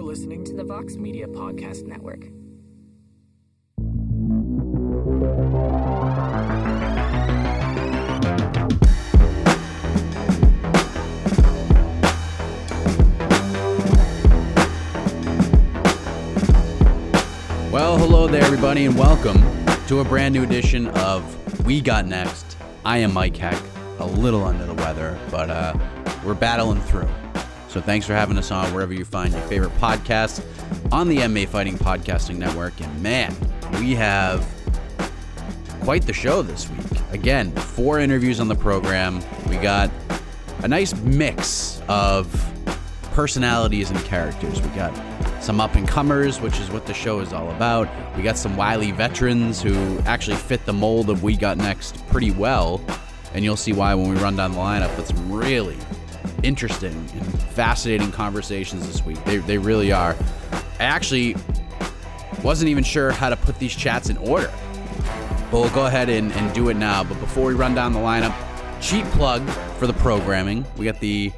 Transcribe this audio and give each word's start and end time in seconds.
You're 0.00 0.08
listening 0.08 0.44
to 0.44 0.54
the 0.54 0.64
Vox 0.64 0.96
Media 0.96 1.26
Podcast 1.26 1.84
Network. 1.84 2.20
Well, 17.70 17.98
hello 17.98 18.26
there, 18.26 18.42
everybody, 18.42 18.86
and 18.86 18.98
welcome 18.98 19.36
to 19.88 20.00
a 20.00 20.04
brand 20.04 20.32
new 20.32 20.42
edition 20.44 20.86
of 20.88 21.66
We 21.66 21.82
Got 21.82 22.06
Next. 22.06 22.56
I 22.86 22.96
am 22.96 23.12
Mike 23.12 23.36
Heck, 23.36 23.62
a 23.98 24.06
little 24.06 24.44
under 24.44 24.64
the 24.64 24.72
weather, 24.72 25.18
but 25.30 25.50
uh, 25.50 25.74
we're 26.24 26.32
battling 26.32 26.80
through. 26.80 27.06
So 27.70 27.80
thanks 27.80 28.04
for 28.04 28.14
having 28.14 28.36
us 28.36 28.50
on 28.50 28.74
wherever 28.74 28.92
you 28.92 29.04
find 29.04 29.32
your 29.32 29.42
favorite 29.42 29.70
podcasts 29.78 30.44
on 30.90 31.06
the 31.06 31.18
MMA 31.18 31.46
Fighting 31.46 31.78
Podcasting 31.78 32.36
Network. 32.36 32.80
And 32.80 33.00
man, 33.00 33.32
we 33.74 33.94
have 33.94 34.44
quite 35.82 36.04
the 36.04 36.12
show 36.12 36.42
this 36.42 36.68
week. 36.68 37.00
Again, 37.12 37.52
four 37.52 38.00
interviews 38.00 38.40
on 38.40 38.48
the 38.48 38.56
program. 38.56 39.22
We 39.48 39.56
got 39.56 39.88
a 40.64 40.68
nice 40.68 40.96
mix 41.02 41.80
of 41.88 42.26
personalities 43.12 43.90
and 43.90 44.00
characters. 44.00 44.60
We 44.60 44.68
got 44.70 44.92
some 45.40 45.60
up 45.60 45.76
and 45.76 45.86
comers, 45.86 46.40
which 46.40 46.58
is 46.58 46.72
what 46.72 46.86
the 46.86 46.94
show 46.94 47.20
is 47.20 47.32
all 47.32 47.52
about. 47.52 47.88
We 48.16 48.24
got 48.24 48.36
some 48.36 48.56
wily 48.56 48.90
veterans 48.90 49.62
who 49.62 50.00
actually 50.06 50.38
fit 50.38 50.66
the 50.66 50.72
mold 50.72 51.08
of 51.08 51.22
We 51.22 51.36
Got 51.36 51.56
Next 51.56 52.04
pretty 52.08 52.32
well. 52.32 52.84
And 53.32 53.44
you'll 53.44 53.56
see 53.56 53.72
why 53.72 53.94
when 53.94 54.12
we 54.12 54.16
run 54.16 54.34
down 54.34 54.50
the 54.50 54.58
lineup. 54.58 54.96
But 54.96 55.06
some 55.06 55.32
really 55.32 55.78
interesting 56.42 56.92
and 56.92 57.42
fascinating 57.52 58.12
conversations 58.12 58.86
this 58.86 59.04
week. 59.04 59.22
They, 59.24 59.38
they 59.38 59.58
really 59.58 59.92
are. 59.92 60.16
I 60.78 60.84
actually 60.84 61.36
wasn't 62.42 62.70
even 62.70 62.84
sure 62.84 63.10
how 63.10 63.28
to 63.28 63.36
put 63.36 63.58
these 63.58 63.74
chats 63.74 64.08
in 64.08 64.16
order. 64.18 64.50
But 65.50 65.60
we'll 65.60 65.70
go 65.70 65.86
ahead 65.86 66.08
and, 66.08 66.32
and 66.32 66.54
do 66.54 66.68
it 66.68 66.76
now. 66.76 67.04
But 67.04 67.18
before 67.20 67.46
we 67.46 67.54
run 67.54 67.74
down 67.74 67.92
the 67.92 67.98
lineup, 67.98 68.34
cheap 68.80 69.04
plug 69.06 69.46
for 69.78 69.86
the 69.86 69.92
programming. 69.94 70.64
We 70.76 70.84
got 70.84 71.00
the 71.00 71.32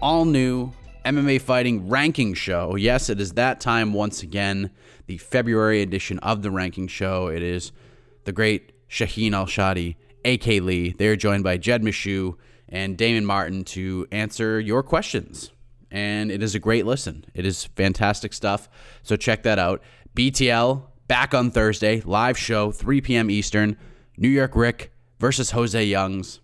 all 0.00 0.24
new 0.24 0.72
MMA 1.04 1.40
Fighting 1.40 1.88
Ranking 1.88 2.34
Show. 2.34 2.76
Yes, 2.76 3.10
it 3.10 3.20
is 3.20 3.32
that 3.32 3.60
time 3.60 3.92
once 3.92 4.22
again, 4.22 4.70
the 5.06 5.18
February 5.18 5.82
edition 5.82 6.18
of 6.20 6.42
the 6.42 6.50
Ranking 6.50 6.88
Show. 6.88 7.28
It 7.28 7.42
is 7.42 7.72
the 8.24 8.32
great 8.32 8.72
Shaheen 8.88 9.32
Al-Shatti, 9.32 9.96
AK 10.24 10.46
Lee. 10.62 10.94
They're 10.96 11.16
joined 11.16 11.44
by 11.44 11.58
Jed 11.58 11.82
Meshew 11.82 12.36
and 12.68 12.96
Damon 12.96 13.24
Martin 13.24 13.64
to 13.64 14.06
answer 14.10 14.60
your 14.60 14.82
questions. 14.82 15.50
And 15.90 16.30
it 16.30 16.42
is 16.42 16.54
a 16.54 16.58
great 16.58 16.84
listen. 16.84 17.24
It 17.34 17.46
is 17.46 17.64
fantastic 17.64 18.32
stuff. 18.32 18.68
So 19.02 19.16
check 19.16 19.42
that 19.44 19.58
out. 19.58 19.82
BTL 20.16 20.82
back 21.06 21.34
on 21.34 21.50
Thursday, 21.50 22.00
live 22.00 22.36
show, 22.36 22.72
3 22.72 23.00
p.m. 23.00 23.30
Eastern. 23.30 23.76
New 24.16 24.28
York 24.28 24.56
Rick 24.56 24.92
versus 25.18 25.50
Jose 25.50 25.84
Youngs. 25.84 26.40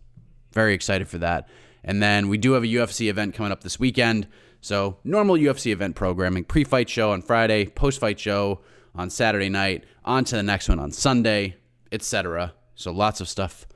Very 0.52 0.74
excited 0.74 1.08
for 1.08 1.18
that. 1.18 1.48
And 1.82 2.02
then 2.02 2.28
we 2.28 2.38
do 2.38 2.52
have 2.52 2.62
a 2.62 2.66
UFC 2.66 3.08
event 3.08 3.34
coming 3.34 3.50
up 3.50 3.62
this 3.62 3.80
weekend. 3.80 4.28
So, 4.60 4.98
normal 5.02 5.36
UFC 5.36 5.72
event 5.72 5.96
programming, 5.96 6.44
pre 6.44 6.62
fight 6.62 6.88
show 6.88 7.10
on 7.10 7.22
Friday, 7.22 7.66
post 7.66 7.98
fight 7.98 8.20
show 8.20 8.60
on 8.94 9.10
Saturday 9.10 9.48
night, 9.48 9.84
on 10.04 10.24
to 10.24 10.36
the 10.36 10.42
next 10.42 10.68
one 10.68 10.78
on 10.78 10.92
Sunday, 10.92 11.56
etc. 11.90 12.52
So, 12.76 12.92
lots 12.92 13.20
of 13.20 13.28
stuff 13.28 13.66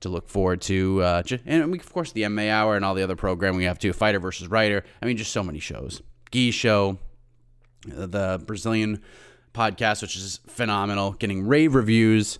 to 0.00 0.08
look 0.08 0.28
forward 0.28 0.60
to. 0.62 1.02
Uh, 1.02 1.22
and, 1.46 1.70
we, 1.70 1.78
of 1.78 1.92
course, 1.92 2.12
the 2.12 2.22
MMA 2.22 2.50
Hour 2.50 2.76
and 2.76 2.84
all 2.84 2.94
the 2.94 3.02
other 3.02 3.16
programming 3.16 3.58
we 3.58 3.64
have 3.64 3.78
too 3.78 3.92
Fighter 3.92 4.20
versus 4.20 4.48
Writer. 4.48 4.84
I 5.02 5.06
mean, 5.06 5.16
just 5.16 5.32
so 5.32 5.42
many 5.42 5.58
shows. 5.58 6.02
Gee 6.30 6.50
Show, 6.50 6.98
the 7.86 8.42
Brazilian 8.46 9.02
podcast, 9.54 10.02
which 10.02 10.16
is 10.16 10.40
phenomenal, 10.46 11.12
getting 11.12 11.46
rave 11.46 11.74
reviews, 11.74 12.38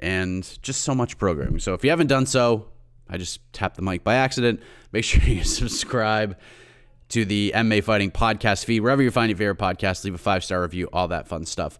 and 0.00 0.58
just 0.62 0.82
so 0.82 0.94
much 0.94 1.18
programming. 1.18 1.58
So, 1.58 1.74
if 1.74 1.84
you 1.84 1.90
haven't 1.90 2.08
done 2.08 2.26
so, 2.26 2.66
I 3.08 3.16
just 3.16 3.40
tapped 3.52 3.76
the 3.76 3.82
mic 3.82 4.04
by 4.04 4.14
accident. 4.14 4.60
Make 4.92 5.04
sure 5.04 5.22
you 5.28 5.44
subscribe 5.44 6.38
to 7.10 7.24
the 7.24 7.52
MMA 7.54 7.82
Fighting 7.82 8.10
podcast 8.10 8.64
feed. 8.64 8.80
Wherever 8.80 9.02
you 9.02 9.10
find 9.10 9.30
your 9.30 9.36
favorite 9.36 9.58
podcast, 9.58 10.04
leave 10.04 10.14
a 10.14 10.18
five 10.18 10.44
star 10.44 10.62
review, 10.62 10.88
all 10.92 11.08
that 11.08 11.26
fun 11.26 11.44
stuff. 11.44 11.78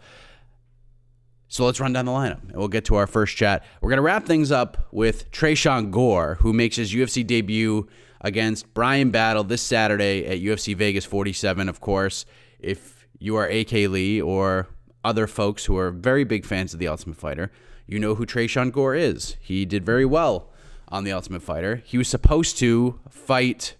So 1.51 1.67
let's 1.67 1.81
run 1.81 1.93
down 1.93 2.05
the 2.05 2.13
lineup 2.13 2.43
and 2.45 2.57
we'll 2.57 2.69
get 2.69 2.85
to 2.87 2.95
our 2.95 3.09
first 3.09 3.37
chat. 3.37 3.65
We're 3.81 3.91
going 3.91 3.99
to 3.99 4.03
wrap 4.03 4.25
things 4.25 4.53
up 4.53 4.87
with 4.93 5.33
Tresean 5.33 5.91
Gore, 5.91 6.37
who 6.37 6.53
makes 6.53 6.77
his 6.77 6.95
UFC 6.95 7.27
debut 7.27 7.89
against 8.21 8.73
Brian 8.73 9.11
Battle 9.11 9.43
this 9.43 9.61
Saturday 9.61 10.25
at 10.27 10.39
UFC 10.39 10.77
Vegas 10.77 11.05
47. 11.05 11.69
Of 11.69 11.81
course, 11.81 12.25
if 12.61 13.09
you 13.19 13.35
are 13.35 13.49
AK 13.49 13.73
Lee 13.73 14.23
or 14.23 14.69
other 15.03 15.27
folks 15.27 15.65
who 15.65 15.77
are 15.77 15.91
very 15.91 16.23
big 16.23 16.45
fans 16.47 16.73
of 16.73 16.79
The 16.79 16.87
Ultimate 16.87 17.17
Fighter, 17.17 17.51
you 17.85 17.99
know 17.99 18.15
who 18.15 18.27
Tresean 18.27 18.71
Gore 18.71 18.95
is. 18.95 19.37
He 19.41 19.65
did 19.65 19.85
very 19.85 20.05
well 20.05 20.53
on 20.87 21.03
The 21.03 21.11
Ultimate 21.11 21.43
Fighter. 21.43 21.83
He 21.85 21.99
was 21.99 22.07
supposed 22.07 22.59
to 22.59 23.01
fight 23.09 23.75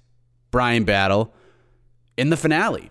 Brian 0.51 0.83
Battle 0.83 1.33
in 2.17 2.31
the 2.31 2.37
finale. 2.37 2.91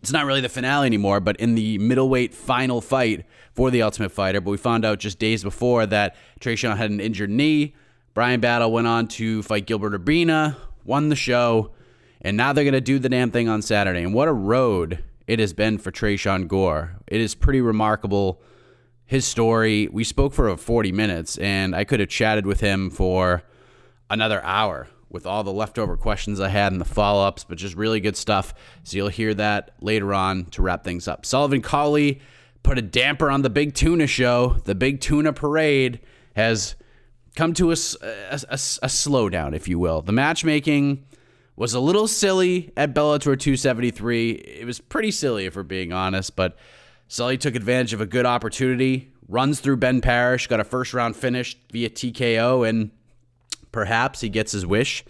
It's 0.00 0.12
not 0.12 0.24
really 0.24 0.40
the 0.40 0.48
finale 0.48 0.86
anymore, 0.86 1.20
but 1.20 1.36
in 1.36 1.54
the 1.54 1.76
middleweight 1.78 2.34
final 2.34 2.80
fight 2.80 3.26
for 3.52 3.70
the 3.70 3.82
Ultimate 3.82 4.10
Fighter. 4.10 4.40
But 4.40 4.50
we 4.50 4.56
found 4.56 4.84
out 4.84 4.98
just 4.98 5.18
days 5.18 5.42
before 5.42 5.84
that 5.86 6.16
Tresean 6.40 6.76
had 6.76 6.90
an 6.90 7.00
injured 7.00 7.30
knee. 7.30 7.74
Brian 8.14 8.40
Battle 8.40 8.72
went 8.72 8.86
on 8.86 9.08
to 9.08 9.42
fight 9.42 9.66
Gilbert 9.66 9.92
Urbina, 9.92 10.56
won 10.84 11.10
the 11.10 11.16
show, 11.16 11.72
and 12.22 12.36
now 12.36 12.52
they're 12.52 12.64
going 12.64 12.72
to 12.72 12.80
do 12.80 12.98
the 12.98 13.08
damn 13.10 13.30
thing 13.30 13.48
on 13.48 13.60
Saturday. 13.60 14.02
And 14.02 14.14
what 14.14 14.26
a 14.26 14.32
road 14.32 15.04
it 15.26 15.38
has 15.38 15.52
been 15.52 15.76
for 15.76 15.92
Tresean 15.92 16.48
Gore. 16.48 16.96
It 17.06 17.20
is 17.20 17.34
pretty 17.34 17.60
remarkable. 17.60 18.40
His 19.04 19.26
story, 19.26 19.88
we 19.92 20.04
spoke 20.04 20.32
for 20.32 20.56
40 20.56 20.92
minutes, 20.92 21.36
and 21.38 21.76
I 21.76 21.84
could 21.84 22.00
have 22.00 22.08
chatted 22.08 22.46
with 22.46 22.60
him 22.60 22.90
for 22.90 23.42
another 24.08 24.42
hour 24.44 24.88
with 25.10 25.26
all 25.26 25.42
the 25.42 25.52
leftover 25.52 25.96
questions 25.96 26.40
I 26.40 26.48
had 26.48 26.72
and 26.72 26.80
the 26.80 26.86
follow 26.86 27.26
ups, 27.26 27.44
but 27.44 27.58
just 27.58 27.74
really 27.74 28.00
good 28.00 28.16
stuff. 28.16 28.54
So 28.84 28.96
you'll 28.96 29.08
hear 29.08 29.34
that 29.34 29.72
later 29.80 30.14
on 30.14 30.46
to 30.46 30.62
wrap 30.62 30.84
things 30.84 31.08
up. 31.08 31.26
Sullivan 31.26 31.62
Cauley 31.62 32.20
put 32.62 32.78
a 32.78 32.82
damper 32.82 33.30
on 33.30 33.42
the 33.42 33.50
Big 33.50 33.74
Tuna 33.74 34.06
show, 34.06 34.56
the 34.64 34.74
Big 34.74 35.00
Tuna 35.00 35.32
Parade, 35.32 36.00
has 36.36 36.76
come 37.34 37.52
to 37.54 37.70
a, 37.70 37.76
a, 38.02 38.40
a, 38.48 38.54
a 38.54 38.88
slowdown, 38.88 39.54
if 39.54 39.66
you 39.66 39.78
will. 39.78 40.02
The 40.02 40.12
matchmaking 40.12 41.04
was 41.56 41.74
a 41.74 41.80
little 41.80 42.08
silly 42.08 42.72
at 42.76 42.94
Bellator 42.94 43.38
273. 43.38 44.30
It 44.30 44.64
was 44.64 44.80
pretty 44.80 45.10
silly, 45.10 45.46
if 45.46 45.56
we're 45.56 45.62
being 45.62 45.92
honest, 45.92 46.36
but 46.36 46.56
Sully 47.08 47.36
took 47.36 47.56
advantage 47.56 47.92
of 47.92 48.00
a 48.00 48.06
good 48.06 48.24
opportunity, 48.24 49.12
runs 49.28 49.60
through 49.60 49.78
Ben 49.78 50.00
Parrish, 50.00 50.46
got 50.46 50.60
a 50.60 50.64
first 50.64 50.94
round 50.94 51.16
finish 51.16 51.56
via 51.72 51.90
TKO, 51.90 52.68
and 52.68 52.92
perhaps 53.72 54.20
he 54.20 54.28
gets 54.28 54.52
his 54.52 54.66
wish. 54.66 55.04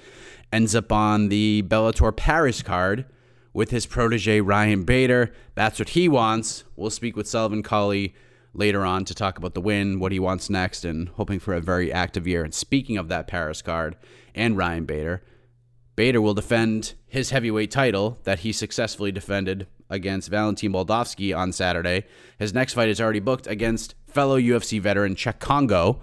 Ends 0.53 0.75
up 0.75 0.91
on 0.91 1.29
the 1.29 1.63
Bellator 1.67 2.15
Paris 2.15 2.63
card 2.63 3.07
with 3.53 3.71
his 3.71 3.87
protege 3.87 4.41
Ryan 4.41 4.85
Bader. 4.85 5.33
That's 5.55 5.79
what 5.79 5.91
he 5.91 6.09
wants. 6.09 6.65
We'll 6.77 6.91
speak 6.91 7.17
with 7.17 7.29
Sullivan 7.29 7.63
Cauley 7.63 8.15
later 8.53 8.85
on 8.85 9.05
to 9.05 9.15
talk 9.15 9.39
about 9.39 9.55
the 9.55 9.61
win, 9.61 10.01
what 10.01 10.13
he 10.13 10.19
wants 10.19 10.51
next, 10.51 10.85
and 10.85 11.09
hoping 11.11 11.39
for 11.39 11.55
a 11.55 11.61
very 11.61 11.93
active 11.93 12.27
year. 12.27 12.45
And 12.45 12.55
speaking 12.55 12.97
of 12.97 13.09
that 13.09 13.27
Paris 13.27 13.63
card 13.63 13.97
and 14.35 14.57
Ryan 14.57 14.85
Bader, 14.87 15.23
Bader 15.97 16.21
will 16.21 16.35
defend 16.35 16.95
his 17.07 17.31
heavyweight 17.31 17.71
title 17.71 18.19
that 18.25 18.41
he 18.41 18.53
successfully 18.53 19.13
defended 19.13 19.67
against 19.89 20.31
Valentin 20.31 20.73
Moldavsky 20.73 21.37
on 21.37 21.53
Saturday. 21.53 22.05
His 22.39 22.55
next 22.55 22.75
fight 22.75 22.89
is 22.89 23.01
already 23.01 23.21
booked 23.21 23.47
against 23.47 23.95
fellow 24.07 24.39
UFC 24.39 24.81
veteran 24.81 25.15
Cheick 25.15 25.41
Kongo. 25.41 26.01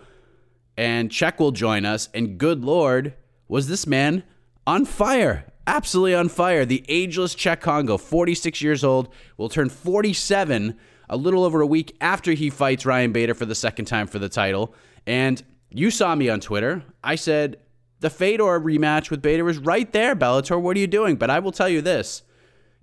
And 0.78 1.10
Cheick 1.10 1.40
will 1.40 1.52
join 1.52 1.86
us. 1.86 2.10
And 2.14 2.38
good 2.38 2.64
Lord, 2.64 3.14
was 3.48 3.68
this 3.68 3.88
man 3.88 4.24
on 4.66 4.86
fire? 4.86 5.52
Absolutely 5.66 6.16
on 6.16 6.30
fire. 6.30 6.66
The 6.66 6.86
ageless 6.88 7.36
Cheick 7.36 7.62
Kongo, 7.62 7.98
46 7.98 8.62
years 8.62 8.84
old, 8.84 9.10
will 9.38 9.50
turn 9.50 9.70
47 9.70 10.78
a 11.10 11.18
little 11.18 11.44
over 11.44 11.62
a 11.62 11.68
week 11.68 11.96
after 12.00 12.34
he 12.34 12.50
fights 12.50 12.86
Ryan 12.86 13.12
Bader 13.12 13.34
for 13.34 13.46
the 13.46 13.56
second 13.56 13.86
time 13.86 14.08
for 14.08 14.20
the 14.20 14.30
title. 14.30 14.74
And 15.06 15.42
you 15.70 15.92
saw 15.92 16.16
me 16.16 16.30
on 16.30 16.40
Twitter. 16.40 16.84
I 17.04 17.16
said 17.16 17.58
the 18.00 18.10
Fedor 18.10 18.60
rematch 18.60 19.10
with 19.10 19.22
Bader 19.22 19.44
was 19.44 19.58
right 19.58 19.92
there, 19.92 20.16
Bellator. 20.16 20.62
What 20.62 20.78
are 20.78 20.80
you 20.80 20.88
doing? 20.88 21.16
But 21.16 21.30
I 21.30 21.40
will 21.40 21.52
tell 21.52 21.70
you 21.70 21.82
this 21.82 22.24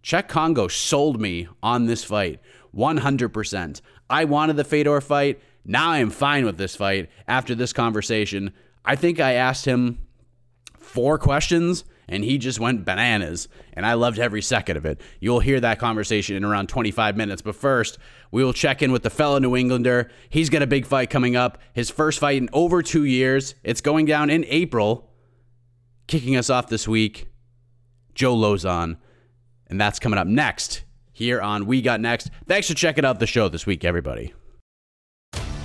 Cheick 0.02 0.29
Kongo 0.29 0.69
sold 0.69 1.20
me 1.20 1.49
on 1.62 1.87
this 1.87 2.05
fight 2.05 2.41
100%. 2.75 3.81
I 4.11 4.25
wanted 4.25 4.56
the 4.56 4.64
Fedor 4.64 5.00
fight. 5.00 5.41
Now 5.64 5.90
I 5.90 5.99
am 5.99 6.11
fine 6.11 6.44
with 6.44 6.58
this 6.58 6.76
fight 6.76 7.08
after 7.26 7.55
this 7.55 7.72
conversation. 7.72 8.52
I 8.84 8.96
think 8.96 9.20
I 9.20 9.32
asked 9.32 9.64
him 9.64 9.99
four 10.78 11.19
questions 11.19 11.84
and 12.08 12.22
he 12.22 12.38
just 12.38 12.61
went 12.61 12.84
bananas. 12.84 13.49
And 13.72 13.87
I 13.87 13.94
loved 13.94 14.19
every 14.19 14.43
second 14.43 14.76
of 14.76 14.84
it. 14.84 15.00
You'll 15.20 15.40
hear 15.40 15.61
that 15.61 15.78
conversation 15.78 16.37
in 16.37 16.44
around 16.44 16.69
25 16.69 17.16
minutes. 17.16 17.43
But 17.43 17.56
first, 17.56 17.99
we 18.31 18.44
will 18.44 18.52
check 18.52 18.82
in 18.82 18.93
with 18.93 19.02
the 19.02 19.11
fellow 19.11 19.38
New 19.38 19.56
Englander. 19.56 20.11
He's 20.28 20.50
got 20.50 20.62
a 20.62 20.66
big 20.66 20.87
fight 20.87 21.11
coming 21.11 21.37
up. 21.37 21.58
His 21.72 21.90
first 21.90 22.19
fight 22.19 22.37
in 22.37 22.49
over 22.52 22.82
two 22.82 23.05
years. 23.05 23.55
It's 23.62 23.81
going 23.81 24.06
down 24.06 24.31
in 24.31 24.44
April. 24.49 25.10
Kicking 26.06 26.37
us 26.37 26.50
off 26.50 26.69
this 26.69 26.87
week, 26.87 27.28
Joe 28.14 28.37
Lauzon. 28.37 28.99
And 29.69 29.81
that's 29.81 29.99
coming 29.99 30.19
up 30.19 30.26
next 30.26 30.84
here 31.12 31.40
on 31.40 31.64
We 31.64 31.81
Got 31.81 32.00
Next. 32.00 32.31
Thanks 32.46 32.69
for 32.69 32.75
checking 32.75 33.06
out 33.06 33.20
the 33.20 33.26
show 33.26 33.49
this 33.49 33.64
week, 33.64 33.84
everybody. 33.84 34.34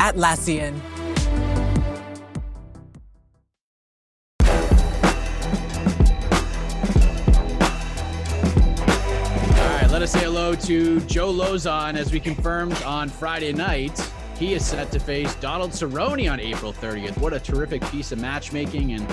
Atlassian. 0.00 0.80
All 9.58 9.68
right, 9.74 9.90
let 9.90 10.02
us 10.02 10.12
say 10.12 10.20
hello 10.20 10.54
to 10.54 11.00
Joe 11.00 11.32
Lauzon 11.32 11.96
as 11.96 12.12
we 12.12 12.20
confirmed 12.20 12.80
on 12.84 13.08
Friday 13.08 13.52
night. 13.52 13.98
He 14.38 14.54
is 14.54 14.64
set 14.64 14.92
to 14.92 15.00
face 15.00 15.34
Donald 15.36 15.72
Cerrone 15.72 16.30
on 16.30 16.38
April 16.38 16.72
30th. 16.72 17.18
What 17.18 17.32
a 17.32 17.40
terrific 17.40 17.82
piece 17.90 18.12
of 18.12 18.20
matchmaking, 18.20 18.92
and 18.92 19.04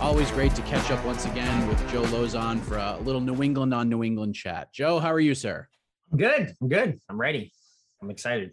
always 0.00 0.30
great 0.30 0.54
to 0.54 0.62
catch 0.62 0.92
up 0.92 1.04
once 1.04 1.24
again 1.24 1.66
with 1.66 1.78
Joe 1.90 2.04
Lauzon 2.04 2.60
for 2.60 2.76
a 2.76 2.96
little 2.98 3.20
New 3.20 3.42
England 3.42 3.74
on 3.74 3.88
New 3.88 4.04
England 4.04 4.36
chat. 4.36 4.72
Joe, 4.72 5.00
how 5.00 5.12
are 5.12 5.18
you, 5.18 5.34
sir? 5.34 5.66
I'm 6.12 6.18
good. 6.18 6.54
I'm 6.62 6.68
good. 6.68 7.00
I'm 7.08 7.20
ready. 7.20 7.52
I'm 8.00 8.10
excited. 8.10 8.52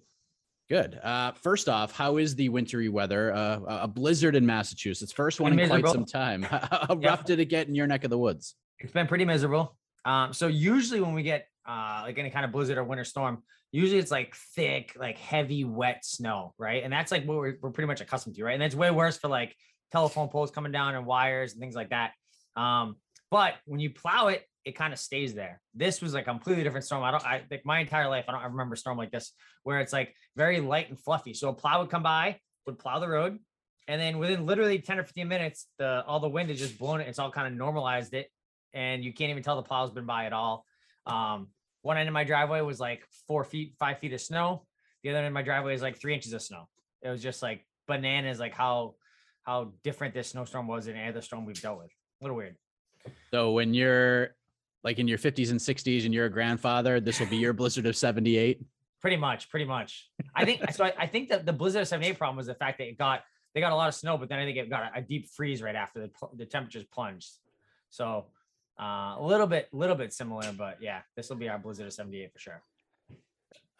Good. 0.69 1.00
Uh, 1.01 1.31
first 1.34 1.69
off, 1.69 1.91
how 1.91 2.17
is 2.17 2.36
the 2.36 2.50
wintry 2.50 2.89
weather? 2.89 3.31
Uh, 3.31 3.60
a 3.67 3.88
blizzard 3.88 4.36
in 4.36 4.45
Massachusetts, 4.45 5.12
first 5.12 5.39
one 5.39 5.51
Pretty 5.55 5.72
in 5.72 5.81
quite 5.81 5.91
some 5.91 6.05
time. 6.05 6.41
How 6.43 6.98
Yeah. 7.00 7.10
rough 7.10 7.24
did 7.25 7.39
it 7.39 7.45
get 7.45 7.67
in 7.67 7.75
your 7.75 7.86
neck 7.86 8.03
of 8.03 8.10
the 8.10 8.17
woods? 8.17 8.55
It's 8.79 8.91
been 8.91 9.05
pretty 9.05 9.25
miserable. 9.25 9.77
Um, 10.05 10.34
so 10.34 10.48
usually 10.48 11.01
when 11.01 11.13
we 11.13 11.24
get 11.24 11.48
uh 11.67 12.01
like 12.03 12.17
any 12.17 12.29
kind 12.29 12.45
of 12.45 12.51
blizzard 12.51 12.77
or 12.77 12.84
winter 12.84 13.03
storm, 13.03 13.43
usually 13.72 14.00
it's 14.00 14.12
like 14.12 14.36
thick, 14.55 14.95
like 15.00 15.17
heavy, 15.19 15.65
wet 15.65 16.03
snow, 16.03 16.53
right? 16.57 16.84
And 16.84 16.91
that's 16.91 17.12
like 17.12 17.25
what 17.25 17.38
we're, 17.38 17.57
we're 17.62 17.72
pretty 17.72 17.88
much 17.88 18.01
accustomed 18.01 18.36
to, 18.36 18.43
right? 18.43 18.53
And 18.53 18.62
that's 18.62 18.75
way 18.75 18.89
worse 18.89 19.17
for 19.17 19.27
like 19.27 19.55
telephone 19.91 20.29
poles 20.29 20.50
coming 20.50 20.72
down 20.72 20.95
and 20.95 21.05
wires 21.05 21.51
and 21.53 21.62
things 21.62 21.75
like 21.75 21.89
that. 21.91 22.12
Um, 22.55 22.95
but 23.29 23.55
when 23.65 23.79
you 23.79 23.91
plow 23.91 24.27
it 24.27 24.43
it 24.65 24.75
kind 24.75 24.91
of 24.91 25.00
stays 25.00 25.34
there. 25.34 25.62
This 25.74 26.01
was 26.01 26.15
a 26.15 26.24
completely 26.24 26.63
different 26.63 26.86
storm. 26.86 27.03
I 27.03 27.12
don't, 27.12 27.25
I 27.25 27.43
like 27.50 27.65
my 27.65 27.79
entire 27.79 28.10
life, 28.10 28.25
I 28.27 28.31
don't 28.31 28.43
remember 28.51 28.74
a 28.74 28.77
storm 28.77 28.98
like 28.98 29.12
this 29.12 29.31
where 29.63 29.79
it's 29.79 29.93
like 29.93 30.13
very 30.36 30.60
light 30.60 30.89
and 30.89 31.00
fluffy. 31.00 31.34
So 31.34 31.50
a 31.50 31.53
plow 31.53 31.81
would 31.81 31.91
come 31.91 32.03
by, 32.03 32.39
would 32.65 32.79
plow 32.79 33.00
the 33.00 33.07
road, 33.07 33.38
and 33.88 34.01
then 34.01 34.17
within 34.17 34.45
literally 34.45 34.79
10 34.79 35.00
or 35.00 35.03
15 35.03 35.27
minutes, 35.27 35.67
the 35.77 36.03
all 36.05 36.19
the 36.19 36.27
wind 36.27 36.50
has 36.50 36.60
just 36.60 36.79
blown 36.79 37.00
it. 37.00 37.07
It's 37.07 37.19
all 37.19 37.31
kind 37.31 37.48
of 37.48 37.53
normalized 37.53 38.13
it, 38.15 38.29
and 38.74 39.03
you 39.03 39.13
can't 39.13 39.29
even 39.29 39.43
tell 39.43 39.55
the 39.55 39.62
plow's 39.62 39.91
been 39.91 40.07
by 40.07 40.25
at 40.25 40.34
all. 40.34 40.65
Um, 41.05 41.50
one 41.84 41.98
end 41.98 42.10
of 42.10 42.13
my 42.13 42.24
driveway 42.24 42.62
was 42.62 42.79
like 42.79 43.05
four 43.27 43.43
feet, 43.43 43.75
five 43.77 44.00
feet 44.00 44.13
of 44.13 44.22
snow. 44.22 44.65
The 45.03 45.10
other 45.12 45.19
end 45.19 45.27
of 45.27 45.34
my 45.34 45.43
driveway 45.43 45.75
is 45.75 45.84
like 45.84 46.00
three 46.00 46.15
inches 46.15 46.34
of 46.34 46.41
snow. 46.41 46.67
It 47.03 47.10
was 47.10 47.22
just 47.22 47.43
like 47.43 47.63
bananas, 47.88 48.39
like 48.39 48.55
how 48.55 48.95
how 49.43 49.74
different 49.84 50.15
this 50.15 50.29
snowstorm 50.29 50.67
was 50.67 50.86
than 50.86 50.95
any 50.95 51.10
other 51.10 51.22
storm 51.22 51.45
we've 51.45 51.62
dealt 51.62 51.77
with. 51.77 51.91
A 52.22 52.24
little 52.24 52.36
weird. 52.36 52.55
So 53.29 53.51
when 53.51 53.75
you're 53.75 54.36
like 54.86 55.00
in 55.00 55.08
your 55.08 55.18
50s 55.18 55.50
and 55.50 55.60
60s 55.60 56.06
and 56.06 56.13
you're 56.13 56.27
a 56.27 56.30
grandfather, 56.30 57.01
this 57.01 57.20
will 57.20 57.27
be 57.27 57.38
your 57.38 57.51
blizzard 57.51 57.88
of 57.88 57.98
78. 57.98 58.62
Pretty 59.01 59.18
much, 59.18 59.50
pretty 59.50 59.65
much. 59.65 60.10
I 60.36 60.46
think 60.46 60.72
so. 60.72 60.86
I, 60.86 60.94
I 60.98 61.08
think 61.08 61.30
that 61.30 61.46
the 61.46 61.54
blizzard 61.54 61.82
of 61.82 61.88
78 61.88 62.18
problem 62.18 62.38
was 62.38 62.46
the 62.46 62.56
fact 62.56 62.77
that 62.77 62.88
it 62.88 62.98
got 62.98 63.24
they 63.54 63.62
got 63.62 63.72
a 63.72 63.75
lot 63.75 63.88
of 63.88 63.96
snow, 63.96 64.18
but 64.18 64.30
then 64.30 64.39
I 64.39 64.46
think 64.46 64.58
it 64.58 64.70
got 64.70 64.92
a, 64.94 65.00
a 65.00 65.01
deep 65.01 65.27
freeze 65.30 65.62
right 65.62 65.75
after 65.75 66.00
the 66.01 66.12
the 66.36 66.46
temperatures 66.46 66.86
plunged. 66.92 67.32
So 67.89 68.27
uh, 68.80 69.15
a 69.18 69.22
little 69.22 69.48
bit, 69.48 69.70
little 69.72 69.96
bit 69.96 70.13
similar, 70.13 70.51
but 70.51 70.77
yeah, 70.82 71.01
this 71.15 71.30
will 71.30 71.38
be 71.38 71.50
our 71.50 71.58
blizzard 71.58 71.88
of 71.88 71.94
78 71.94 72.34
for 72.34 72.39
sure. 72.39 72.62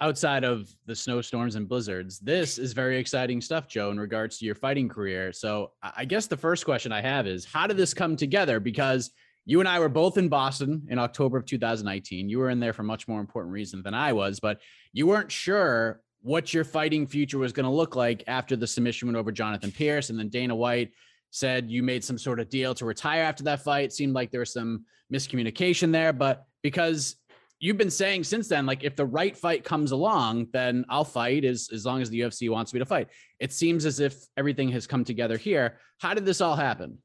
Outside 0.02 0.44
of 0.44 0.70
the 0.86 0.96
snowstorms 0.96 1.56
and 1.56 1.68
blizzards, 1.68 2.20
this 2.20 2.58
is 2.58 2.74
very 2.74 2.98
exciting 2.98 3.42
stuff, 3.42 3.68
Joe, 3.68 3.92
in 3.92 4.00
regards 4.00 4.38
to 4.40 4.46
your 4.46 4.56
fighting 4.56 4.90
career. 4.90 5.32
So 5.32 5.72
I 5.82 6.06
guess 6.06 6.28
the 6.28 6.38
first 6.38 6.66
question 6.66 6.92
I 6.92 7.02
have 7.02 7.28
is 7.28 7.46
how 7.46 7.66
did 7.66 7.78
this 7.78 7.94
come 7.94 8.16
together? 8.16 8.60
Because 8.60 9.12
you 9.46 9.60
and 9.60 9.70
I 9.70 9.80
were 9.80 9.90
both 9.90 10.18
in 10.18 10.28
Boston 10.28 10.88
in 10.90 10.98
October 10.98 11.38
of 11.38 11.46
2019. 11.46 12.28
You 12.30 12.40
were 12.40 12.50
in 12.50 12.60
there 12.60 12.74
for 12.74 12.84
much 12.84 13.08
more 13.08 13.20
important 13.20 13.54
reason 13.54 13.82
than 13.84 13.94
I 13.94 14.12
was, 14.12 14.40
but 14.40 14.60
you 14.92 15.06
weren't 15.08 15.32
sure 15.32 16.02
what 16.22 16.54
your 16.54 16.64
fighting 16.64 17.06
future 17.06 17.38
was 17.38 17.54
going 17.54 17.66
to 17.66 17.70
look 17.70 17.96
like 17.96 18.24
after 18.26 18.56
the 18.56 18.66
submission 18.66 19.08
went 19.08 19.18
over 19.18 19.32
Jonathan 19.32 19.72
Pearce. 19.72 20.10
And 20.10 20.18
then 20.18 20.30
Dana 20.30 20.56
White 20.56 20.92
said 21.30 21.70
you 21.70 21.84
made 21.84 22.04
some 22.04 22.18
sort 22.18 22.40
of 22.40 22.50
deal 22.50 22.74
to 22.74 22.86
retire 22.86 23.22
after 23.22 23.44
that 23.44 23.62
fight. 23.62 23.86
It 23.86 23.94
seemed 23.94 24.14
like 24.14 24.32
there 24.32 24.40
was 24.40 24.52
some 24.52 24.86
miscommunication 25.14 25.92
there, 25.92 26.12
but 26.12 26.48
because 26.64 27.18
you've 27.60 27.78
been 27.78 27.92
saying 27.92 28.24
since 28.24 28.48
then, 28.48 28.66
like 28.66 28.84
if 28.84 28.96
the 28.96 29.06
right 29.06 29.38
fight 29.38 29.64
comes 29.64 29.92
along, 29.92 30.48
then 30.52 30.84
I'll 30.90 31.06
fight 31.06 31.46
as, 31.46 31.70
as 31.72 31.86
long 31.86 32.02
as 32.02 32.10
the 32.10 32.22
UFC 32.22 32.50
wants 32.50 32.74
me 32.74 32.80
to 32.80 32.86
fight. 32.86 33.10
It 33.40 33.54
seems 33.54 33.86
as 33.86 34.00
if 34.00 34.26
everything 34.36 34.70
has 34.70 34.88
come 34.88 35.04
together 35.04 35.38
here. 35.38 35.78
How 36.00 36.16
did 36.16 36.26
this 36.26 36.42
all 36.42 36.56
happen? 36.56 36.98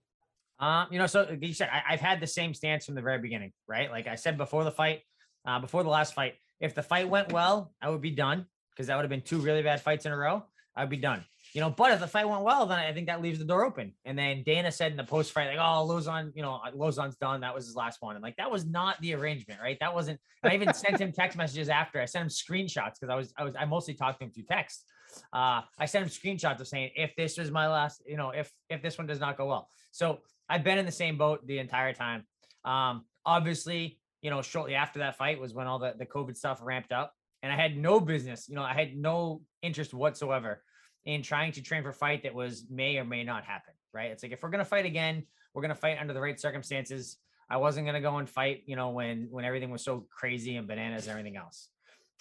Um, 0.60 0.86
you 0.90 0.98
know, 0.98 1.06
so 1.06 1.36
you 1.40 1.54
said 1.54 1.70
I, 1.72 1.92
have 1.92 2.00
had 2.00 2.20
the 2.20 2.26
same 2.26 2.52
stance 2.52 2.84
from 2.84 2.94
the 2.94 3.00
very 3.00 3.18
beginning, 3.18 3.52
right? 3.66 3.90
Like 3.90 4.06
I 4.06 4.14
said 4.14 4.36
before 4.36 4.62
the 4.62 4.70
fight, 4.70 5.00
uh, 5.46 5.58
before 5.58 5.82
the 5.82 5.88
last 5.88 6.14
fight, 6.14 6.34
if 6.60 6.74
the 6.74 6.82
fight 6.82 7.08
went 7.08 7.32
well, 7.32 7.72
I 7.80 7.88
would 7.88 8.02
be 8.02 8.10
done 8.10 8.46
because 8.70 8.88
that 8.88 8.96
would 8.96 9.02
have 9.02 9.10
been 9.10 9.22
two 9.22 9.38
really 9.38 9.62
bad 9.62 9.80
fights 9.80 10.04
in 10.04 10.12
a 10.12 10.16
row. 10.16 10.44
I'd 10.76 10.90
be 10.90 10.96
done. 10.96 11.24
You 11.52 11.60
know, 11.60 11.70
but 11.70 11.90
if 11.90 11.98
the 11.98 12.06
fight 12.06 12.28
went 12.28 12.42
well, 12.42 12.64
then 12.66 12.78
I 12.78 12.92
think 12.92 13.08
that 13.08 13.20
leaves 13.20 13.40
the 13.40 13.44
door 13.44 13.64
open. 13.64 13.92
And 14.04 14.16
then 14.16 14.44
Dana 14.44 14.70
said 14.70 14.92
in 14.92 14.96
the 14.96 15.04
post 15.04 15.32
fight, 15.32 15.48
like, 15.48 15.58
oh, 15.58 15.86
Lauzon, 15.88 16.30
you 16.36 16.42
know, 16.42 16.60
Lauzon's 16.76 17.16
done. 17.16 17.40
That 17.40 17.54
was 17.54 17.66
his 17.66 17.74
last 17.74 18.00
one. 18.00 18.14
And 18.14 18.22
like, 18.22 18.36
that 18.36 18.50
was 18.50 18.66
not 18.66 19.00
the 19.00 19.14
arrangement, 19.14 19.60
right? 19.60 19.76
That 19.80 19.92
wasn't, 19.92 20.20
I 20.44 20.54
even 20.54 20.72
sent 20.72 21.00
him 21.00 21.10
text 21.10 21.36
messages 21.36 21.68
after 21.68 22.00
I 22.00 22.04
sent 22.04 22.22
him 22.22 22.28
screenshots 22.28 23.00
because 23.00 23.10
I 23.10 23.16
was, 23.16 23.32
I 23.36 23.44
was, 23.44 23.54
I 23.58 23.64
mostly 23.64 23.94
talked 23.94 24.20
to 24.20 24.26
him 24.26 24.30
through 24.30 24.44
text. 24.44 24.84
Uh, 25.32 25.62
I 25.76 25.86
sent 25.86 26.04
him 26.04 26.10
screenshots 26.10 26.60
of 26.60 26.68
saying, 26.68 26.90
if 26.94 27.16
this 27.16 27.36
was 27.36 27.50
my 27.50 27.66
last, 27.66 28.02
you 28.06 28.16
know, 28.16 28.30
if, 28.30 28.52
if 28.68 28.80
this 28.80 28.96
one 28.96 29.08
does 29.08 29.18
not 29.18 29.36
go 29.36 29.46
well. 29.46 29.68
So 29.90 30.20
I've 30.50 30.64
been 30.64 30.78
in 30.78 30.84
the 30.84 30.92
same 30.92 31.16
boat 31.16 31.46
the 31.46 31.60
entire 31.60 31.94
time. 31.94 32.24
Um, 32.64 33.04
obviously, 33.24 34.00
you 34.20 34.30
know, 34.30 34.42
shortly 34.42 34.74
after 34.74 34.98
that 34.98 35.16
fight 35.16 35.40
was 35.40 35.54
when 35.54 35.68
all 35.68 35.78
the, 35.78 35.94
the 35.96 36.04
COVID 36.04 36.36
stuff 36.36 36.60
ramped 36.62 36.92
up. 36.92 37.14
And 37.42 37.50
I 37.50 37.56
had 37.56 37.76
no 37.76 38.00
business, 38.00 38.48
you 38.50 38.54
know, 38.56 38.62
I 38.62 38.74
had 38.74 38.94
no 38.94 39.40
interest 39.62 39.94
whatsoever 39.94 40.62
in 41.06 41.22
trying 41.22 41.52
to 41.52 41.62
train 41.62 41.82
for 41.82 41.88
a 41.88 41.94
fight 41.94 42.24
that 42.24 42.34
was 42.34 42.66
may 42.68 42.98
or 42.98 43.04
may 43.04 43.24
not 43.24 43.44
happen. 43.44 43.72
Right. 43.94 44.10
It's 44.10 44.22
like 44.22 44.32
if 44.32 44.42
we're 44.42 44.50
gonna 44.50 44.64
fight 44.64 44.84
again, 44.84 45.24
we're 45.54 45.62
gonna 45.62 45.74
fight 45.74 45.98
under 45.98 46.12
the 46.12 46.20
right 46.20 46.38
circumstances. 46.38 47.16
I 47.48 47.56
wasn't 47.56 47.86
gonna 47.86 48.00
go 48.00 48.18
and 48.18 48.28
fight, 48.28 48.64
you 48.66 48.76
know, 48.76 48.90
when 48.90 49.28
when 49.30 49.44
everything 49.44 49.70
was 49.70 49.82
so 49.82 50.06
crazy 50.10 50.56
and 50.56 50.68
bananas 50.68 51.04
and 51.04 51.12
everything 51.12 51.36
else. 51.36 51.70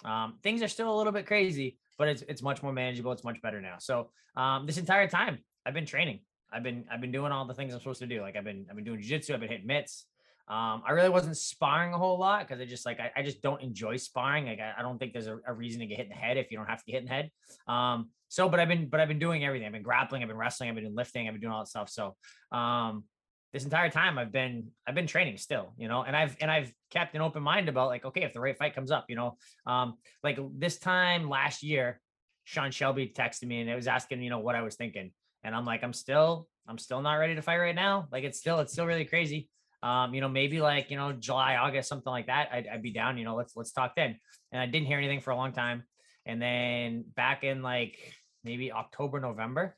Um, 0.04 0.38
things 0.42 0.62
are 0.62 0.68
still 0.68 0.92
a 0.92 0.96
little 0.96 1.12
bit 1.12 1.26
crazy, 1.26 1.78
but 1.98 2.08
it's 2.08 2.22
it's 2.22 2.42
much 2.42 2.62
more 2.62 2.72
manageable. 2.72 3.12
It's 3.12 3.24
much 3.24 3.42
better 3.42 3.60
now. 3.60 3.76
So 3.78 4.10
um, 4.36 4.66
this 4.66 4.78
entire 4.78 5.06
time 5.06 5.38
I've 5.66 5.74
been 5.74 5.86
training. 5.86 6.20
I've 6.52 6.62
been 6.62 6.84
I've 6.90 7.00
been 7.00 7.12
doing 7.12 7.32
all 7.32 7.44
the 7.46 7.54
things 7.54 7.72
I'm 7.72 7.80
supposed 7.80 8.00
to 8.00 8.06
do. 8.06 8.20
Like 8.20 8.36
I've 8.36 8.44
been 8.44 8.66
I've 8.68 8.76
been 8.76 8.84
doing 8.84 9.00
jiu-jitsu, 9.00 9.34
I've 9.34 9.40
been 9.40 9.48
hitting 9.48 9.66
mitts. 9.66 10.06
Um, 10.48 10.82
I 10.84 10.90
really 10.90 11.10
wasn't 11.10 11.36
sparring 11.36 11.94
a 11.94 11.98
whole 11.98 12.18
lot 12.18 12.46
because 12.46 12.60
I 12.60 12.64
just 12.64 12.84
like 12.84 12.98
I, 12.98 13.12
I, 13.16 13.22
just 13.22 13.40
don't 13.40 13.62
enjoy 13.62 13.96
sparring. 13.96 14.46
Like 14.46 14.58
I, 14.58 14.74
I 14.78 14.82
don't 14.82 14.98
think 14.98 15.12
there's 15.12 15.28
a, 15.28 15.38
a, 15.46 15.52
reason 15.52 15.78
to 15.78 15.86
get 15.86 15.98
hit 15.98 16.06
in 16.06 16.10
the 16.10 16.16
head 16.16 16.36
if 16.38 16.50
you 16.50 16.56
don't 16.56 16.66
have 16.66 16.80
to 16.80 16.84
get 16.86 16.94
hit 16.94 17.02
in 17.02 17.08
the 17.08 17.14
head. 17.14 17.30
Um, 17.68 18.10
so 18.26 18.48
but 18.48 18.58
I've 18.58 18.66
been 18.66 18.88
but 18.88 18.98
I've 18.98 19.06
been 19.06 19.20
doing 19.20 19.44
everything. 19.44 19.66
I've 19.66 19.72
been 19.72 19.84
grappling, 19.84 20.22
I've 20.22 20.28
been 20.28 20.36
wrestling, 20.36 20.68
I've 20.68 20.74
been 20.74 20.92
lifting, 20.92 21.28
I've 21.28 21.34
been 21.34 21.40
doing 21.40 21.52
all 21.52 21.60
that 21.60 21.68
stuff. 21.68 21.88
So 21.88 22.16
um 22.50 23.04
this 23.52 23.64
entire 23.64 23.90
time 23.90 24.18
I've 24.18 24.32
been 24.32 24.68
I've 24.86 24.94
been 24.94 25.06
training 25.06 25.36
still, 25.36 25.72
you 25.76 25.88
know, 25.88 26.02
and 26.02 26.16
I've 26.16 26.36
and 26.40 26.50
I've 26.50 26.72
kept 26.90 27.14
an 27.14 27.20
open 27.20 27.42
mind 27.42 27.68
about 27.68 27.88
like, 27.88 28.04
okay, 28.04 28.22
if 28.22 28.32
the 28.32 28.40
right 28.40 28.56
fight 28.56 28.74
comes 28.74 28.90
up, 28.90 29.06
you 29.08 29.16
know, 29.16 29.36
um, 29.66 29.98
like 30.22 30.38
this 30.58 30.78
time 30.78 31.28
last 31.28 31.62
year, 31.62 32.00
Sean 32.44 32.70
Shelby 32.70 33.12
texted 33.14 33.44
me 33.44 33.60
and 33.60 33.70
it 33.70 33.74
was 33.74 33.86
asking, 33.86 34.22
you 34.22 34.30
know, 34.30 34.38
what 34.38 34.54
I 34.54 34.62
was 34.62 34.76
thinking. 34.76 35.12
And 35.42 35.54
I'm 35.54 35.64
like, 35.64 35.82
I'm 35.82 35.92
still 35.92 36.48
I'm 36.70 36.78
still 36.78 37.02
not 37.02 37.14
ready 37.14 37.34
to 37.34 37.42
fight 37.42 37.58
right 37.58 37.74
now. 37.74 38.06
Like 38.12 38.22
it's 38.22 38.38
still, 38.38 38.60
it's 38.60 38.72
still 38.72 38.86
really 38.86 39.04
crazy. 39.04 39.48
Um, 39.82 40.14
you 40.14 40.20
know, 40.20 40.28
maybe 40.28 40.60
like, 40.60 40.90
you 40.90 40.96
know, 40.96 41.12
July, 41.12 41.56
August, 41.56 41.88
something 41.88 42.10
like 42.10 42.26
that. 42.26 42.50
I'd, 42.52 42.68
I'd 42.68 42.82
be 42.82 42.92
down, 42.92 43.18
you 43.18 43.24
know, 43.24 43.34
let's, 43.34 43.56
let's 43.56 43.72
talk 43.72 43.96
then. 43.96 44.18
And 44.52 44.62
I 44.62 44.66
didn't 44.66 44.86
hear 44.86 44.98
anything 44.98 45.20
for 45.20 45.30
a 45.32 45.36
long 45.36 45.52
time. 45.52 45.82
And 46.26 46.40
then 46.40 47.06
back 47.16 47.42
in 47.42 47.62
like 47.62 47.98
maybe 48.44 48.72
October, 48.72 49.18
November, 49.18 49.76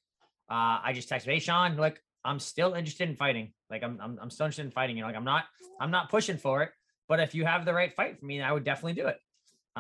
uh, 0.51 0.81
I 0.85 0.93
just 0.93 1.09
texted, 1.09 1.27
Hey 1.27 1.39
Sean, 1.39 1.77
like 1.77 1.99
I'm 2.25 2.41
still 2.41 2.75
interested 2.75 3.09
in 3.09 3.17
fighting. 3.17 3.55
Like 3.71 3.83
I'm, 3.83 3.99
I'm, 4.03 4.19
I'm 4.21 4.31
still 4.31 4.45
interested 4.45 4.67
in 4.67 4.73
fighting. 4.73 4.97
You 4.97 5.03
know, 5.03 5.09
like 5.09 5.17
I'm 5.17 5.25
not, 5.25 5.45
I'm 5.81 5.91
not 5.91 6.11
pushing 6.11 6.37
for 6.37 6.63
it, 6.63 6.71
but 7.09 7.21
if 7.21 7.35
you 7.35 7.47
have 7.47 7.65
the 7.65 7.73
right 7.73 7.95
fight 7.95 8.19
for 8.19 8.27
me, 8.27 8.43
I 8.43 8.53
would 8.53 8.65
definitely 8.65 9.01
do 9.01 9.07
it. 9.07 9.17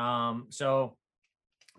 Um, 0.01 0.47
so 0.49 0.97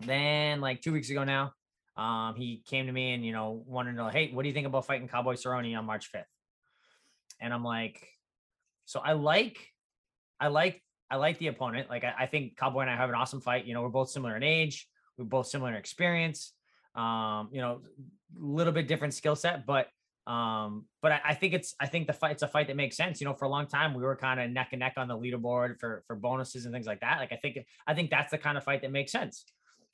then 0.00 0.60
like 0.60 0.80
two 0.80 0.92
weeks 0.92 1.10
ago 1.10 1.24
now, 1.24 1.54
um, 1.96 2.34
he 2.36 2.62
came 2.66 2.86
to 2.86 2.92
me 2.92 3.12
and 3.14 3.24
you 3.24 3.32
know 3.32 3.62
wanted 3.66 3.92
to 3.92 3.96
know, 3.96 4.08
hey, 4.08 4.30
what 4.32 4.42
do 4.42 4.48
you 4.48 4.54
think 4.54 4.66
about 4.66 4.86
fighting 4.86 5.08
Cowboy 5.08 5.34
Cerrone 5.34 5.76
on 5.76 5.84
March 5.84 6.10
5th? 6.12 6.24
And 7.40 7.52
I'm 7.52 7.64
like, 7.64 8.06
so 8.84 9.00
I 9.00 9.12
like, 9.12 9.58
I 10.40 10.48
like, 10.48 10.82
I 11.10 11.16
like 11.16 11.38
the 11.38 11.48
opponent. 11.48 11.88
Like 11.88 12.04
I, 12.04 12.14
I 12.20 12.26
think 12.26 12.56
Cowboy 12.56 12.80
and 12.80 12.90
I 12.90 12.96
have 12.96 13.08
an 13.08 13.14
awesome 13.14 13.40
fight. 13.40 13.66
You 13.66 13.74
know, 13.74 13.82
we're 13.82 13.88
both 13.88 14.10
similar 14.10 14.36
in 14.36 14.42
age, 14.42 14.88
we're 15.16 15.24
both 15.24 15.46
similar 15.46 15.70
in 15.70 15.76
experience. 15.76 16.52
Um, 16.94 17.48
you 17.52 17.60
know, 17.60 17.80
a 18.40 18.44
little 18.44 18.72
bit 18.72 18.86
different 18.86 19.14
skill 19.14 19.34
set, 19.36 19.66
but 19.66 19.88
um, 20.26 20.86
but 21.02 21.12
I, 21.12 21.20
I, 21.24 21.34
think 21.34 21.52
it's 21.52 21.74
I 21.78 21.86
think 21.86 22.06
the 22.06 22.14
fight 22.14 22.32
it's 22.32 22.42
a 22.42 22.48
fight 22.48 22.68
that 22.68 22.76
makes 22.76 22.96
sense. 22.96 23.20
You 23.20 23.26
know, 23.26 23.34
for 23.34 23.44
a 23.44 23.48
long 23.48 23.66
time 23.66 23.92
we 23.92 24.02
were 24.02 24.16
kind 24.16 24.40
of 24.40 24.50
neck 24.50 24.68
and 24.72 24.80
neck 24.80 24.94
on 24.96 25.06
the 25.06 25.18
leaderboard 25.18 25.78
for 25.78 26.02
for 26.06 26.16
bonuses 26.16 26.64
and 26.64 26.72
things 26.72 26.86
like 26.86 27.00
that. 27.00 27.18
Like 27.18 27.32
I 27.32 27.36
think 27.36 27.58
I 27.86 27.94
think 27.94 28.10
that's 28.10 28.30
the 28.30 28.38
kind 28.38 28.56
of 28.56 28.64
fight 28.64 28.82
that 28.82 28.90
makes 28.90 29.12
sense. 29.12 29.44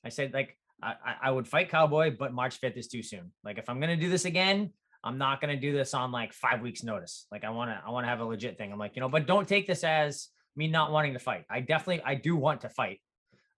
I 0.04 0.08
said 0.08 0.32
like 0.32 0.56
I, 0.82 1.14
I 1.24 1.30
would 1.30 1.46
fight 1.46 1.68
Cowboy, 1.68 2.16
but 2.18 2.32
March 2.32 2.60
5th 2.60 2.76
is 2.76 2.88
too 2.88 3.02
soon. 3.02 3.32
Like 3.44 3.58
if 3.58 3.68
I'm 3.68 3.80
gonna 3.80 3.96
do 3.96 4.08
this 4.08 4.24
again, 4.24 4.72
I'm 5.02 5.18
not 5.18 5.40
gonna 5.40 5.56
do 5.56 5.72
this 5.72 5.94
on 5.94 6.12
like 6.12 6.32
five 6.32 6.60
weeks 6.60 6.82
notice. 6.82 7.26
Like 7.30 7.44
I 7.44 7.50
wanna 7.50 7.82
I 7.86 7.90
wanna 7.90 8.06
have 8.06 8.20
a 8.20 8.24
legit 8.24 8.58
thing. 8.58 8.72
I'm 8.72 8.78
like, 8.78 8.96
you 8.96 9.00
know, 9.00 9.08
but 9.08 9.26
don't 9.26 9.46
take 9.46 9.66
this 9.66 9.84
as 9.84 10.28
me 10.56 10.68
not 10.68 10.92
wanting 10.92 11.12
to 11.14 11.18
fight. 11.18 11.44
I 11.50 11.60
definitely 11.60 12.02
I 12.04 12.14
do 12.14 12.36
want 12.36 12.62
to 12.62 12.68
fight. 12.68 13.00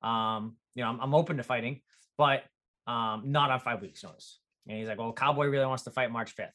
Um, 0.02 0.57
you 0.75 0.83
know, 0.83 0.91
I'm, 0.91 1.00
I'm 1.00 1.14
open 1.14 1.37
to 1.37 1.43
fighting, 1.43 1.81
but 2.19 2.45
um, 2.87 3.25
not 3.26 3.50
on 3.50 3.61
five 3.61 3.81
weeks 3.81 4.02
notice. 4.02 4.41
And 4.67 4.79
he's 4.79 4.88
like, 4.88 4.99
well, 4.99 5.12
Cowboy 5.12 5.47
really 5.47 5.67
wants 5.67 5.85
to 5.85 5.91
fight 5.91 6.11
March 6.11 6.35
5th. 6.37 6.50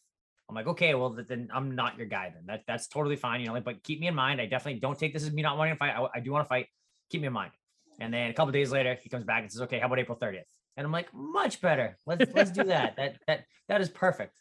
I'm 0.50 0.56
like, 0.56 0.68
okay, 0.68 0.94
well 0.96 1.10
then 1.28 1.50
I'm 1.54 1.76
not 1.76 1.98
your 1.98 2.08
guy 2.08 2.32
then. 2.34 2.44
That 2.46 2.62
that's 2.68 2.88
totally 2.88 3.18
fine. 3.18 3.42
You 3.42 3.48
know, 3.48 3.54
like, 3.54 3.66
but 3.66 3.84
keep 3.84 4.00
me 4.00 4.08
in 4.08 4.16
mind. 4.16 4.40
I 4.40 4.46
definitely 4.46 4.80
don't 4.80 4.98
take 4.98 5.14
this 5.14 5.24
as 5.24 5.32
me 5.34 5.42
not 5.42 5.58
wanting 5.58 5.74
to 5.74 5.78
fight. 5.78 5.94
I, 5.94 6.08
I 6.16 6.20
do 6.22 6.32
want 6.32 6.46
to 6.46 6.50
fight. 6.50 6.68
Keep 7.10 7.22
me 7.22 7.28
in 7.28 7.34
mind. 7.34 7.52
And 8.00 8.14
then 8.14 8.30
a 8.30 8.34
couple 8.34 8.52
days 8.52 8.72
later, 8.72 8.98
he 9.02 9.10
comes 9.10 9.26
back 9.26 9.42
and 9.42 9.52
says, 9.52 9.62
okay, 9.62 9.80
how 9.80 9.88
about 9.88 10.00
April 10.00 10.18
30th? 10.18 10.44
And 10.78 10.86
I'm 10.86 10.92
like, 10.92 11.14
much 11.14 11.60
better. 11.60 11.98
Let's 12.06 12.32
let's 12.34 12.52
do 12.52 12.64
that. 12.66 12.96
That 12.98 13.18
that 13.28 13.46
that 13.68 13.82
is 13.82 13.90
perfect. 13.90 14.40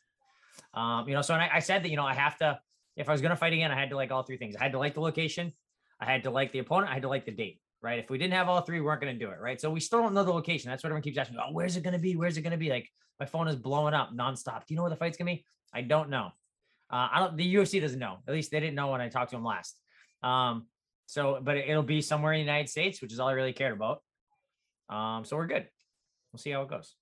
Um, 0.74 1.08
you 1.08 1.14
know, 1.14 1.22
so 1.22 1.34
I, 1.34 1.50
I 1.54 1.58
said 1.60 1.82
that, 1.82 1.88
you 1.88 1.96
know, 1.96 2.04
I 2.04 2.14
have 2.14 2.36
to, 2.38 2.58
if 2.96 3.08
I 3.08 3.12
was 3.12 3.22
gonna 3.22 3.36
fight 3.36 3.54
again, 3.54 3.70
I 3.72 3.78
had 3.78 3.90
to 3.90 3.96
like 3.96 4.10
all 4.10 4.22
three 4.22 4.36
things. 4.36 4.54
I 4.56 4.62
had 4.62 4.72
to 4.72 4.78
like 4.78 4.94
the 4.94 5.00
location, 5.00 5.52
I 5.98 6.04
had 6.04 6.24
to 6.24 6.30
like 6.30 6.52
the 6.52 6.58
opponent, 6.58 6.90
I 6.90 6.94
had 6.94 7.02
to 7.02 7.08
like 7.08 7.24
the 7.24 7.32
date. 7.32 7.60
Right. 7.82 7.98
If 7.98 8.10
we 8.10 8.18
didn't 8.18 8.34
have 8.34 8.48
all 8.48 8.62
three, 8.62 8.80
we 8.80 8.86
weren't 8.86 9.00
gonna 9.00 9.14
do 9.14 9.30
it. 9.30 9.38
Right. 9.40 9.60
So 9.60 9.70
we 9.70 9.80
still 9.80 10.00
don't 10.00 10.14
know 10.14 10.24
the 10.24 10.32
location. 10.32 10.70
That's 10.70 10.82
what 10.82 10.88
everyone 10.88 11.02
keeps 11.02 11.18
asking. 11.18 11.36
Oh, 11.38 11.52
where's 11.52 11.76
it 11.76 11.82
gonna 11.82 11.98
be? 11.98 12.16
Where's 12.16 12.36
it 12.36 12.42
gonna 12.42 12.56
be? 12.56 12.70
Like 12.70 12.88
my 13.20 13.26
phone 13.26 13.48
is 13.48 13.56
blowing 13.56 13.94
up 13.94 14.10
nonstop. 14.14 14.60
Do 14.60 14.74
you 14.74 14.76
know 14.76 14.82
where 14.82 14.90
the 14.90 14.96
fight's 14.96 15.16
gonna 15.16 15.32
be? 15.32 15.44
I 15.72 15.82
don't 15.82 16.10
know. 16.10 16.30
Uh, 16.90 17.08
I 17.12 17.18
don't. 17.20 17.36
The 17.36 17.54
UFC 17.54 17.80
doesn't 17.80 17.98
know. 17.98 18.18
At 18.26 18.34
least 18.34 18.50
they 18.50 18.60
didn't 18.60 18.74
know 18.74 18.90
when 18.90 19.00
I 19.00 19.08
talked 19.08 19.30
to 19.30 19.36
them 19.36 19.44
last. 19.44 19.78
Um, 20.22 20.66
so, 21.06 21.38
but 21.42 21.56
it'll 21.56 21.82
be 21.82 22.00
somewhere 22.00 22.32
in 22.32 22.38
the 22.38 22.44
United 22.44 22.68
States, 22.68 23.00
which 23.00 23.12
is 23.12 23.20
all 23.20 23.28
I 23.28 23.32
really 23.32 23.52
cared 23.52 23.72
about. 23.72 24.02
Um, 24.88 25.24
so 25.24 25.36
we're 25.36 25.46
good. 25.46 25.68
We'll 26.36 26.42
see 26.42 26.50
how 26.50 26.60
it 26.60 26.68
goes. 26.68 26.94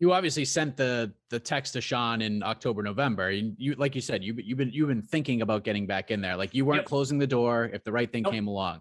you 0.00 0.12
obviously 0.12 0.44
sent 0.44 0.76
the 0.76 1.12
the 1.30 1.38
text 1.38 1.74
to 1.74 1.80
Sean 1.80 2.20
in 2.20 2.42
October, 2.42 2.82
November. 2.82 3.30
You, 3.30 3.54
you 3.56 3.74
like 3.76 3.94
you 3.94 4.00
said, 4.00 4.24
you 4.24 4.34
you've 4.42 4.58
been 4.58 4.72
you've 4.72 4.88
been 4.88 5.02
thinking 5.02 5.40
about 5.40 5.62
getting 5.62 5.86
back 5.86 6.10
in 6.10 6.20
there. 6.20 6.36
Like 6.36 6.52
you 6.52 6.64
weren't 6.64 6.78
Yep. 6.78 6.86
closing 6.86 7.18
the 7.20 7.28
door 7.28 7.70
if 7.72 7.84
the 7.84 7.92
right 7.92 8.10
thing 8.10 8.24
Nope. 8.24 8.32
came 8.32 8.48
along. 8.48 8.80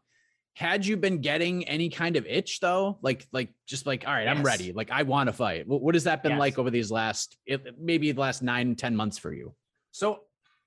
Had 0.55 0.88
you 0.88 0.98
been 0.98 1.22
getting 1.22 1.67
any 1.67 1.89
kind 1.89 2.15
of 2.15 2.25
itch 2.25 2.62
though? 2.62 2.98
Like 3.03 3.27
like 3.31 3.50
just 3.67 3.86
like 3.86 4.07
all 4.07 4.13
right, 4.13 4.27
I'm 4.27 4.41
ready. 4.41 4.74
Like 4.74 4.89
I 4.89 5.03
want 5.03 5.27
to 5.27 5.33
fight. 5.33 5.67
What, 5.67 5.83
what 5.83 5.93
has 5.93 6.05
that 6.05 6.24
been 6.24 6.31
Yes. 6.31 6.39
like 6.39 6.57
over 6.57 6.72
these 6.72 6.89
last 6.89 7.38
maybe 7.79 8.12
the 8.12 8.19
last 8.19 8.41
nine 8.41 8.75
ten 8.75 8.95
months 8.95 9.19
for 9.19 9.31
you? 9.31 9.53
So, 9.91 10.22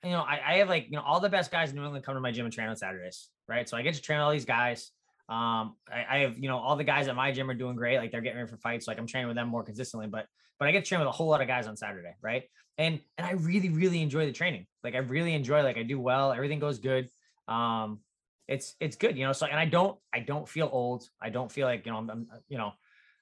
you 0.04 0.10
know, 0.10 0.20
I, 0.20 0.40
I 0.46 0.52
have 0.58 0.68
like, 0.68 0.84
you 0.84 0.92
know, 0.92 1.02
all 1.02 1.18
the 1.18 1.28
best 1.28 1.50
guys 1.50 1.70
in 1.70 1.76
New 1.76 1.82
England 1.82 2.04
come 2.04 2.14
to 2.14 2.20
my 2.20 2.30
gym 2.30 2.44
and 2.46 2.54
train 2.54 2.68
on 2.68 2.76
Saturdays, 2.76 3.30
right? 3.48 3.68
So 3.68 3.76
I 3.76 3.82
get 3.82 3.94
to 3.94 4.00
train 4.00 4.20
all 4.20 4.30
these 4.30 4.44
guys. 4.44 4.92
Um, 5.28 5.74
I, 5.92 6.04
I 6.08 6.18
have, 6.18 6.38
you 6.38 6.48
know, 6.48 6.58
all 6.58 6.76
the 6.76 6.84
guys 6.84 7.08
at 7.08 7.16
my 7.16 7.32
gym 7.32 7.50
are 7.50 7.54
doing 7.54 7.76
great. 7.76 7.98
Like 7.98 8.12
they're 8.12 8.20
getting 8.20 8.38
ready 8.38 8.50
for 8.50 8.58
fights. 8.58 8.86
Like 8.86 8.98
I'm 8.98 9.06
training 9.06 9.28
with 9.28 9.36
them 9.36 9.48
more 9.48 9.64
consistently, 9.64 10.06
but 10.06 10.26
but 10.58 10.68
I 10.68 10.72
get 10.72 10.84
to 10.84 10.88
train 10.88 11.00
with 11.00 11.08
a 11.08 11.12
whole 11.12 11.28
lot 11.28 11.40
of 11.40 11.48
guys 11.48 11.66
on 11.66 11.76
Saturday, 11.76 12.14
right? 12.22 12.44
And 12.78 13.00
and 13.18 13.26
I 13.26 13.32
really, 13.32 13.68
really 13.70 14.02
enjoy 14.02 14.26
the 14.26 14.32
training. 14.32 14.66
Like 14.84 14.94
I 14.94 14.98
really 14.98 15.34
enjoy, 15.34 15.62
like 15.62 15.76
I 15.76 15.82
do 15.82 15.98
well, 15.98 16.32
everything 16.32 16.60
goes 16.60 16.78
good. 16.78 17.08
Um, 17.48 18.00
it's 18.48 18.74
it's 18.80 18.96
good, 18.96 19.16
you 19.16 19.26
know. 19.26 19.32
So 19.32 19.46
and 19.46 19.58
I 19.58 19.64
don't 19.64 19.98
I 20.12 20.20
don't 20.20 20.48
feel 20.48 20.68
old. 20.70 21.08
I 21.20 21.30
don't 21.30 21.50
feel 21.50 21.66
like, 21.66 21.86
you 21.86 21.92
know, 21.92 21.98
I'm, 21.98 22.10
I'm 22.10 22.28
you 22.48 22.58
know, 22.58 22.72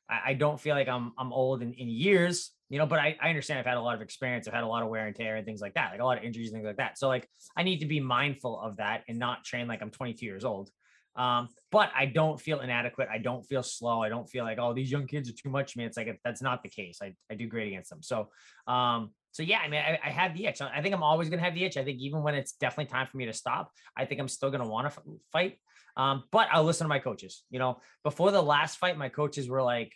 I, 0.09 0.21
I 0.27 0.35
don't 0.35 0.61
feel 0.61 0.75
like 0.75 0.89
I'm 0.89 1.13
I'm 1.19 1.33
old 1.33 1.63
in, 1.63 1.73
in 1.73 1.89
years, 1.89 2.51
you 2.69 2.79
know, 2.79 2.87
but 2.87 2.99
I, 2.99 3.17
I 3.21 3.29
understand 3.31 3.61
I've 3.61 3.67
had 3.67 3.77
a 3.77 3.83
lot 3.83 3.95
of 3.95 4.03
experience. 4.03 4.47
I've 4.47 4.55
had 4.55 4.65
a 4.65 4.69
lot 4.69 4.83
of 4.83 4.89
wear 4.89 5.07
and 5.07 5.17
tear 5.17 5.37
and 5.37 5.47
things 5.47 5.61
like 5.61 5.75
that, 5.75 5.93
like 5.93 6.01
a 6.01 6.05
lot 6.05 6.19
of 6.19 6.25
injuries, 6.25 6.49
and 6.49 6.57
things 6.57 6.67
like 6.67 6.77
that. 6.77 6.99
So 6.99 7.09
like 7.09 7.29
I 7.57 7.63
need 7.63 7.79
to 7.79 7.87
be 7.87 8.01
mindful 8.01 8.61
of 8.61 8.77
that 8.77 9.05
and 9.09 9.19
not 9.19 9.45
train 9.45 9.67
like 9.67 9.81
I'm 9.81 9.91
22 9.91 10.27
years 10.27 10.45
old. 10.45 10.71
Um, 11.17 11.49
but 11.71 11.91
I 11.97 12.07
don't 12.07 12.41
feel 12.41 12.61
inadequate. 12.61 13.09
I 13.13 13.19
don't 13.19 13.43
feel 13.45 13.63
slow. 13.63 14.03
I 14.03 14.09
don't 14.09 14.29
feel 14.29 14.45
like, 14.45 14.59
oh, 14.61 14.75
these 14.75 14.91
young 14.91 15.07
kids 15.07 15.29
are 15.29 15.35
too 15.35 15.49
much 15.49 15.73
for 15.73 15.79
me. 15.79 15.85
It's 15.85 15.97
like 15.97 16.21
that's 16.25 16.43
not 16.43 16.63
the 16.63 16.69
case. 16.69 16.99
I, 17.03 17.15
I 17.31 17.35
do 17.35 17.47
great 17.47 17.69
against 17.69 17.91
them. 17.91 18.03
So 18.03 18.29
um, 18.67 19.11
so 19.35 19.43
yeah, 19.43 19.59
I 19.59 19.69
mean, 19.69 19.81
I, 19.81 19.99
I 20.05 20.11
have 20.11 20.37
the 20.37 20.47
itch. 20.47 20.61
I 20.63 20.81
think 20.81 20.95
I'm 20.95 21.03
always 21.03 21.29
gonna 21.29 21.43
have 21.43 21.55
the 21.55 21.65
itch. 21.65 21.77
I 21.77 21.85
think 21.85 21.99
even 21.99 22.23
when 22.23 22.37
it's 22.37 22.53
definitely 22.53 22.93
time 22.93 23.09
for 23.09 23.17
me 23.17 23.27
to 23.27 23.33
stop, 23.33 23.73
I 23.97 24.05
think 24.05 24.21
I'm 24.21 24.29
still 24.29 24.51
gonna 24.51 24.69
want 24.69 24.93
to 24.93 25.01
fight. 25.33 25.59
Um, 25.97 26.25
but 26.31 26.49
I'll 26.53 26.65
listen 26.65 26.85
to 26.85 26.89
my 26.89 27.01
coaches. 27.01 27.43
You 27.51 27.59
know, 27.59 27.81
before 28.05 28.31
the 28.31 28.43
last 28.43 28.79
fight, 28.79 28.97
my 28.97 29.09
coaches 29.09 29.49
were 29.49 29.63
like 29.63 29.93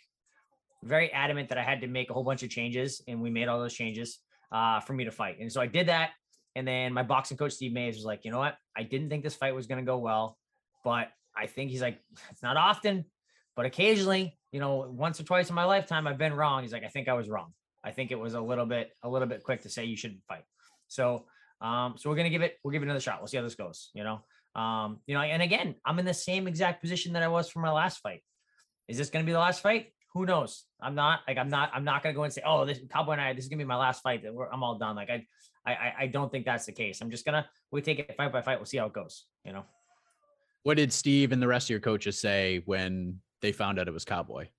very 0.83 1.11
adamant 1.11 1.49
that 1.49 1.57
I 1.57 1.63
had 1.63 1.81
to 1.81 1.87
make 1.87 2.09
a 2.09 2.13
whole 2.13 2.23
bunch 2.23 2.43
of 2.43 2.49
changes, 2.49 3.01
and 3.07 3.21
we 3.21 3.29
made 3.29 3.47
all 3.47 3.59
those 3.59 3.73
changes 3.73 4.19
uh, 4.51 4.79
for 4.81 4.93
me 4.93 5.05
to 5.05 5.11
fight. 5.11 5.37
And 5.39 5.51
so 5.51 5.61
I 5.61 5.67
did 5.67 5.87
that. 5.87 6.11
And 6.55 6.67
then 6.67 6.93
my 6.93 7.03
boxing 7.03 7.37
coach 7.37 7.53
Steve 7.53 7.71
Mays 7.71 7.95
was 7.95 8.05
like, 8.05 8.25
you 8.25 8.31
know 8.31 8.39
what? 8.39 8.57
I 8.75 8.83
didn't 8.83 9.09
think 9.09 9.23
this 9.23 9.35
fight 9.35 9.55
was 9.55 9.67
gonna 9.67 9.83
go 9.83 9.99
well, 9.99 10.37
but 10.83 11.09
I 11.35 11.47
think 11.47 11.71
he's 11.71 11.81
like, 11.81 11.99
it's 12.31 12.43
not 12.43 12.57
often, 12.57 13.05
but 13.55 13.65
occasionally, 13.65 14.37
you 14.51 14.59
know, 14.59 14.89
once 14.89 15.19
or 15.19 15.23
twice 15.23 15.49
in 15.49 15.55
my 15.55 15.65
lifetime, 15.65 16.07
I've 16.07 16.17
been 16.17 16.33
wrong. 16.33 16.63
He's 16.63 16.73
like, 16.73 16.83
I 16.83 16.89
think 16.89 17.07
I 17.07 17.13
was 17.13 17.29
wrong. 17.29 17.53
I 17.83 17.91
think 17.91 18.11
it 18.11 18.19
was 18.19 18.33
a 18.33 18.41
little 18.41 18.65
bit, 18.65 18.91
a 19.03 19.09
little 19.09 19.27
bit 19.27 19.43
quick 19.43 19.61
to 19.61 19.69
say 19.69 19.85
you 19.85 19.95
shouldn't 19.95 20.23
fight. 20.27 20.43
So, 20.87 21.25
um, 21.61 21.95
so 21.97 22.09
we're 22.09 22.15
gonna 22.15 22.29
give 22.29 22.41
it, 22.41 22.57
we'll 22.63 22.71
give 22.71 22.81
it 22.81 22.85
another 22.85 22.99
shot. 22.99 23.19
We'll 23.19 23.27
see 23.27 23.37
how 23.37 23.43
this 23.43 23.55
goes. 23.55 23.89
You 23.93 24.03
know, 24.03 24.21
um, 24.59 24.99
you 25.07 25.13
know, 25.13 25.21
and 25.21 25.41
again, 25.41 25.75
I'm 25.85 25.99
in 25.99 26.05
the 26.05 26.13
same 26.13 26.47
exact 26.47 26.81
position 26.81 27.13
that 27.13 27.23
I 27.23 27.27
was 27.27 27.49
for 27.49 27.59
my 27.59 27.71
last 27.71 27.99
fight. 27.99 28.23
Is 28.87 28.97
this 28.97 29.09
gonna 29.09 29.25
be 29.25 29.31
the 29.31 29.39
last 29.39 29.61
fight? 29.61 29.93
Who 30.13 30.25
knows? 30.25 30.65
I'm 30.81 30.95
not 30.95 31.21
like 31.27 31.37
I'm 31.37 31.49
not 31.49 31.71
I'm 31.73 31.83
not 31.83 32.01
gonna 32.01 32.15
go 32.15 32.23
and 32.23 32.33
say, 32.33 32.41
oh, 32.45 32.65
this 32.65 32.79
Cowboy 32.89 33.13
and 33.13 33.21
I, 33.21 33.33
this 33.33 33.43
is 33.43 33.49
gonna 33.49 33.59
be 33.59 33.65
my 33.65 33.75
last 33.75 34.01
fight. 34.01 34.23
That 34.23 34.33
I'm 34.51 34.63
all 34.63 34.77
done. 34.77 34.95
Like 34.95 35.09
I, 35.09 35.25
I, 35.65 35.93
I 35.99 36.07
don't 36.07 36.31
think 36.31 36.45
that's 36.45 36.65
the 36.65 36.71
case. 36.71 37.01
I'm 37.01 37.11
just 37.11 37.25
gonna 37.25 37.45
we 37.71 37.81
take 37.81 37.99
it 37.99 38.15
fight 38.17 38.31
by 38.31 38.41
fight. 38.41 38.57
We'll 38.57 38.65
see 38.65 38.77
how 38.77 38.87
it 38.87 38.93
goes. 38.93 39.25
You 39.45 39.53
know. 39.53 39.65
What 40.69 40.77
did 40.77 40.93
Steve 40.93 41.31
and 41.31 41.41
the 41.41 41.47
rest 41.47 41.65
of 41.65 41.71
your 41.71 41.79
coaches 41.79 42.21
say 42.21 42.61
when 42.65 43.21
they 43.41 43.51
found 43.51 43.79
out 43.79 43.87
it 43.87 43.91
was 43.91 44.05
Cowboy? 44.05 44.49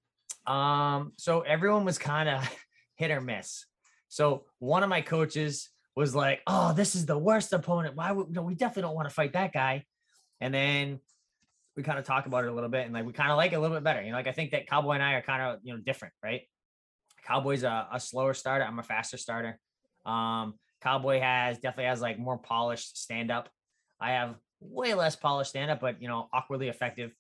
Um, 0.44 1.12
so 1.16 1.42
everyone 1.42 1.84
was 1.84 1.98
kind 1.98 2.28
of 2.28 2.52
hit 2.96 3.12
or 3.12 3.20
miss. 3.20 3.64
So 4.08 4.46
one 4.58 4.82
of 4.82 4.88
my 4.88 5.02
coaches 5.02 5.68
was 5.94 6.12
like, 6.12 6.40
"Oh, 6.48 6.72
this 6.72 6.96
is 6.96 7.06
the 7.06 7.16
worst 7.16 7.52
opponent. 7.52 7.94
Why 7.94 8.10
would 8.10 8.28
no? 8.28 8.42
We 8.42 8.56
definitely 8.56 8.88
don't 8.88 8.96
want 8.96 9.08
to 9.08 9.14
fight 9.14 9.34
that 9.34 9.52
guy." 9.52 9.84
And 10.40 10.52
then 10.52 10.98
we 11.76 11.84
kind 11.84 11.96
of 11.96 12.04
talk 12.04 12.26
about 12.26 12.42
it 12.42 12.50
a 12.50 12.52
little 12.52 12.70
bit, 12.70 12.86
and 12.86 12.92
like 12.92 13.06
we 13.06 13.12
kind 13.12 13.30
of 13.30 13.36
like 13.36 13.52
it 13.52 13.54
a 13.54 13.60
little 13.60 13.76
bit 13.76 13.84
better. 13.84 14.02
You 14.02 14.10
know, 14.10 14.16
like 14.16 14.26
I 14.26 14.32
think 14.32 14.50
that 14.50 14.66
Cowboy 14.66 14.94
and 14.94 15.04
I 15.04 15.12
are 15.12 15.22
kind 15.22 15.42
of 15.42 15.60
you 15.62 15.74
know 15.74 15.78
different, 15.78 16.14
right? 16.24 16.40
Cowboy's 17.24 17.62
a, 17.62 17.86
a 17.92 18.00
slower 18.00 18.34
starter. 18.34 18.64
I'm 18.64 18.80
a 18.80 18.82
faster 18.82 19.16
starter. 19.16 19.60
Um, 20.04 20.54
Cowboy 20.80 21.20
has 21.20 21.60
definitely 21.60 21.84
has 21.84 22.00
like 22.00 22.18
more 22.18 22.38
polished 22.38 23.00
stand 23.00 23.30
up. 23.30 23.48
I 24.00 24.14
have 24.14 24.34
way 24.60 24.94
less 24.94 25.16
polished 25.16 25.50
stand 25.50 25.70
up, 25.70 25.80
but 25.80 26.00
you 26.00 26.08
know, 26.08 26.28
awkwardly 26.32 26.68
effective. 26.68 27.14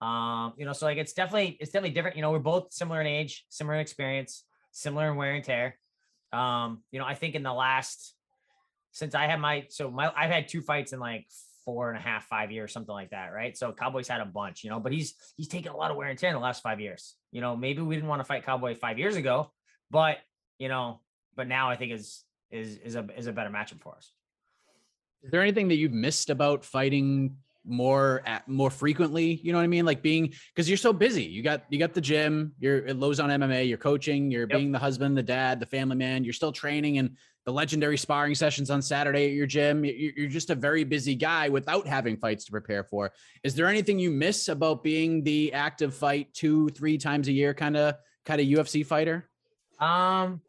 Um, 0.00 0.52
you 0.56 0.66
know, 0.66 0.72
so 0.72 0.86
like 0.86 0.98
it's 0.98 1.12
definitely 1.12 1.56
it's 1.60 1.70
definitely 1.70 1.94
different. 1.94 2.16
You 2.16 2.22
know, 2.22 2.30
we're 2.30 2.38
both 2.38 2.72
similar 2.72 3.00
in 3.00 3.06
age, 3.06 3.44
similar 3.48 3.74
in 3.74 3.80
experience, 3.80 4.44
similar 4.72 5.10
in 5.10 5.16
wear 5.16 5.34
and 5.34 5.44
tear. 5.44 5.78
Um, 6.32 6.82
you 6.90 6.98
know, 6.98 7.06
I 7.06 7.14
think 7.14 7.34
in 7.34 7.42
the 7.42 7.52
last 7.52 8.14
since 8.92 9.14
I 9.14 9.26
had 9.26 9.40
my 9.40 9.66
so 9.68 9.90
my 9.90 10.12
I've 10.14 10.30
had 10.30 10.48
two 10.48 10.60
fights 10.60 10.92
in 10.92 11.00
like 11.00 11.26
four 11.64 11.90
and 11.90 11.98
a 11.98 12.00
half, 12.00 12.26
five 12.26 12.52
years, 12.52 12.72
something 12.72 12.94
like 12.94 13.10
that, 13.10 13.32
right? 13.32 13.56
So 13.56 13.72
Cowboy's 13.72 14.08
had 14.08 14.20
a 14.20 14.24
bunch, 14.24 14.62
you 14.64 14.70
know, 14.70 14.80
but 14.80 14.92
he's 14.92 15.14
he's 15.36 15.48
taken 15.48 15.72
a 15.72 15.76
lot 15.76 15.90
of 15.90 15.96
wear 15.96 16.08
and 16.08 16.18
tear 16.18 16.30
in 16.30 16.34
the 16.34 16.40
last 16.40 16.62
five 16.62 16.80
years. 16.80 17.14
You 17.32 17.40
know, 17.40 17.56
maybe 17.56 17.82
we 17.82 17.94
didn't 17.94 18.08
want 18.08 18.20
to 18.20 18.24
fight 18.24 18.44
Cowboy 18.44 18.74
five 18.74 18.98
years 18.98 19.16
ago, 19.16 19.50
but 19.90 20.18
you 20.58 20.68
know, 20.68 21.00
but 21.34 21.48
now 21.48 21.68
I 21.68 21.76
think 21.76 21.92
is 21.92 22.22
is 22.50 22.76
is 22.78 22.96
a 22.96 23.06
is 23.16 23.26
a 23.26 23.32
better 23.32 23.50
matchup 23.50 23.80
for 23.80 23.96
us. 23.96 24.10
Is 25.22 25.30
there 25.30 25.42
anything 25.42 25.68
that 25.68 25.76
you've 25.76 25.92
missed 25.92 26.30
about 26.30 26.64
fighting 26.64 27.36
more 27.64 28.22
at 28.26 28.46
more 28.46 28.70
frequently? 28.70 29.40
You 29.42 29.52
know 29.52 29.58
what 29.58 29.64
I 29.64 29.68
mean? 29.68 29.84
Like 29.84 30.02
being 30.02 30.32
because 30.54 30.68
you're 30.68 30.76
so 30.76 30.92
busy. 30.92 31.24
You 31.24 31.42
got 31.42 31.64
you 31.68 31.78
got 31.78 31.94
the 31.94 32.00
gym, 32.00 32.52
you're 32.60 32.86
at 32.86 32.96
Lauzon 32.96 33.28
MMA, 33.30 33.68
you're 33.68 33.78
coaching, 33.78 34.30
you're 34.30 34.46
being 34.46 34.70
the 34.72 34.78
husband, 34.78 35.16
the 35.16 35.22
dad, 35.22 35.58
the 35.58 35.66
family 35.66 35.96
man, 35.96 36.22
you're 36.24 36.32
still 36.32 36.52
training 36.52 36.98
and 36.98 37.16
the 37.44 37.52
legendary 37.52 37.96
sparring 37.96 38.34
sessions 38.34 38.70
on 38.70 38.82
Saturday 38.82 39.26
at 39.26 39.32
your 39.32 39.46
gym. 39.46 39.84
You- 39.84 40.12
You're 40.16 40.28
just 40.28 40.50
a 40.50 40.54
very 40.56 40.82
busy 40.84 41.14
guy 41.14 41.48
without 41.48 41.86
having 41.86 42.16
fights 42.16 42.44
to 42.46 42.50
prepare 42.50 42.82
for. 42.82 43.12
Is 43.44 43.54
there 43.54 43.68
anything 43.68 43.98
you 44.00 44.10
miss 44.10 44.48
about 44.48 44.82
being 44.82 45.22
the 45.22 45.52
active 45.52 45.94
fight 45.94 46.34
two, 46.34 46.68
three 46.70 46.98
times 46.98 47.28
a 47.28 47.32
year 47.32 47.54
kind 47.54 47.76
of 47.76 47.94
kind 48.24 48.40
of 48.40 48.46
UFC 48.48 48.84
fighter? 48.84 49.28
Um, 49.78 50.40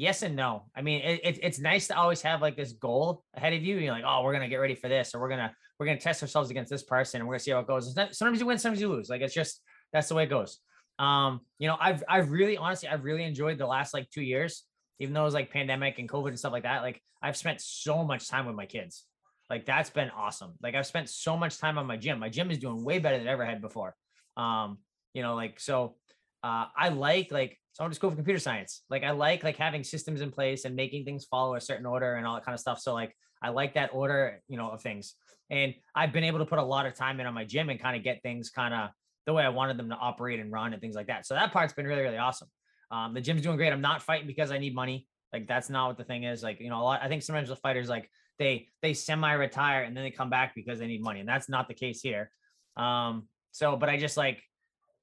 yes 0.00 0.22
and 0.22 0.34
no. 0.34 0.64
I 0.74 0.80
mean, 0.80 1.02
it, 1.02 1.20
it, 1.22 1.38
it's 1.42 1.58
nice 1.58 1.86
to 1.88 1.96
always 1.96 2.22
have 2.22 2.40
like 2.40 2.56
this 2.56 2.72
goal 2.72 3.22
ahead 3.34 3.52
of 3.52 3.62
you. 3.62 3.76
You're 3.76 3.92
like, 3.92 4.04
oh, 4.06 4.22
we're 4.22 4.32
gonna 4.32 4.48
get 4.48 4.56
ready 4.56 4.74
for 4.74 4.88
this, 4.88 5.14
or 5.14 5.20
we're 5.20 5.28
gonna 5.28 5.52
we're 5.78 5.84
gonna 5.84 6.00
test 6.00 6.22
ourselves 6.22 6.48
against 6.50 6.70
this 6.70 6.82
person, 6.82 7.20
and 7.20 7.28
we're 7.28 7.34
gonna 7.34 7.40
see 7.40 7.50
how 7.50 7.58
it 7.60 7.66
goes. 7.66 7.94
Not- 7.94 8.14
Sometimes 8.14 8.40
you 8.40 8.46
win, 8.46 8.58
sometimes 8.58 8.80
you 8.80 8.88
lose. 8.88 9.10
Like 9.10 9.20
it's 9.20 9.34
just 9.34 9.60
that's 9.92 10.08
the 10.08 10.14
way 10.14 10.22
it 10.22 10.30
goes. 10.30 10.58
Um, 10.98 11.40
you 11.58 11.68
know, 11.68 11.76
I've 11.78 12.02
I've 12.08 12.30
really 12.30 12.56
honestly 12.56 12.88
I've 12.88 13.04
really 13.04 13.24
enjoyed 13.24 13.58
the 13.58 13.66
last 13.66 13.92
like 13.92 14.08
two 14.08 14.22
years, 14.22 14.64
even 15.00 15.12
though 15.12 15.20
it 15.20 15.24
was 15.24 15.34
like 15.34 15.52
pandemic 15.52 15.98
and 15.98 16.08
COVID 16.08 16.28
and 16.28 16.38
stuff 16.38 16.52
like 16.52 16.62
that. 16.62 16.80
Like 16.80 17.02
I've 17.22 17.36
spent 17.36 17.60
so 17.60 18.02
much 18.02 18.26
time 18.28 18.46
with 18.46 18.56
my 18.56 18.66
kids. 18.66 19.04
Like 19.50 19.66
that's 19.66 19.90
been 19.90 20.08
awesome. 20.10 20.54
Like 20.62 20.74
I've 20.74 20.86
spent 20.86 21.10
so 21.10 21.36
much 21.36 21.58
time 21.58 21.76
on 21.76 21.86
my 21.86 21.98
gym. 21.98 22.18
My 22.18 22.30
gym 22.30 22.50
is 22.50 22.58
doing 22.58 22.84
way 22.84 23.00
better 23.00 23.18
than 23.18 23.28
ever 23.28 23.44
had 23.44 23.60
before. 23.60 23.94
Um, 24.38 24.78
you 25.12 25.22
know, 25.22 25.34
like 25.34 25.60
so 25.60 25.96
uh 26.42 26.66
I 26.76 26.88
like 26.88 27.30
like 27.30 27.58
so 27.72 27.82
I 27.82 27.84
went 27.84 27.92
to 27.92 27.96
school 27.96 28.10
for 28.10 28.16
computer 28.16 28.40
science. 28.40 28.82
Like 28.90 29.04
I 29.04 29.12
like 29.12 29.44
like 29.44 29.56
having 29.56 29.84
systems 29.84 30.20
in 30.20 30.30
place 30.30 30.64
and 30.64 30.74
making 30.74 31.04
things 31.04 31.24
follow 31.24 31.54
a 31.54 31.60
certain 31.60 31.86
order 31.86 32.14
and 32.14 32.26
all 32.26 32.34
that 32.34 32.44
kind 32.44 32.54
of 32.54 32.60
stuff. 32.60 32.80
So 32.80 32.94
like 32.94 33.14
I 33.42 33.50
like 33.50 33.74
that 33.74 33.90
order, 33.92 34.42
you 34.48 34.56
know, 34.56 34.70
of 34.70 34.82
things. 34.82 35.14
And 35.50 35.74
I've 35.94 36.12
been 36.12 36.24
able 36.24 36.38
to 36.40 36.46
put 36.46 36.58
a 36.58 36.64
lot 36.64 36.86
of 36.86 36.94
time 36.94 37.20
in 37.20 37.26
on 37.26 37.34
my 37.34 37.44
gym 37.44 37.70
and 37.70 37.80
kind 37.80 37.96
of 37.96 38.02
get 38.02 38.22
things 38.22 38.50
kind 38.50 38.74
of 38.74 38.90
the 39.26 39.32
way 39.32 39.44
I 39.44 39.48
wanted 39.48 39.76
them 39.76 39.88
to 39.90 39.96
operate 39.96 40.40
and 40.40 40.52
run 40.52 40.72
and 40.72 40.80
things 40.80 40.94
like 40.94 41.08
that. 41.08 41.26
So 41.26 41.34
that 41.34 41.52
part's 41.52 41.72
been 41.72 41.86
really, 41.86 42.02
really 42.02 42.18
awesome. 42.18 42.48
Um, 42.90 43.14
the 43.14 43.20
gym's 43.20 43.42
doing 43.42 43.56
great. 43.56 43.72
I'm 43.72 43.80
not 43.80 44.02
fighting 44.02 44.26
because 44.26 44.50
I 44.50 44.58
need 44.58 44.74
money. 44.74 45.06
Like 45.32 45.46
that's 45.46 45.70
not 45.70 45.88
what 45.88 45.96
the 45.96 46.04
thing 46.04 46.24
is. 46.24 46.42
Like, 46.42 46.60
you 46.60 46.68
know, 46.68 46.80
a 46.80 46.82
lot 46.82 47.00
I 47.02 47.08
think 47.08 47.22
sometimes 47.22 47.48
the 47.48 47.56
fighters 47.56 47.88
like 47.88 48.10
they 48.38 48.66
they 48.82 48.94
semi-retire 48.94 49.82
and 49.82 49.96
then 49.96 50.02
they 50.02 50.10
come 50.10 50.30
back 50.30 50.54
because 50.54 50.78
they 50.78 50.86
need 50.86 51.02
money. 51.02 51.20
And 51.20 51.28
that's 51.28 51.48
not 51.48 51.68
the 51.68 51.74
case 51.74 52.00
here. 52.00 52.30
Um, 52.76 53.28
so 53.52 53.76
but 53.76 53.88
I 53.88 53.96
just 53.96 54.16
like 54.16 54.42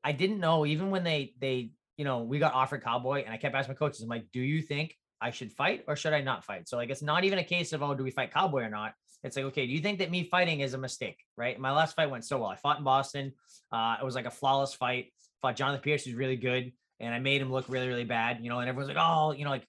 I 0.08 0.14
didn't 0.14 0.40
know 0.40 0.66
even 0.66 0.90
when 0.90 1.04
they 1.04 1.34
they 1.42 1.72
you 1.98 2.06
know 2.06 2.24
we 2.24 2.40
got 2.40 2.54
offered 2.54 2.82
cowboy 2.82 3.24
and 3.26 3.34
I 3.34 3.38
kept 3.38 3.54
asking 3.54 3.74
my 3.74 3.78
coaches, 3.78 4.02
I'm 4.02 4.08
like, 4.08 4.28
do 4.32 4.40
you 4.40 4.62
think 4.62 4.96
I 5.20 5.32
should 5.32 5.52
fight 5.52 5.84
or 5.86 5.98
should 5.98 6.14
I 6.14 6.22
not 6.22 6.46
fight? 6.46 6.70
So 6.70 6.78
like 6.78 6.90
it's 6.90 7.02
not 7.02 7.26
even 7.26 7.40
a 7.40 7.44
case 7.44 7.74
of 7.74 7.84
oh, 7.84 7.94
do 7.94 8.06
we 8.06 8.12
fight 8.12 8.34
cowboy 8.34 8.62
or 8.62 8.70
not? 8.70 8.94
It's 9.26 9.36
like, 9.36 9.46
okay, 9.48 9.68
do 9.68 9.74
you 9.74 9.82
think 9.82 10.00
that 10.00 10.10
me 10.10 10.24
fighting 10.24 10.62
is 10.62 10.74
a 10.74 10.78
mistake? 10.78 11.18
Right. 11.36 11.60
My 11.60 11.74
last 11.74 11.98
fight 11.98 12.10
went 12.10 12.24
so 12.24 12.38
well. 12.38 12.50
I 12.50 12.56
fought 12.56 12.78
in 12.78 12.86
Boston. 12.86 13.34
Uh, 13.70 13.98
it 14.00 14.06
was 14.06 14.16
like 14.16 14.26
a 14.26 14.32
flawless 14.32 14.74
fight. 14.74 15.12
Fought 15.42 15.58
Jonathan 15.58 15.82
Pearce, 15.82 16.06
who's 16.06 16.16
really 16.16 16.38
good, 16.38 16.72
and 17.02 17.14
I 17.14 17.20
made 17.20 17.42
him 17.42 17.52
look 17.52 17.66
really, 17.68 17.90
really 17.90 18.06
bad. 18.06 18.40
You 18.42 18.50
know, 18.50 18.60
and 18.60 18.70
everyone's 18.70 18.88
like, 18.88 19.04
oh, 19.06 19.34
you 19.34 19.44
know, 19.44 19.52
like, 19.52 19.68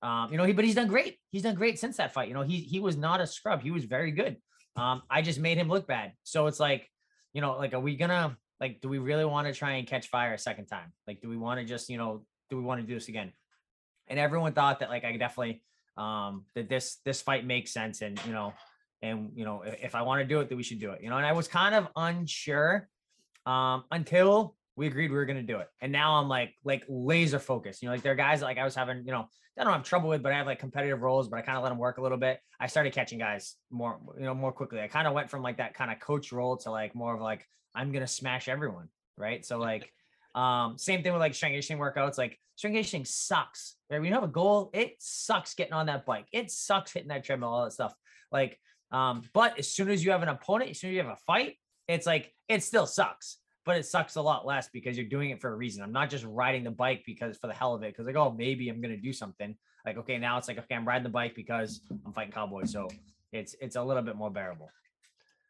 um, 0.00 0.30
you 0.30 0.38
know, 0.38 0.44
he, 0.44 0.52
but 0.52 0.64
he's 0.64 0.76
done 0.76 0.86
great. 0.86 1.18
He's 1.32 1.42
done 1.42 1.56
great 1.56 1.80
since 1.80 1.96
that 1.96 2.14
fight. 2.14 2.28
You 2.28 2.34
know, 2.34 2.42
he 2.42 2.58
he 2.58 2.78
was 2.78 2.96
not 2.96 3.20
a 3.20 3.26
scrub. 3.26 3.62
He 3.62 3.72
was 3.72 3.84
very 3.84 4.12
good. 4.12 4.36
Um, 4.76 5.02
I 5.10 5.22
just 5.22 5.40
made 5.40 5.58
him 5.58 5.68
look 5.68 5.88
bad. 5.88 6.12
So 6.22 6.46
it's 6.46 6.60
like, 6.60 6.88
you 7.32 7.40
know, 7.40 7.56
like, 7.56 7.74
are 7.74 7.80
we 7.80 7.96
gonna 7.96 8.36
like, 8.60 8.80
do 8.80 8.88
we 8.88 8.98
really 8.98 9.24
want 9.24 9.46
to 9.46 9.52
try 9.52 9.72
and 9.72 9.86
catch 9.86 10.08
fire 10.08 10.34
a 10.34 10.38
second 10.38 10.66
time? 10.66 10.92
Like, 11.06 11.20
do 11.20 11.28
we 11.28 11.36
want 11.36 11.60
to 11.60 11.66
just, 11.66 11.88
you 11.88 11.98
know, 11.98 12.24
do 12.50 12.56
we 12.56 12.62
want 12.62 12.80
to 12.80 12.86
do 12.86 12.94
this 12.94 13.08
again? 13.08 13.32
And 14.08 14.18
everyone 14.18 14.52
thought 14.52 14.80
that 14.80 14.88
like 14.88 15.04
I 15.04 15.16
definitely 15.16 15.62
um 15.96 16.44
that 16.54 16.68
this 16.68 16.98
this 17.04 17.22
fight 17.22 17.46
makes 17.46 17.72
sense 17.72 18.02
and 18.02 18.20
you 18.26 18.32
know 18.32 18.52
and 19.02 19.30
you 19.34 19.44
know 19.44 19.62
if, 19.62 19.76
if 19.82 19.94
I 19.94 20.02
want 20.02 20.20
to 20.20 20.26
do 20.26 20.40
it 20.40 20.48
that 20.48 20.56
we 20.56 20.62
should 20.62 20.78
do 20.78 20.92
it 20.92 21.02
you 21.02 21.08
know 21.08 21.16
and 21.16 21.24
I 21.24 21.32
was 21.32 21.48
kind 21.48 21.74
of 21.74 21.88
unsure 21.96 22.88
um 23.46 23.84
until 23.90 24.55
we 24.76 24.86
agreed 24.86 25.10
we 25.10 25.16
were 25.16 25.24
gonna 25.24 25.42
do 25.42 25.58
it. 25.58 25.68
And 25.80 25.90
now 25.90 26.16
I'm 26.16 26.28
like 26.28 26.54
like 26.64 26.84
laser 26.88 27.38
focused. 27.38 27.82
You 27.82 27.88
know, 27.88 27.94
like 27.94 28.02
there 28.02 28.12
are 28.12 28.16
guys 28.16 28.42
like 28.42 28.58
I 28.58 28.64
was 28.64 28.74
having, 28.74 29.04
you 29.06 29.12
know, 29.12 29.26
I 29.58 29.64
don't 29.64 29.72
have 29.72 29.84
trouble 29.84 30.10
with, 30.10 30.22
but 30.22 30.32
I 30.32 30.36
have 30.36 30.46
like 30.46 30.58
competitive 30.58 31.00
roles, 31.00 31.28
but 31.28 31.38
I 31.38 31.42
kind 31.42 31.56
of 31.56 31.64
let 31.64 31.70
them 31.70 31.78
work 31.78 31.96
a 31.96 32.02
little 32.02 32.18
bit. 32.18 32.40
I 32.60 32.66
started 32.66 32.92
catching 32.92 33.18
guys 33.18 33.56
more, 33.70 33.98
you 34.18 34.24
know, 34.24 34.34
more 34.34 34.52
quickly. 34.52 34.80
I 34.80 34.88
kind 34.88 35.08
of 35.08 35.14
went 35.14 35.30
from 35.30 35.42
like 35.42 35.56
that 35.56 35.74
kind 35.74 35.90
of 35.90 35.98
coach 35.98 36.30
role 36.30 36.58
to 36.58 36.70
like 36.70 36.94
more 36.94 37.14
of 37.14 37.20
like 37.22 37.46
I'm 37.74 37.90
gonna 37.90 38.06
smash 38.06 38.48
everyone, 38.48 38.88
right? 39.16 39.44
So 39.44 39.58
like 39.58 39.92
um, 40.34 40.76
same 40.76 41.02
thing 41.02 41.12
with 41.12 41.20
like 41.20 41.34
strength 41.34 41.52
conditioning 41.52 41.80
workouts. 41.80 42.18
Like 42.18 42.38
strength 42.56 42.74
conditioning 42.74 43.06
sucks. 43.06 43.76
Right? 43.90 43.98
When 43.98 44.08
you 44.08 44.14
have 44.14 44.24
a 44.24 44.28
goal, 44.28 44.70
it 44.74 44.96
sucks 44.98 45.54
getting 45.54 45.72
on 45.72 45.86
that 45.86 46.04
bike. 46.04 46.26
It 46.32 46.50
sucks 46.50 46.92
hitting 46.92 47.08
that 47.08 47.24
treadmill, 47.24 47.48
all 47.48 47.64
that 47.64 47.72
stuff. 47.72 47.94
Like, 48.30 48.60
um, 48.92 49.22
but 49.32 49.58
as 49.58 49.68
soon 49.68 49.88
as 49.88 50.04
you 50.04 50.10
have 50.10 50.22
an 50.22 50.28
opponent, 50.28 50.70
as 50.70 50.80
soon 50.80 50.90
as 50.90 50.94
you 50.94 51.02
have 51.02 51.12
a 51.12 51.16
fight, 51.26 51.56
it's 51.88 52.06
like 52.06 52.34
it 52.48 52.62
still 52.62 52.86
sucks 52.86 53.38
but 53.66 53.76
it 53.76 53.84
sucks 53.84 54.14
a 54.14 54.22
lot 54.22 54.46
less 54.46 54.68
because 54.68 54.96
you're 54.96 55.08
doing 55.08 55.30
it 55.30 55.40
for 55.40 55.52
a 55.52 55.56
reason. 55.56 55.82
I'm 55.82 55.92
not 55.92 56.08
just 56.08 56.24
riding 56.24 56.62
the 56.62 56.70
bike 56.70 57.02
because 57.04 57.36
for 57.36 57.48
the 57.48 57.52
hell 57.52 57.74
of 57.74 57.82
it, 57.82 57.92
because 57.92 58.06
like, 58.06 58.16
oh, 58.16 58.30
maybe 58.30 58.68
I'm 58.68 58.80
gonna 58.80 58.96
do 58.96 59.12
something. 59.12 59.54
Like, 59.84 59.98
okay, 59.98 60.16
now 60.18 60.38
it's 60.38 60.48
like, 60.48 60.58
okay, 60.58 60.76
I'm 60.76 60.86
riding 60.86 61.02
the 61.02 61.10
bike 61.10 61.34
because 61.34 61.80
I'm 62.06 62.12
fighting 62.12 62.32
cowboys. 62.32 62.70
So 62.70 62.88
it's 63.32 63.56
it's 63.60 63.74
a 63.76 63.82
little 63.82 64.04
bit 64.04 64.16
more 64.16 64.30
bearable. 64.30 64.70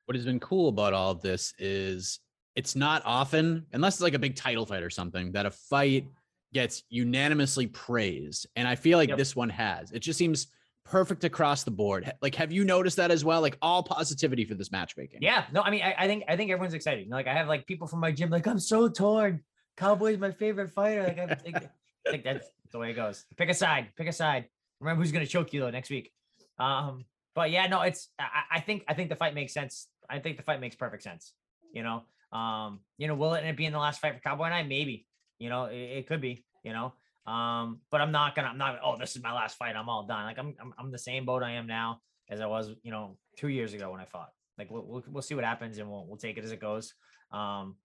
What 0.06 0.16
has 0.16 0.24
been 0.24 0.40
cool 0.40 0.70
about 0.70 0.94
all 0.94 1.10
of 1.10 1.20
this 1.20 1.52
is 1.58 2.20
it's 2.54 2.74
not 2.74 3.02
often, 3.04 3.66
unless 3.74 3.96
it's 3.96 4.02
like 4.02 4.14
a 4.14 4.18
big 4.18 4.34
title 4.34 4.64
fight 4.64 4.82
or 4.82 4.90
something, 4.90 5.30
that 5.32 5.44
a 5.44 5.50
fight 5.50 6.06
gets 6.54 6.84
unanimously 6.88 7.66
praised. 7.66 8.46
And 8.56 8.66
I 8.66 8.76
feel 8.76 8.96
like 8.96 9.10
yep. 9.10 9.18
this 9.18 9.36
one 9.36 9.50
has. 9.50 9.92
It 9.92 9.98
just 9.98 10.18
seems 10.18 10.46
perfect 10.88 11.24
across 11.24 11.64
the 11.64 11.70
board. 11.70 12.12
Like, 12.22 12.34
have 12.36 12.52
you 12.52 12.64
noticed 12.64 12.96
that 12.96 13.10
as 13.10 13.24
well? 13.24 13.40
Like 13.40 13.58
all 13.60 13.82
positivity 13.82 14.44
for 14.44 14.54
this 14.54 14.70
matchmaking. 14.70 15.20
Yeah. 15.22 15.44
No, 15.52 15.62
I 15.62 15.70
mean, 15.70 15.82
I, 15.82 15.94
I 15.98 16.06
think 16.06 16.24
I 16.28 16.36
think 16.36 16.50
everyone's 16.50 16.74
excited. 16.74 17.04
You 17.04 17.10
know, 17.10 17.16
like 17.16 17.26
I 17.26 17.34
have 17.34 17.48
like 17.48 17.66
people 17.66 17.86
from 17.86 18.00
my 18.00 18.12
gym, 18.12 18.30
like 18.30 18.46
I'm 18.46 18.58
so 18.58 18.88
torn. 18.88 19.42
Cowboy's 19.76 20.18
my 20.18 20.30
favorite 20.30 20.70
fighter. 20.70 21.02
Like 21.02 21.18
I 21.18 21.34
think, 21.34 21.56
I 21.56 22.10
think 22.10 22.24
that's 22.24 22.48
the 22.72 22.78
way 22.78 22.90
it 22.90 22.94
goes. 22.94 23.24
Pick 23.36 23.50
a 23.50 23.54
side. 23.54 23.88
Pick 23.96 24.08
a 24.08 24.12
side. 24.12 24.46
Remember 24.80 25.02
who's 25.02 25.12
gonna 25.12 25.26
choke 25.26 25.52
you 25.52 25.60
though 25.60 25.70
next 25.70 25.90
week. 25.90 26.12
Um, 26.58 27.04
but 27.34 27.50
yeah, 27.50 27.66
no, 27.66 27.82
it's 27.82 28.08
I, 28.18 28.56
I 28.56 28.60
think 28.60 28.84
I 28.88 28.94
think 28.94 29.10
the 29.10 29.16
fight 29.16 29.34
makes 29.34 29.52
sense. 29.52 29.88
I 30.08 30.18
think 30.20 30.36
the 30.36 30.42
fight 30.42 30.60
makes 30.60 30.76
perfect 30.76 31.02
sense. 31.02 31.32
You 31.72 31.82
know, 31.82 32.04
um, 32.32 32.80
you 32.96 33.08
know, 33.08 33.14
will 33.14 33.34
it 33.34 33.40
end 33.40 33.50
up 33.50 33.56
being 33.56 33.72
the 33.72 33.78
last 33.78 34.00
fight 34.00 34.14
for 34.14 34.20
Cowboy 34.20 34.44
and 34.44 34.54
I? 34.54 34.62
Maybe. 34.62 35.06
You 35.38 35.50
know, 35.50 35.64
it, 35.64 35.76
it 35.76 36.06
could 36.06 36.20
be. 36.20 36.44
You 36.62 36.72
know, 36.72 36.94
um, 37.26 37.80
but 37.90 38.00
I'm 38.00 38.12
not 38.12 38.34
gonna, 38.34 38.48
I'm 38.48 38.58
not, 38.58 38.78
oh, 38.84 38.96
this 38.98 39.16
is 39.16 39.22
my 39.22 39.32
last 39.32 39.56
fight. 39.56 39.76
I'm 39.76 39.88
all 39.88 40.06
done. 40.06 40.24
Like 40.24 40.38
I'm, 40.38 40.54
I'm, 40.60 40.72
I'm 40.78 40.90
the 40.90 40.98
same 40.98 41.24
boat 41.24 41.42
I 41.42 41.52
am 41.52 41.66
now 41.66 42.00
as 42.30 42.40
I 42.40 42.46
was, 42.46 42.70
you 42.82 42.90
know, 42.90 43.16
two 43.36 43.48
years 43.48 43.74
ago 43.74 43.90
when 43.90 44.00
I 44.00 44.04
fought. 44.04 44.30
Like 44.58 44.70
we'll, 44.70 44.84
we'll, 44.86 45.04
we'll 45.08 45.22
see 45.22 45.34
what 45.34 45.44
happens 45.44 45.78
and 45.78 45.90
we'll, 45.90 46.06
we'll 46.06 46.16
take 46.16 46.38
it 46.38 46.44
as 46.44 46.52
it 46.52 46.60
goes. 46.60 46.94
Um, 47.32 47.76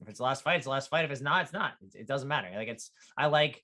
if 0.00 0.08
it's 0.08 0.18
the 0.18 0.24
last 0.24 0.42
fight, 0.42 0.56
it's 0.56 0.64
the 0.64 0.70
last 0.70 0.88
fight. 0.88 1.04
If 1.04 1.10
it's 1.10 1.20
not, 1.20 1.42
it's 1.42 1.52
not. 1.52 1.74
It, 1.82 2.00
it 2.00 2.06
doesn't 2.06 2.28
matter. 2.28 2.48
Like 2.54 2.68
it's, 2.68 2.90
I 3.16 3.26
like, 3.26 3.62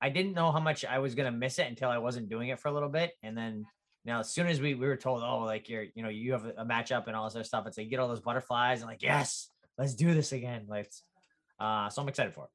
I 0.00 0.10
didn't 0.10 0.34
know 0.34 0.52
how 0.52 0.60
much 0.60 0.84
I 0.84 1.00
was 1.00 1.14
gonna 1.14 1.32
miss 1.32 1.58
it 1.58 1.66
until 1.66 1.88
I 1.88 1.98
wasn't 1.98 2.28
doing 2.28 2.50
it 2.50 2.60
for 2.60 2.68
a 2.68 2.72
little 2.72 2.88
bit, 2.88 3.12
and 3.24 3.36
then 3.36 3.66
now 4.04 4.20
as 4.20 4.30
soon 4.30 4.46
as 4.46 4.60
we 4.60 4.74
we 4.74 4.86
were 4.86 4.96
told, 4.96 5.24
oh, 5.24 5.40
like 5.40 5.68
you're, 5.68 5.86
you 5.94 6.04
know, 6.04 6.08
you 6.08 6.32
have 6.32 6.44
a 6.44 6.64
matchup 6.64 7.08
and 7.08 7.16
all 7.16 7.24
this 7.24 7.34
other 7.34 7.42
stuff, 7.42 7.66
it's 7.66 7.76
like 7.76 7.86
you 7.86 7.90
get 7.90 7.98
all 7.98 8.06
those 8.06 8.20
butterflies 8.20 8.80
and 8.80 8.88
like, 8.88 9.02
yes, 9.02 9.50
let's 9.76 9.94
do 9.94 10.14
this 10.14 10.30
again. 10.30 10.66
Like, 10.68 10.88
uh, 11.58 11.88
so 11.88 12.00
I'm 12.00 12.08
excited 12.08 12.32
for 12.32 12.44
it. 12.44 12.50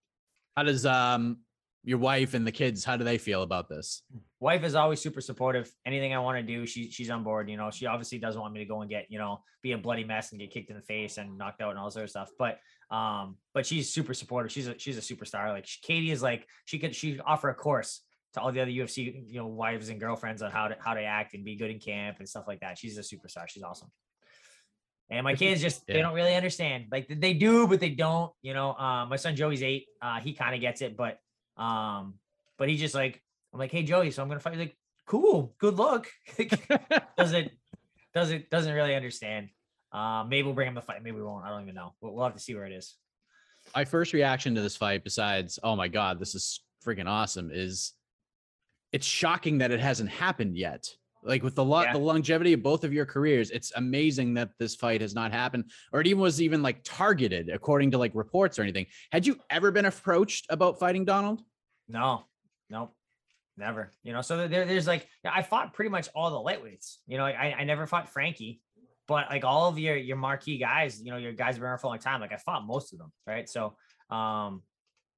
How 0.56 0.64
does 0.64 0.86
um 0.86 1.40
your 1.84 1.98
wife 1.98 2.34
and 2.34 2.48
the 2.48 2.52
kids 2.52 2.84
how 2.84 2.96
do 2.96 3.04
they 3.04 3.18
feel 3.18 3.44
about 3.44 3.68
this? 3.68 4.02
Wife 4.40 4.64
is 4.64 4.76
always 4.76 5.02
super 5.02 5.22
supportive. 5.22 5.72
Anything 5.86 6.14
i 6.14 6.20
want 6.20 6.38
to 6.38 6.44
do 6.44 6.66
she 6.66 6.90
she's 6.90 7.10
on 7.10 7.24
board 7.24 7.50
you 7.50 7.58
know 7.58 7.70
she 7.72 7.86
obviously 7.86 8.18
doesn't 8.18 8.40
want 8.40 8.54
me 8.54 8.60
to 8.60 8.66
go 8.66 8.82
and 8.82 8.90
get 8.90 9.06
you 9.10 9.20
know 9.20 9.42
be 9.62 9.74
a 9.74 9.78
bloody 9.78 10.04
mess 10.04 10.32
and 10.32 10.40
get 10.40 10.52
kicked 10.52 10.70
in 10.70 10.76
the 10.76 10.82
face 10.82 11.18
and 11.18 11.38
knocked 11.38 11.62
out 11.62 11.72
and 11.72 11.80
all 11.80 11.86
this 11.86 11.98
other 11.98 12.08
stuff 12.08 12.30
but 12.40 12.60
um 12.92 13.36
but 13.54 13.66
she's 13.66 13.92
super 13.92 14.14
supportive. 14.14 14.52
She's 14.52 14.68
a 14.68 14.78
she's 14.78 14.98
a 14.98 15.02
superstar 15.02 15.50
like 15.50 15.66
she, 15.66 15.80
katie 15.82 16.12
is 16.12 16.22
like 16.22 16.48
she 16.66 16.80
could 16.80 16.96
she 16.96 17.20
offer 17.26 17.50
a 17.50 17.56
course 17.56 18.02
to 18.34 18.42
all 18.42 18.52
the 18.52 18.62
other 18.62 18.72
ufc 18.72 18.98
you 18.98 19.40
know 19.40 19.48
wives 19.48 19.90
and 19.90 20.00
girlfriends 20.00 20.42
on 20.42 20.52
how 20.52 20.68
to 20.68 20.76
how 20.80 20.94
to 20.94 21.02
act 21.02 21.34
and 21.34 21.46
be 21.46 21.56
good 21.56 21.70
in 21.70 21.80
camp 21.80 22.18
and 22.20 22.28
stuff 22.28 22.46
like 22.48 22.60
that. 22.62 22.78
She's 22.78 22.98
a 22.98 23.02
superstar 23.02 23.48
she's 23.48 23.64
awesome. 23.64 23.92
And 25.10 25.24
my 25.24 25.36
kids 25.36 25.62
just 25.62 25.84
yeah. 25.88 25.96
they 25.96 26.02
don't 26.02 26.16
really 26.16 26.34
understand 26.34 26.86
like 26.92 27.08
they 27.10 27.34
do 27.34 27.68
but 27.68 27.80
they 27.80 27.90
don't 27.90 28.32
you 28.42 28.54
know 28.54 28.74
um 28.74 29.10
my 29.10 29.18
son 29.18 29.36
joey's 29.36 29.62
eight 29.62 29.86
uh 30.02 30.20
he 30.20 30.34
kind 30.34 30.56
of 30.56 30.62
gets 30.62 30.82
it 30.82 30.98
but 30.98 31.20
um, 31.58 32.16
but 32.58 32.70
he 32.70 32.78
just 32.78 32.96
like, 32.96 33.22
I'm 33.54 33.60
like, 33.60 33.72
hey 33.72 33.84
Joey, 33.84 34.12
so 34.12 34.22
I'm 34.22 34.28
gonna 34.28 34.40
fight. 34.40 34.54
He's 34.54 34.60
like, 34.60 34.78
cool, 35.06 35.56
good 35.60 35.76
luck. 35.76 36.08
does 37.18 37.34
it 37.34 37.52
does 38.14 38.32
it 38.32 38.50
doesn't 38.50 38.74
really 38.74 38.96
understand. 38.96 39.50
Uh, 39.92 40.26
maybe 40.28 40.44
we'll 40.44 40.56
bring 40.56 40.68
him 40.68 40.76
the 40.76 40.82
fight. 40.82 41.04
Maybe 41.04 41.18
we 41.18 41.24
won't. 41.24 41.46
I 41.46 41.50
don't 41.50 41.62
even 41.62 41.76
know. 41.76 41.94
We'll, 42.02 42.14
we'll 42.14 42.24
have 42.24 42.34
to 42.34 42.40
see 42.40 42.56
where 42.56 42.66
it 42.66 42.74
is. 42.74 42.96
My 43.76 43.86
first 43.86 44.14
reaction 44.14 44.56
to 44.56 44.62
this 44.62 44.76
fight, 44.76 45.04
besides, 45.04 45.60
oh 45.64 45.76
my 45.76 45.88
god, 45.88 46.20
this 46.20 46.36
is 46.36 46.62
freaking 46.86 47.08
awesome, 47.08 47.50
is 47.54 47.94
it's 48.92 49.06
shocking 49.06 49.60
that 49.60 49.72
it 49.72 49.80
hasn't 49.80 50.10
happened 50.10 50.58
yet. 50.58 50.90
Like 51.26 51.44
with 51.44 51.56
the 51.56 51.64
lot, 51.64 51.88
yeah. 51.88 51.94
the 51.94 52.00
longevity 52.00 52.54
of 52.54 52.64
both 52.64 52.84
of 52.84 52.94
your 52.94 53.06
careers, 53.06 53.52
it's 53.52 53.72
amazing 53.76 54.34
that 54.36 54.52
this 54.60 54.76
fight 54.76 55.02
has 55.02 55.14
not 55.14 55.32
happened, 55.32 55.72
or 55.92 56.02
it 56.02 56.08
even 56.08 56.22
was 56.22 56.42
even 56.42 56.62
like 56.62 56.82
targeted 56.84 57.50
according 57.50 57.92
to 57.92 57.98
like 57.98 58.12
reports 58.14 58.60
or 58.60 58.64
anything. 58.64 58.86
Had 59.12 59.26
you 59.26 59.40
ever 59.50 59.72
been 59.72 59.86
approached 59.86 60.46
about 60.50 60.80
fighting 60.80 61.06
Donald? 61.06 61.42
No, 61.88 62.26
no, 62.70 62.92
never. 63.58 63.92
You 64.04 64.14
know, 64.14 64.22
so 64.22 64.48
there, 64.48 64.66
there's 64.66 64.88
like 64.88 65.08
I 65.24 65.42
fought 65.42 65.74
pretty 65.74 65.90
much 65.90 66.10
all 66.16 66.30
the 66.32 66.52
lightweights. 66.52 66.98
You 67.08 67.18
know, 67.18 67.26
I, 67.26 67.56
I 67.58 67.64
never 67.64 67.88
fought 67.88 68.10
Frankie, 68.10 68.62
but 69.08 69.28
like 69.30 69.44
all 69.44 69.70
of 69.70 69.80
your 69.80 69.96
your 69.96 70.18
marquee 70.18 70.58
guys, 70.58 71.02
you 71.02 71.12
know, 71.12 71.18
your 71.18 71.34
guys 71.34 71.56
have 71.56 71.58
been 71.58 71.66
around 71.66 71.80
for 71.80 71.88
a 71.88 71.90
long 71.92 72.00
time. 72.00 72.22
Like 72.22 72.34
I 72.34 72.38
fought 72.38 72.66
most 72.66 72.94
of 72.94 73.00
them, 73.00 73.12
right? 73.28 73.48
So, 73.50 73.76
um, 74.10 74.62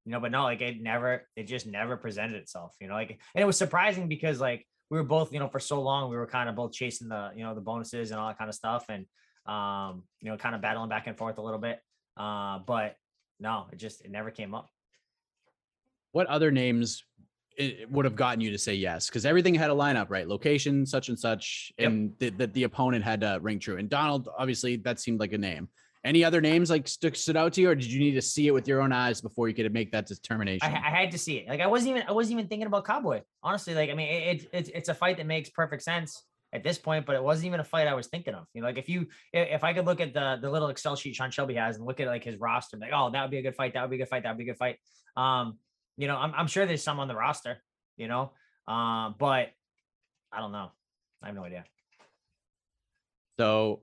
you 0.06 0.12
know, 0.12 0.20
but 0.20 0.32
no, 0.32 0.44
like 0.44 0.62
it 0.62 0.82
never, 0.82 1.24
it 1.36 1.44
just 1.44 1.65
never 1.65 1.98
presented 1.98 2.36
itself. 2.36 2.76
You 2.80 2.88
know, 2.88 2.94
like 2.94 3.10
and 3.10 3.41
it 3.41 3.46
was 3.46 3.58
surprising 3.58 4.08
because 4.08 4.39
like 4.39 4.65
we 4.89 4.98
were 4.98 5.04
both, 5.04 5.34
you 5.34 5.39
know, 5.39 5.48
for 5.48 5.60
so 5.60 5.82
long 5.82 6.10
we 6.10 6.15
were 6.15 6.28
kind 6.28 6.50
of 6.50 6.56
both 6.56 6.71
chasing 6.71 7.08
the, 7.08 7.32
you 7.36 7.43
know, 7.43 7.56
the 7.56 7.62
bonuses 7.62 8.12
and 8.12 8.19
all 8.19 8.28
that 8.28 8.38
kind 8.38 8.50
of 8.50 8.56
stuff, 8.56 8.86
and 8.89 9.06
um, 9.45 10.04
you 10.21 10.32
know, 10.32 10.38
kind 10.38 10.56
of 10.56 10.62
battling 10.62 10.89
back 10.89 11.08
and 11.08 11.17
forth 11.17 11.38
a 11.38 11.41
little 11.41 11.60
bit. 11.60 11.80
Uh, 12.17 12.60
but 12.60 12.95
no, 13.39 13.67
it 13.71 13.78
just 13.78 14.02
it 14.02 14.12
never 14.12 14.32
came 14.32 14.54
up 14.54 14.69
what 16.15 16.28
other 16.28 16.50
names 16.50 17.04
it 17.58 17.91
would 17.91 18.06
have 18.06 18.15
gotten 18.15 18.39
you 18.39 18.50
to 18.52 18.58
say 18.58 18.74
yes 18.74 19.08
because 19.10 19.26
everything 19.26 19.54
had 19.54 19.69
a 19.69 19.74
lineup 19.74 20.06
right 20.08 20.30
location 20.30 20.86
such 20.86 21.10
and 21.10 21.19
such 21.19 21.74
yep. 21.78 21.89
and 21.89 22.13
that 22.19 22.38
the, 22.38 22.48
the, 22.48 22.63
opponent 22.63 23.04
had 23.04 23.19
to 23.19 23.38
ring 23.41 23.60
true 23.60 23.76
and 23.76 23.89
donald 23.89 24.30
obviously 24.38 24.78
that 24.78 24.98
seemed 24.98 25.19
like 25.19 25.34
a 25.34 25.38
name 25.38 25.67
any 26.06 26.24
other 26.24 26.39
names 26.39 26.70
like 26.70 26.88
stood, 26.88 27.18
stood 27.18 27.36
out 27.36 27.52
to 27.54 27.62
you 27.62 27.70
or 27.70 27.76
did 27.76 27.91
you 27.91 28.00
need 28.00 28.13
to 28.13 28.22
see 28.22 28.48
it 28.48 28.52
with 28.52 28.68
your 28.68 28.82
own 28.82 28.94
eyes 28.94 29.20
before 29.20 29.50
you 29.50 29.56
could 29.56 29.72
make 29.74 29.91
that 29.91 30.06
determination 30.06 30.68
I, 30.68 30.76
I 30.76 30.89
had 30.89 31.12
to 31.12 31.18
see 31.18 31.38
it 31.38 31.50
like 31.50 31.60
i 31.60 31.68
wasn't 31.68 31.91
even 31.91 32.04
i 32.08 32.12
wasn't 32.12 32.34
even 32.34 32.48
thinking 32.48 32.68
about 32.68 32.86
cowboy 32.86 33.22
honestly 33.44 33.74
like 33.74 33.89
i 33.89 33.94
mean 33.94 34.08
it, 34.08 34.44
it, 34.44 34.50
it's 34.54 34.70
it's 34.70 34.89
a 34.89 34.94
fight 34.94 35.18
that 35.18 35.26
makes 35.26 35.50
perfect 35.50 35.84
sense 35.84 36.24
at 36.56 36.63
this 36.63 36.78
point, 36.78 37.06
but 37.06 37.15
it 37.15 37.24
wasn't 37.24 37.48
even 37.48 37.60
a 37.60 37.63
fight 37.63 37.86
I 37.88 37.94
was 37.94 38.08
thinking 38.08 38.34
of. 38.34 38.46
You 38.54 38.62
know, 38.62 38.68
like 38.68 38.78
if 38.78 38.88
you 38.88 39.08
if 39.34 39.63
I 39.63 39.74
could 39.74 39.86
look 39.86 40.00
at 40.00 40.13
the 40.13 40.39
the 40.41 40.50
little 40.50 40.70
Excel 40.70 40.96
sheet 40.96 41.15
Sean 41.15 41.30
Shelby 41.30 41.56
has 41.56 41.76
and 41.76 41.86
look 41.86 42.00
at 42.00 42.08
like 42.08 42.24
his 42.24 42.39
roster, 42.39 42.78
like, 42.78 42.91
oh, 42.94 43.12
that 43.12 43.22
would 43.22 43.32
be 43.32 43.38
a 43.38 43.41
good 43.41 43.56
fight, 43.56 43.74
that 43.74 43.82
would 43.82 43.89
be 43.89 43.98
a 43.98 44.00
good 44.00 44.08
fight, 44.08 44.24
that 44.24 44.30
would 44.30 44.38
be 44.38 44.46
a 44.46 44.48
good 44.48 44.58
fight. 44.58 44.78
Um, 45.18 45.60
you 45.98 46.08
know, 46.08 46.15
I'm, 46.15 46.34
I'm 46.34 46.48
sure 46.48 46.65
there's 46.65 46.84
some 46.84 47.00
on 47.00 47.08
the 47.08 47.15
roster, 47.15 47.62
you 47.98 48.08
know, 48.08 48.32
uh, 48.68 49.12
but 49.20 49.50
I 50.32 50.39
don't 50.39 50.54
know. 50.54 50.72
I 51.22 51.28
have 51.28 51.36
no 51.36 51.44
idea. 51.44 51.65
So 53.38 53.82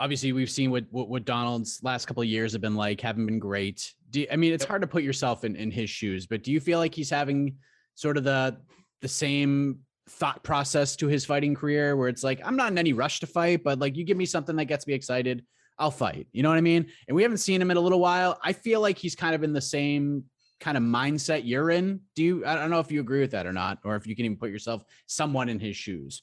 obviously 0.00 0.32
we've 0.32 0.50
seen 0.50 0.70
what, 0.70 0.86
what, 0.90 1.08
what 1.08 1.24
Donald's 1.24 1.78
last 1.82 2.06
couple 2.06 2.22
of 2.22 2.28
years 2.28 2.52
have 2.52 2.62
been 2.62 2.74
like, 2.74 3.00
haven't 3.00 3.26
been 3.26 3.38
great. 3.38 3.92
Do 4.10 4.20
you, 4.20 4.26
I 4.32 4.36
mean, 4.36 4.52
it's 4.52 4.64
hard 4.64 4.80
to 4.80 4.88
put 4.88 5.02
yourself 5.02 5.44
in, 5.44 5.54
in 5.54 5.70
his 5.70 5.90
shoes, 5.90 6.26
but 6.26 6.42
do 6.42 6.50
you 6.50 6.58
feel 6.58 6.78
like 6.78 6.94
he's 6.94 7.10
having 7.10 7.56
sort 7.94 8.16
of 8.16 8.24
the, 8.24 8.56
the 9.02 9.08
same 9.08 9.80
thought 10.08 10.42
process 10.42 10.96
to 10.96 11.06
his 11.06 11.24
fighting 11.24 11.54
career 11.54 11.96
where 11.96 12.08
it's 12.08 12.24
like, 12.24 12.40
I'm 12.44 12.56
not 12.56 12.72
in 12.72 12.78
any 12.78 12.94
rush 12.94 13.20
to 13.20 13.26
fight, 13.26 13.62
but 13.62 13.78
like 13.78 13.96
you 13.96 14.04
give 14.04 14.16
me 14.16 14.26
something 14.26 14.56
that 14.56 14.64
gets 14.64 14.86
me 14.86 14.94
excited. 14.94 15.44
I'll 15.78 15.90
fight. 15.90 16.26
You 16.32 16.42
know 16.42 16.48
what 16.48 16.58
I 16.58 16.62
mean? 16.62 16.86
And 17.06 17.14
we 17.14 17.22
haven't 17.22 17.38
seen 17.38 17.60
him 17.60 17.70
in 17.70 17.76
a 17.76 17.80
little 17.80 18.00
while. 18.00 18.38
I 18.42 18.52
feel 18.52 18.80
like 18.80 18.98
he's 18.98 19.14
kind 19.14 19.34
of 19.34 19.42
in 19.42 19.52
the 19.52 19.60
same 19.60 20.24
kind 20.60 20.76
of 20.76 20.82
mindset 20.82 21.42
you're 21.44 21.70
in. 21.70 22.00
Do 22.14 22.22
you? 22.22 22.44
I 22.44 22.54
don't 22.54 22.70
know 22.70 22.80
if 22.80 22.92
you 22.92 23.00
agree 23.00 23.20
with 23.20 23.30
that 23.30 23.46
or 23.46 23.52
not, 23.52 23.78
or 23.84 23.96
if 23.96 24.06
you 24.06 24.14
can 24.14 24.26
even 24.26 24.36
put 24.36 24.50
yourself 24.50 24.84
someone 25.06 25.48
in 25.48 25.58
his 25.58 25.76
shoes. 25.76 26.22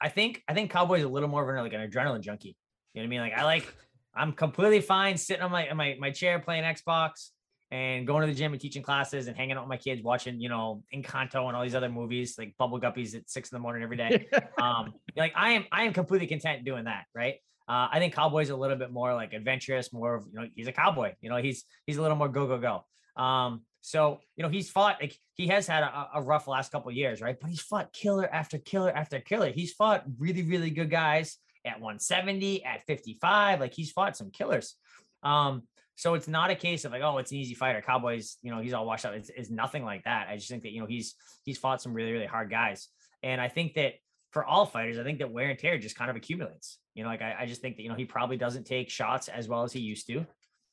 I 0.00 0.08
think 0.08 0.42
I 0.48 0.54
think 0.54 0.70
Cowboy's 0.70 1.02
a 1.02 1.08
little 1.08 1.28
more 1.28 1.42
of 1.42 1.54
an 1.54 1.62
like 1.62 1.74
an 1.74 1.90
adrenaline 1.90 2.22
junkie. 2.22 2.56
You 2.94 3.02
know 3.02 3.04
what 3.04 3.06
I 3.06 3.10
mean? 3.10 3.20
Like 3.20 3.38
I 3.38 3.44
like 3.44 3.74
I'm 4.14 4.32
completely 4.32 4.80
fine 4.80 5.16
sitting 5.16 5.42
on 5.42 5.50
my 5.50 5.72
my 5.72 5.96
my 5.98 6.10
chair 6.10 6.38
playing 6.38 6.64
Xbox 6.64 7.30
and 7.70 8.06
going 8.06 8.20
to 8.20 8.26
the 8.26 8.38
gym 8.38 8.52
and 8.52 8.60
teaching 8.60 8.82
classes 8.82 9.26
and 9.26 9.36
hanging 9.36 9.56
out 9.56 9.64
with 9.64 9.68
my 9.68 9.76
kids 9.76 10.02
watching 10.02 10.40
you 10.40 10.48
know 10.48 10.82
Encanto 10.94 11.46
and 11.48 11.56
all 11.56 11.62
these 11.62 11.74
other 11.74 11.88
movies 11.88 12.36
like 12.38 12.54
Bubble 12.56 12.80
Guppies 12.80 13.14
at 13.14 13.28
six 13.28 13.50
in 13.50 13.56
the 13.56 13.60
morning 13.60 13.82
every 13.82 13.96
day. 13.96 14.28
um, 14.62 14.94
like 15.16 15.32
I 15.36 15.52
am 15.52 15.64
I 15.72 15.84
am 15.84 15.92
completely 15.92 16.28
content 16.28 16.64
doing 16.64 16.84
that. 16.84 17.04
Right. 17.14 17.34
Uh, 17.66 17.88
I 17.90 17.98
think 17.98 18.14
Cowboy's 18.14 18.50
a 18.50 18.56
little 18.56 18.76
bit 18.76 18.92
more 18.92 19.14
like 19.14 19.32
adventurous, 19.32 19.92
more 19.92 20.14
of 20.14 20.26
you 20.32 20.40
know 20.40 20.46
he's 20.54 20.68
a 20.68 20.72
cowboy. 20.72 21.14
You 21.20 21.30
know 21.30 21.36
he's 21.36 21.64
he's 21.86 21.96
a 21.96 22.02
little 22.02 22.16
more 22.16 22.28
go 22.28 22.46
go 22.46 22.58
go. 22.58 23.22
Um, 23.22 23.62
so, 23.80 24.20
you 24.34 24.42
know, 24.42 24.48
he's 24.48 24.70
fought 24.70 24.96
like 25.00 25.14
he 25.34 25.48
has 25.48 25.66
had 25.66 25.82
a, 25.82 26.08
a 26.14 26.22
rough 26.22 26.48
last 26.48 26.72
couple 26.72 26.90
years, 26.90 27.20
right? 27.20 27.36
But 27.38 27.50
he's 27.50 27.60
fought 27.60 27.92
killer 27.92 28.26
after 28.32 28.56
killer 28.56 28.90
after 28.90 29.20
killer. 29.20 29.50
He's 29.50 29.72
fought 29.72 30.04
really, 30.18 30.42
really 30.42 30.70
good 30.70 30.90
guys 30.90 31.36
at 31.64 31.80
170, 31.80 32.64
at 32.64 32.84
55. 32.86 33.60
Like 33.60 33.74
he's 33.74 33.92
fought 33.92 34.16
some 34.16 34.30
killers. 34.30 34.76
Um, 35.22 35.62
So 35.96 36.14
it's 36.14 36.26
not 36.26 36.50
a 36.50 36.56
case 36.56 36.84
of 36.84 36.92
like, 36.92 37.02
oh, 37.02 37.18
it's 37.18 37.30
an 37.30 37.38
easy 37.38 37.54
fighter. 37.54 37.80
Cowboys, 37.80 38.36
you 38.42 38.50
know, 38.50 38.60
he's 38.60 38.72
all 38.72 38.84
washed 38.84 39.04
out. 39.06 39.14
It's, 39.14 39.30
it's 39.30 39.50
nothing 39.50 39.84
like 39.84 40.04
that. 40.04 40.26
I 40.28 40.36
just 40.36 40.48
think 40.48 40.64
that, 40.64 40.72
you 40.72 40.80
know, 40.80 40.86
he's 40.86 41.14
he's 41.44 41.56
fought 41.58 41.80
some 41.80 41.94
really, 41.94 42.12
really 42.12 42.26
hard 42.26 42.50
guys. 42.50 42.88
And 43.22 43.40
I 43.40 43.48
think 43.48 43.74
that 43.74 43.94
for 44.32 44.44
all 44.44 44.66
fighters, 44.66 44.98
I 44.98 45.04
think 45.04 45.20
that 45.20 45.30
wear 45.30 45.50
and 45.50 45.58
tear 45.58 45.78
just 45.78 45.96
kind 45.96 46.10
of 46.10 46.16
accumulates. 46.16 46.78
You 46.94 47.04
know, 47.04 47.08
like 47.08 47.22
I, 47.22 47.36
I 47.40 47.46
just 47.46 47.60
think 47.62 47.76
that, 47.76 47.82
you 47.84 47.88
know, 47.88 47.94
he 47.94 48.04
probably 48.04 48.36
doesn't 48.36 48.66
take 48.66 48.90
shots 48.90 49.28
as 49.28 49.46
well 49.46 49.62
as 49.62 49.72
he 49.72 49.80
used 49.80 50.08
to. 50.08 50.26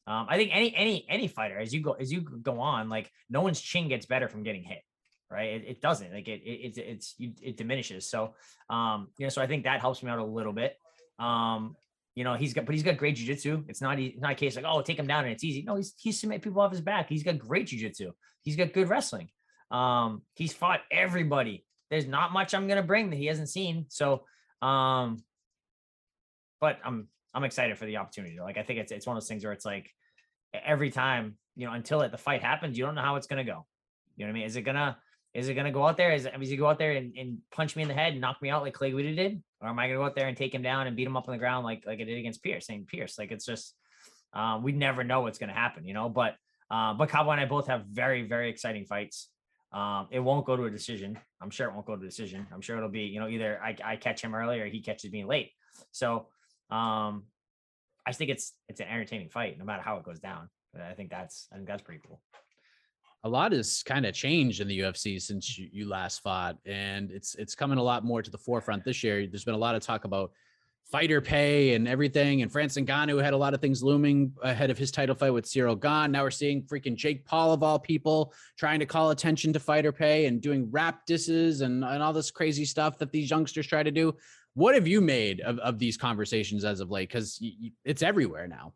Um, 0.08 0.26
I 0.28 0.38
think 0.38 0.50
any 0.52 0.76
any 0.76 1.06
any 1.08 1.28
fighter 1.28 1.60
as 1.60 1.72
you 1.72 1.82
go 1.82 1.94
as 1.94 2.12
you 2.12 2.22
go 2.22 2.60
on, 2.60 2.90
like 2.90 3.12
no 3.30 3.42
one's 3.42 3.62
chin 3.62 3.88
gets 3.88 4.08
better 4.08 4.28
from 4.28 4.42
getting 4.42 4.64
hit, 4.64 4.82
right? 5.30 5.50
It, 5.54 5.64
it 5.68 5.82
doesn't 5.82 6.12
like 6.12 6.28
it, 6.28 6.42
it 6.42 6.78
it's 6.78 6.78
it's 6.80 7.16
it 7.20 7.56
diminishes. 7.58 8.10
So 8.10 8.34
um, 8.72 9.10
you 9.20 9.28
know, 9.28 9.30
so 9.30 9.44
I 9.44 9.48
think 9.48 9.66
that 9.66 9.80
helps 9.80 10.02
me 10.02 10.10
out 10.10 10.18
a 10.18 10.26
little 10.26 10.54
bit. 10.54 10.76
Um, 11.22 11.76
you 12.16 12.24
know, 12.24 12.34
he's 12.34 12.54
got, 12.54 12.66
but 12.66 12.74
he's 12.74 12.84
got 12.84 12.98
great 12.98 13.16
jujitsu. 13.16 13.64
It's 13.70 13.82
not, 13.82 14.00
it's 14.00 14.20
not 14.20 14.32
a 14.32 14.36
case 14.36 14.56
like, 14.56 14.66
oh, 14.68 14.82
take 14.82 15.00
him 15.00 15.08
down 15.08 15.24
and 15.24 15.32
it's 15.32 15.44
easy. 15.44 15.62
No, 15.62 15.76
he's 15.76 15.94
he's 15.98 16.20
submit 16.20 16.42
people 16.42 16.62
off 16.62 16.72
his 16.72 16.82
back. 16.82 17.08
He's 17.08 17.24
got 17.24 17.38
great 17.38 17.68
jujitsu. 17.68 18.12
He's 18.42 18.56
got 18.56 18.74
good 18.74 18.90
wrestling. 18.90 19.30
Um, 19.70 20.24
he's 20.36 20.52
fought 20.52 20.82
everybody. 20.92 21.66
There's 21.90 22.08
not 22.08 22.34
much 22.34 22.54
I'm 22.54 22.68
gonna 22.68 22.84
bring 22.84 23.10
that 23.10 23.16
he 23.16 23.28
hasn't 23.28 23.50
seen. 23.50 23.86
So, 23.88 24.26
um, 24.62 25.24
but 26.60 26.80
I'm 26.84 27.08
I'm 27.34 27.44
excited 27.44 27.78
for 27.78 27.86
the 27.86 27.98
opportunity. 27.98 28.40
Like 28.40 28.58
I 28.58 28.64
think 28.64 28.80
it's 28.80 28.92
it's 28.92 29.08
one 29.08 29.16
of 29.16 29.24
those 29.24 29.30
things 29.30 29.44
where 29.44 29.54
it's 29.54 29.66
like 29.66 29.90
every 30.54 30.92
time, 30.92 31.38
you 31.56 31.68
know, 31.68 31.74
until 31.74 32.02
it, 32.02 32.12
the 32.12 32.18
fight 32.18 32.42
happens, 32.42 32.78
you 32.78 32.86
don't 32.86 32.96
know 32.96 33.02
how 33.02 33.16
it's 33.16 33.28
gonna 33.28 33.46
go. 33.46 33.66
You 34.18 34.26
know 34.26 34.32
what 34.32 34.38
I 34.38 34.40
mean? 34.40 34.46
Is 34.46 34.56
it 34.58 34.64
gonna 34.64 34.98
is 35.34 35.48
it 35.48 35.54
gonna 35.54 35.72
go 35.72 35.86
out 35.86 35.98
there? 35.98 36.12
Is 36.12 36.28
is 36.40 36.50
he 36.50 36.58
go 36.58 36.68
out 36.68 36.78
there 36.78 36.92
and, 36.92 37.16
and 37.18 37.38
punch 37.52 37.76
me 37.76 37.82
in 37.82 37.88
the 37.88 37.94
head 37.94 38.12
and 38.14 38.22
knock 38.22 38.42
me 38.42 38.50
out 38.50 38.64
like 38.64 38.74
Clay 38.74 38.92
Guida 38.92 39.16
did? 39.16 39.42
Or 39.62 39.70
am 39.70 39.80
I 39.80 39.88
gonna 39.88 40.00
go 40.00 40.06
out 40.06 40.16
there 40.16 40.28
and 40.28 40.36
take 40.36 40.54
him 40.54 40.62
down 40.62 40.88
and 40.88 40.96
beat 40.96 41.08
him 41.08 41.16
up 41.16 41.28
on 41.28 41.34
the 41.34 41.40
ground 41.40 41.66
like 41.66 41.84
like 41.86 42.00
I 42.02 42.04
did 42.04 42.18
against 42.18 42.44
Pearce, 42.44 42.68
St. 42.68 42.88
Pierce? 42.88 43.18
Like 43.18 43.32
it's 43.32 43.46
just 43.46 43.74
um, 44.34 44.64
we 44.64 44.72
never 44.74 45.04
know 45.04 45.22
what's 45.22 45.40
gonna 45.40 45.54
happen, 45.54 45.86
you 45.86 45.94
know. 45.94 46.10
But 46.10 46.36
uh, 46.70 46.94
but 46.94 47.10
Cowboy 47.10 47.32
and 47.32 47.42
I 47.42 47.46
both 47.46 47.68
have 47.68 47.86
very, 47.86 48.24
very 48.24 48.50
exciting 48.50 48.86
fights. 48.86 49.30
Um, 49.74 50.08
it 50.12 50.20
won't 50.20 50.46
go 50.46 50.58
to 50.58 50.66
a 50.66 50.70
decision. 50.70 51.18
I'm 51.42 51.50
sure 51.50 51.68
it 51.68 51.74
won't 51.74 51.86
go 51.86 51.96
to 51.96 52.02
a 52.02 52.06
decision. 52.06 52.46
I'm 52.54 52.62
sure 52.62 52.78
it'll 52.78 52.90
be, 52.90 53.04
you 53.04 53.22
know, 53.22 53.30
either 53.30 53.60
I, 53.64 53.76
I 53.84 53.96
catch 53.96 54.22
him 54.22 54.36
early 54.36 54.60
or 54.60 54.68
he 54.68 54.82
catches 54.82 55.12
me 55.12 55.24
late. 55.24 55.52
So 55.92 56.28
um, 56.70 57.24
I 58.06 58.12
think 58.12 58.32
it's 58.32 58.54
it's 58.68 58.82
an 58.82 58.88
entertaining 58.88 59.30
fight, 59.30 59.58
no 59.58 59.64
matter 59.64 59.82
how 59.82 59.98
it 59.98 60.04
goes 60.04 60.20
down. 60.20 60.50
I 60.78 60.94
think 60.94 61.10
that's 61.10 61.48
I 61.52 61.56
think 61.56 61.68
that's 61.68 61.82
pretty 61.82 62.02
cool 62.06 62.22
a 63.24 63.30
lot 63.30 63.52
has 63.52 63.84
kind 63.84 64.06
of 64.06 64.14
changed 64.14 64.62
in 64.62 64.68
the 64.68 64.80
UFC 64.80 65.22
since 65.22 65.58
you, 65.58 65.70
you, 65.72 65.88
last 65.88 66.24
fought, 66.24 66.58
and 66.66 67.12
it's 67.12 67.36
it's 67.36 67.54
coming 67.54 67.78
a 67.78 67.84
lot 67.84 68.04
more 68.04 68.22
to 68.22 68.32
the 68.32 68.38
forefront 68.38 68.84
this 68.84 69.04
year. 69.04 69.28
There's 69.28 69.46
been 69.46 69.54
a 69.54 69.60
lot 69.60 69.76
of 69.76 69.84
talk 69.84 70.06
about 70.06 70.32
fighter 70.92 71.22
pay 71.22 71.76
and 71.76 71.88
everything, 71.88 72.42
and 72.42 72.52
Francis 72.52 72.84
Ngannou 72.84 73.24
had 73.24 73.34
a 73.34 73.38
lot 73.38 73.54
of 73.54 73.62
things 73.62 73.84
looming 73.84 74.34
ahead 74.42 74.72
of 74.72 74.78
his 74.78 74.92
title 74.92 75.16
fight 75.16 75.32
with 75.32 75.46
Cyril 75.46 75.76
Gane. 75.76 76.12
Now 76.12 76.24
we're 76.24 76.32
seeing 76.32 76.64
freaking 76.64 76.96
Jake 76.96 77.24
Paul 77.24 77.54
of 77.54 77.62
all 77.62 77.78
people 77.78 78.34
trying 78.58 78.80
to 78.80 78.88
call 78.88 79.12
attention 79.12 79.54
to 79.54 79.60
fighter 79.60 79.92
pay 79.92 80.26
and 80.26 80.42
doing 80.42 80.70
rap 80.72 81.06
disses 81.06 81.62
and, 81.62 81.86
and 81.86 82.02
all 82.02 82.14
this 82.14 82.32
crazy 82.32 82.66
stuff 82.66 82.98
that 82.98 83.12
these 83.12 83.30
youngsters 83.30 83.68
try 83.68 83.84
to 83.84 83.92
do. 83.92 84.16
What 84.54 84.76
have 84.76 84.88
you 84.88 85.00
made 85.00 85.40
of, 85.42 85.60
of 85.60 85.80
these 85.80 85.96
conversations 85.96 86.66
as 86.66 86.82
of 86.82 86.90
late? 86.90 87.08
Because 87.08 87.42
it's 87.86 88.02
everywhere 88.02 88.48
now. 88.48 88.74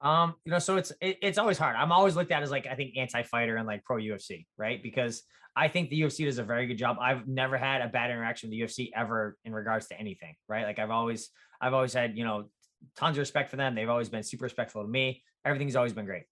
Um, 0.00 0.34
you 0.44 0.52
know, 0.52 0.58
so 0.58 0.76
it's 0.76 0.92
it, 1.00 1.18
it's 1.22 1.38
always 1.38 1.58
hard. 1.58 1.76
I'm 1.76 1.92
always 1.92 2.16
looked 2.16 2.30
at 2.30 2.42
as 2.42 2.50
like 2.50 2.66
I 2.66 2.74
think 2.74 2.96
anti-fighter 2.96 3.56
and 3.56 3.66
like 3.66 3.84
pro 3.84 3.96
UFC, 3.96 4.46
right? 4.58 4.82
Because 4.82 5.22
I 5.56 5.68
think 5.68 5.88
the 5.88 6.00
UFC 6.02 6.26
does 6.26 6.38
a 6.38 6.44
very 6.44 6.66
good 6.66 6.76
job. 6.76 6.98
I've 7.00 7.26
never 7.26 7.56
had 7.56 7.80
a 7.80 7.88
bad 7.88 8.10
interaction 8.10 8.50
with 8.50 8.58
the 8.58 8.64
UFC 8.64 8.90
ever 8.94 9.36
in 9.44 9.54
regards 9.54 9.86
to 9.88 9.98
anything, 9.98 10.34
right? 10.48 10.64
Like 10.64 10.78
I've 10.78 10.90
always 10.90 11.30
I've 11.60 11.72
always 11.72 11.94
had, 11.94 12.16
you 12.16 12.24
know, 12.24 12.50
tons 12.96 13.16
of 13.16 13.20
respect 13.20 13.50
for 13.50 13.56
them. 13.56 13.74
They've 13.74 13.88
always 13.88 14.10
been 14.10 14.22
super 14.22 14.44
respectful 14.44 14.82
to 14.82 14.88
me. 14.88 15.22
Everything's 15.44 15.76
always 15.76 15.94
been 15.94 16.04
great. 16.04 16.24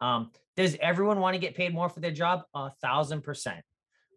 Um, 0.00 0.30
does 0.56 0.76
everyone 0.80 1.20
want 1.20 1.34
to 1.34 1.38
get 1.38 1.54
paid 1.54 1.72
more 1.72 1.88
for 1.88 2.00
their 2.00 2.10
job? 2.10 2.42
A 2.54 2.70
thousand 2.82 3.22
percent, 3.22 3.62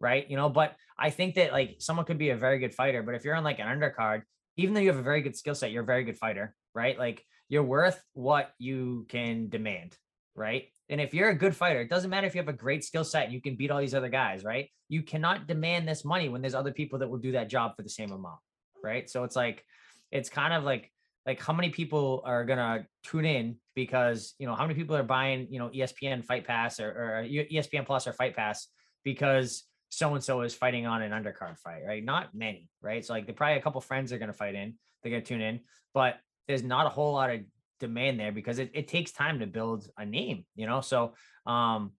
right? 0.02 0.28
You 0.30 0.36
know, 0.36 0.50
but 0.50 0.76
I 0.98 1.12
think 1.12 1.36
that 1.36 1.52
like 1.52 1.76
someone 1.78 2.08
could 2.08 2.18
be 2.18 2.32
a 2.32 2.36
very 2.36 2.58
good 2.58 2.74
fighter, 2.74 3.04
but 3.04 3.14
if 3.14 3.24
you're 3.24 3.36
on 3.36 3.44
like 3.44 3.60
an 3.60 3.68
undercard, 3.68 4.24
even 4.58 4.74
though 4.74 4.80
you 4.80 4.90
have 4.90 4.98
a 4.98 5.04
very 5.04 5.22
good 5.22 5.36
skill 5.36 5.54
set, 5.54 5.72
you're 5.72 5.84
a 5.84 5.86
very 5.86 6.04
good 6.04 6.18
fighter, 6.18 6.56
right? 6.74 6.98
Like 6.98 7.24
you're 7.50 7.64
worth 7.64 8.02
what 8.14 8.52
you 8.58 9.06
can 9.10 9.50
demand, 9.50 9.98
right? 10.36 10.66
And 10.90 11.02
if 11.02 11.14
you're 11.14 11.30
a 11.30 11.36
good 11.36 11.56
fighter, 11.56 11.82
it 11.82 11.90
doesn't 11.90 12.10
matter 12.10 12.28
if 12.28 12.36
you 12.36 12.42
have 12.42 12.48
a 12.48 12.54
great 12.54 12.84
skill 12.84 13.04
set 13.04 13.26
and 13.26 13.34
you 13.34 13.42
can 13.42 13.56
beat 13.56 13.72
all 13.72 13.80
these 13.80 13.96
other 13.96 14.10
guys, 14.10 14.44
right? 14.44 14.70
You 14.90 15.02
cannot 15.02 15.48
demand 15.48 15.88
this 15.88 16.06
money 16.06 16.30
when 16.30 16.42
there's 16.42 16.56
other 16.56 16.72
people 16.72 17.00
that 17.00 17.10
will 17.10 17.18
do 17.18 17.34
that 17.34 17.50
job 17.50 17.76
for 17.76 17.82
the 17.82 17.90
same 17.90 18.12
amount, 18.12 18.40
right? 18.84 19.10
So 19.10 19.24
it's 19.24 19.36
like, 19.36 19.64
it's 20.12 20.30
kind 20.30 20.54
of 20.54 20.64
like, 20.64 20.92
like 21.26 21.42
how 21.42 21.54
many 21.54 21.70
people 21.70 22.22
are 22.26 22.46
gonna 22.46 22.86
tune 23.04 23.26
in 23.26 23.56
because 23.74 24.36
you 24.38 24.46
know 24.46 24.56
how 24.56 24.64
many 24.64 24.76
people 24.76 24.96
are 24.96 25.04
buying 25.04 25.48
you 25.50 25.60
know 25.60 25.70
ESPN 25.70 26.24
Fight 26.24 26.46
Pass 26.46 26.80
or, 26.80 26.90
or 26.90 27.26
ESPN 27.28 27.86
Plus 27.86 28.08
or 28.08 28.14
Fight 28.14 28.36
Pass 28.36 28.68
because 29.04 29.64
so 29.90 30.14
and 30.14 30.24
so 30.24 30.42
is 30.42 30.54
fighting 30.54 30.86
on 30.86 31.02
an 31.02 31.12
undercard 31.12 31.58
fight, 31.58 31.82
right? 31.86 32.04
Not 32.04 32.36
many, 32.36 32.70
right? 32.82 33.06
So 33.06 33.14
like, 33.14 33.28
they 33.28 33.34
probably 33.34 33.58
a 33.58 33.62
couple 33.62 33.80
friends 33.82 34.12
are 34.12 34.18
gonna 34.18 34.34
fight 34.34 34.56
in, 34.56 34.76
they're 35.02 35.12
gonna 35.12 35.24
tune 35.24 35.42
in, 35.42 35.62
but 35.94 36.18
there's 36.48 36.64
not 36.64 36.86
a 36.86 36.90
whole 36.90 37.14
lot 37.14 37.30
of 37.30 37.42
demand 37.80 38.20
there 38.20 38.32
because 38.32 38.60
it, 38.60 38.72
it 38.74 38.88
takes 38.88 39.12
time 39.12 39.40
to 39.40 39.48
build 39.48 39.88
a 39.98 40.06
name, 40.06 40.46
you 40.56 40.66
know? 40.66 40.82
So, 40.82 41.14
um, 41.46 41.92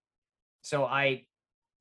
so 0.61 0.85
I, 0.85 1.25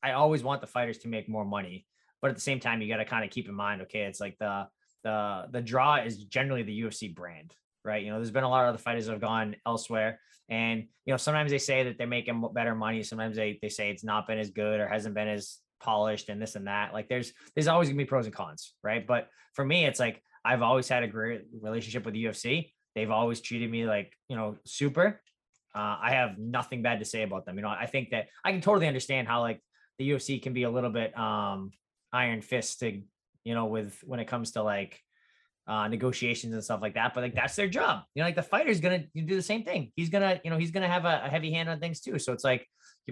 I 0.03 0.13
always 0.13 0.43
want 0.43 0.61
the 0.61 0.67
fighters 0.67 0.99
to 0.99 1.09
make 1.09 1.29
more 1.29 1.45
money, 1.45 1.87
but 2.21 2.29
at 2.29 2.37
the 2.37 2.43
same 2.43 2.61
time, 2.61 2.83
you 2.83 2.89
got 2.89 2.99
to 2.99 3.05
kind 3.05 3.25
of 3.25 3.31
keep 3.31 3.49
in 3.49 3.55
mind, 3.55 3.83
okay, 3.83 4.03
it's 4.03 4.21
like 4.21 4.37
the, 4.39 4.67
the, 5.03 5.47
the 5.51 5.61
draw 5.61 5.97
is 5.97 6.25
generally 6.25 6.63
the 6.63 6.83
UFC 6.83 7.15
brand, 7.15 7.55
right? 7.85 8.03
You 8.03 8.11
know, 8.11 8.17
there's 8.17 8.31
been 8.31 8.45
a 8.45 8.49
lot 8.49 8.65
of 8.65 8.71
other 8.71 8.79
fighters 8.79 9.07
that 9.07 9.13
have 9.13 9.21
gone 9.21 9.57
elsewhere 9.67 10.21
and, 10.49 10.85
you 11.05 11.13
know, 11.13 11.17
sometimes 11.17 11.51
they 11.51 11.59
say 11.59 11.85
that 11.85 11.99
they're 11.99 12.07
making 12.07 12.45
better 12.53 12.75
money. 12.75 13.03
Sometimes 13.03 13.37
they, 13.37 13.59
they 13.61 13.69
say 13.69 13.91
it's 13.91 14.05
not 14.05 14.27
been 14.27 14.39
as 14.39 14.51
good 14.51 14.79
or 14.79 14.87
hasn't 14.87 15.15
been 15.15 15.29
as 15.29 15.59
polished 15.81 16.29
and 16.29 16.41
this 16.41 16.55
and 16.55 16.69
that. 16.69 16.93
Like 16.93 17.09
there's, 17.09 17.33
there's 17.55 17.67
always 17.69 17.89
gonna 17.89 17.99
be 17.99 18.05
pros 18.05 18.27
and 18.27 18.35
cons, 18.35 18.75
right? 18.83 19.05
But 19.05 19.29
for 19.55 19.65
me, 19.65 19.87
it's 19.87 19.99
like, 19.99 20.23
I've 20.47 20.63
always 20.63 20.89
had 20.89 21.03
a 21.03 21.09
great 21.09 21.43
relationship 21.61 22.05
with 22.05 22.15
the 22.15 22.25
UFC. 22.25 22.73
They've 22.95 23.11
always 23.11 23.41
treated 23.41 23.69
me 23.69 23.85
like, 23.85 24.13
you 24.29 24.37
know, 24.37 24.57
super. 24.65 25.21
Uh, 25.75 25.99
I 26.01 26.13
have 26.13 26.39
nothing 26.39 26.83
bad 26.83 27.01
to 27.01 27.05
say 27.05 27.23
about 27.25 27.45
them. 27.45 27.57
You 27.57 27.63
know, 27.63 27.69
I 27.69 27.87
think 27.87 28.11
that 28.11 28.29
I 28.45 28.53
can 28.53 28.61
totally 28.61 28.87
understand 28.87 29.27
how 29.27 29.41
like 29.41 29.61
the 29.99 30.09
UFC 30.09 30.41
can 30.41 30.53
be 30.53 30.63
a 30.63 30.71
little 30.71 30.91
bit 30.91 31.19
um 31.19 31.73
iron 32.13 32.41
fisted, 32.43 33.05
you 33.45 33.55
know, 33.55 33.67
with 33.67 33.99
when 34.05 34.21
it 34.21 34.27
comes 34.27 34.53
to 34.53 34.63
like 34.63 35.01
uh 35.67 35.89
negotiations 35.89 36.55
and 36.55 36.63
stuff 36.63 36.81
like 36.81 36.95
that. 36.95 37.13
But 37.13 37.25
like 37.25 37.35
that's 37.35 37.57
their 37.57 37.69
job. 37.69 38.05
You 38.15 38.23
know, 38.23 38.29
like 38.29 38.37
the 38.37 38.43
fighter's 38.43 38.81
gonna 38.81 39.05
do 39.15 39.35
the 39.35 39.43
same 39.43 39.65
thing. 39.65 39.93
He's 39.97 40.09
gonna, 40.09 40.41
you 40.45 40.51
know, 40.51 40.57
he's 40.57 40.71
gonna 40.71 40.89
have 40.89 41.05
a, 41.05 41.23
a 41.25 41.29
heavy 41.29 41.51
hand 41.51 41.69
on 41.69 41.81
things 41.81 42.01
too. 42.01 42.19
So 42.21 42.33
it's 42.33 42.45
like 42.45 42.67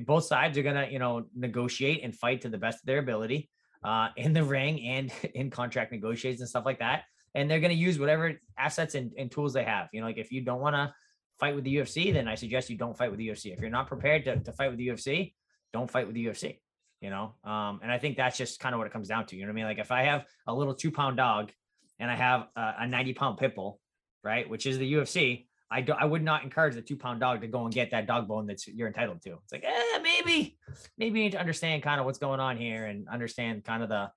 both 0.07 0.25
sides 0.25 0.57
are 0.57 0.63
gonna, 0.63 0.87
you 0.89 1.01
know, 1.01 1.27
negotiate 1.35 2.05
and 2.05 2.15
fight 2.15 2.43
to 2.43 2.49
the 2.49 2.59
best 2.59 2.79
of 2.83 2.87
their 2.87 3.01
ability 3.01 3.51
uh 3.83 4.09
in 4.17 4.33
the 4.33 4.45
ring 4.45 4.81
and 4.87 5.13
in 5.35 5.51
contract 5.51 5.93
negotiations 5.93 6.41
and 6.41 6.49
stuff 6.49 6.65
like 6.65 6.79
that 6.79 7.03
and 7.35 7.51
they're 7.51 7.61
going 7.61 7.73
to 7.73 7.77
use 7.77 7.99
whatever 7.99 8.41
assets 8.59 8.95
and, 8.95 9.13
and 9.19 9.31
tools 9.31 9.53
they 9.53 9.65
have. 9.65 9.89
You 9.93 10.01
know, 10.01 10.07
like 10.07 10.19
if 10.19 10.31
you 10.31 10.41
don't 10.41 10.61
want 10.61 10.77
to 10.77 10.95
fight 11.39 11.55
with 11.55 11.65
the 11.65 11.77
UFC, 11.77 12.13
then 12.13 12.29
I 12.29 12.35
suggest 12.35 12.71
you 12.71 12.77
don't 12.77 12.97
fight 12.97 13.11
with 13.11 13.19
the 13.19 13.29
UFC. 13.29 13.53
If 13.53 13.61
you're 13.61 13.71
not 13.71 13.89
prepared 13.89 14.25
to, 14.25 14.39
to 14.39 14.53
fight 14.53 14.69
with 14.69 14.79
the 14.79 14.89
UFC, 14.89 15.35
don't 15.73 15.91
fight 15.91 16.07
with 16.07 16.15
the 16.15 16.27
UFC. 16.27 16.61
You 17.01 17.11
know, 17.11 17.35
um, 17.45 17.81
and 17.83 17.93
I 17.93 17.99
think 17.99 18.17
that's 18.17 18.39
just 18.39 18.61
kind 18.61 18.75
of 18.75 18.79
what 18.79 18.87
it 18.87 18.93
comes 18.93 19.09
down 19.09 19.27
to. 19.27 19.37
You 19.37 19.43
know 19.43 19.49
what 19.49 19.55
I 19.55 19.57
mean? 19.57 19.65
Like 19.65 19.79
if 19.79 19.93
I 19.93 20.05
have 20.05 20.25
a 20.47 20.55
little 20.55 20.75
two 20.75 20.91
pound 20.91 21.19
dog 21.19 21.53
and 21.99 22.11
I 22.11 22.15
have 22.15 22.47
a, 22.57 22.75
a 22.79 22.87
90 22.87 23.13
pound 23.15 23.37
pit 23.37 23.55
bull, 23.55 23.79
right, 24.23 24.49
which 24.49 24.65
is 24.65 24.79
the 24.79 24.91
UFC, 24.91 25.47
I 25.71 25.81
do, 25.83 25.93
I 25.93 26.05
would 26.05 26.23
not 26.23 26.45
encourage 26.45 26.75
the 26.75 26.83
two 26.83 26.97
pound 26.97 27.21
dog 27.21 27.41
to 27.43 27.47
go 27.47 27.65
and 27.65 27.75
get 27.75 27.91
that 27.91 28.07
dog 28.07 28.29
bone 28.29 28.47
that's 28.47 28.67
you're 28.69 28.87
entitled 28.87 29.21
to. 29.23 29.33
It's 29.33 29.53
like, 29.53 29.65
eh, 29.65 29.99
maybe, 30.03 30.57
maybe 30.97 31.19
you 31.19 31.25
need 31.25 31.33
to 31.33 31.41
understand 31.41 31.83
kind 31.83 32.01
of 32.01 32.07
what's 32.07 32.19
going 32.19 32.41
on 32.41 32.57
here 32.57 32.87
and 32.87 33.09
understand 33.09 33.65
kind 33.65 33.83
of 33.83 33.89
the 33.89 34.11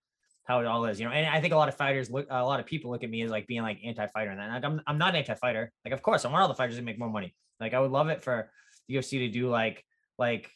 how 0.48 0.62
it 0.62 0.66
all 0.66 0.86
is, 0.86 0.98
you 1.00 1.06
know. 1.06 1.12
And 1.12 1.28
I 1.28 1.42
think 1.42 1.54
a 1.54 1.58
lot 1.58 1.68
of 1.68 1.76
fighters 1.76 2.10
look, 2.10 2.26
a 2.30 2.44
lot 2.44 2.62
of 2.62 2.66
people 2.66 2.90
look 2.90 3.04
at 3.04 3.10
me 3.10 3.22
as 3.22 3.30
like 3.30 3.48
being 3.48 3.62
like 3.62 3.80
anti-fighter, 3.84 4.32
and 4.32 4.40
like, 4.40 4.64
I'm 4.64 4.82
I'm 4.88 4.98
not 4.98 5.14
anti-fighter. 5.14 5.72
Like, 5.84 5.94
of 5.94 6.02
course, 6.02 6.24
I 6.24 6.30
want 6.30 6.42
all 6.42 6.48
the 6.48 6.56
fighters 6.56 6.78
to 6.78 6.82
make 6.82 6.98
more 6.98 7.10
money. 7.10 7.36
Like, 7.60 7.74
I 7.74 7.80
would 7.80 7.92
love 7.92 8.08
it 8.08 8.24
for 8.24 8.50
the 8.88 8.96
UFC 8.96 9.20
to 9.20 9.30
do 9.30 9.50
like 9.50 9.84
like 10.18 10.50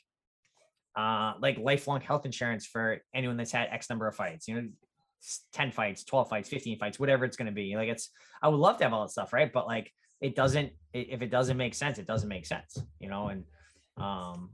uh 0.96 1.34
like 1.40 1.58
lifelong 1.58 2.02
health 2.02 2.26
insurance 2.26 2.66
for 2.66 3.00
anyone 3.14 3.38
that's 3.38 3.52
had 3.52 3.68
X 3.70 3.90
number 3.90 4.08
of 4.08 4.16
fights. 4.16 4.48
You 4.48 4.56
know, 4.56 4.70
10 5.54 5.72
fights, 5.72 6.06
12 6.06 6.30
fights, 6.30 6.50
15 6.50 6.80
fights, 6.80 7.00
whatever 7.00 7.26
it's 7.26 7.38
going 7.38 7.48
to 7.48 7.52
be. 7.52 7.76
Like, 7.76 7.90
it's 7.90 8.12
I 8.42 8.48
would 8.48 8.60
love 8.60 8.78
to 8.78 8.86
have 8.86 8.94
all 8.94 9.02
that 9.02 9.12
stuff, 9.12 9.34
right? 9.34 9.52
But 9.52 9.68
like, 9.68 9.92
it 10.22 10.36
doesn't. 10.36 10.72
If 10.94 11.22
it 11.22 11.32
doesn't 11.32 11.58
make 11.58 11.76
sense, 11.76 12.00
it 12.00 12.08
doesn't 12.08 12.30
make 12.30 12.46
sense. 12.46 12.82
You 13.00 13.10
know, 13.10 13.28
and 13.28 13.44
um, 13.98 14.52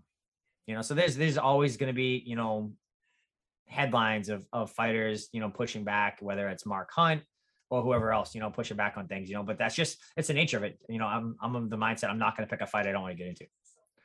you 0.65 0.73
know, 0.73 0.81
so 0.81 0.95
there's 0.95 1.15
there's 1.15 1.37
always 1.37 1.77
going 1.77 1.87
to 1.87 1.95
be 1.95 2.23
you 2.25 2.35
know 2.35 2.71
headlines 3.67 4.29
of 4.29 4.45
of 4.53 4.71
fighters, 4.71 5.29
you 5.31 5.39
know, 5.39 5.49
pushing 5.49 5.83
back, 5.83 6.17
whether 6.21 6.47
it's 6.49 6.65
Mark 6.65 6.89
Hunt 6.93 7.21
or 7.69 7.81
whoever 7.81 8.11
else, 8.11 8.33
you 8.33 8.41
know, 8.41 8.49
pushing 8.49 8.77
back 8.77 8.95
on 8.97 9.07
things, 9.07 9.29
you 9.29 9.35
know. 9.35 9.43
But 9.43 9.57
that's 9.57 9.75
just 9.75 9.97
it's 10.15 10.29
the 10.29 10.33
nature 10.33 10.57
of 10.57 10.63
it. 10.63 10.79
You 10.89 10.99
know, 10.99 11.05
I'm 11.05 11.35
I'm 11.41 11.55
of 11.55 11.69
the 11.69 11.77
mindset 11.77 12.09
I'm 12.09 12.19
not 12.19 12.35
going 12.35 12.47
to 12.47 12.51
pick 12.51 12.61
a 12.61 12.67
fight 12.67 12.87
I 12.87 12.91
don't 12.91 13.01
want 13.01 13.17
to 13.17 13.17
get 13.17 13.27
into. 13.27 13.45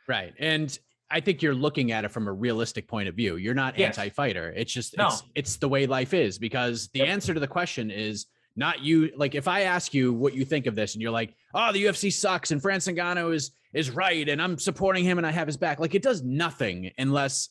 Right, 0.09 0.35
and 0.39 0.77
I 1.11 1.21
think 1.21 1.43
you're 1.43 1.55
looking 1.55 1.93
at 1.93 2.05
it 2.05 2.11
from 2.11 2.27
a 2.27 2.33
realistic 2.33 2.89
point 2.89 3.09
of 3.09 3.15
view. 3.15 3.37
You're 3.37 3.55
not 3.55 3.79
yes. 3.79 3.99
anti-fighter. 3.99 4.53
It's 4.57 4.73
just 4.73 4.97
no. 4.97 5.09
it's 5.09 5.23
it's 5.35 5.57
the 5.57 5.69
way 5.69 5.87
life 5.87 6.15
is 6.15 6.39
because 6.39 6.89
the 6.89 7.01
yep. 7.01 7.09
answer 7.09 7.35
to 7.35 7.41
the 7.41 7.47
question 7.47 7.91
is 7.91 8.27
not 8.57 8.81
you. 8.81 9.11
Like 9.17 9.35
if 9.35 9.47
I 9.47 9.63
ask 9.63 9.95
you 9.95 10.13
what 10.13 10.35
you 10.35 10.45
think 10.45 10.67
of 10.67 10.75
this, 10.75 10.95
and 10.95 11.03
you're 11.03 11.13
like, 11.13 11.35
"Oh, 11.55 11.73
the 11.73 11.85
UFC 11.85 12.13
sucks," 12.13 12.51
and 12.51 12.61
Francis 12.61 12.95
Ngannou 12.95 13.35
is 13.35 13.53
is 13.73 13.91
right, 13.91 14.29
and 14.29 14.43
I'm 14.43 14.59
supporting 14.59 15.05
him, 15.05 15.19
and 15.19 15.27
I 15.27 15.31
have 15.31 15.47
his 15.47 15.57
back. 15.57 15.79
Like 15.79 15.95
it 15.95 16.03
does 16.03 16.23
nothing 16.23 16.91
unless 16.99 17.51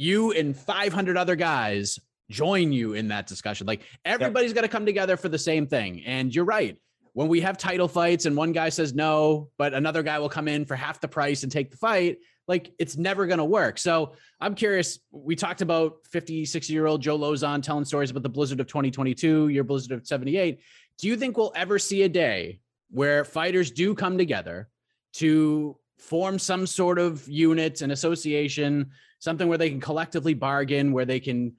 you 0.00 0.32
and 0.32 0.56
500 0.56 1.18
other 1.18 1.36
guys 1.36 2.00
join 2.30 2.72
you 2.72 2.94
in 2.94 3.08
that 3.08 3.26
discussion. 3.26 3.66
Like 3.66 3.82
everybody's 4.06 4.48
yep. 4.48 4.54
got 4.54 4.60
to 4.62 4.68
come 4.68 4.86
together 4.86 5.18
for 5.18 5.28
the 5.28 5.38
same 5.38 5.66
thing. 5.66 6.02
And 6.06 6.34
you're 6.34 6.46
right. 6.46 6.78
When 7.12 7.28
we 7.28 7.42
have 7.42 7.58
title 7.58 7.86
fights 7.86 8.24
and 8.24 8.34
one 8.34 8.52
guy 8.52 8.70
says 8.70 8.94
no, 8.94 9.50
but 9.58 9.74
another 9.74 10.02
guy 10.02 10.18
will 10.18 10.30
come 10.30 10.48
in 10.48 10.64
for 10.64 10.74
half 10.74 11.02
the 11.02 11.08
price 11.08 11.42
and 11.42 11.52
take 11.52 11.70
the 11.70 11.76
fight, 11.76 12.18
like 12.48 12.72
it's 12.78 12.96
never 12.96 13.26
going 13.26 13.40
to 13.40 13.44
work. 13.44 13.76
So 13.76 14.12
I'm 14.40 14.54
curious. 14.54 14.98
We 15.10 15.36
talked 15.36 15.60
about 15.60 15.96
50, 16.10 16.46
60 16.46 16.72
year 16.72 16.86
old 16.86 17.02
Joe 17.02 17.18
Lauzon 17.18 17.62
telling 17.62 17.84
stories 17.84 18.10
about 18.10 18.22
the 18.22 18.30
blizzard 18.30 18.60
of 18.60 18.68
2022, 18.68 19.48
your 19.48 19.64
blizzard 19.64 19.92
of 19.92 20.06
78. 20.06 20.60
Do 20.98 21.08
you 21.08 21.16
think 21.16 21.36
we'll 21.36 21.52
ever 21.54 21.78
see 21.78 22.04
a 22.04 22.08
day 22.08 22.60
where 22.90 23.22
fighters 23.22 23.70
do 23.70 23.94
come 23.94 24.16
together 24.16 24.70
to 25.14 25.76
form 25.98 26.38
some 26.38 26.66
sort 26.66 26.98
of 26.98 27.28
unit, 27.28 27.82
an 27.82 27.90
association, 27.90 28.92
something 29.20 29.46
where 29.46 29.58
they 29.58 29.70
can 29.70 29.80
collectively 29.80 30.34
bargain, 30.34 30.92
where 30.92 31.04
they 31.04 31.20
can 31.20 31.52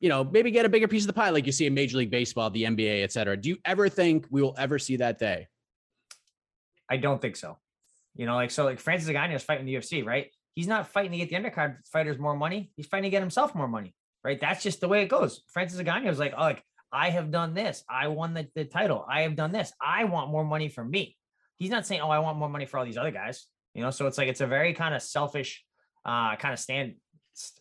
you 0.00 0.08
know, 0.08 0.24
maybe 0.24 0.50
get 0.50 0.64
a 0.64 0.68
bigger 0.68 0.88
piece 0.88 1.02
of 1.02 1.08
the 1.08 1.12
pie 1.12 1.30
like 1.30 1.46
you 1.46 1.52
see 1.52 1.66
in 1.66 1.74
Major 1.74 1.98
League 1.98 2.10
Baseball, 2.10 2.50
the 2.50 2.64
NBA, 2.64 3.02
et 3.02 3.12
cetera. 3.12 3.36
Do 3.36 3.48
you 3.48 3.56
ever 3.64 3.88
think 3.88 4.26
we 4.30 4.42
will 4.42 4.54
ever 4.56 4.78
see 4.78 4.96
that 4.96 5.18
day? 5.18 5.48
I 6.88 6.96
don't 6.96 7.20
think 7.20 7.36
so. 7.36 7.58
You 8.14 8.26
know, 8.26 8.34
like 8.34 8.50
so, 8.50 8.64
like 8.64 8.80
Francis 8.80 9.08
Ngannou 9.08 9.34
is 9.34 9.42
fighting 9.42 9.66
the 9.66 9.74
UFC, 9.74 10.04
right? 10.04 10.30
He's 10.54 10.66
not 10.66 10.88
fighting 10.88 11.12
to 11.12 11.18
get 11.18 11.28
the 11.28 11.36
undercard 11.36 11.86
fighters 11.86 12.18
more 12.18 12.36
money. 12.36 12.70
He's 12.76 12.86
fighting 12.86 13.04
to 13.04 13.10
get 13.10 13.22
himself 13.22 13.54
more 13.54 13.68
money, 13.68 13.94
right? 14.24 14.40
That's 14.40 14.62
just 14.62 14.80
the 14.80 14.88
way 14.88 15.02
it 15.02 15.08
goes. 15.08 15.42
Francis 15.52 15.80
Ngannou 15.80 16.08
is 16.08 16.18
like, 16.18 16.34
oh, 16.36 16.42
like 16.42 16.62
I 16.92 17.10
have 17.10 17.30
done 17.30 17.54
this. 17.54 17.84
I 17.88 18.08
won 18.08 18.34
the, 18.34 18.48
the 18.54 18.64
title. 18.64 19.04
I 19.08 19.22
have 19.22 19.36
done 19.36 19.52
this. 19.52 19.72
I 19.80 20.04
want 20.04 20.30
more 20.30 20.44
money 20.44 20.68
for 20.68 20.84
me. 20.84 21.16
He's 21.58 21.70
not 21.70 21.86
saying, 21.86 22.00
oh, 22.00 22.10
I 22.10 22.20
want 22.20 22.38
more 22.38 22.48
money 22.48 22.66
for 22.66 22.78
all 22.78 22.84
these 22.84 22.96
other 22.96 23.10
guys. 23.10 23.46
You 23.74 23.82
know, 23.82 23.90
so 23.90 24.06
it's 24.06 24.18
like 24.18 24.28
it's 24.28 24.40
a 24.40 24.46
very 24.46 24.74
kind 24.74 24.94
of 24.94 25.02
selfish 25.02 25.64
uh 26.04 26.36
kind 26.36 26.54
of 26.54 26.60
stand 26.60 26.94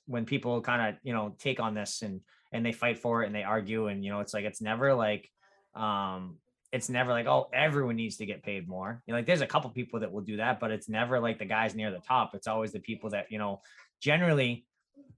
when 0.06 0.26
people 0.26 0.62
kind 0.62 0.90
of 0.90 1.00
you 1.04 1.14
know 1.14 1.36
take 1.40 1.60
on 1.60 1.74
this 1.74 2.02
and 2.02 2.22
and 2.52 2.66
they 2.66 2.72
fight 2.72 2.98
for 2.98 3.24
it 3.24 3.28
and 3.28 3.36
they 3.36 3.44
argue 3.44 3.88
and 3.88 4.04
you 4.04 4.12
know 4.12 4.20
it's 4.20 4.34
like 4.34 4.46
it's 4.46 4.62
never 4.62 4.94
like 4.94 5.30
um 5.76 6.38
it's 6.72 6.90
never 6.90 7.12
like 7.12 7.28
oh 7.28 7.50
everyone 7.54 7.96
needs 7.96 8.18
to 8.18 8.26
get 8.26 8.44
paid 8.44 8.68
more. 8.68 9.02
You 9.06 9.14
know, 9.14 9.20
like 9.20 9.26
there's 9.26 9.42
a 9.42 9.48
couple 9.48 9.70
people 9.70 10.00
that 10.02 10.12
will 10.12 10.22
do 10.22 10.38
that 10.38 10.60
but 10.60 10.72
it's 10.72 10.90
never 10.90 11.20
like 11.20 11.40
the 11.40 11.46
guys 11.46 11.76
near 11.76 11.92
the 11.92 12.00
top. 12.00 12.32
It's 12.34 12.48
always 12.48 12.72
the 12.72 12.80
people 12.80 13.10
that 13.12 13.32
you 13.32 13.40
know 13.40 13.62
generally 14.02 14.66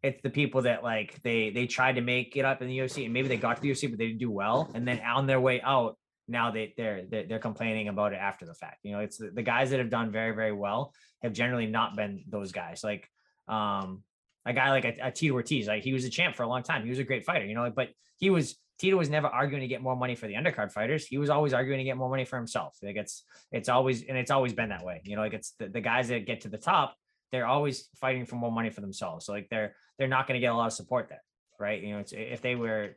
it's 0.02 0.22
the 0.22 0.30
people 0.30 0.62
that 0.62 0.84
like 0.84 1.22
they 1.24 1.50
they 1.50 1.66
tried 1.66 1.96
to 1.96 2.02
make 2.02 2.38
it 2.38 2.46
up 2.46 2.62
in 2.62 2.68
the 2.68 2.78
UFC 2.78 3.06
and 3.06 3.14
maybe 3.14 3.28
they 3.28 3.38
got 3.38 3.58
to 3.58 3.62
the 3.62 3.72
UFC 3.72 3.90
but 3.90 3.98
they 3.98 4.08
didn't 4.08 4.20
do 4.20 4.32
well. 4.32 4.70
And 4.74 4.88
then 4.88 5.00
on 5.02 5.28
their 5.28 5.42
way 5.42 5.62
out 5.62 5.98
now 6.28 6.52
they 6.52 6.74
they're 6.78 7.06
they're, 7.10 7.40
complaining 7.40 7.88
about 7.88 8.14
it 8.14 8.18
after 8.18 8.46
the 8.46 8.54
fact. 8.54 8.80
You 8.84 8.94
know 8.94 9.00
it's 9.00 9.18
the, 9.18 9.32
the 9.32 9.42
guys 9.42 9.72
that 9.72 9.80
have 9.80 9.90
done 9.90 10.12
very 10.12 10.36
very 10.36 10.54
well 10.54 10.94
have 11.24 11.34
generally 11.34 11.68
not 11.68 11.96
been 11.96 12.24
those 12.28 12.52
guys. 12.52 12.84
Like 12.84 13.10
um 13.48 14.04
a 14.46 14.54
guy 14.54 14.72
like 14.72 14.86
a, 14.86 14.96
a 15.02 15.12
Tito 15.12 15.34
Ortiz, 15.34 15.68
like 15.68 15.84
he 15.84 15.94
was 15.94 16.06
a 16.06 16.10
champ 16.10 16.36
for 16.36 16.44
a 16.44 16.48
long 16.48 16.64
time. 16.64 16.84
He 16.84 16.90
was 16.90 17.00
a 17.00 17.04
great 17.04 17.26
fighter, 17.26 17.46
you 17.46 17.56
know, 17.56 17.72
but 17.74 17.90
he 18.18 18.30
was 18.30 18.58
Tito 18.80 18.96
was 18.96 19.10
never 19.10 19.28
arguing 19.28 19.62
to 19.62 19.68
get 19.68 19.82
more 19.82 19.96
money 19.96 20.16
for 20.16 20.28
the 20.28 20.36
undercard 20.36 20.72
fighters. 20.72 21.06
He 21.06 21.18
was 21.18 21.30
always 21.30 21.54
arguing 21.54 21.80
to 21.80 21.84
get 21.84 21.98
more 21.98 22.10
money 22.10 22.24
for 22.24 22.38
himself. 22.38 22.78
Like 22.82 22.96
it's 22.96 23.26
it's 23.52 23.68
always 23.68 24.04
and 24.04 24.18
it's 24.18 24.32
always 24.32 24.54
been 24.54 24.70
that 24.70 24.86
way. 24.86 25.02
You 25.04 25.18
know, 25.18 25.22
like 25.22 25.34
it's 25.34 25.52
the, 25.60 25.68
the 25.68 25.82
guys 25.82 26.08
that 26.08 26.26
get 26.26 26.42
to 26.42 26.50
the 26.50 26.58
top, 26.58 26.96
they're 27.32 27.46
always 27.46 27.90
fighting 28.00 28.26
for 28.26 28.38
more 28.38 28.52
money 28.52 28.70
for 28.70 28.80
themselves. 28.80 29.26
So 29.26 29.34
like 29.34 29.50
they're 29.50 29.76
they're 29.98 30.08
not 30.08 30.28
going 30.28 30.40
to 30.40 30.42
get 30.42 30.54
a 30.54 30.56
lot 30.56 30.68
of 30.68 30.74
support 30.74 31.10
there, 31.10 31.22
right? 31.60 31.82
You 31.84 31.98
know, 31.98 32.04
if 32.12 32.42
they 32.42 32.56
were 32.56 32.96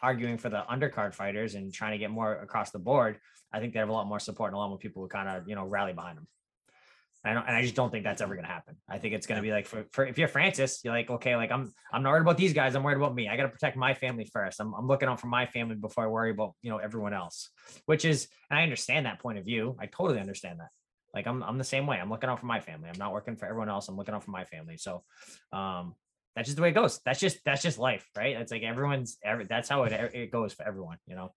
arguing 0.00 0.38
for 0.38 0.50
the 0.50 0.62
undercard 0.70 1.14
fighters 1.14 1.56
and 1.56 1.72
trying 1.72 1.92
to 1.92 1.98
get 1.98 2.10
more 2.10 2.34
across 2.36 2.70
the 2.70 2.78
board, 2.78 3.18
I 3.52 3.58
think 3.58 3.72
they 3.72 3.80
have 3.80 3.88
a 3.88 3.92
lot 3.92 4.06
more 4.06 4.20
support 4.20 4.50
and 4.50 4.56
a 4.56 4.58
lot 4.58 4.68
more 4.68 4.78
people 4.78 5.02
who 5.02 5.08
kind 5.08 5.28
of 5.28 5.48
you 5.48 5.56
know 5.56 5.64
rally 5.64 5.92
behind 5.92 6.18
them. 6.18 6.28
I 7.26 7.32
don't, 7.32 7.46
and 7.46 7.56
I 7.56 7.62
just 7.62 7.74
don't 7.74 7.90
think 7.90 8.04
that's 8.04 8.20
ever 8.20 8.34
going 8.34 8.44
to 8.44 8.52
happen. 8.52 8.76
I 8.88 8.98
think 8.98 9.14
it's 9.14 9.26
going 9.26 9.36
to 9.36 9.42
be 9.42 9.50
like 9.50 9.66
for, 9.66 9.86
for 9.92 10.04
if 10.04 10.18
you're 10.18 10.28
Francis, 10.28 10.80
you're 10.84 10.92
like, 10.92 11.08
okay, 11.08 11.36
like 11.36 11.50
I'm, 11.50 11.72
I'm 11.90 12.02
not 12.02 12.10
worried 12.10 12.20
about 12.20 12.36
these 12.36 12.52
guys. 12.52 12.74
I'm 12.74 12.82
worried 12.82 12.98
about 12.98 13.14
me. 13.14 13.28
I 13.28 13.36
got 13.36 13.44
to 13.44 13.48
protect 13.48 13.76
my 13.76 13.94
family 13.94 14.28
first. 14.30 14.60
I'm, 14.60 14.74
I'm 14.74 14.86
looking 14.86 15.08
out 15.08 15.20
for 15.20 15.28
my 15.28 15.46
family 15.46 15.74
before 15.74 16.04
I 16.04 16.08
worry 16.08 16.32
about, 16.32 16.52
you 16.60 16.70
know, 16.70 16.78
everyone 16.78 17.14
else, 17.14 17.48
which 17.86 18.04
is, 18.04 18.28
I 18.50 18.62
understand 18.62 19.06
that 19.06 19.20
point 19.20 19.38
of 19.38 19.44
view. 19.44 19.74
I 19.80 19.86
totally 19.86 20.20
understand 20.20 20.60
that. 20.60 20.68
Like 21.14 21.26
I'm, 21.26 21.42
I'm 21.42 21.56
the 21.56 21.64
same 21.64 21.86
way. 21.86 21.98
I'm 21.98 22.10
looking 22.10 22.28
out 22.28 22.40
for 22.40 22.46
my 22.46 22.60
family. 22.60 22.90
I'm 22.90 22.98
not 22.98 23.12
working 23.12 23.36
for 23.36 23.46
everyone 23.46 23.70
else. 23.70 23.88
I'm 23.88 23.96
looking 23.96 24.14
out 24.14 24.24
for 24.24 24.30
my 24.30 24.44
family. 24.44 24.76
So, 24.76 25.02
um, 25.52 25.94
that's 26.36 26.48
just 26.48 26.56
the 26.56 26.62
way 26.62 26.70
it 26.70 26.74
goes. 26.74 27.00
That's 27.04 27.20
just, 27.20 27.38
that's 27.44 27.62
just 27.62 27.78
life, 27.78 28.06
right? 28.16 28.36
It's 28.36 28.50
like 28.50 28.64
everyone's, 28.64 29.16
every, 29.24 29.46
that's 29.46 29.68
how 29.68 29.84
it, 29.84 29.92
it 30.14 30.30
goes 30.32 30.52
for 30.52 30.66
everyone, 30.66 30.98
you 31.06 31.14
know? 31.14 31.32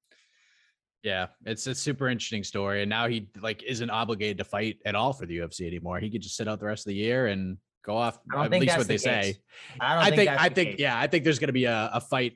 Yeah, 1.04 1.28
it's 1.46 1.68
a 1.68 1.76
super 1.76 2.10
interesting 2.10 2.44
story. 2.44 2.82
And 2.82 2.90
now 2.90 3.08
he 3.08 3.30
like 3.42 3.64
isn't 3.64 3.90
obligated 3.90 4.38
to 4.40 4.44
fight 4.44 4.78
at 4.86 4.96
all 4.96 5.14
for 5.14 5.26
the 5.26 5.38
UFC 5.38 5.68
anymore. 5.68 6.00
He 6.00 6.10
could 6.10 6.22
just 6.22 6.36
sit 6.36 6.48
out 6.48 6.60
the 6.60 6.66
rest 6.66 6.86
of 6.86 6.90
the 6.90 6.96
year 6.96 7.28
and 7.28 7.58
go 7.86 7.96
off. 7.96 8.20
At 8.36 8.52
least 8.52 8.78
what 8.78 8.88
the 8.88 8.94
they 8.94 8.94
case. 8.96 9.04
say. 9.04 9.36
I, 9.80 10.08
I 10.08 10.16
think. 10.16 10.30
I 10.30 10.50
think. 10.50 10.72
Case. 10.72 10.80
Yeah, 10.80 11.00
I 11.00 11.08
think 11.08 11.24
there's 11.24 11.40
going 11.40 11.48
to 11.48 11.54
be 11.54 11.66
a, 11.66 11.92
a 11.94 12.02
fight 12.02 12.34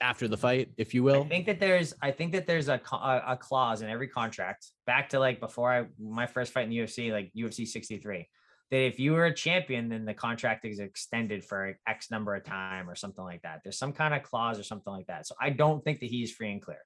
after 0.00 0.28
the 0.28 0.36
fight, 0.36 0.70
if 0.78 0.94
you 0.94 1.02
will. 1.02 1.24
I 1.24 1.28
think 1.28 1.46
that 1.46 1.60
there's. 1.60 1.94
I 2.00 2.10
think 2.10 2.32
that 2.32 2.46
there's 2.46 2.68
a, 2.68 2.80
a, 2.92 3.22
a 3.28 3.36
clause 3.36 3.82
in 3.82 3.90
every 3.90 4.08
contract 4.08 4.66
back 4.86 5.10
to 5.10 5.18
like 5.18 5.40
before 5.40 5.72
I 5.72 5.84
my 5.98 6.26
first 6.26 6.52
fight 6.52 6.64
in 6.64 6.70
the 6.70 6.78
UFC, 6.78 7.12
like 7.12 7.30
UFC 7.36 7.66
63, 7.66 8.26
that 8.70 8.76
if 8.76 8.98
you 8.98 9.12
were 9.12 9.26
a 9.26 9.34
champion, 9.34 9.88
then 9.88 10.04
the 10.04 10.14
contract 10.14 10.64
is 10.64 10.78
extended 10.78 11.44
for 11.44 11.76
X 11.86 12.10
number 12.10 12.34
of 12.34 12.44
time 12.44 12.88
or 12.88 12.94
something 12.94 13.24
like 13.24 13.42
that. 13.42 13.60
There's 13.62 13.78
some 13.78 13.92
kind 13.92 14.14
of 14.14 14.22
clause 14.22 14.58
or 14.58 14.62
something 14.62 14.92
like 14.92 15.06
that. 15.08 15.26
So 15.26 15.34
I 15.40 15.50
don't 15.50 15.84
think 15.84 16.00
that 16.00 16.06
he's 16.06 16.32
free 16.32 16.52
and 16.52 16.62
clear. 16.62 16.78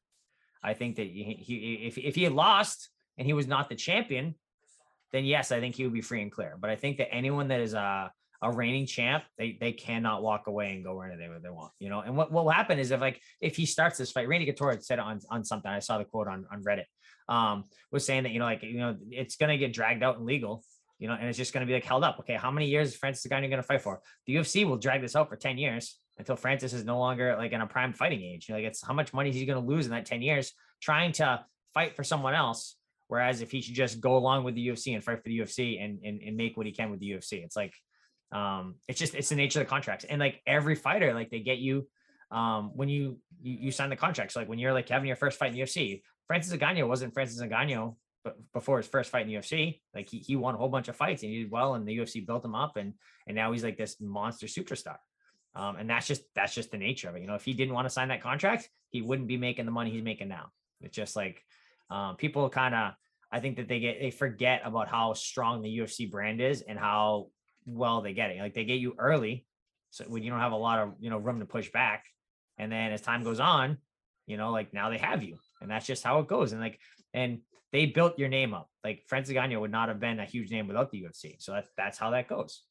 I 0.65 0.75
think 0.75 0.97
that 0.97 1.07
he, 1.07 1.37
he 1.39 1.75
if 1.87 1.99
if 1.99 2.15
he 2.15 2.25
had 2.25 2.33
lost 2.33 2.89
and 3.19 3.27
he 3.27 3.35
was 3.35 3.47
not 3.47 3.69
the 3.69 3.77
champion, 3.77 4.35
then 5.13 5.25
yes, 5.25 5.53
I 5.53 5.61
think 5.61 5.77
he 5.77 5.85
would 5.85 5.93
be 5.93 6.01
free 6.01 6.23
and 6.23 6.33
clear. 6.33 6.57
But 6.59 6.71
I 6.71 6.77
think 6.77 6.97
that 6.97 7.13
anyone 7.13 7.49
that 7.49 7.61
is 7.61 7.75
a 7.75 8.11
a 8.43 8.51
reigning 8.51 8.87
champ, 8.87 9.25
they 9.39 9.57
they 9.61 9.73
cannot 9.73 10.23
walk 10.23 10.47
away 10.47 10.73
and 10.75 10.83
go 10.85 10.97
wherever 10.97 11.17
they, 11.17 11.29
they 11.43 11.51
want, 11.51 11.73
you 11.79 11.89
know. 11.89 12.01
And 12.01 12.17
what, 12.17 12.33
what 12.33 12.45
will 12.45 12.53
happen 12.53 12.79
is 12.79 12.91
if 12.91 13.01
like 13.01 13.21
if 13.41 13.57
he 13.57 13.67
starts 13.67 13.99
this 13.99 14.11
fight, 14.11 14.27
Randy 14.27 14.47
Couture 14.47 14.79
said 14.81 14.99
on 14.99 15.21
on 15.31 15.45
something. 15.45 15.71
I 15.71 15.79
saw 15.79 15.99
the 15.99 16.05
quote 16.05 16.29
on 16.29 16.47
on 16.51 16.63
Reddit, 16.63 16.85
um, 17.29 17.65
was 17.93 18.05
saying 18.05 18.25
that 18.25 18.33
you 18.33 18.39
know 18.39 18.47
like 18.47 18.63
you 18.63 18.79
know 18.79 18.97
it's 19.11 19.37
gonna 19.37 19.59
get 19.59 19.73
dragged 19.73 20.03
out 20.03 20.17
and 20.17 20.27
legal, 20.27 20.65
you 20.99 21.09
know, 21.09 21.15
and 21.15 21.29
it's 21.29 21.39
just 21.39 21.53
gonna 21.53 21.67
be 21.67 21.75
like 21.75 21.85
held 21.85 22.05
up. 22.05 22.19
Okay, 22.21 22.35
how 22.35 22.51
many 22.51 22.67
years 22.67 22.89
is 22.89 22.97
Francis 22.97 23.31
Ngannou 23.31 23.51
gonna 23.51 23.63
fight 23.63 23.83
for? 23.83 24.01
The 24.27 24.37
UFC 24.37 24.67
will 24.67 24.79
drag 24.79 25.03
this 25.03 25.15
out 25.15 25.29
for 25.29 25.37
ten 25.37 25.59
years 25.59 25.99
until 26.19 26.37
Francis 26.37 26.73
is 26.73 26.85
no 26.85 26.99
longer 26.99 27.37
like 27.37 27.53
in 27.53 27.61
a 27.61 27.67
prime 27.67 27.93
fighting 27.93 28.23
age. 28.23 28.49
Like 28.49 28.65
it's 28.65 28.85
how 28.85 28.95
much 28.95 29.13
money 29.13 29.31
is 29.31 29.37
he 29.37 29.47
going 29.47 29.63
to 29.63 29.69
lose 29.69 29.87
in 29.87 29.93
that 29.93 30.07
10 30.07 30.23
years 30.23 30.53
trying 30.81 31.13
to 31.13 31.45
fight 31.73 31.97
for 31.97 32.05
someone 32.05 32.35
else. 32.35 32.77
Whereas 33.09 33.43
if 33.43 33.51
he 33.51 33.61
should 33.61 33.75
just 33.75 34.01
go 34.01 34.17
along 34.17 34.45
with 34.45 34.55
the 34.55 34.69
UFC 34.69 34.95
and 34.95 35.05
fight 35.05 35.23
for 35.23 35.29
the 35.29 35.39
UFC 35.39 35.83
and, 35.83 35.99
and, 36.05 36.21
and 36.23 36.37
make 36.37 36.57
what 36.57 36.67
he 36.67 36.73
can 36.73 36.91
with 36.91 37.01
the 37.01 37.11
UFC, 37.11 37.45
it's 37.45 37.57
like, 37.57 37.75
um, 38.33 38.77
it's 38.89 38.99
just, 38.99 39.15
it's 39.15 39.29
the 39.29 39.37
nature 39.37 39.61
of 39.61 39.67
the 39.67 39.71
contracts. 39.71 40.05
And 40.05 40.19
like 40.19 40.41
every 40.47 40.75
fighter, 40.75 41.13
like 41.13 41.31
they 41.31 41.41
get 41.41 41.59
you, 41.59 41.87
um, 42.31 42.71
when 42.75 42.89
you, 42.89 43.19
you, 43.43 43.59
you 43.61 43.71
sign 43.71 43.91
the 43.91 43.97
contracts, 43.97 44.35
so 44.35 44.41
like 44.41 44.49
when 44.49 44.59
you're 44.59 44.73
like 44.73 44.89
having 44.89 45.07
your 45.07 45.17
first 45.17 45.39
fight 45.39 45.51
in 45.51 45.57
the 45.57 45.63
UFC, 45.63 46.03
Francis 46.27 46.55
Ngannou 46.55 46.89
wasn't 46.89 47.13
Francis 47.13 47.41
Ngannou 47.41 47.95
but 48.25 48.39
before 48.55 48.79
his 48.79 48.87
first 48.87 49.11
fight 49.11 49.23
in 49.23 49.29
the 49.29 49.35
UFC, 49.35 49.81
like 49.95 50.09
he, 50.09 50.19
he 50.19 50.35
won 50.35 50.55
a 50.55 50.59
whole 50.59 50.71
bunch 50.71 50.89
of 50.89 50.97
fights 50.97 51.23
and 51.23 51.31
he 51.31 51.43
did 51.43 51.51
well 51.51 51.75
and 51.75 51.87
the 51.87 51.97
UFC 51.97 52.27
built 52.27 52.45
him 52.45 52.55
up 52.55 52.77
and 52.77 52.95
and 53.27 53.37
now 53.37 53.53
he's 53.53 53.63
like 53.63 53.77
this 53.77 54.01
monster 54.01 54.47
superstar. 54.47 54.97
Um, 55.57 55.77
and 55.77 55.89
that's 55.89 56.07
just 56.07 56.23
that's 56.35 56.55
just 56.55 56.71
the 56.71 56.79
nature 56.79 57.09
of 57.09 57.17
it. 57.17 57.21
You 57.21 57.27
know, 57.27 57.35
if 57.35 57.45
he 57.45 57.53
didn't 57.53 57.75
want 57.75 57.87
to 57.87 57.91
sign 57.91 58.09
that 58.09 58.23
contract, 58.23 58.69
he 58.91 59.03
wouldn't 59.03 59.29
be 59.29 59.37
making 59.37 59.67
the 59.67 59.71
money 59.71 59.91
he's 59.91 60.03
making 60.03 60.29
now. 60.29 60.51
It's 60.81 60.97
just 60.97 61.15
like 61.15 61.43
um, 61.91 62.17
people 62.17 62.49
kind 62.51 62.75
of 62.75 62.93
I 63.31 63.41
think 63.41 63.57
that 63.57 63.69
they 63.69 63.81
get 63.81 64.01
they 64.01 64.11
forget 64.11 64.63
about 64.65 64.89
how 64.89 65.13
strong 65.13 65.63
the 65.63 65.79
UFC 65.79 66.11
brand 66.11 66.41
is 66.41 66.63
and 66.63 66.79
how 66.79 67.29
well 67.67 68.01
they 68.03 68.15
get 68.15 68.31
it. 68.31 68.41
Like 68.41 68.55
they 68.55 68.65
get 68.65 68.81
you 68.81 68.95
early, 68.99 69.47
so 69.91 70.05
when 70.05 70.23
you 70.23 70.31
don't 70.31 70.41
have 70.41 70.53
a 70.53 70.57
lot 70.57 70.81
of 70.81 70.95
you 70.99 71.11
know 71.11 71.19
room 71.19 71.39
to 71.39 71.47
push 71.47 71.71
back, 71.71 72.05
and 72.59 72.71
then 72.71 72.93
as 72.93 73.01
time 73.01 73.23
goes 73.23 73.41
on, 73.41 73.79
you 74.27 74.37
know, 74.37 74.51
like 74.51 74.75
now 74.75 74.91
they 74.91 74.99
have 74.99 75.23
you, 75.23 75.39
and 75.61 75.71
that's 75.71 75.87
just 75.87 76.03
how 76.03 76.19
it 76.19 76.27
goes. 76.27 76.53
And 76.53 76.61
like 76.61 76.81
and 77.13 77.41
they 77.73 77.87
built 77.87 78.19
your 78.19 78.29
name 78.29 78.55
up. 78.55 78.69
Like 78.83 79.05
Francis 79.07 79.35
Ngannou 79.35 79.61
would 79.61 79.71
not 79.71 79.89
have 79.89 80.01
been 80.01 80.19
a 80.19 80.25
huge 80.25 80.51
name 80.51 80.67
without 80.67 80.91
the 80.91 81.03
UFC. 81.03 81.37
So 81.39 81.53
that's 81.53 81.69
that's 81.77 81.99
how 81.99 82.11
that 82.11 82.29
goes 82.29 82.63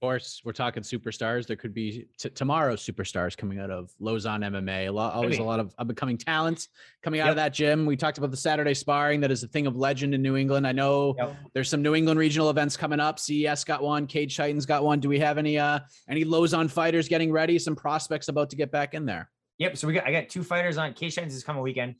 course, 0.00 0.40
we're 0.44 0.52
talking 0.52 0.82
superstars. 0.82 1.46
There 1.46 1.56
could 1.56 1.74
be 1.74 2.06
t- 2.18 2.30
tomorrow's 2.30 2.84
superstars 2.84 3.36
coming 3.36 3.58
out 3.58 3.70
of 3.70 3.90
Lauzon 4.00 4.44
MMA. 4.44 4.88
A 4.88 4.90
lot, 4.90 5.14
always 5.14 5.38
a 5.38 5.42
lot 5.42 5.60
of 5.60 5.74
up 5.78 5.88
and 5.88 5.96
coming 5.96 6.16
talents 6.16 6.68
coming 7.02 7.20
out 7.20 7.24
yep. 7.24 7.30
of 7.30 7.36
that 7.36 7.52
gym. 7.52 7.86
We 7.86 7.96
talked 7.96 8.18
about 8.18 8.30
the 8.30 8.36
Saturday 8.36 8.74
sparring. 8.74 9.20
That 9.20 9.30
is 9.30 9.42
a 9.42 9.48
thing 9.48 9.66
of 9.66 9.76
legend 9.76 10.14
in 10.14 10.22
New 10.22 10.36
England. 10.36 10.66
I 10.66 10.72
know 10.72 11.14
yep. 11.18 11.36
there's 11.54 11.68
some 11.68 11.82
New 11.82 11.94
England 11.94 12.18
regional 12.18 12.50
events 12.50 12.76
coming 12.76 13.00
up. 13.00 13.18
CES 13.18 13.64
got 13.64 13.82
one. 13.82 14.06
Cage 14.06 14.36
Titans 14.36 14.66
got 14.66 14.84
one. 14.84 15.00
Do 15.00 15.08
we 15.08 15.18
have 15.18 15.38
any 15.38 15.58
uh 15.58 15.80
any 16.08 16.24
Lauzon 16.24 16.70
fighters 16.70 17.08
getting 17.08 17.32
ready? 17.32 17.58
Some 17.58 17.76
prospects 17.76 18.28
about 18.28 18.50
to 18.50 18.56
get 18.56 18.70
back 18.70 18.94
in 18.94 19.04
there. 19.06 19.30
Yep. 19.58 19.76
So 19.76 19.86
we 19.86 19.94
got 19.94 20.06
I 20.06 20.12
got 20.12 20.28
two 20.28 20.42
fighters 20.42 20.78
on 20.78 20.92
Cage 20.94 21.14
Titans 21.14 21.34
is 21.34 21.44
coming 21.44 21.62
weekend. 21.62 21.96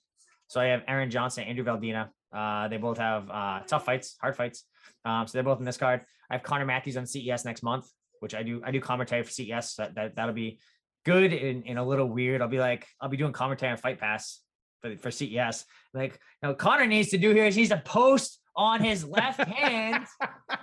So 0.47 0.61
I 0.61 0.67
have 0.67 0.83
Aaron 0.89 1.11
Johnson, 1.11 1.45
Andrew 1.45 1.65
Valdina. 1.65 2.09
Uh, 2.33 2.69
they 2.69 2.77
both 2.77 2.99
have 2.99 3.29
uh, 3.31 3.61
tough 3.67 3.85
fights, 3.85 4.17
hard 4.21 4.37
fights. 4.37 4.65
Um, 5.05 5.27
so 5.27 5.37
they're 5.37 5.43
both 5.43 5.59
in 5.59 5.65
this 5.65 5.77
card. 5.77 6.03
I 6.31 6.35
have 6.35 6.43
Connor 6.43 6.67
Matthews 6.67 6.97
on 6.97 7.07
CES 7.07 7.45
next 7.45 7.63
month, 7.63 7.87
which 8.21 8.35
I 8.35 8.43
do. 8.43 8.61
I 8.65 8.71
do 8.71 8.81
commentary 8.81 9.23
for 9.23 9.31
CES. 9.31 9.75
That, 9.77 9.95
that 9.95 10.17
that'll 10.17 10.35
be 10.35 10.61
good 11.05 11.33
and, 11.33 11.65
and 11.67 11.79
a 11.79 11.85
little 11.85 12.07
weird. 12.07 12.43
I'll 12.43 12.49
be 12.49 12.59
like, 12.59 12.87
I'll 13.01 13.09
be 13.09 13.17
doing 13.17 13.33
commentary 13.33 13.73
on 13.73 13.79
Fight 13.79 13.99
Pass 13.99 14.41
for 14.81 14.97
for 14.97 15.11
CES. 15.11 15.65
Like, 15.95 16.19
now 16.43 16.55
Conor 16.55 16.87
needs 16.87 17.11
to 17.11 17.19
do 17.19 17.33
here 17.33 17.47
is 17.47 17.55
he's 17.55 17.71
a 17.71 17.83
post 17.85 18.41
on 18.57 18.83
his 18.83 19.05
left 19.05 19.41
hand. 19.41 20.07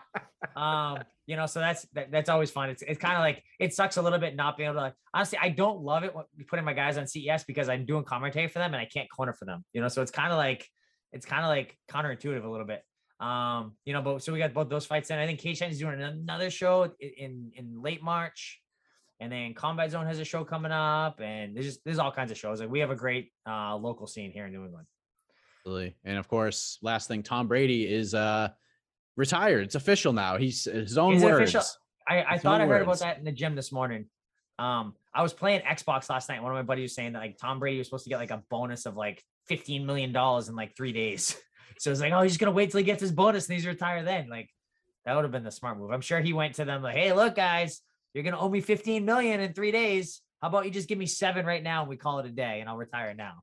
Um, 0.55 0.99
you 1.25 1.35
know, 1.35 1.47
so 1.47 1.59
that's 1.59 1.85
that, 1.93 2.11
that's 2.11 2.29
always 2.29 2.51
fun. 2.51 2.69
It's 2.69 2.81
it's 2.81 2.99
kind 2.99 3.15
of 3.15 3.19
like 3.19 3.43
it 3.59 3.73
sucks 3.73 3.97
a 3.97 4.01
little 4.01 4.19
bit 4.19 4.35
not 4.35 4.57
being 4.57 4.69
able 4.69 4.75
to. 4.75 4.81
Like, 4.83 4.93
honestly, 5.13 5.39
I 5.41 5.49
don't 5.49 5.81
love 5.81 6.03
it 6.03 6.15
when 6.15 6.25
putting 6.47 6.63
my 6.63 6.73
guys 6.73 6.97
on 6.97 7.07
CES 7.07 7.43
because 7.45 7.67
I'm 7.67 7.85
doing 7.85 8.03
commentary 8.03 8.47
for 8.47 8.59
them 8.59 8.73
and 8.73 8.81
I 8.81 8.85
can't 8.85 9.09
corner 9.09 9.33
for 9.33 9.45
them. 9.45 9.65
You 9.73 9.81
know, 9.81 9.87
so 9.87 10.01
it's 10.01 10.11
kind 10.11 10.31
of 10.31 10.37
like 10.37 10.67
it's 11.11 11.25
kind 11.25 11.43
of 11.43 11.49
like 11.49 11.77
counterintuitive 11.91 12.43
a 12.43 12.49
little 12.49 12.65
bit. 12.65 12.83
Um, 13.19 13.73
you 13.85 13.93
know, 13.93 14.01
but 14.01 14.23
so 14.23 14.33
we 14.33 14.39
got 14.39 14.53
both 14.53 14.69
those 14.69 14.85
fights 14.85 15.09
in. 15.09 15.17
I 15.17 15.25
think 15.25 15.39
K 15.39 15.51
is 15.51 15.79
doing 15.79 16.01
another 16.01 16.49
show 16.49 16.93
in 16.99 17.51
in 17.55 17.81
late 17.81 18.03
March, 18.03 18.61
and 19.19 19.31
then 19.31 19.53
Combat 19.53 19.91
Zone 19.91 20.05
has 20.05 20.19
a 20.19 20.25
show 20.25 20.43
coming 20.43 20.71
up, 20.71 21.21
and 21.21 21.55
there's 21.55 21.65
just 21.65 21.83
there's 21.85 21.99
all 21.99 22.11
kinds 22.11 22.31
of 22.31 22.37
shows. 22.37 22.59
Like 22.59 22.69
we 22.69 22.79
have 22.79 22.91
a 22.91 22.95
great 22.95 23.31
uh 23.47 23.75
local 23.75 24.07
scene 24.07 24.31
here 24.31 24.45
in 24.45 24.51
New 24.51 24.65
England. 24.65 24.87
Absolutely. 25.59 25.95
And 26.03 26.17
of 26.17 26.27
course, 26.27 26.77
last 26.81 27.07
thing, 27.07 27.23
Tom 27.23 27.47
Brady 27.47 27.91
is 27.91 28.13
uh 28.13 28.49
retired. 29.15 29.63
It's 29.63 29.75
official 29.75 30.11
now. 30.13 30.37
He's 30.37 30.65
his 30.65 30.97
own 30.97 31.15
Is 31.15 31.23
words. 31.23 31.55
official? 31.55 31.61
I, 32.07 32.23
I 32.23 32.37
thought 32.37 32.61
I 32.61 32.67
heard 32.67 32.83
about 32.83 32.99
that 32.99 33.17
in 33.17 33.23
the 33.23 33.31
gym 33.31 33.55
this 33.55 33.71
morning. 33.71 34.05
Um, 34.59 34.93
I 35.13 35.23
was 35.23 35.33
playing 35.33 35.61
Xbox 35.61 36.09
last 36.09 36.29
night. 36.29 36.41
One 36.43 36.51
of 36.51 36.55
my 36.55 36.61
buddies 36.61 36.83
was 36.83 36.95
saying 36.95 37.13
that 37.13 37.19
like 37.19 37.37
Tom 37.37 37.59
Brady 37.59 37.77
was 37.77 37.87
supposed 37.87 38.03
to 38.03 38.09
get 38.09 38.17
like 38.17 38.31
a 38.31 38.43
bonus 38.49 38.85
of 38.85 38.95
like 38.95 39.23
fifteen 39.47 39.85
million 39.85 40.11
dollars 40.11 40.49
in 40.49 40.55
like 40.55 40.75
three 40.75 40.91
days. 40.93 41.35
So 41.79 41.91
it's 41.91 41.99
like, 41.99 42.13
oh, 42.13 42.21
he's 42.21 42.31
just 42.31 42.39
gonna 42.39 42.51
wait 42.51 42.71
till 42.71 42.79
he 42.79 42.83
gets 42.83 43.01
his 43.01 43.11
bonus 43.11 43.47
and 43.47 43.55
he's 43.55 43.65
retired 43.65 44.05
then. 44.05 44.29
Like 44.29 44.49
that 45.05 45.15
would 45.15 45.23
have 45.23 45.31
been 45.31 45.43
the 45.43 45.51
smart 45.51 45.77
move. 45.77 45.91
I'm 45.91 46.01
sure 46.01 46.19
he 46.19 46.33
went 46.33 46.55
to 46.55 46.65
them 46.65 46.81
like, 46.81 46.95
hey, 46.95 47.13
look, 47.13 47.35
guys, 47.35 47.81
you're 48.13 48.23
gonna 48.23 48.39
owe 48.39 48.49
me 48.49 48.61
15 48.61 49.05
million 49.05 49.39
in 49.39 49.53
three 49.53 49.71
days. 49.71 50.21
How 50.41 50.49
about 50.49 50.65
you 50.65 50.71
just 50.71 50.87
give 50.87 50.97
me 50.97 51.05
seven 51.05 51.45
right 51.45 51.63
now 51.63 51.81
and 51.81 51.89
we 51.89 51.97
call 51.97 52.19
it 52.19 52.25
a 52.25 52.29
day 52.29 52.59
and 52.59 52.69
I'll 52.69 52.77
retire 52.77 53.13
now. 53.13 53.35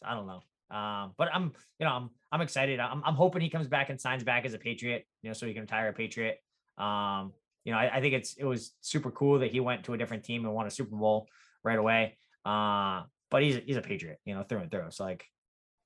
So 0.00 0.08
I 0.08 0.14
don't 0.14 0.26
know. 0.26 0.42
Um, 0.76 1.12
but 1.16 1.28
I'm, 1.32 1.52
you 1.78 1.86
know, 1.86 1.92
I'm 1.92 2.10
I'm 2.32 2.40
excited. 2.40 2.80
I'm, 2.80 3.02
I'm 3.04 3.14
hoping 3.14 3.40
he 3.40 3.48
comes 3.48 3.68
back 3.68 3.88
and 3.88 4.00
signs 4.00 4.24
back 4.24 4.44
as 4.44 4.54
a 4.54 4.58
Patriot, 4.58 5.06
you 5.22 5.30
know, 5.30 5.34
so 5.34 5.46
he 5.46 5.52
can 5.52 5.62
retire 5.62 5.88
a 5.88 5.92
Patriot. 5.92 6.38
Um, 6.76 7.32
you 7.64 7.72
know, 7.72 7.78
I, 7.78 7.96
I 7.96 8.00
think 8.00 8.14
it's 8.14 8.34
it 8.34 8.44
was 8.44 8.74
super 8.80 9.10
cool 9.10 9.40
that 9.40 9.50
he 9.50 9.60
went 9.60 9.84
to 9.84 9.94
a 9.94 9.98
different 9.98 10.24
team 10.24 10.44
and 10.44 10.54
won 10.54 10.66
a 10.66 10.70
Super 10.70 10.96
Bowl 10.96 11.28
right 11.64 11.78
away. 11.78 12.16
Uh, 12.44 13.02
but 13.30 13.42
he's 13.42 13.56
he's 13.64 13.76
a 13.76 13.82
Patriot, 13.82 14.18
you 14.24 14.34
know, 14.34 14.42
through 14.42 14.60
and 14.60 14.70
through. 14.70 14.90
So 14.90 15.04
like, 15.04 15.24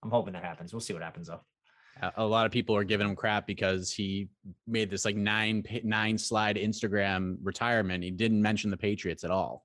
I'm 0.02 0.10
hoping 0.10 0.34
that 0.34 0.44
happens. 0.44 0.72
We'll 0.72 0.80
see 0.80 0.92
what 0.92 1.02
happens 1.02 1.28
though. 1.28 1.40
A 2.16 2.24
lot 2.24 2.46
of 2.46 2.52
people 2.52 2.76
are 2.76 2.84
giving 2.84 3.06
him 3.08 3.16
crap 3.16 3.46
because 3.46 3.92
he 3.92 4.28
made 4.66 4.90
this 4.90 5.04
like 5.04 5.16
nine 5.16 5.64
nine 5.84 6.18
slide 6.18 6.56
Instagram 6.56 7.36
retirement. 7.42 8.04
He 8.04 8.10
didn't 8.10 8.40
mention 8.42 8.70
the 8.70 8.76
Patriots 8.76 9.24
at 9.24 9.30
all. 9.30 9.64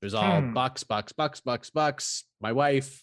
It 0.00 0.04
was 0.06 0.14
all 0.14 0.40
Hmm. 0.40 0.52
bucks, 0.52 0.84
bucks, 0.84 1.12
bucks, 1.12 1.40
bucks, 1.40 1.70
bucks. 1.70 2.24
My 2.40 2.52
wife, 2.52 3.02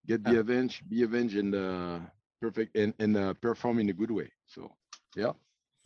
get 0.06 0.24
the 0.24 0.34
Yeah. 0.34 0.40
avenge, 0.40 0.82
be 0.88 1.02
avenged, 1.02 1.36
and 1.36 1.54
uh, 1.54 2.00
perfect, 2.40 2.76
and 2.76 2.94
and 2.98 3.16
uh, 3.16 3.34
perform 3.34 3.78
in 3.80 3.90
a 3.90 3.92
good 3.92 4.10
way. 4.10 4.30
So 4.46 4.72
yeah. 5.16 5.32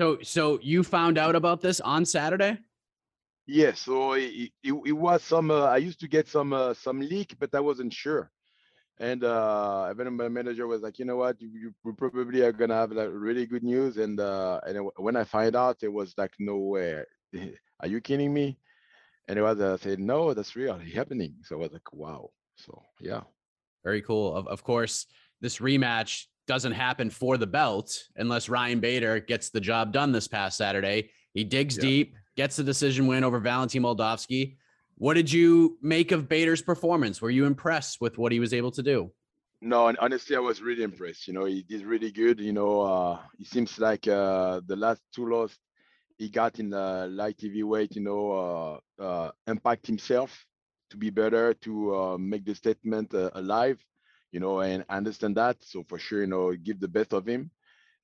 So, 0.01 0.19
so 0.23 0.59
you 0.63 0.83
found 0.83 1.19
out 1.19 1.35
about 1.37 1.61
this 1.61 1.81
on 1.81 2.05
Saturday? 2.05 2.59
Yeah, 3.47 3.73
so 3.75 4.13
it, 4.15 4.53
it, 4.63 4.75
it 4.87 4.93
was 4.93 5.23
some. 5.23 5.51
Uh, 5.51 5.65
I 5.65 5.79
used 5.79 6.01
to 6.01 6.09
get 6.09 6.29
some 6.29 6.53
uh, 6.53 6.75
some 6.75 7.01
leak, 7.01 7.35
but 7.39 7.55
I 7.55 7.61
wasn't 7.61 7.93
sure. 7.93 8.31
And 9.03 9.25
uh, 9.25 9.89
even 9.91 10.15
my 10.17 10.29
manager 10.29 10.69
was 10.69 10.81
like, 10.81 11.01
you 11.01 11.05
know 11.05 11.17
what, 11.17 11.43
you, 11.43 11.49
you 11.49 11.75
we 11.83 11.93
probably 11.93 12.41
are 12.43 12.53
gonna 12.53 12.77
have 12.77 12.93
like 12.93 13.09
really 13.11 13.47
good 13.47 13.65
news. 13.65 13.97
And 13.97 14.21
uh, 14.21 14.61
and 14.65 14.89
when 14.97 15.17
I 15.17 15.25
find 15.25 15.57
out, 15.57 15.79
it 15.83 15.93
was 15.93 16.15
like, 16.17 16.31
no 16.39 16.57
way, 16.57 17.03
are 17.81 17.89
you 17.89 18.01
kidding 18.01 18.33
me? 18.33 18.59
And 19.27 19.37
it 19.41 19.43
was 19.43 19.61
uh, 19.61 19.75
I 19.75 19.83
said, 19.83 19.99
no, 19.99 20.33
that's 20.35 20.55
really 20.55 20.89
happening. 20.93 21.35
So 21.43 21.57
I 21.57 21.59
was 21.59 21.73
like, 21.73 21.93
wow. 21.93 22.31
So 22.57 22.81
yeah, 23.01 23.23
Very 23.83 24.03
cool. 24.03 24.37
Of, 24.37 24.47
of 24.47 24.63
course, 24.63 25.07
this 25.41 25.59
rematch 25.59 26.27
doesn't 26.47 26.73
happen 26.73 27.11
for 27.11 27.37
the 27.37 27.47
belt 27.47 27.99
unless 28.15 28.49
Ryan 28.49 28.79
Bader 28.79 29.19
gets 29.19 29.51
the 29.51 29.61
job 29.61 29.93
done 29.93 30.13
this 30.13 30.29
past 30.29 30.57
Saturday. 30.57 31.11
He 31.35 31.43
digs 31.43 31.77
Yeah. 31.77 31.83
deep, 31.83 32.15
gets 32.37 32.55
the 32.55 32.63
decision 32.63 33.09
win 33.09 33.25
over 33.25 33.41
Valentin 33.41 33.83
Moldavsky. 33.83 34.59
What 34.97 35.15
did 35.15 35.33
you 35.33 35.79
make 35.83 36.13
of 36.13 36.29
Bader's 36.29 36.63
performance? 36.63 37.21
Were 37.21 37.31
you 37.31 37.45
impressed 37.45 38.01
with 38.01 38.19
what 38.19 38.33
he 38.33 38.41
was 38.41 38.53
able 38.53 38.71
to 38.73 38.83
do? 38.83 39.13
No, 39.61 39.87
and 39.87 39.99
honestly, 39.99 40.37
I 40.37 40.41
was 40.41 40.61
really 40.61 40.83
impressed. 40.83 41.29
You 41.29 41.35
know, 41.35 41.45
he 41.45 41.63
did 41.63 41.85
really 41.85 42.11
good. 42.11 42.41
You 42.41 42.53
know, 42.53 42.81
uh, 42.81 43.19
it 43.39 43.47
seems 43.47 43.79
like 43.79 44.09
uh, 44.09 44.61
the 44.67 44.77
last 44.77 45.01
two 45.15 45.29
loss 45.29 45.57
he 46.19 46.29
got 46.29 46.59
in 46.59 46.71
the 46.71 47.09
light 47.11 47.41
heavyweight, 47.41 47.97
you 47.97 48.03
know, 48.03 48.81
uh, 48.99 49.03
uh, 49.03 49.31
impact 49.47 49.87
himself 49.87 50.45
to 50.91 50.97
be 50.97 51.11
better, 51.11 51.55
to 51.55 51.97
uh, 51.97 52.19
make 52.19 52.45
the 52.45 52.55
statement 52.55 53.15
uh, 53.15 53.31
alive, 53.35 53.79
you 54.31 54.41
know, 54.41 54.61
and 54.61 54.85
understand 54.89 55.37
that. 55.37 55.57
So 55.61 55.85
for 55.89 55.99
sure, 55.99 56.21
you 56.21 56.27
know, 56.27 56.53
give 56.53 56.81
the 56.81 56.89
best 56.89 57.13
of 57.13 57.27
him. 57.27 57.51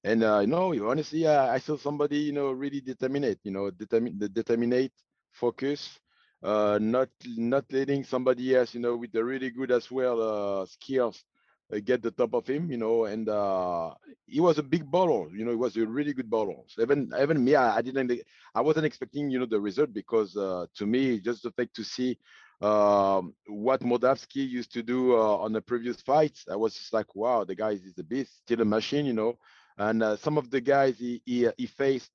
And 0.04 0.22
uh, 0.22 0.40
you 0.40 0.46
know, 0.46 0.72
honestly, 0.88 1.26
uh, 1.26 1.46
I 1.46 1.58
saw 1.58 1.76
somebody, 1.76 2.18
you 2.18 2.32
know, 2.32 2.50
really 2.52 2.80
determinate, 2.80 3.38
you 3.42 3.50
know, 3.50 3.70
determine 3.70 4.18
the 4.18 4.28
determinate, 4.28 4.92
focus, 5.32 5.98
uh, 6.42 6.78
not 6.80 7.08
not 7.26 7.64
letting 7.72 8.04
somebody 8.04 8.54
else, 8.54 8.74
you 8.74 8.80
know, 8.80 8.96
with 8.96 9.12
the 9.12 9.24
really 9.24 9.50
good 9.50 9.70
as 9.70 9.90
well 9.90 10.20
uh, 10.20 10.66
skills 10.66 11.24
uh, 11.72 11.78
get 11.84 12.02
the 12.02 12.10
top 12.10 12.34
of 12.34 12.46
him, 12.46 12.70
you 12.70 12.76
know, 12.78 13.04
and 13.04 13.28
uh, 13.28 13.94
he 14.26 14.40
was 14.40 14.58
a 14.58 14.62
big 14.62 14.90
baller, 14.90 15.30
you 15.36 15.44
know, 15.44 15.50
he 15.50 15.56
was 15.56 15.76
a 15.76 15.86
really 15.86 16.12
good 16.12 16.30
baller. 16.30 16.62
So 16.68 16.82
even 16.82 17.10
even 17.20 17.44
me, 17.44 17.54
I, 17.54 17.76
I 17.76 17.82
didn't, 17.82 18.12
I 18.54 18.60
wasn't 18.60 18.86
expecting, 18.86 19.30
you 19.30 19.38
know, 19.40 19.46
the 19.46 19.60
result 19.60 19.92
because 19.92 20.36
uh, 20.36 20.66
to 20.76 20.86
me, 20.86 21.20
just 21.20 21.42
the 21.42 21.50
fact 21.52 21.74
to 21.76 21.84
see 21.84 22.18
um, 22.60 23.34
what 23.46 23.80
Moldavsky 23.80 24.48
used 24.48 24.72
to 24.74 24.82
do 24.82 25.14
uh, 25.16 25.36
on 25.36 25.52
the 25.52 25.60
previous 25.60 26.00
fights, 26.00 26.46
I 26.50 26.56
was 26.56 26.74
just 26.74 26.92
like, 26.92 27.14
wow, 27.14 27.44
the 27.44 27.54
guy 27.54 27.70
is 27.72 27.98
a 27.98 28.02
beast, 28.04 28.38
still 28.44 28.60
a 28.60 28.64
machine, 28.64 29.06
you 29.06 29.12
know. 29.12 29.38
And 29.78 30.02
uh, 30.02 30.16
some 30.16 30.38
of 30.38 30.50
the 30.50 30.60
guys 30.60 30.98
he 30.98 31.22
he, 31.24 31.48
he 31.56 31.66
faced 31.66 32.10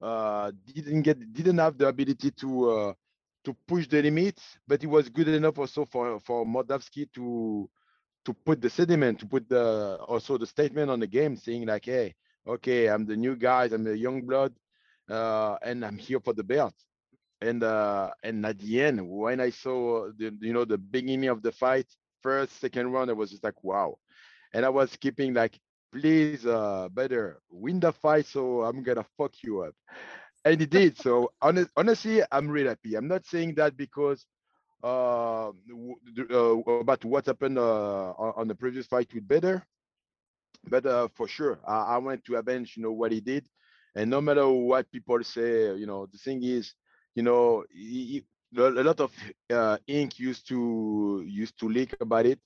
uh, 0.00 0.52
didn't 0.66 1.02
get, 1.02 1.32
didn't 1.32 1.58
have 1.58 1.78
the 1.78 1.88
ability 1.88 2.30
to 2.32 2.70
uh, 2.70 2.92
to 3.46 3.56
push 3.68 3.86
the 3.86 4.02
limits, 4.02 4.58
but 4.66 4.82
it 4.82 4.88
was 4.88 5.08
good 5.08 5.28
enough 5.28 5.56
also 5.58 5.84
for 5.84 6.18
for 6.18 6.44
Moldavsky 6.44 7.06
to 7.12 7.70
to 8.24 8.34
put 8.34 8.60
the 8.60 8.68
sediment, 8.68 9.20
to 9.20 9.26
put 9.26 9.48
the 9.48 9.98
also 10.08 10.36
the 10.36 10.46
statement 10.46 10.90
on 10.90 10.98
the 10.98 11.06
game, 11.06 11.36
saying 11.36 11.64
like, 11.64 11.84
hey, 11.84 12.12
okay, 12.44 12.88
I'm 12.88 13.06
the 13.06 13.16
new 13.16 13.36
guys, 13.36 13.72
I'm 13.72 13.84
the 13.84 13.96
young 13.96 14.22
blood, 14.26 14.52
uh, 15.08 15.56
and 15.62 15.84
I'm 15.84 15.96
here 15.96 16.18
for 16.18 16.34
the 16.34 16.42
belt. 16.42 16.74
And 17.40 17.62
uh, 17.62 18.10
and 18.24 18.44
at 18.44 18.58
the 18.58 18.82
end, 18.82 19.08
when 19.08 19.40
I 19.40 19.50
saw 19.50 20.10
the 20.18 20.36
you 20.40 20.52
know 20.52 20.64
the 20.64 20.78
beginning 20.78 21.28
of 21.28 21.40
the 21.40 21.52
fight, 21.52 21.86
first, 22.22 22.58
second 22.60 22.90
round, 22.90 23.10
I 23.10 23.12
was 23.12 23.30
just 23.30 23.44
like, 23.44 23.62
wow. 23.62 23.98
And 24.54 24.66
I 24.66 24.70
was 24.70 24.96
keeping 24.96 25.34
like, 25.34 25.56
please, 25.92 26.44
uh, 26.46 26.88
Bader 26.92 27.38
win 27.48 27.78
the 27.78 27.92
fight, 27.92 28.26
so 28.26 28.62
I'm 28.64 28.82
gonna 28.82 29.06
fuck 29.16 29.34
you 29.44 29.62
up. 29.62 29.74
And 30.46 30.60
he 30.60 30.66
did. 30.66 30.96
So 30.96 31.32
honest, 31.42 31.70
honestly, 31.76 32.22
I'm 32.30 32.48
really 32.48 32.68
happy. 32.68 32.94
I'm 32.94 33.08
not 33.08 33.26
saying 33.26 33.56
that 33.56 33.76
because 33.76 34.26
uh, 34.84 35.48
uh, 35.48 36.58
about 36.70 37.04
what 37.04 37.26
happened 37.26 37.58
uh, 37.58 38.12
on 38.12 38.46
the 38.48 38.54
previous 38.54 38.86
fight 38.86 39.12
with 39.12 39.26
Bader. 39.26 39.66
But 40.68 40.86
uh, 40.86 41.08
for 41.14 41.26
sure, 41.28 41.58
I, 41.66 41.96
I 41.96 41.98
went 41.98 42.24
to 42.26 42.36
avenge, 42.36 42.76
you 42.76 42.84
know, 42.84 42.92
what 42.92 43.12
he 43.12 43.20
did. 43.20 43.44
And 43.96 44.10
no 44.10 44.20
matter 44.20 44.48
what 44.48 44.90
people 44.92 45.22
say, 45.24 45.74
you 45.74 45.86
know, 45.86 46.06
the 46.06 46.18
thing 46.18 46.44
is, 46.44 46.74
you 47.16 47.24
know, 47.24 47.64
he, 47.72 48.24
he, 48.54 48.60
a 48.60 48.70
lot 48.70 49.00
of 49.00 49.12
uh, 49.52 49.78
ink 49.88 50.20
used 50.20 50.46
to 50.48 51.24
used 51.26 51.58
to 51.58 51.68
leak 51.68 51.94
about 52.00 52.26
it, 52.26 52.38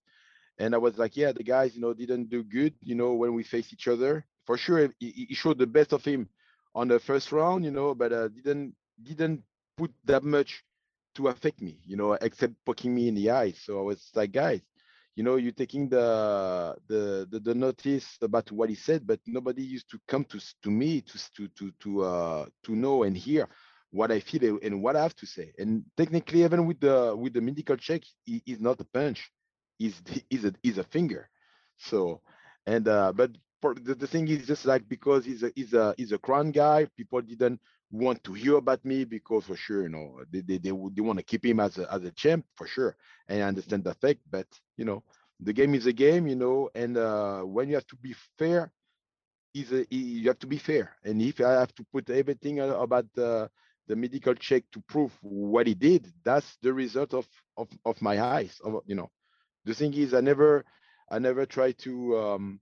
and 0.58 0.74
I 0.74 0.78
was 0.78 0.96
like, 0.98 1.16
yeah, 1.16 1.32
the 1.32 1.44
guys, 1.44 1.74
you 1.74 1.80
know, 1.82 1.92
didn't 1.92 2.30
do 2.30 2.42
good, 2.42 2.74
you 2.80 2.94
know, 2.94 3.14
when 3.14 3.34
we 3.34 3.42
face 3.42 3.72
each 3.72 3.88
other. 3.88 4.24
For 4.46 4.56
sure, 4.56 4.88
he, 4.98 5.26
he 5.28 5.34
showed 5.34 5.58
the 5.58 5.66
best 5.66 5.92
of 5.92 6.04
him 6.04 6.28
on 6.74 6.88
the 6.88 6.98
first 6.98 7.32
round, 7.32 7.64
you 7.64 7.70
know, 7.70 7.94
but 7.94 8.12
uh, 8.12 8.28
didn't 8.28 8.74
didn't 9.02 9.42
put 9.76 9.92
that 10.04 10.22
much 10.24 10.64
to 11.14 11.28
affect 11.28 11.60
me, 11.60 11.80
you 11.84 11.96
know, 11.96 12.12
except 12.14 12.54
poking 12.64 12.94
me 12.94 13.08
in 13.08 13.14
the 13.14 13.30
eye. 13.30 13.52
So 13.52 13.78
I 13.78 13.82
was 13.82 14.10
like, 14.14 14.32
guys, 14.32 14.60
you 15.16 15.22
know, 15.24 15.36
you're 15.36 15.52
taking 15.52 15.88
the 15.88 16.76
the 16.86 17.26
the, 17.30 17.40
the 17.40 17.54
notice 17.54 18.16
about 18.22 18.50
what 18.52 18.68
he 18.68 18.74
said, 18.74 19.06
but 19.06 19.20
nobody 19.26 19.62
used 19.62 19.90
to 19.90 19.98
come 20.08 20.24
to 20.26 20.38
to 20.62 20.70
me 20.70 21.00
to 21.02 21.18
to 21.36 21.48
to 21.48 21.70
to 21.80 22.02
uh 22.02 22.46
to 22.64 22.76
know 22.76 23.02
and 23.02 23.16
hear 23.16 23.48
what 23.90 24.10
I 24.12 24.20
feel 24.20 24.58
and 24.62 24.82
what 24.82 24.96
I 24.96 25.02
have 25.02 25.16
to 25.16 25.26
say. 25.26 25.52
And 25.58 25.84
technically, 25.96 26.44
even 26.44 26.66
with 26.66 26.80
the 26.80 27.14
with 27.16 27.32
the 27.34 27.40
medical 27.40 27.76
check, 27.76 28.02
he, 28.24 28.42
he's 28.46 28.60
not 28.60 28.80
a 28.80 28.84
punch, 28.84 29.30
he's 29.78 30.00
he's 30.30 30.44
a 30.44 30.52
he's 30.62 30.78
a 30.78 30.84
finger. 30.84 31.28
So 31.78 32.20
and 32.66 32.86
uh 32.88 33.12
but 33.12 33.30
for 33.60 33.74
the, 33.74 33.94
the 33.94 34.06
thing 34.06 34.28
is 34.28 34.46
just 34.46 34.64
like 34.66 34.88
because 34.88 35.24
he's 35.24 35.42
a 35.42 35.52
he's 35.54 35.74
a 35.74 35.94
he's 35.96 36.12
a 36.12 36.18
crown 36.18 36.50
guy, 36.50 36.86
people 36.96 37.20
didn't 37.22 37.60
want 37.90 38.22
to 38.24 38.32
hear 38.34 38.56
about 38.56 38.84
me 38.84 39.04
because 39.04 39.44
for 39.44 39.56
sure, 39.56 39.82
you 39.82 39.88
know, 39.88 40.20
they 40.30 40.40
they, 40.40 40.58
they, 40.58 40.70
they 40.70 41.02
want 41.02 41.18
to 41.18 41.24
keep 41.24 41.44
him 41.44 41.60
as 41.60 41.78
a 41.78 41.92
as 41.92 42.04
a 42.04 42.10
champ 42.12 42.44
for 42.56 42.66
sure. 42.66 42.96
And 43.28 43.42
I 43.42 43.48
understand 43.48 43.84
the 43.84 43.94
fact, 43.94 44.20
but 44.30 44.46
you 44.76 44.84
know, 44.84 45.02
the 45.40 45.52
game 45.52 45.74
is 45.74 45.86
a 45.86 45.92
game, 45.92 46.26
you 46.26 46.36
know, 46.36 46.70
and 46.74 46.96
uh 46.96 47.42
when 47.42 47.68
you 47.68 47.74
have 47.76 47.86
to 47.88 47.96
be 47.96 48.14
fair, 48.38 48.72
is 49.54 49.70
you 49.90 50.28
have 50.28 50.38
to 50.40 50.46
be 50.46 50.58
fair. 50.58 50.96
And 51.04 51.20
if 51.20 51.40
I 51.40 51.52
have 51.52 51.74
to 51.74 51.84
put 51.92 52.08
everything 52.10 52.60
about 52.60 53.06
the 53.14 53.50
the 53.88 53.96
medical 53.96 54.34
check 54.34 54.64
to 54.72 54.80
prove 54.88 55.12
what 55.22 55.66
he 55.66 55.74
did, 55.74 56.12
that's 56.24 56.56
the 56.62 56.72
result 56.72 57.14
of 57.14 57.26
of 57.56 57.68
of 57.84 58.00
my 58.02 58.20
eyes. 58.20 58.60
Of 58.64 58.82
you 58.86 58.94
know, 58.94 59.10
the 59.64 59.74
thing 59.74 59.94
is, 59.94 60.14
I 60.14 60.20
never 60.20 60.64
I 61.10 61.18
never 61.18 61.46
try 61.46 61.72
to 61.84 62.18
um 62.18 62.60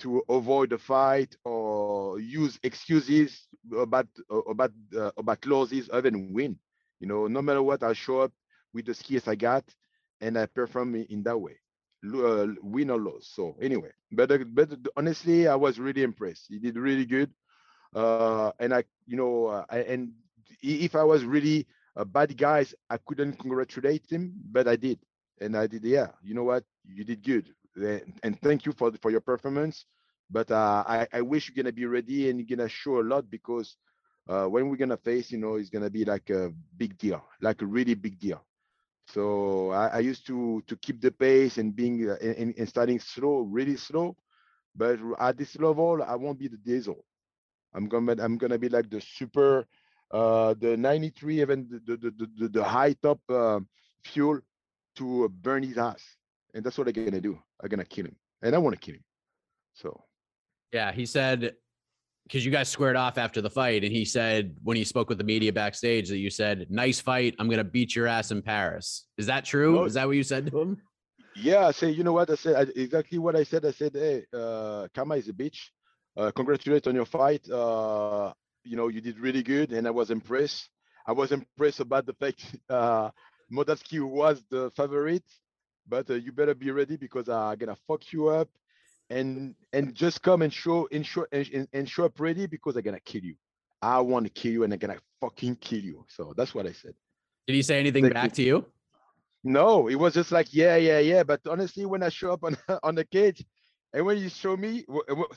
to 0.00 0.22
avoid 0.28 0.70
the 0.70 0.78
fight 0.78 1.36
or 1.44 2.20
use 2.20 2.58
excuses 2.62 3.48
about 3.76 4.06
about 4.48 4.72
uh, 4.96 5.10
about 5.16 5.44
losses 5.46 5.88
other 5.92 6.10
than 6.10 6.32
win. 6.32 6.58
You 7.00 7.08
know, 7.08 7.26
no 7.26 7.42
matter 7.42 7.62
what, 7.62 7.82
I 7.82 7.92
show 7.92 8.20
up 8.20 8.32
with 8.72 8.86
the 8.86 8.94
skills 8.94 9.26
I 9.28 9.34
got 9.34 9.64
and 10.20 10.38
I 10.38 10.46
perform 10.46 10.94
in 10.96 11.22
that 11.24 11.38
way, 11.38 11.58
uh, 12.06 12.46
win 12.62 12.90
or 12.90 12.98
lose. 12.98 13.28
So 13.28 13.56
anyway, 13.60 13.90
but 14.12 14.30
uh, 14.30 14.38
but 14.52 14.70
honestly, 14.96 15.46
I 15.48 15.56
was 15.56 15.78
really 15.78 16.02
impressed. 16.02 16.46
He 16.48 16.58
did 16.58 16.76
really 16.76 17.06
good, 17.06 17.32
uh, 17.94 18.52
and 18.58 18.74
I, 18.74 18.84
you 19.06 19.16
know, 19.16 19.46
uh, 19.46 19.64
I, 19.68 19.78
and 19.78 20.12
if 20.62 20.94
I 20.94 21.04
was 21.04 21.24
really 21.24 21.66
a 21.96 22.04
bad 22.04 22.36
guy, 22.36 22.64
I 22.90 22.98
couldn't 22.98 23.38
congratulate 23.38 24.10
him, 24.10 24.34
but 24.50 24.68
I 24.68 24.76
did, 24.76 24.98
and 25.40 25.56
I 25.56 25.66
did. 25.66 25.84
Yeah, 25.84 26.08
you 26.22 26.34
know 26.34 26.44
what? 26.44 26.64
You 26.86 27.04
did 27.04 27.22
good 27.22 27.48
and 27.78 28.40
thank 28.40 28.66
you 28.66 28.72
for 28.72 28.92
for 29.02 29.10
your 29.10 29.20
performance. 29.20 29.86
But 30.30 30.50
uh, 30.50 30.84
I, 30.86 31.06
I 31.12 31.20
wish 31.22 31.48
you're 31.48 31.54
gonna 31.62 31.72
be 31.72 31.86
ready 31.86 32.28
and 32.28 32.38
you're 32.38 32.56
gonna 32.56 32.68
show 32.68 33.00
a 33.00 33.06
lot 33.06 33.30
because 33.30 33.76
uh, 34.28 34.46
when 34.46 34.68
we're 34.68 34.76
gonna 34.76 34.96
face, 34.96 35.30
you 35.30 35.38
know, 35.38 35.54
it's 35.56 35.70
gonna 35.70 35.90
be 35.90 36.04
like 36.04 36.30
a 36.30 36.50
big 36.76 36.96
deal, 36.98 37.22
like 37.40 37.62
a 37.62 37.66
really 37.66 37.94
big 37.94 38.18
deal. 38.18 38.44
So 39.06 39.70
I, 39.70 39.88
I 39.88 39.98
used 40.00 40.26
to 40.26 40.62
to 40.66 40.76
keep 40.76 41.00
the 41.00 41.10
pace 41.10 41.58
and 41.58 41.74
being 41.74 42.08
uh, 42.08 42.16
and, 42.20 42.54
and 42.56 42.68
starting 42.68 42.98
slow, 43.00 43.40
really 43.42 43.76
slow. 43.76 44.16
But 44.74 44.98
at 45.18 45.36
this 45.36 45.56
level, 45.58 46.02
I 46.02 46.14
won't 46.16 46.38
be 46.38 46.48
the 46.48 46.58
diesel. 46.58 47.04
I'm 47.74 47.88
gonna 47.88 48.16
I'm 48.18 48.36
gonna 48.38 48.58
be 48.58 48.68
like 48.68 48.90
the 48.90 49.00
super, 49.00 49.66
uh, 50.10 50.54
the 50.54 50.76
93, 50.76 51.40
even 51.40 51.68
the 51.70 51.96
the 51.96 52.10
the, 52.10 52.28
the, 52.38 52.48
the 52.48 52.64
high 52.64 52.92
top 52.94 53.20
uh, 53.30 53.60
fuel 54.04 54.40
to 54.96 55.28
burn 55.28 55.62
his 55.62 55.78
ass 55.78 56.18
and 56.54 56.64
that's 56.64 56.76
what 56.78 56.84
they're 56.86 56.92
gonna 56.92 57.12
do. 57.12 57.38
I'm 57.62 57.68
gonna 57.68 57.84
kill 57.84 58.06
him, 58.06 58.16
and 58.42 58.54
I 58.54 58.58
want 58.58 58.74
to 58.74 58.80
kill 58.80 58.94
him. 58.96 59.04
So, 59.74 60.04
yeah, 60.72 60.92
he 60.92 61.06
said 61.06 61.54
because 62.24 62.44
you 62.44 62.52
guys 62.52 62.68
squared 62.68 62.96
off 62.96 63.16
after 63.16 63.40
the 63.40 63.48
fight, 63.48 63.84
and 63.84 63.92
he 63.92 64.04
said 64.04 64.54
when 64.62 64.76
he 64.76 64.84
spoke 64.84 65.08
with 65.08 65.16
the 65.16 65.24
media 65.24 65.52
backstage 65.52 66.08
that 66.10 66.18
you 66.18 66.30
said, 66.30 66.66
"Nice 66.70 67.00
fight. 67.00 67.34
I'm 67.38 67.48
gonna 67.48 67.64
beat 67.64 67.96
your 67.96 68.06
ass 68.06 68.30
in 68.30 68.42
Paris." 68.42 69.06
Is 69.16 69.26
that 69.26 69.44
true? 69.44 69.76
No, 69.76 69.84
Is 69.84 69.94
that 69.94 70.06
what 70.06 70.16
you 70.16 70.22
said 70.22 70.50
to 70.50 70.60
him? 70.60 70.82
Yeah, 71.40 71.68
I 71.68 71.70
say, 71.70 71.90
you 71.90 72.02
know 72.02 72.12
what 72.12 72.30
I 72.30 72.34
said? 72.34 72.54
I, 72.56 72.80
exactly 72.80 73.18
what 73.18 73.36
I 73.36 73.44
said. 73.44 73.64
I 73.64 73.70
said, 73.70 73.92
hey, 73.94 74.24
uh, 74.34 74.88
Kama 74.92 75.16
is 75.16 75.28
a 75.28 75.32
bitch. 75.32 75.58
Uh, 76.16 76.32
congratulate 76.32 76.86
on 76.88 76.96
your 76.96 77.04
fight. 77.04 77.48
Uh, 77.48 78.32
you 78.64 78.76
know, 78.76 78.88
you 78.88 79.00
did 79.00 79.20
really 79.20 79.44
good, 79.44 79.72
and 79.72 79.86
I 79.86 79.90
was 79.90 80.10
impressed. 80.10 80.68
I 81.06 81.12
was 81.12 81.30
impressed 81.30 81.80
about 81.80 82.06
the 82.06 82.14
fact 82.14 82.44
uh, 82.68 83.10
was 83.50 84.44
the 84.50 84.70
favorite 84.76 85.22
but 85.88 86.10
uh, 86.10 86.14
you 86.14 86.32
better 86.32 86.54
be 86.54 86.70
ready 86.70 86.96
because 86.96 87.28
I'm 87.28 87.56
gonna 87.58 87.76
fuck 87.86 88.12
you 88.12 88.28
up, 88.28 88.48
and 89.10 89.54
and 89.72 89.94
just 89.94 90.22
come 90.22 90.42
and 90.42 90.52
show 90.52 90.88
and 90.92 91.04
show 91.06 91.26
and, 91.32 91.68
and 91.72 91.88
show 91.88 92.04
up 92.04 92.18
ready 92.20 92.46
because 92.46 92.76
I'm 92.76 92.82
gonna 92.82 93.00
kill 93.00 93.22
you. 93.22 93.34
I 93.80 94.00
want 94.00 94.26
to 94.26 94.30
kill 94.30 94.52
you 94.52 94.64
and 94.64 94.72
I'm 94.72 94.78
gonna 94.78 94.98
fucking 95.20 95.56
kill 95.56 95.80
you. 95.80 96.04
So 96.08 96.34
that's 96.36 96.54
what 96.54 96.66
I 96.66 96.72
said. 96.72 96.94
Did 97.46 97.54
he 97.54 97.62
say 97.62 97.78
anything 97.78 98.08
back 98.08 98.32
to 98.34 98.42
you? 98.42 98.66
No, 99.44 99.88
it 99.88 99.94
was 99.94 100.14
just 100.14 100.32
like 100.32 100.52
yeah, 100.52 100.76
yeah, 100.76 100.98
yeah. 100.98 101.22
But 101.22 101.40
honestly, 101.48 101.86
when 101.86 102.02
I 102.02 102.08
show 102.08 102.32
up 102.32 102.44
on 102.44 102.56
on 102.82 102.94
the 102.94 103.04
cage, 103.04 103.44
and 103.92 104.04
when 104.04 104.18
you 104.18 104.28
show 104.28 104.56
me, 104.56 104.84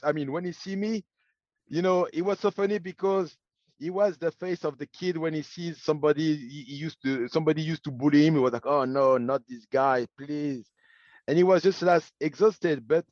I 0.03 0.11
mean, 0.11 0.31
when 0.31 0.43
you 0.43 0.53
see 0.53 0.75
me, 0.75 1.03
you 1.69 1.81
know, 1.81 2.07
it 2.11 2.21
was 2.21 2.39
so 2.39 2.51
funny 2.51 2.79
because 2.79 3.37
he 3.81 3.89
was 3.89 4.17
the 4.19 4.31
face 4.31 4.63
of 4.63 4.77
the 4.77 4.85
kid 4.85 5.17
when 5.17 5.33
he 5.33 5.41
sees 5.41 5.81
somebody 5.81 6.37
he 6.37 6.75
used 6.75 7.01
to 7.03 7.27
somebody 7.27 7.63
used 7.63 7.83
to 7.83 7.91
bully 7.91 8.27
him. 8.27 8.35
He 8.35 8.39
was 8.39 8.53
like, 8.53 8.67
"Oh 8.67 8.85
no, 8.85 9.17
not 9.17 9.41
this 9.49 9.65
guy, 9.65 10.05
please!" 10.17 10.69
And 11.27 11.35
he 11.35 11.43
was 11.43 11.63
just 11.63 11.81
less 11.81 12.11
exhausted. 12.21 12.87
But 12.87 13.05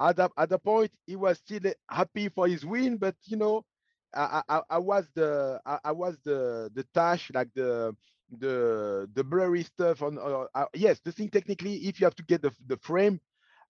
at 0.00 0.16
the 0.16 0.28
at 0.36 0.48
the 0.50 0.58
point, 0.58 0.90
he 1.06 1.14
was 1.14 1.38
still 1.38 1.72
happy 1.88 2.28
for 2.30 2.48
his 2.48 2.66
win. 2.66 2.96
But 2.96 3.14
you 3.26 3.36
know, 3.36 3.64
I 4.12 4.42
I, 4.48 4.62
I 4.70 4.78
was 4.78 5.08
the 5.14 5.60
I, 5.64 5.78
I, 5.84 5.92
was 5.92 6.18
the 6.24 6.68
the 6.74 6.84
tash 6.92 7.30
like 7.32 7.50
the 7.54 7.94
the 8.40 9.08
the 9.14 9.22
blurry 9.22 9.62
stuff 9.62 10.02
on. 10.02 10.18
Uh, 10.18 10.46
uh, 10.52 10.66
yes, 10.74 10.98
the 11.04 11.12
thing 11.12 11.30
technically, 11.30 11.76
if 11.86 12.00
you 12.00 12.06
have 12.06 12.16
to 12.16 12.24
get 12.24 12.42
the 12.42 12.50
the 12.66 12.76
frame, 12.78 13.20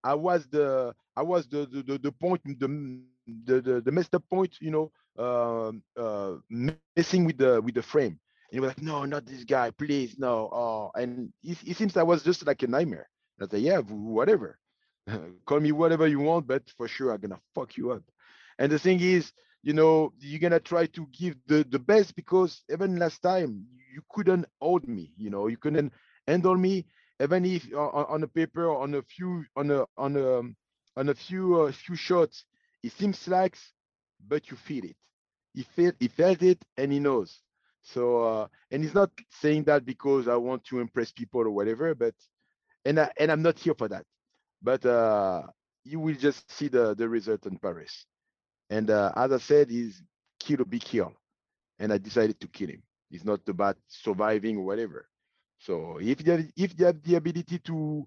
I 0.03 0.14
was 0.14 0.46
the 0.46 0.94
I 1.14 1.22
was 1.22 1.46
the 1.49 1.66
the, 1.66 1.82
the, 1.82 1.99
the 1.99 2.12
point 2.12 2.40
the 2.44 3.03
the, 3.44 3.61
the 3.61 3.80
the 3.82 3.92
messed 3.92 4.14
up 4.14 4.24
point, 4.30 4.57
you 4.61 4.70
know, 4.70 4.90
uh, 5.18 5.72
uh, 5.96 6.36
messing 6.48 7.24
with 7.24 7.38
the 7.38 7.60
with 7.62 7.74
the 7.74 7.82
frame. 7.82 8.18
And 8.50 8.52
he 8.52 8.60
was 8.60 8.68
like, 8.68 8.82
no, 8.82 9.04
not 9.04 9.26
this 9.26 9.44
guy, 9.44 9.70
please, 9.70 10.16
no. 10.18 10.48
Oh, 10.52 10.90
and 10.94 11.32
it, 11.42 11.58
it 11.66 11.76
seems 11.76 11.96
I 11.96 12.02
was 12.02 12.22
just 12.22 12.46
like 12.46 12.62
a 12.62 12.66
nightmare. 12.66 13.08
I 13.40 13.46
said, 13.46 13.60
yeah, 13.60 13.78
whatever. 13.78 14.58
Call 15.46 15.60
me 15.60 15.72
whatever 15.72 16.06
you 16.06 16.20
want, 16.20 16.46
but 16.46 16.62
for 16.76 16.88
sure 16.88 17.12
I'm 17.12 17.20
gonna 17.20 17.40
fuck 17.54 17.76
you 17.76 17.92
up. 17.92 18.02
And 18.58 18.70
the 18.72 18.78
thing 18.78 19.00
is, 19.00 19.32
you 19.62 19.72
know, 19.72 20.12
you're 20.20 20.40
gonna 20.40 20.60
try 20.60 20.86
to 20.86 21.06
give 21.12 21.36
the 21.46 21.64
the 21.68 21.78
best 21.78 22.14
because 22.16 22.62
even 22.70 22.98
last 22.98 23.22
time 23.22 23.66
you 23.94 24.02
couldn't 24.10 24.46
hold 24.60 24.86
me, 24.88 25.12
you 25.16 25.30
know, 25.30 25.48
you 25.48 25.56
couldn't 25.56 25.92
handle 26.26 26.56
me, 26.56 26.86
even 27.20 27.44
if 27.44 27.66
on, 27.74 28.06
on 28.08 28.20
the 28.20 28.28
paper 28.28 28.70
on 28.70 28.94
a 28.94 29.02
few 29.02 29.44
on 29.56 29.70
a 29.70 29.84
on 29.96 30.16
a 30.16 30.42
on 30.98 31.08
a 31.08 31.14
few 31.14 31.62
uh, 31.62 31.72
few 31.72 31.96
shots, 31.96 32.44
it 32.82 32.92
seems 32.92 33.26
like, 33.28 33.56
but 34.26 34.50
you 34.50 34.56
feel 34.56 34.84
it. 34.84 34.96
He 35.54 35.62
felt 35.62 35.94
he 35.98 36.08
felt 36.08 36.42
it 36.42 36.64
and 36.76 36.92
he 36.92 37.00
knows. 37.00 37.42
So 37.82 38.22
uh, 38.24 38.48
and 38.70 38.82
he's 38.82 38.94
not 38.94 39.10
saying 39.30 39.64
that 39.64 39.84
because 39.84 40.28
I 40.28 40.36
want 40.36 40.64
to 40.64 40.80
impress 40.80 41.10
people 41.12 41.40
or 41.42 41.50
whatever, 41.50 41.94
but 41.94 42.14
and 42.84 43.00
I, 43.00 43.10
and 43.18 43.30
I'm 43.30 43.42
not 43.42 43.58
here 43.58 43.74
for 43.74 43.88
that. 43.88 44.04
But 44.62 44.84
uh, 44.86 45.42
you 45.84 46.00
will 46.00 46.14
just 46.14 46.50
see 46.50 46.68
the 46.68 46.94
the 46.94 47.08
result 47.08 47.46
in 47.46 47.58
Paris. 47.58 48.06
And 48.70 48.90
uh, 48.90 49.12
as 49.16 49.32
I 49.32 49.38
said, 49.38 49.70
he's 49.70 50.02
kill 50.40 50.62
or 50.62 50.64
be 50.64 50.78
killed, 50.78 51.14
and 51.78 51.92
I 51.92 51.98
decided 51.98 52.40
to 52.40 52.48
kill 52.48 52.68
him. 52.68 52.82
It's 53.10 53.24
not 53.24 53.40
about 53.48 53.76
surviving 53.88 54.58
or 54.58 54.64
whatever. 54.64 55.08
So 55.58 55.98
if 56.00 56.18
they 56.18 56.32
have, 56.32 56.46
if 56.56 56.76
they 56.76 56.84
have 56.86 57.02
the 57.02 57.16
ability 57.16 57.58
to 57.60 58.06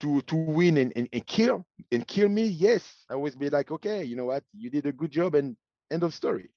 to 0.00 0.20
to 0.22 0.36
win 0.36 0.76
and, 0.78 0.92
and, 0.96 1.08
and 1.12 1.26
kill 1.26 1.66
and 1.92 2.06
kill 2.06 2.28
me, 2.28 2.46
yes, 2.46 2.82
I 3.10 3.14
always 3.14 3.36
be 3.36 3.50
like, 3.50 3.70
okay, 3.70 4.04
you 4.04 4.16
know 4.16 4.26
what, 4.26 4.44
you 4.56 4.70
did 4.70 4.86
a 4.86 4.92
good 4.92 5.10
job 5.10 5.34
and 5.34 5.56
end 5.90 6.02
of 6.02 6.14
story. 6.14 6.50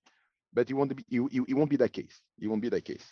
But 0.53 0.69
it 0.69 0.73
won't 0.73 0.95
be 0.95 1.05
it, 1.09 1.43
it 1.47 1.53
won't 1.53 1.69
be 1.69 1.75
that 1.77 1.93
case. 1.93 2.21
It 2.39 2.47
won't 2.47 2.61
be 2.61 2.69
that 2.69 2.85
case. 2.85 3.05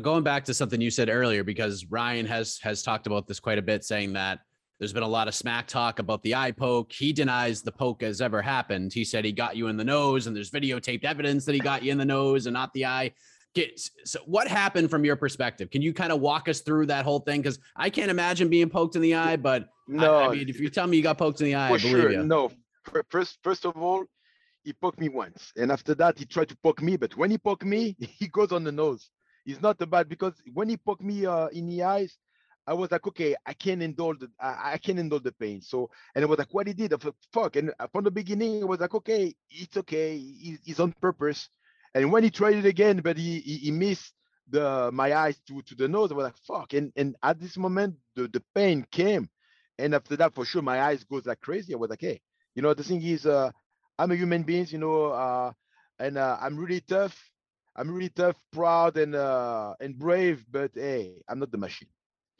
Going 0.00 0.22
back 0.22 0.44
to 0.44 0.54
something 0.54 0.80
you 0.80 0.90
said 0.90 1.08
earlier, 1.08 1.42
because 1.42 1.86
Ryan 1.86 2.26
has 2.26 2.58
has 2.62 2.82
talked 2.82 3.06
about 3.06 3.26
this 3.26 3.40
quite 3.40 3.58
a 3.58 3.62
bit, 3.62 3.84
saying 3.84 4.12
that 4.12 4.40
there's 4.78 4.92
been 4.92 5.02
a 5.02 5.08
lot 5.08 5.28
of 5.28 5.34
smack 5.34 5.66
talk 5.66 5.98
about 5.98 6.22
the 6.22 6.34
eye 6.34 6.52
poke. 6.52 6.92
He 6.92 7.12
denies 7.12 7.60
the 7.62 7.72
poke 7.72 8.02
has 8.02 8.20
ever 8.20 8.40
happened. 8.40 8.92
He 8.92 9.04
said 9.04 9.24
he 9.24 9.32
got 9.32 9.56
you 9.56 9.66
in 9.66 9.76
the 9.76 9.84
nose, 9.84 10.26
and 10.26 10.34
there's 10.34 10.50
videotaped 10.50 11.04
evidence 11.04 11.44
that 11.44 11.54
he 11.54 11.60
got 11.60 11.82
you 11.82 11.92
in 11.92 11.98
the 11.98 12.04
nose 12.04 12.46
and 12.46 12.54
not 12.54 12.72
the 12.72 12.86
eye. 12.86 13.12
Get, 13.54 13.80
so 14.04 14.20
what 14.26 14.46
happened 14.46 14.90
from 14.90 15.04
your 15.04 15.16
perspective? 15.16 15.70
Can 15.70 15.82
you 15.82 15.92
kind 15.92 16.12
of 16.12 16.20
walk 16.20 16.48
us 16.48 16.60
through 16.60 16.86
that 16.86 17.04
whole 17.04 17.18
thing? 17.18 17.42
Because 17.42 17.58
I 17.74 17.90
can't 17.90 18.10
imagine 18.10 18.48
being 18.48 18.70
poked 18.70 18.94
in 18.94 19.02
the 19.02 19.14
eye, 19.14 19.36
but 19.36 19.68
no, 19.88 20.14
I, 20.14 20.26
I 20.26 20.30
mean, 20.30 20.48
if 20.48 20.60
you 20.60 20.68
tell 20.70 20.86
me 20.86 20.96
you 20.96 21.02
got 21.02 21.18
poked 21.18 21.40
in 21.40 21.46
the 21.46 21.54
eye, 21.56 21.66
I 21.66 21.76
believe 21.76 21.90
sure. 21.90 22.12
you. 22.12 22.22
No, 22.22 22.52
first, 23.08 23.38
first 23.42 23.64
of 23.64 23.76
all, 23.76 24.04
he 24.62 24.72
poked 24.72 25.00
me 25.00 25.08
once, 25.08 25.52
and 25.56 25.72
after 25.72 25.94
that, 25.96 26.18
he 26.18 26.26
tried 26.26 26.48
to 26.50 26.56
poke 26.62 26.80
me. 26.80 26.96
But 26.96 27.16
when 27.16 27.30
he 27.30 27.38
poked 27.38 27.64
me, 27.64 27.96
he 28.00 28.28
goes 28.28 28.52
on 28.52 28.62
the 28.62 28.72
nose. 28.72 29.10
It's 29.46 29.60
not 29.60 29.78
bad 29.90 30.08
because 30.08 30.34
when 30.52 30.68
he 30.68 30.76
poked 30.76 31.02
me 31.02 31.26
uh, 31.26 31.48
in 31.48 31.66
the 31.66 31.82
eyes, 31.82 32.16
I 32.66 32.74
was 32.74 32.90
like, 32.90 33.06
okay, 33.06 33.34
I 33.46 33.52
can't 33.54 33.82
endure 33.82 34.14
the, 34.14 34.30
I, 34.38 34.74
I 34.74 34.78
can't 34.78 34.98
endure 34.98 35.18
the 35.18 35.32
pain. 35.32 35.60
So, 35.60 35.90
and 36.14 36.22
it 36.22 36.28
was 36.28 36.38
like, 36.38 36.52
what 36.52 36.66
he 36.66 36.72
did, 36.72 36.92
I 36.92 36.98
thought, 36.98 37.16
fuck. 37.32 37.56
And 37.56 37.72
uh, 37.80 37.86
from 37.90 38.04
the 38.04 38.10
beginning, 38.10 38.60
it 38.60 38.68
was 38.68 38.80
like, 38.80 38.94
okay, 38.94 39.34
it's 39.50 39.76
okay, 39.78 40.16
he's 40.18 40.78
on 40.78 40.92
purpose. 41.00 41.48
And 41.94 42.12
when 42.12 42.22
he 42.22 42.30
tried 42.30 42.56
it 42.56 42.66
again, 42.66 43.00
but 43.02 43.16
he 43.16 43.40
he, 43.40 43.56
he 43.56 43.70
missed 43.70 44.12
the 44.48 44.90
my 44.92 45.14
eyes 45.14 45.40
to 45.48 45.62
to 45.62 45.74
the 45.74 45.88
nose, 45.88 46.10
I 46.10 46.14
was 46.14 46.24
like, 46.24 46.36
fuck. 46.46 46.72
And 46.74 46.92
and 46.96 47.16
at 47.22 47.40
this 47.40 47.56
moment, 47.56 47.96
the 48.14 48.28
the 48.28 48.42
pain 48.54 48.86
came, 48.90 49.28
and 49.78 49.94
after 49.94 50.16
that, 50.16 50.34
for 50.34 50.44
sure, 50.44 50.62
my 50.62 50.80
eyes 50.82 51.04
goes 51.04 51.26
like 51.26 51.40
crazy. 51.40 51.74
I 51.74 51.76
was 51.76 51.90
like, 51.90 52.00
hey, 52.00 52.20
you 52.54 52.62
know, 52.62 52.74
the 52.74 52.84
thing 52.84 53.02
is, 53.02 53.26
uh, 53.26 53.50
I'm 53.98 54.10
a 54.12 54.16
human 54.16 54.42
being, 54.42 54.66
you 54.68 54.78
know, 54.78 55.06
uh, 55.06 55.52
and 55.98 56.16
uh, 56.18 56.38
I'm 56.40 56.56
really 56.56 56.80
tough. 56.80 57.16
I'm 57.76 57.90
really 57.90 58.08
tough, 58.10 58.36
proud, 58.52 58.96
and 58.96 59.14
uh, 59.14 59.74
and 59.80 59.98
brave. 59.98 60.44
But 60.50 60.72
hey, 60.74 61.14
I'm 61.28 61.38
not 61.38 61.50
the 61.50 61.58
machine. 61.58 61.88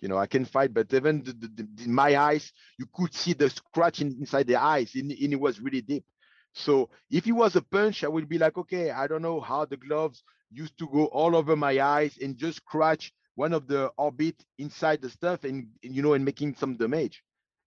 You 0.01 0.09
know, 0.09 0.17
I 0.17 0.27
can 0.27 0.45
fight, 0.47 0.73
but 0.73 0.93
even 0.95 1.23
the, 1.23 1.33
the, 1.33 1.69
the, 1.75 1.89
my 1.89 2.17
eyes, 2.17 2.53
you 2.79 2.87
could 2.95 3.15
see 3.15 3.35
the 3.35 3.51
scratch 3.51 4.01
in, 4.01 4.17
inside 4.19 4.47
the 4.47 4.57
eyes, 4.57 4.95
and, 4.95 5.13
and, 5.13 5.33
it 5.33 5.39
was 5.39 5.61
really 5.61 5.83
deep. 5.83 6.05
So 6.53 6.91
if 7.11 7.27
it 7.27 7.33
was 7.33 7.57
a 7.57 7.63
punch, 7.63 8.05
I 8.05 8.09
would 8.09 8.29
be 8.29 8.39
like, 8.39 8.59
okay, 8.59 8.91
I 8.91 9.07
don't 9.07 9.23
know 9.23 9.41
how 9.41 9.65
the 9.65 9.77
gloves 9.77 10.23
used 10.51 10.77
to 10.79 10.87
go 10.89 11.07
all 11.07 11.37
over 11.37 11.57
my 11.57 11.81
eyes 11.81 12.19
and 12.21 12.37
just 12.37 12.59
scratch 12.59 13.13
one 13.37 13.53
of 13.53 13.67
the 13.69 13.91
orbit 13.97 14.35
inside 14.59 15.01
the 15.01 15.09
stuff, 15.09 15.45
and, 15.45 15.69
you 15.83 16.03
know, 16.03 16.15
and 16.15 16.25
making 16.25 16.55
some 16.57 16.77
damage. 16.77 17.23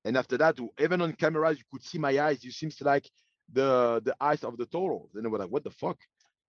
And 0.06 0.18
after 0.18 0.38
that, 0.38 0.60
even 0.80 1.02
on 1.02 1.14
cameras, 1.14 1.58
you 1.58 1.64
could 1.72 1.84
see 1.84 1.98
my 1.98 2.20
eyes. 2.20 2.44
It 2.44 2.52
seems 2.52 2.80
like 2.82 3.10
the 3.52 4.02
the 4.04 4.16
eyes 4.20 4.44
of 4.44 4.58
the 4.58 4.66
toro. 4.66 5.08
Then 5.14 5.26
I 5.26 5.30
was 5.30 5.40
like, 5.40 5.50
what 5.50 5.64
the 5.64 5.72
fuck? 5.72 5.98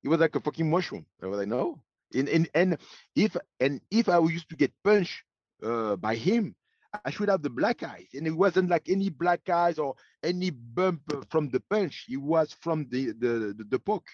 It 0.02 0.08
was 0.08 0.20
like 0.20 0.34
a 0.34 0.40
fucking 0.40 0.68
mushroom. 0.68 1.06
I 1.22 1.26
was 1.26 1.38
like, 1.38 1.48
no. 1.48 1.80
And 2.12 2.28
and, 2.28 2.48
and 2.54 2.78
if 3.14 3.36
and 3.60 3.80
if 3.90 4.08
I 4.08 4.18
used 4.18 4.48
to 4.50 4.56
get 4.56 4.72
punched 4.82 5.22
uh, 5.62 5.96
by 5.96 6.16
him, 6.16 6.54
I 7.04 7.10
should 7.10 7.28
have 7.28 7.42
the 7.42 7.50
black 7.50 7.82
eyes. 7.82 8.06
And 8.14 8.26
it 8.26 8.36
wasn't 8.36 8.70
like 8.70 8.88
any 8.88 9.10
black 9.10 9.48
eyes 9.48 9.78
or 9.78 9.94
any 10.22 10.50
bump 10.50 11.00
from 11.30 11.50
the 11.50 11.60
punch. 11.60 12.06
It 12.08 12.18
was 12.18 12.54
from 12.60 12.86
the 12.90 13.12
the 13.12 13.54
the, 13.56 13.64
the 13.68 13.78
poke. 13.78 14.08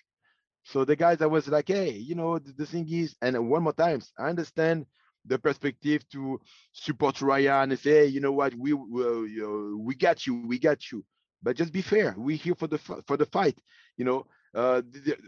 So 0.64 0.84
the 0.84 0.96
guys, 0.96 1.22
I 1.22 1.26
was 1.26 1.48
like, 1.48 1.68
hey, 1.68 1.90
you 1.90 2.14
know, 2.14 2.38
the, 2.38 2.52
the 2.52 2.66
thing 2.66 2.86
is, 2.90 3.16
and 3.22 3.48
one 3.48 3.62
more 3.62 3.72
times, 3.72 4.12
I 4.18 4.28
understand 4.28 4.86
the 5.24 5.38
perspective 5.38 6.08
to 6.10 6.40
support 6.72 7.20
Ryan 7.20 7.70
and 7.70 7.80
say, 7.80 7.90
hey, 7.90 8.06
you 8.06 8.20
know 8.20 8.32
what, 8.32 8.54
we 8.54 8.72
we, 8.72 9.42
we 9.76 9.94
got 9.94 10.26
you, 10.26 10.46
we 10.46 10.58
got 10.58 10.90
you. 10.90 11.04
But 11.42 11.56
just 11.56 11.72
be 11.72 11.82
fair. 11.82 12.14
We're 12.16 12.36
here 12.36 12.54
for 12.54 12.66
the 12.66 12.78
for 12.78 13.16
the 13.16 13.26
fight. 13.26 13.58
You 13.96 14.04
know, 14.04 14.26
uh, 14.54 14.82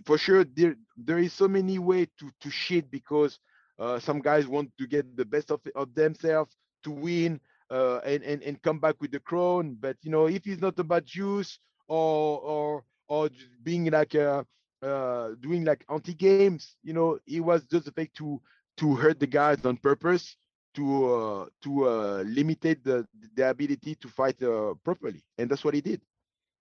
for 0.05 0.18
sure 0.18 0.44
there 0.44 0.76
there 0.96 1.18
is 1.18 1.32
so 1.32 1.48
many 1.48 1.78
way 1.78 2.07
to 2.18 2.30
to 2.40 2.50
shit 2.50 2.90
because 2.90 3.38
uh, 3.78 3.98
some 3.98 4.20
guys 4.20 4.46
want 4.46 4.70
to 4.78 4.86
get 4.86 5.16
the 5.16 5.24
best 5.24 5.50
of, 5.50 5.61
of 5.74 5.94
themselves 5.94 6.55
to 6.85 6.91
win 6.91 7.41
uh, 7.70 7.99
and, 8.05 8.22
and 8.22 8.43
and 8.43 8.62
come 8.62 8.78
back 8.78 9.01
with 9.01 9.12
the 9.12 9.20
crown. 9.20 9.76
But 9.80 9.97
you 10.03 10.11
know, 10.11 10.26
if 10.26 10.47
it's 10.47 10.61
not 10.61 10.78
about 10.78 11.05
juice 11.05 11.59
or 11.89 12.41
or 12.41 12.85
or 13.09 13.30
being 13.62 13.91
like 13.91 14.14
uh, 14.14 14.45
uh, 14.83 15.30
doing 15.41 15.64
like 15.64 15.85
anti 15.91 16.14
games, 16.14 16.70
you 16.76 16.93
know, 16.93 17.18
it 17.26 17.41
was 17.41 17.64
just 17.64 17.83
a 17.83 17.87
fake 17.93 18.12
to 18.14 18.41
to 18.78 18.95
hurt 18.95 19.18
the 19.20 19.26
guys 19.26 19.64
on 19.64 19.76
purpose 19.76 20.37
to 20.74 21.05
uh, 21.14 21.47
to 21.62 21.85
uh, 21.89 22.22
the 22.24 23.07
the 23.35 23.49
ability 23.51 23.95
to 23.97 24.09
fight 24.09 24.43
uh, 24.43 24.74
properly, 24.85 25.22
and 25.39 25.51
that's 25.51 25.64
what 25.64 25.74
he 25.74 25.80
did. 25.80 26.01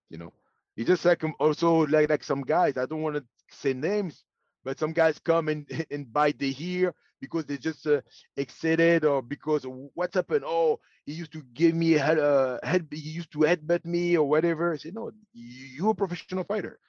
You 0.08 0.18
know, 0.18 0.32
he 0.76 0.84
just 0.84 1.04
like 1.04 1.24
um, 1.24 1.34
also 1.38 1.86
like 1.86 2.08
like 2.10 2.24
some 2.24 2.42
guys. 2.42 2.76
I 2.76 2.86
don't 2.86 3.02
want 3.02 3.16
to 3.16 3.24
say 3.50 3.72
names, 3.72 4.24
but 4.64 4.78
some 4.78 4.92
guys 4.92 5.18
come 5.18 5.48
and 5.48 5.66
and 5.90 6.12
bite 6.12 6.38
the 6.38 6.54
ear 6.58 6.94
because 7.22 7.46
they 7.46 7.58
just 7.58 7.86
uh, 7.86 8.02
excited 8.36 9.06
or 9.06 9.22
because 9.22 9.64
what's 9.94 10.16
happened? 10.16 10.44
Oh, 10.46 10.80
he 11.06 11.14
used 11.14 11.32
to 11.34 11.42
give 11.54 11.74
me 11.74 11.94
a 11.94 12.00
head, 12.00 12.18
uh, 12.18 12.58
head 12.64 12.88
he 12.90 12.98
used 13.20 13.32
to 13.32 13.40
headbutt 13.40 13.86
me 13.86 14.18
or 14.18 14.28
whatever. 14.28 14.74
I 14.74 14.78
say 14.78 14.90
no, 14.92 15.12
you're 15.32 15.92
a 15.92 15.94
professional 15.94 16.44
fighter. 16.44 16.80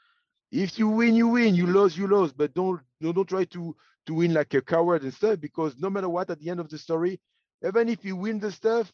If 0.51 0.79
you 0.79 0.89
win, 0.89 1.15
you 1.15 1.29
win. 1.29 1.55
You 1.55 1.67
lose, 1.67 1.97
you 1.97 2.07
lose. 2.07 2.33
But 2.33 2.53
don't 2.55 2.81
don't 3.01 3.29
try 3.29 3.45
to 3.45 3.75
to 4.07 4.13
win 4.15 4.33
like 4.33 4.53
a 4.55 4.61
coward 4.61 5.03
and 5.03 5.13
stuff 5.13 5.39
because 5.39 5.75
no 5.79 5.89
matter 5.91 6.09
what, 6.09 6.29
at 6.31 6.39
the 6.39 6.49
end 6.49 6.59
of 6.61 6.69
the 6.69 6.79
story, 6.79 7.19
even 7.65 7.89
if 7.89 8.05
you 8.05 8.17
win 8.17 8.39
the 8.39 8.51
stuff, 8.51 8.91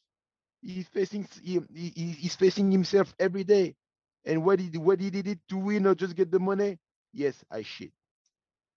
he's 0.63 0.87
facing 0.89 1.27
he, 1.43 1.61
he, 1.73 1.89
he's 2.19 2.35
facing 2.35 2.71
himself 2.71 3.13
every 3.19 3.45
day. 3.45 3.75
And 4.25 4.45
what 4.45 4.59
did 4.59 4.77
what 4.77 4.99
he 5.01 5.09
did 5.11 5.27
it 5.27 5.39
to 5.49 5.57
win 5.57 5.87
or 5.87 5.95
just 5.95 6.15
get 6.15 6.31
the 6.31 6.39
money? 6.39 6.79
Yes, 7.13 7.35
I 7.51 7.63
shit. 7.63 7.91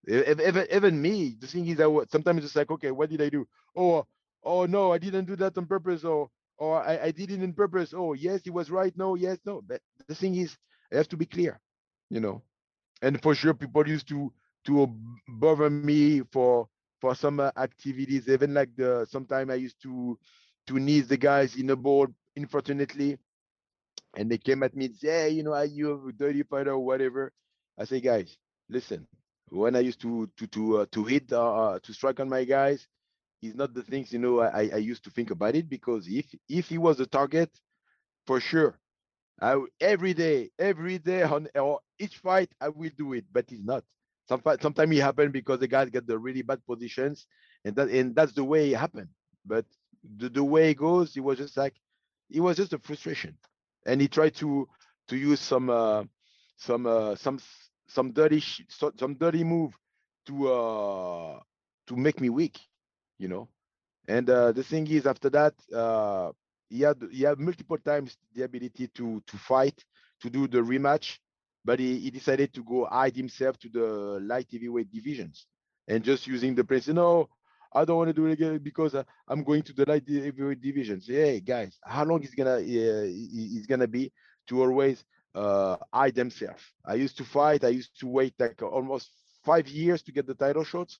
Even, 0.08 0.66
even 0.72 1.00
me, 1.02 1.36
the 1.38 1.46
thing 1.46 1.66
is 1.66 1.76
that 1.78 2.06
sometimes 2.10 2.44
it's 2.44 2.56
like, 2.56 2.70
okay, 2.70 2.90
what 2.90 3.10
did 3.10 3.22
I 3.22 3.28
do? 3.28 3.46
Oh, 3.76 4.06
oh 4.42 4.66
no, 4.66 4.92
I 4.92 4.98
didn't 4.98 5.26
do 5.26 5.36
that 5.36 5.56
on 5.56 5.66
purpose, 5.66 6.04
or 6.04 6.30
or 6.58 6.82
I, 6.82 6.98
I 7.04 7.10
did 7.12 7.30
it 7.30 7.42
in 7.42 7.52
purpose. 7.52 7.94
Oh, 7.94 8.12
yes, 8.14 8.42
he 8.44 8.50
was 8.50 8.70
right. 8.70 8.96
No, 8.96 9.14
yes, 9.14 9.38
no. 9.44 9.62
But 9.62 9.80
the 10.06 10.14
thing 10.14 10.34
is, 10.36 10.56
I 10.92 10.96
have 10.96 11.08
to 11.08 11.16
be 11.16 11.26
clear, 11.26 11.60
you 12.10 12.20
know. 12.20 12.42
And 13.02 13.20
for 13.22 13.34
sure, 13.34 13.54
people 13.54 13.86
used 13.88 14.08
to 14.08 14.32
to 14.66 14.88
bother 15.28 15.70
me 15.70 16.12
for 16.32 16.68
for 17.00 17.14
some 17.14 17.40
uh, 17.40 17.50
activities. 17.56 18.28
Even 18.28 18.54
like 18.54 18.74
the 18.76 19.06
sometimes 19.08 19.50
I 19.50 19.56
used 19.56 19.80
to 19.82 20.18
to 20.66 20.78
knees 20.78 21.08
the 21.08 21.16
guys 21.16 21.56
in 21.56 21.66
the 21.66 21.76
board, 21.76 22.14
unfortunately, 22.36 23.18
and 24.16 24.30
they 24.30 24.38
came 24.38 24.62
at 24.62 24.74
me 24.76 24.86
and 24.86 24.96
say, 24.96 25.08
hey, 25.08 25.30
you 25.30 25.42
know, 25.42 25.52
are 25.54 25.64
you 25.64 26.08
a 26.08 26.12
dirty 26.12 26.42
fighter 26.42 26.72
or 26.72 26.80
whatever? 26.80 27.32
I 27.78 27.84
say, 27.84 28.00
guys, 28.00 28.36
listen, 28.68 29.06
when 29.52 29.76
I 29.76 29.80
used 29.80 30.00
to 30.02 30.28
to 30.38 30.46
to 30.48 30.78
uh, 30.78 30.86
to 30.92 31.04
hit 31.04 31.32
uh, 31.32 31.54
uh, 31.62 31.80
to 31.80 31.94
strike 31.94 32.20
on 32.20 32.28
my 32.30 32.44
guys, 32.44 32.88
it's 33.42 33.56
not 33.56 33.74
the 33.74 33.82
things 33.82 34.12
you 34.12 34.18
know 34.18 34.40
I 34.40 34.70
I 34.74 34.78
used 34.78 35.04
to 35.04 35.10
think 35.10 35.30
about 35.30 35.54
it 35.56 35.68
because 35.68 36.08
if 36.08 36.34
if 36.48 36.68
he 36.68 36.78
was 36.78 37.00
a 37.00 37.06
target, 37.06 37.50
for 38.26 38.40
sure, 38.40 38.78
I 39.40 39.60
every 39.80 40.14
day 40.14 40.50
every 40.58 40.98
day 40.98 41.22
on 41.22 41.48
or 41.54 41.80
each 41.98 42.18
fight 42.18 42.50
I 42.60 42.68
will 42.68 42.90
do 42.96 43.14
it, 43.14 43.26
but 43.32 43.48
he's 43.50 43.64
not. 43.64 43.84
Sometimes 44.28 44.62
sometimes 44.62 44.96
it 44.96 45.02
happen 45.02 45.32
because 45.32 45.60
the 45.60 45.68
guys 45.68 45.90
get 45.90 46.06
the 46.06 46.18
really 46.18 46.42
bad 46.42 46.64
positions, 46.66 47.26
and 47.64 47.74
that 47.76 47.88
and 47.90 48.14
that's 48.14 48.32
the 48.32 48.44
way 48.44 48.72
it 48.72 48.78
happened. 48.78 49.08
But 49.44 49.66
the, 50.18 50.28
the 50.28 50.44
way 50.44 50.70
it 50.70 50.76
goes, 50.78 51.16
it 51.16 51.20
was 51.20 51.38
just 51.38 51.56
like 51.56 51.74
it 52.30 52.40
was 52.40 52.56
just 52.56 52.72
a 52.74 52.78
frustration, 52.78 53.36
and 53.86 54.00
he 54.00 54.08
tried 54.08 54.34
to 54.36 54.68
to 55.08 55.16
use 55.16 55.40
some 55.40 55.70
uh, 55.70 56.04
some 56.56 56.86
uh, 56.86 57.16
some 57.16 57.38
some 57.92 58.12
dirty 58.12 58.40
some 59.02 59.14
dirty 59.14 59.44
move 59.44 59.72
to 60.26 60.34
uh 60.52 61.40
to 61.86 61.96
make 61.96 62.20
me 62.20 62.30
weak, 62.30 62.58
you 63.18 63.28
know. 63.28 63.48
And 64.08 64.28
uh, 64.30 64.52
the 64.52 64.64
thing 64.64 64.86
is, 64.88 65.06
after 65.06 65.30
that, 65.30 65.54
uh, 65.74 66.32
he 66.68 66.80
had 66.82 66.98
he 67.12 67.22
had 67.22 67.38
multiple 67.38 67.78
times 67.78 68.16
the 68.34 68.42
ability 68.44 68.88
to 68.96 69.20
to 69.26 69.36
fight, 69.38 69.84
to 70.22 70.30
do 70.30 70.48
the 70.48 70.58
rematch, 70.58 71.18
but 71.64 71.78
he, 71.78 71.98
he 71.98 72.10
decided 72.10 72.52
to 72.54 72.64
go 72.64 72.86
hide 72.86 73.16
himself 73.16 73.58
to 73.60 73.68
the 73.68 73.86
light 74.22 74.48
heavyweight 74.50 74.90
divisions 74.90 75.46
and 75.88 76.04
just 76.04 76.26
using 76.26 76.54
the 76.54 76.64
place. 76.64 76.86
You 76.88 76.94
know, 76.94 77.28
I 77.74 77.84
don't 77.84 77.96
want 77.98 78.08
to 78.08 78.14
do 78.14 78.26
it 78.26 78.32
again 78.32 78.58
because 78.58 78.94
uh, 78.94 79.04
I'm 79.28 79.44
going 79.44 79.62
to 79.64 79.72
the 79.72 79.86
light 79.86 80.08
heavyweight 80.08 80.60
divisions. 80.60 81.06
Hey 81.06 81.40
guys, 81.40 81.78
how 81.84 82.04
long 82.04 82.22
is 82.22 82.34
gonna 82.34 82.56
uh, 82.56 83.06
is 83.06 83.66
gonna 83.66 83.88
be 83.88 84.12
to 84.48 84.62
always 84.62 85.04
uh, 85.34 85.76
I 85.92 86.10
themselves. 86.10 86.62
I 86.84 86.94
used 86.94 87.16
to 87.18 87.24
fight. 87.24 87.64
I 87.64 87.68
used 87.68 87.98
to 88.00 88.06
wait 88.06 88.34
like 88.38 88.62
almost 88.62 89.10
five 89.44 89.68
years 89.68 90.02
to 90.02 90.12
get 90.12 90.26
the 90.26 90.34
title 90.34 90.64
shots. 90.64 90.98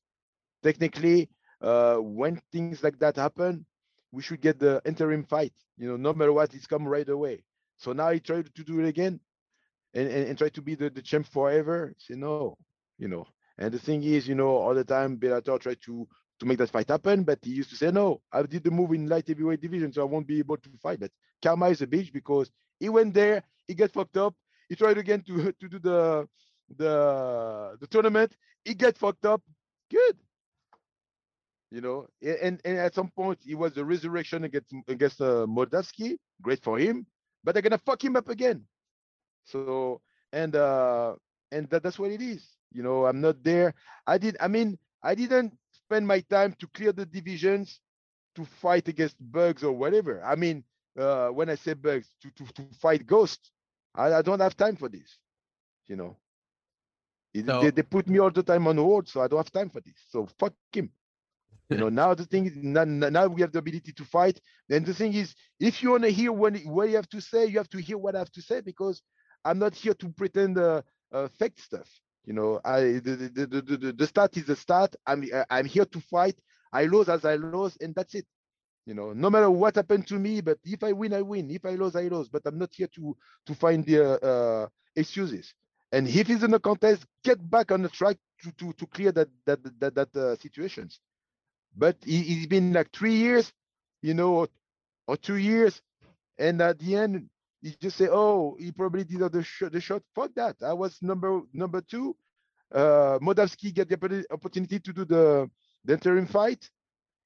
Technically, 0.63 1.31
uh, 1.61 1.97
when 1.97 2.41
things 2.51 2.83
like 2.83 2.99
that 3.01 3.17
happen, 3.17 3.67
we 4.11 4.23
should 4.23 4.41
get 4.41 4.59
the 4.59 4.81
interim 4.85 5.25
fight. 5.25 5.53
You 5.79 5.89
know, 5.89 5.97
no 5.97 6.13
matter 6.13 6.33
what, 6.33 6.55
it's 6.55 6.67
come 6.67 6.87
right 6.87 7.09
away. 7.09 7.45
So 7.79 7.93
now 7.93 8.11
he 8.11 8.21
tried 8.21 8.55
to 8.55 8.65
do 8.65 8.81
it 8.81 8.87
again, 8.87 9.21
and, 9.95 10.09
and, 10.09 10.29
and 10.29 10.39
try 10.39 10.49
to 10.51 10.63
be 10.63 10.75
the, 10.75 10.91
the 10.91 11.03
champ 11.03 11.27
forever. 11.27 11.95
Say 11.99 12.15
no, 12.15 12.57
you 12.99 13.09
know. 13.09 13.27
And 13.59 13.73
the 13.73 13.79
thing 13.79 14.03
is, 14.03 14.29
you 14.29 14.35
know, 14.35 14.49
all 14.49 14.75
the 14.75 14.85
time 14.85 15.19
Bellator 15.19 15.61
tried 15.61 15.79
to 15.83 16.07
to 16.41 16.47
make 16.47 16.59
that 16.59 16.71
fight 16.71 16.89
happen, 16.89 17.23
but 17.23 17.39
he 17.43 17.53
used 17.53 17.71
to 17.71 17.77
say, 17.77 17.91
no, 17.93 18.21
I 18.33 18.43
did 18.43 18.65
the 18.65 18.71
move 18.71 18.93
in 18.93 19.09
light 19.09 19.29
heavyweight 19.29 19.61
division, 19.61 19.93
so 19.93 20.03
I 20.03 20.05
won't 20.05 20.27
be 20.27 20.41
able 20.41 20.57
to 20.57 20.71
fight. 20.83 20.99
But 20.99 21.13
karma 21.43 21.69
is 21.69 21.83
a 21.83 21.87
bitch 21.87 22.13
because 22.13 22.51
he 22.83 22.89
went 22.89 23.15
there, 23.15 23.45
he 23.69 23.75
get 23.75 23.93
fucked 23.93 24.17
up. 24.17 24.35
He 24.69 24.75
tried 24.75 24.99
again 24.99 25.23
to 25.29 25.53
to 25.61 25.69
do 25.69 25.79
the 25.79 26.29
the 26.77 27.77
the 27.81 27.87
tournament. 27.87 28.37
He 28.65 28.75
get 28.75 28.99
fucked 28.99 29.25
up. 29.25 29.43
Good. 29.89 30.19
You 31.71 31.81
know, 31.81 32.09
and 32.21 32.61
and 32.65 32.77
at 32.79 32.95
some 32.95 33.09
point 33.11 33.39
he 33.45 33.55
was 33.55 33.73
the 33.75 33.85
resurrection 33.85 34.45
against 34.45 34.75
against 34.89 35.21
uh, 35.21 35.47
Moldavsky. 35.47 36.19
Great 36.43 36.63
for 36.63 36.77
him, 36.79 37.07
but 37.45 37.55
they're 37.55 37.63
gonna 37.63 37.79
fuck 37.79 38.03
him 38.03 38.17
up 38.17 38.29
again. 38.29 38.67
So 39.45 40.01
and 40.33 40.57
uh 40.57 41.15
and 41.53 41.71
that, 41.71 41.83
that's 41.85 41.99
what 42.01 42.11
it 42.11 42.21
is. 42.21 42.43
You 42.73 42.83
know, 42.83 43.07
I'm 43.07 43.21
not 43.21 43.45
there. 43.45 43.75
I 44.07 44.19
did. 44.19 44.37
I 44.41 44.49
mean, 44.49 44.77
I 45.03 45.15
didn't 45.15 45.55
spend 45.71 46.07
my 46.07 46.21
time 46.21 46.55
to 46.59 46.67
clear 46.75 46.93
the 46.93 47.07
divisions 47.07 47.81
to 48.35 48.45
fight 48.45 48.89
against 48.89 49.17
bugs 49.21 49.63
or 49.63 49.73
whatever. 49.73 50.25
I 50.25 50.35
mean, 50.35 50.65
uh, 50.99 51.29
when 51.29 51.51
I 51.51 51.55
say 51.57 51.75
bugs, 51.75 52.09
to 52.23 52.31
to, 52.31 52.53
to 52.55 52.63
fight 52.81 53.07
ghosts. 53.07 53.51
I, 53.95 54.15
I 54.15 54.23
don't 54.23 54.41
have 54.41 54.57
time 54.57 54.77
for 54.77 54.89
this. 54.89 55.19
You 55.87 55.97
know, 55.97 56.17
so, 57.41 57.61
they, 57.63 57.71
they 57.71 57.83
put 57.83 58.09
me 58.09 58.19
all 58.19 58.31
the 58.31 58.43
time 58.43 58.67
on 58.67 58.77
hold, 58.77 59.09
so 59.09 59.23
I 59.23 59.29
don't 59.29 59.39
have 59.39 59.53
time 59.53 59.71
for 59.71 59.81
this. 59.81 59.95
So 60.11 60.29
fuck 60.39 60.53
him. 60.73 60.91
you 61.71 61.79
know, 61.79 61.89
now 62.01 62.15
the 62.15 62.27
thing 62.27 62.47
is 62.47 62.53
now, 62.57 62.85
now 62.85 63.27
we 63.27 63.41
have 63.41 63.53
the 63.53 63.59
ability 63.59 63.93
to 63.93 64.05
fight. 64.05 64.41
Then 64.69 64.85
the 64.85 64.95
thing 64.95 65.15
is, 65.15 65.35
if 65.59 65.83
you 65.83 65.93
want 65.93 66.05
to 66.05 66.11
hear 66.11 66.33
what, 66.33 66.57
what 66.65 66.89
you 66.91 66.97
have 66.97 67.09
to 67.11 67.21
say, 67.21 67.47
you 67.47 67.59
have 67.59 67.71
to 67.71 67.79
hear 67.81 67.97
what 67.97 68.15
I 68.15 68.19
have 68.19 68.33
to 68.33 68.43
say 68.43 68.61
because 68.61 69.03
I'm 69.45 69.59
not 69.59 69.75
here 69.75 69.95
to 69.95 70.09
pretend 70.11 70.59
uh, 70.59 70.83
uh, 71.13 71.29
fake 71.39 71.59
stuff. 71.59 71.89
You 72.25 72.35
know, 72.35 72.61
I 72.65 72.81
the 72.81 73.31
the, 73.35 73.47
the, 73.47 73.77
the, 73.77 73.93
the 73.93 74.07
start 74.07 74.37
is 74.37 74.45
the 74.45 74.55
start. 74.55 74.95
I'm 75.07 75.25
I'm 75.51 75.65
here 75.65 75.87
to 75.87 76.01
fight. 76.01 76.39
I 76.73 76.85
lose 76.85 77.09
as 77.09 77.25
I 77.25 77.37
lose, 77.37 77.77
and 77.81 77.95
that's 77.95 78.15
it. 78.15 78.27
You 78.87 78.95
know, 78.95 79.13
no 79.13 79.31
matter 79.31 79.51
what 79.51 79.77
happened 79.77 80.07
to 80.09 80.15
me, 80.19 80.41
but 80.41 80.59
if 80.65 80.83
I 80.83 80.93
win, 80.93 81.13
I 81.15 81.23
win. 81.23 81.51
If 81.51 81.65
I 81.65 81.71
lose, 81.77 81.97
I 81.97 82.09
lose. 82.09 82.29
But 82.29 82.43
I'm 82.47 82.59
not 82.59 82.71
here 82.75 82.89
to 82.97 83.17
to 83.47 83.55
find 83.55 83.85
the 83.87 84.21
uh, 84.23 84.69
excuses. 84.97 85.55
And 85.93 86.09
if 86.09 86.27
he's 86.27 86.43
in 86.43 86.55
a 86.55 86.61
contest, 86.61 87.07
get 87.25 87.39
back 87.51 87.71
on 87.73 87.83
the 87.83 87.89
track 87.89 88.17
to 88.43 88.53
to, 88.53 88.73
to 88.75 88.87
clear 88.87 89.13
that 89.13 89.29
that 89.47 89.61
that 89.81 89.95
that 89.95 90.17
uh, 90.17 90.37
situations. 90.37 91.01
But 91.77 91.97
he, 92.05 92.23
he's 92.23 92.47
been 92.49 92.73
like 92.73 92.91
three 92.93 93.15
years, 93.17 93.53
you 94.03 94.15
know, 94.15 94.49
or 95.07 95.17
two 95.17 95.37
years, 95.37 95.81
and 96.39 96.61
at 96.63 96.79
the 96.79 96.97
end, 96.97 97.29
you 97.63 97.73
just 97.81 97.97
say, 97.99 98.09
"Oh, 98.11 98.57
he 98.59 98.73
probably 98.73 99.05
did 99.05 99.21
the 99.21 99.43
shot." 99.45 99.73
The 99.73 99.81
shot. 99.81 100.03
Fuck 100.15 100.35
that. 100.37 100.57
I 100.63 100.73
was 100.75 100.99
number 101.03 101.43
number 101.53 101.81
two. 101.83 102.17
Uh, 102.73 103.19
Moldavsky 103.21 103.73
get 103.75 103.89
the 103.89 104.27
opportunity 104.31 104.81
to 104.81 104.93
do 104.93 105.05
the 105.05 105.51
the 105.85 105.95
interim 105.95 106.27
fight. 106.27 106.69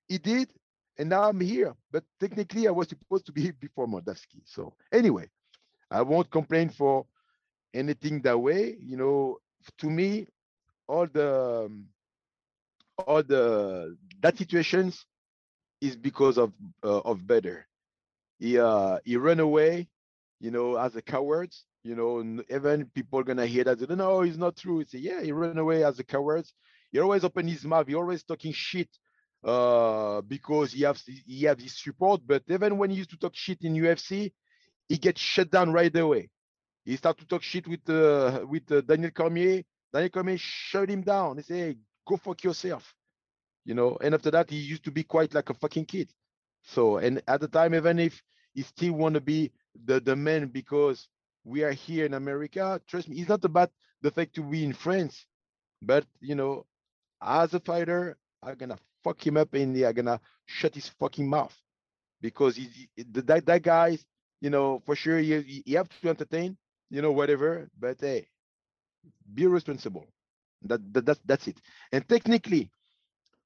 He 0.09 0.19
did, 0.19 0.51
and 0.99 1.09
now 1.09 1.23
I'm 1.25 1.41
here. 1.41 1.75
But 1.91 2.05
technically, 2.21 2.69
I 2.69 2.71
was 2.71 2.89
supposed 2.89 3.27
to 3.27 3.33
be 3.33 3.51
before 3.61 3.87
Moldavsky. 3.87 4.43
So 4.45 4.75
anyway, 4.93 5.29
I 5.91 6.03
won't 6.03 6.31
complain 6.31 6.71
for 6.71 7.07
anything 7.75 8.23
that 8.23 8.39
way. 8.39 8.77
You 8.81 8.97
know, 8.97 9.39
to 9.79 9.91
me, 9.91 10.27
all 10.89 11.07
the 11.07 11.65
um, 11.67 11.87
all 13.07 13.23
the 13.23 13.97
that 14.21 14.39
situations 14.39 15.05
is 15.81 15.97
because 15.97 16.39
of 16.39 16.53
uh, 16.83 17.01
of 17.01 17.27
Bader. 17.27 17.67
He 18.39 18.59
uh 18.59 18.99
he 19.05 19.17
ran 19.17 19.41
away, 19.41 19.89
you 20.41 20.51
know, 20.51 20.77
as 20.77 20.97
a 20.97 21.03
coward. 21.03 21.53
You 21.83 21.95
know, 21.95 22.43
even 22.51 22.91
people 22.95 23.23
gonna 23.23 23.47
hear 23.47 23.65
that. 23.65 23.89
No, 23.91 24.23
it's 24.23 24.37
not 24.37 24.57
true. 24.57 24.81
It's 24.81 24.95
yeah, 24.95 25.23
he 25.23 25.33
ran 25.33 25.59
away 25.59 25.85
as 25.85 25.99
a 25.99 26.05
coward. 26.05 26.47
He 26.91 26.99
always 26.99 27.25
open 27.25 27.47
his 27.47 27.65
mouth. 27.65 27.87
He 27.87 27.95
always 27.95 28.25
talking 28.25 28.53
shit 28.53 28.89
uh 29.47 30.21
because 30.23 30.73
he 30.73 30.83
has 30.83 31.03
he 31.07 31.45
has 31.45 31.63
his 31.63 31.79
support. 31.81 32.21
But 32.27 32.43
even 32.49 32.77
when 32.79 32.91
he 32.91 32.97
used 32.97 33.11
to 33.11 33.19
talk 33.19 33.35
shit 33.35 33.63
in 33.63 33.75
UFC, 33.75 34.33
he 34.89 34.99
gets 34.99 35.21
shut 35.21 35.51
down 35.51 35.73
right 35.73 35.95
away. 35.97 36.31
He 36.85 36.97
start 36.97 37.19
to 37.19 37.27
talk 37.27 37.43
shit 37.43 37.67
with 37.67 37.89
uh, 37.89 38.45
with 38.49 38.71
uh, 38.71 38.81
Daniel 38.81 39.13
Cormier. 39.13 39.63
Daniel 39.93 40.11
Cormier 40.11 40.39
shut 40.39 40.91
him 40.91 41.03
down. 41.03 41.37
He 41.37 41.43
say, 41.45 41.59
hey, 41.59 41.77
go 42.07 42.17
fuck 42.17 42.43
yourself. 42.45 42.95
You 43.65 43.75
know, 43.75 43.99
and 44.01 44.15
after 44.15 44.31
that, 44.33 44.51
he 44.51 44.57
used 44.57 44.85
to 44.85 44.93
be 44.93 45.03
quite 45.03 45.35
like 45.35 45.51
a 45.51 45.55
fucking 45.55 45.87
kid. 45.87 46.13
So, 46.63 46.99
and 46.99 47.23
at 47.27 47.41
the 47.41 47.49
time, 47.49 47.75
even 47.75 47.99
if 47.99 48.21
he 48.55 48.63
still 48.63 48.93
want 48.95 49.15
to 49.15 49.21
be 49.21 49.53
the, 49.85 50.01
the 50.01 50.17
man 50.17 50.49
because 50.49 51.09
we 51.45 51.63
are 51.63 51.73
here 51.73 52.05
in 52.07 52.15
America, 52.15 52.81
trust 52.89 53.09
me, 53.09 53.17
it's 53.19 53.29
not 53.29 53.45
about 53.45 53.71
the 54.03 54.11
fact 54.11 54.35
to 54.37 54.43
be 54.43 54.65
in 54.65 54.73
France, 54.73 55.27
but 55.83 56.05
you 56.21 56.35
know, 56.35 56.67
as 57.23 57.55
a 57.55 57.61
fighter, 57.61 58.17
I'm 58.43 58.55
gonna 58.57 58.79
fuck 59.07 59.27
him 59.27 59.39
up 59.39 59.55
and 59.55 59.77
they 59.77 59.85
are 59.85 59.95
gonna 59.95 60.21
shut 60.47 60.75
his 60.75 60.89
fucking 61.01 61.29
mouth 61.29 61.57
because 62.21 62.57
he, 62.57 62.89
that 63.13 63.47
that 63.47 63.63
guy, 63.63 63.99
you 64.41 64.51
know, 64.51 64.83
for 64.87 64.97
sure 64.97 65.21
you 65.21 65.45
you 65.67 65.77
have 65.79 65.89
to 66.03 66.09
entertain, 66.11 66.57
you 66.91 67.03
know, 67.03 67.13
whatever, 67.13 67.69
but 67.79 68.01
hey, 68.01 68.29
be 69.35 69.47
responsible. 69.47 70.07
That, 70.63 70.93
that 70.95 71.07
that's 71.07 71.21
that's 71.25 71.49
it. 71.49 71.61
And 71.93 72.09
technically, 72.09 72.71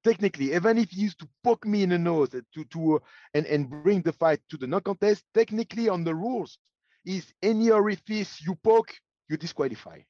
technically, 0.04 0.54
even 0.54 0.78
if 0.78 0.90
he 0.90 1.02
used 1.02 1.18
to 1.20 1.28
poke 1.44 1.66
me 1.66 1.82
in 1.82 1.90
the 1.90 1.98
nose 1.98 2.30
to 2.30 2.64
to 2.64 2.96
uh, 2.96 2.98
and 3.34 3.46
and 3.46 3.70
bring 3.70 4.02
the 4.02 4.12
fight 4.12 4.40
to 4.50 4.56
the 4.58 4.66
non-contest, 4.66 5.24
technically 5.34 5.88
on 5.88 6.04
the 6.04 6.14
rules, 6.14 6.58
is 7.04 7.32
any 7.42 7.70
orifice 7.70 8.40
you 8.46 8.54
poke, 8.56 8.94
you 9.28 9.36
disqualify. 9.36 10.00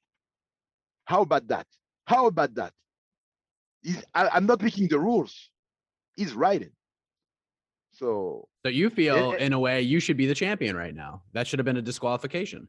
How 1.05 1.23
about 1.23 1.49
that? 1.49 1.67
How 2.07 2.27
about 2.27 2.55
that? 2.55 2.73
Is 3.83 4.03
I, 4.15 4.37
am 4.37 4.47
not 4.47 4.63
making 4.63 4.89
the 4.89 4.99
rules. 4.99 5.51
He's 6.17 6.35
writing. 6.35 6.73
So. 7.93 8.49
So 8.65 8.71
you 8.71 8.91
feel, 8.91 9.33
in 9.33 9.53
a 9.53 9.59
way, 9.59 9.81
you 9.83 10.01
should 10.01 10.17
be 10.17 10.27
the 10.27 10.35
champion 10.35 10.77
right 10.77 10.95
now. 10.95 11.23
That 11.33 11.47
should 11.47 11.59
have 11.59 11.67
been 11.67 11.79
a 11.79 11.83
disqualification. 11.83 12.69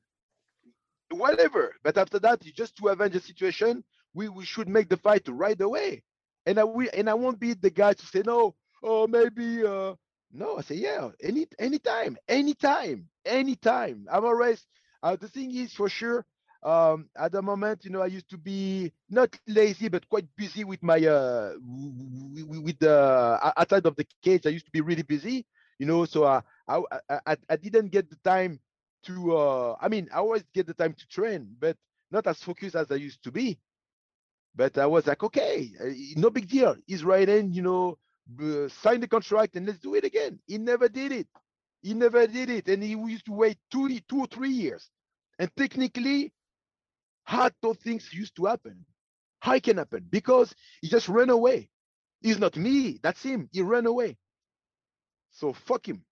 Whatever, 1.09 1.75
but 1.83 1.97
after 1.97 2.19
that, 2.19 2.41
just 2.55 2.77
to 2.77 2.87
avenge 2.87 3.13
the 3.13 3.19
situation, 3.19 3.83
we, 4.13 4.29
we 4.29 4.45
should 4.45 4.69
make 4.69 4.87
the 4.87 4.95
fight 4.95 5.27
right 5.27 5.59
away 5.59 6.03
and 6.45 6.59
I 6.59 6.63
will 6.63 6.87
and 6.93 7.09
I 7.09 7.13
won't 7.13 7.39
be 7.39 7.53
the 7.53 7.69
guy 7.69 7.93
to 7.93 8.05
say 8.05 8.23
no. 8.25 8.55
Oh, 8.83 9.07
maybe. 9.07 9.65
Uh, 9.65 9.95
no, 10.31 10.57
I 10.57 10.61
say 10.61 10.75
yeah. 10.75 11.09
Any 11.21 11.47
anytime, 11.59 12.17
anytime, 12.27 13.07
anytime. 13.25 14.05
I'm 14.11 14.25
always. 14.25 14.65
Uh, 15.03 15.15
the 15.15 15.27
thing 15.27 15.53
is, 15.55 15.73
for 15.73 15.89
sure, 15.89 16.25
um, 16.63 17.09
at 17.17 17.31
the 17.31 17.41
moment, 17.41 17.83
you 17.85 17.91
know, 17.91 18.01
I 18.01 18.07
used 18.07 18.29
to 18.29 18.37
be 18.37 18.91
not 19.09 19.37
lazy, 19.47 19.89
but 19.89 20.07
quite 20.09 20.27
busy 20.35 20.63
with 20.63 20.81
my 20.83 20.97
uh, 21.05 21.53
with 21.61 22.79
the 22.79 22.93
uh, 23.41 23.51
outside 23.57 23.85
of 23.85 23.95
the 23.95 24.05
cage. 24.05 24.45
I 24.45 24.49
used 24.49 24.65
to 24.65 24.71
be 24.71 24.81
really 24.81 25.03
busy, 25.03 25.45
you 25.79 25.85
know. 25.85 26.05
So 26.05 26.23
uh, 26.23 26.41
I, 26.67 26.81
I 27.25 27.35
I 27.49 27.55
didn't 27.55 27.89
get 27.89 28.09
the 28.09 28.17
time 28.23 28.59
to. 29.05 29.35
Uh, 29.37 29.75
I 29.81 29.87
mean, 29.89 30.09
I 30.13 30.17
always 30.17 30.43
get 30.53 30.67
the 30.67 30.73
time 30.73 30.93
to 30.93 31.07
train, 31.07 31.55
but 31.59 31.77
not 32.11 32.27
as 32.27 32.41
focused 32.43 32.75
as 32.75 32.91
I 32.91 32.95
used 32.95 33.23
to 33.23 33.31
be. 33.31 33.59
But 34.55 34.77
I 34.77 34.85
was 34.85 35.07
like, 35.07 35.23
okay, 35.23 35.71
uh, 35.79 36.19
no 36.19 36.29
big 36.29 36.47
deal. 36.49 36.75
He's 36.87 37.03
right 37.03 37.27
in, 37.27 37.53
you 37.53 37.61
know, 37.61 37.97
sign 38.69 38.99
the 39.01 39.07
contract 39.07 39.55
and 39.55 39.65
let's 39.65 39.79
do 39.79 39.95
it 39.95 40.03
again. 40.03 40.39
He 40.47 40.57
never 40.57 40.87
did 40.89 41.11
it. 41.11 41.27
He 41.81 41.93
never 41.93 42.27
did 42.27 42.49
it. 42.49 42.67
And 42.67 42.83
he 42.83 42.89
used 42.91 43.25
to 43.25 43.33
wait 43.33 43.57
two, 43.71 43.99
two 44.09 44.19
or 44.21 44.27
three 44.27 44.49
years. 44.51 44.89
And 45.39 45.49
technically, 45.55 46.33
how 47.23 47.49
those 47.61 47.77
things 47.77 48.13
used 48.13 48.35
to 48.37 48.45
happen. 48.45 48.85
How 49.39 49.53
it 49.53 49.63
can 49.63 49.77
happen? 49.77 50.05
Because 50.09 50.53
he 50.81 50.87
just 50.87 51.09
ran 51.09 51.29
away. 51.29 51.69
He's 52.21 52.39
not 52.39 52.55
me. 52.55 52.99
That's 53.01 53.23
him. 53.23 53.49
He 53.51 53.61
ran 53.61 53.85
away. 53.85 54.17
So 55.31 55.53
fuck 55.53 55.87
him. 55.87 56.03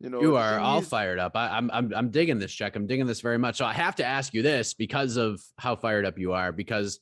You 0.00 0.08
know, 0.08 0.22
you 0.22 0.36
are 0.36 0.58
all 0.58 0.80
fired 0.80 1.18
up. 1.18 1.32
I, 1.36 1.58
am 1.58 1.70
I'm, 1.70 1.70
I'm 1.72 1.94
I'm 1.94 2.10
digging 2.10 2.38
this 2.38 2.52
Cheick. 2.52 2.74
I'm 2.74 2.86
digging 2.86 3.06
this 3.06 3.20
very 3.20 3.36
much. 3.36 3.58
So 3.58 3.66
I 3.66 3.74
have 3.74 3.96
to 3.96 4.04
ask 4.04 4.32
you 4.32 4.40
this 4.40 4.72
because 4.72 5.18
of 5.18 5.42
how 5.58 5.76
fired 5.76 6.06
up 6.06 6.18
you 6.18 6.32
are. 6.32 6.52
Because 6.52 7.00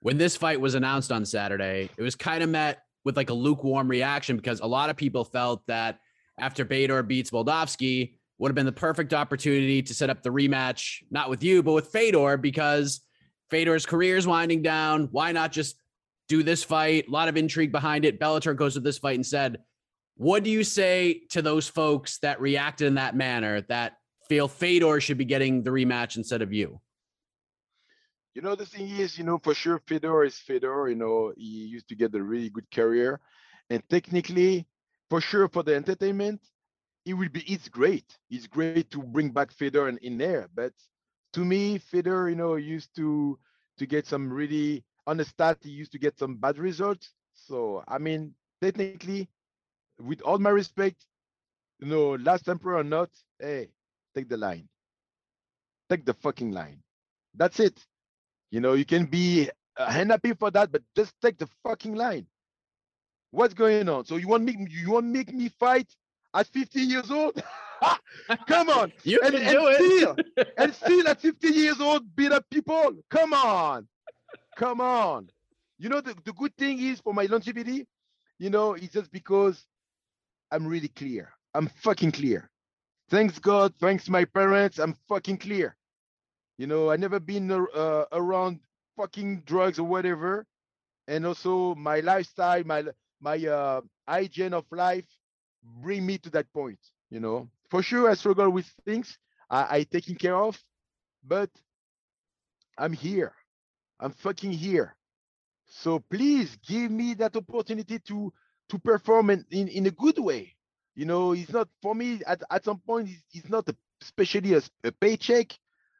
when 0.00 0.18
this 0.18 0.36
fight 0.36 0.60
was 0.60 0.74
announced 0.74 1.12
on 1.12 1.24
Saturday, 1.24 1.88
it 1.96 2.02
was 2.02 2.16
kind 2.16 2.42
of 2.42 2.50
met 2.50 2.82
with 3.04 3.16
like 3.16 3.30
a 3.30 3.34
lukewarm 3.34 3.88
reaction 3.88 4.36
because 4.36 4.60
a 4.60 4.66
lot 4.66 4.90
of 4.90 4.96
people 4.96 5.24
felt 5.24 5.64
that 5.68 6.00
after 6.38 6.64
Fedor 6.64 7.04
beats 7.04 7.30
Moldavsky 7.30 8.14
would 8.40 8.48
have 8.48 8.56
been 8.56 8.64
the 8.64 8.72
perfect 8.72 9.12
opportunity 9.12 9.82
to 9.82 9.94
set 9.94 10.08
up 10.08 10.22
the 10.22 10.30
rematch, 10.30 11.02
not 11.10 11.28
with 11.28 11.44
you, 11.44 11.62
but 11.62 11.72
with 11.72 11.88
Fedor 11.88 12.38
because 12.38 13.02
Fedor's 13.50 13.84
career 13.84 14.16
is 14.16 14.26
winding 14.26 14.62
down. 14.62 15.08
Why 15.12 15.32
not 15.32 15.52
just 15.52 15.76
do 16.26 16.42
this 16.42 16.64
fight? 16.64 17.06
A 17.06 17.10
lot 17.10 17.28
of 17.28 17.36
intrigue 17.36 17.70
behind 17.70 18.06
it. 18.06 18.18
Bellator 18.18 18.56
goes 18.56 18.74
to 18.74 18.80
this 18.80 18.96
fight 18.96 19.16
and 19.16 19.26
said, 19.26 19.58
what 20.16 20.42
do 20.42 20.48
you 20.48 20.64
say 20.64 21.20
to 21.32 21.42
those 21.42 21.68
folks 21.68 22.18
that 22.20 22.40
reacted 22.40 22.86
in 22.86 22.94
that 22.94 23.14
manner 23.14 23.60
that 23.68 23.98
feel 24.26 24.48
Fedor 24.48 25.02
should 25.02 25.18
be 25.18 25.26
getting 25.26 25.62
the 25.62 25.70
rematch 25.70 26.16
instead 26.16 26.40
of 26.40 26.50
you? 26.50 26.80
You 28.34 28.40
know, 28.40 28.54
the 28.54 28.64
thing 28.64 28.88
is, 28.88 29.18
you 29.18 29.24
know, 29.24 29.36
for 29.36 29.52
sure, 29.52 29.82
Fedor 29.86 30.24
is 30.24 30.38
Fedor. 30.38 30.88
You 30.88 30.94
know, 30.94 31.34
he 31.36 31.66
used 31.66 31.88
to 31.90 31.94
get 31.94 32.14
a 32.14 32.22
really 32.22 32.48
good 32.48 32.70
career. 32.70 33.20
And 33.68 33.82
technically, 33.90 34.66
for 35.10 35.20
sure, 35.20 35.46
for 35.48 35.62
the 35.62 35.74
entertainment, 35.74 36.40
it 37.04 37.14
will 37.14 37.28
be, 37.28 37.40
it's 37.42 37.68
great. 37.68 38.18
It's 38.30 38.46
great 38.46 38.90
to 38.90 39.02
bring 39.02 39.30
back 39.30 39.52
Fedor 39.52 39.88
in, 39.88 39.98
in 39.98 40.18
there. 40.18 40.48
But 40.54 40.72
to 41.32 41.44
me, 41.44 41.78
Fedor, 41.78 42.28
you 42.28 42.36
know, 42.36 42.56
used 42.56 42.94
to 42.96 43.38
to 43.78 43.86
get 43.86 44.06
some 44.06 44.30
really 44.30 44.84
on 45.06 45.16
the 45.16 45.24
start 45.24 45.58
he 45.62 45.70
used 45.70 45.92
to 45.92 45.98
get 45.98 46.18
some 46.18 46.36
bad 46.36 46.58
results. 46.58 47.14
So 47.34 47.82
I 47.88 47.98
mean, 47.98 48.34
technically, 48.60 49.28
with 49.98 50.20
all 50.22 50.38
my 50.38 50.50
respect, 50.50 51.06
you 51.78 51.88
know, 51.88 52.10
last 52.16 52.48
emperor 52.48 52.76
or 52.76 52.84
not, 52.84 53.10
hey, 53.38 53.70
take 54.14 54.28
the 54.28 54.36
line. 54.36 54.68
Take 55.88 56.04
the 56.04 56.14
fucking 56.14 56.52
line. 56.52 56.82
That's 57.34 57.58
it. 57.60 57.80
You 58.50 58.60
know, 58.60 58.74
you 58.74 58.84
can 58.84 59.06
be 59.06 59.50
uh, 59.76 59.90
happy 59.90 60.34
for 60.34 60.50
that, 60.50 60.70
but 60.70 60.82
just 60.94 61.14
take 61.22 61.38
the 61.38 61.48
fucking 61.64 61.94
line. 61.94 62.26
What's 63.30 63.54
going 63.54 63.88
on? 63.88 64.04
So 64.04 64.16
you 64.16 64.28
want 64.28 64.44
me 64.44 64.66
you 64.68 64.90
want 64.90 65.06
make 65.06 65.32
me 65.32 65.48
fight 65.48 65.88
at 66.34 66.46
50 66.46 66.80
years 66.80 67.10
old? 67.10 67.42
Come 68.46 68.68
on. 68.68 68.92
You 69.04 69.20
and, 69.24 69.34
can 69.34 69.42
and 69.42 69.52
do 69.52 69.66
it. 69.68 69.76
Still, 69.76 70.16
and 70.58 70.74
still 70.74 71.08
at 71.08 71.20
50 71.20 71.48
years 71.48 71.80
old, 71.80 72.14
beat 72.14 72.32
up 72.32 72.44
people. 72.50 72.92
Come 73.10 73.32
on. 73.32 73.88
Come 74.56 74.80
on. 74.80 75.28
You 75.78 75.88
know, 75.88 76.00
the, 76.00 76.14
the 76.24 76.32
good 76.34 76.54
thing 76.56 76.78
is 76.78 77.00
for 77.00 77.14
my 77.14 77.24
longevity, 77.24 77.86
you 78.38 78.50
know, 78.50 78.74
it's 78.74 78.92
just 78.92 79.10
because 79.10 79.64
I'm 80.50 80.66
really 80.66 80.88
clear. 80.88 81.32
I'm 81.54 81.68
fucking 81.68 82.12
clear. 82.12 82.50
Thanks 83.08 83.38
God, 83.38 83.74
thanks 83.80 84.08
my 84.08 84.24
parents, 84.24 84.78
I'm 84.78 84.94
fucking 85.08 85.38
clear. 85.38 85.76
You 86.58 86.66
know, 86.66 86.90
I 86.90 86.96
never 86.96 87.18
been 87.18 87.50
uh, 87.50 88.04
around 88.12 88.60
fucking 88.96 89.42
drugs 89.46 89.78
or 89.78 89.84
whatever. 89.84 90.46
And 91.08 91.26
also 91.26 91.74
my 91.74 92.00
lifestyle, 92.00 92.62
my 92.64 92.84
my 93.20 93.38
uh, 93.46 93.80
hygiene 94.06 94.54
of 94.54 94.64
life 94.70 95.06
bring 95.62 96.04
me 96.06 96.18
to 96.18 96.30
that 96.30 96.52
point, 96.52 96.78
you 97.10 97.20
know. 97.20 97.48
For 97.70 97.82
sure, 97.82 98.10
I 98.10 98.14
struggle 98.14 98.50
with 98.50 98.66
things 98.84 99.18
I, 99.48 99.78
I 99.78 99.82
taking 99.84 100.16
care 100.16 100.36
of, 100.36 100.58
but 101.24 101.50
I'm 102.78 102.92
here. 102.92 103.34
I'm 103.98 104.12
fucking 104.12 104.52
here. 104.52 104.96
So 105.66 106.00
please 106.10 106.56
give 106.66 106.90
me 106.90 107.14
that 107.14 107.36
opportunity 107.36 107.98
to 108.00 108.32
to 108.70 108.78
perform 108.78 109.30
in, 109.30 109.44
in, 109.50 109.68
in 109.68 109.86
a 109.86 109.90
good 109.90 110.18
way. 110.18 110.54
You 110.94 111.04
know, 111.04 111.32
it's 111.32 111.52
not 111.52 111.68
for 111.82 111.94
me 111.94 112.20
at, 112.26 112.42
at 112.50 112.64
some 112.64 112.78
point, 112.78 113.08
it's, 113.08 113.22
it's 113.32 113.48
not 113.48 113.68
a, 113.68 113.76
especially 114.00 114.54
a, 114.54 114.62
a 114.84 114.92
paycheck, 114.92 115.52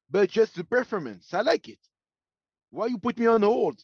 but 0.09 0.31
just 0.31 0.55
the 0.55 0.65
performance. 0.65 1.35
I 1.35 1.43
like 1.43 1.69
it. 1.69 1.79
Why 2.71 2.87
you 2.87 2.99
put 2.99 3.19
me 3.19 3.27
on 3.27 3.43
hold? 3.43 3.83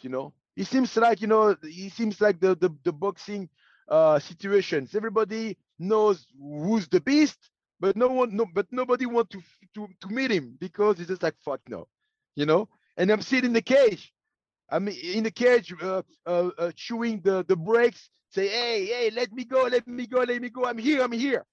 You 0.00 0.10
know, 0.10 0.34
it 0.56 0.66
seems 0.66 0.96
like, 0.96 1.20
you 1.20 1.28
know, 1.28 1.56
it 1.62 1.92
seems 1.92 2.20
like 2.20 2.40
the, 2.40 2.56
the, 2.56 2.70
the 2.84 2.92
boxing 2.92 3.48
uh, 3.88 4.18
situations. 4.18 4.94
Everybody 4.94 5.56
knows 5.78 6.26
who's 6.38 6.88
the 6.88 7.00
beast, 7.00 7.38
but 7.80 7.96
no 7.96 8.08
one, 8.08 8.36
no, 8.36 8.46
but 8.54 8.66
nobody 8.70 9.06
want 9.06 9.30
to, 9.30 9.42
to, 9.74 9.88
to 10.00 10.08
meet 10.08 10.30
him 10.30 10.56
because 10.60 11.00
it's 11.00 11.08
just 11.08 11.22
like, 11.22 11.34
fuck 11.44 11.60
no, 11.68 11.88
you 12.36 12.46
know? 12.46 12.68
And 12.96 13.10
I'm 13.10 13.22
sitting 13.22 13.48
in 13.50 13.54
the 13.54 13.62
cage. 13.62 14.12
I'm 14.70 14.88
in 14.88 15.24
the 15.24 15.30
cage, 15.30 15.74
uh, 15.82 16.02
uh, 16.26 16.50
uh, 16.58 16.72
chewing 16.74 17.20
the, 17.22 17.44
the 17.46 17.56
brakes, 17.56 18.10
say, 18.30 18.48
hey, 18.48 18.86
hey, 18.86 19.10
let 19.14 19.32
me 19.32 19.44
go, 19.44 19.64
let 19.64 19.86
me 19.86 20.06
go, 20.06 20.20
let 20.22 20.42
me 20.42 20.48
go. 20.50 20.64
I'm 20.64 20.78
here, 20.78 21.02
I'm 21.02 21.12
here. 21.12 21.44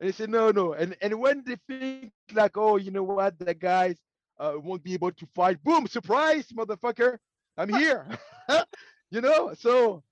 And 0.00 0.08
they 0.08 0.12
say, 0.12 0.26
no, 0.26 0.50
no. 0.50 0.74
And 0.74 0.96
and 1.00 1.18
when 1.20 1.42
they 1.46 1.56
think 1.68 2.12
like, 2.34 2.56
oh, 2.58 2.76
you 2.76 2.90
know 2.90 3.02
what, 3.02 3.38
the 3.38 3.54
guys 3.54 3.96
uh, 4.38 4.54
won't 4.56 4.82
be 4.84 4.94
able 4.94 5.12
to 5.12 5.26
fight, 5.34 5.62
boom, 5.64 5.86
surprise, 5.86 6.46
motherfucker, 6.54 7.18
I'm 7.56 7.70
here. 7.70 8.06
you 9.10 9.20
know, 9.22 9.54
so 9.58 10.02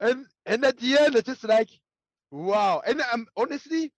and 0.00 0.26
and 0.46 0.64
at 0.64 0.78
the 0.78 0.98
end, 0.98 1.14
it's 1.14 1.26
just 1.26 1.44
like, 1.44 1.70
wow. 2.30 2.82
And 2.86 3.02
I'm 3.12 3.26
honestly, 3.36 3.92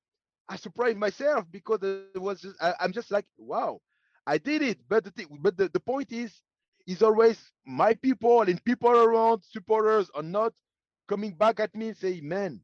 I 0.49 0.57
surprised 0.57 0.99
myself 0.99 1.44
because 1.51 1.82
it 1.82 2.20
was 2.20 2.40
just, 2.40 2.57
I, 2.61 2.74
am 2.80 2.92
just 2.92 3.11
like, 3.11 3.26
wow, 3.38 3.80
I 4.26 4.38
did 4.38 4.62
it. 4.62 4.78
But 4.88 5.05
the 5.05 5.11
thing, 5.11 5.38
but 5.40 5.57
the, 5.57 5.68
the 5.68 5.80
point 5.80 6.12
is, 6.12 6.32
is 6.86 7.03
always 7.03 7.53
my 7.66 7.94
people 7.94 8.42
and 8.42 8.62
people 8.64 8.90
around 8.90 9.42
supporters 9.44 10.11
are 10.14 10.22
not 10.22 10.53
coming 11.09 11.32
back 11.32 11.61
at 11.61 11.74
me 11.74 11.88
and 11.88 11.97
say, 11.97 12.20
man, 12.20 12.61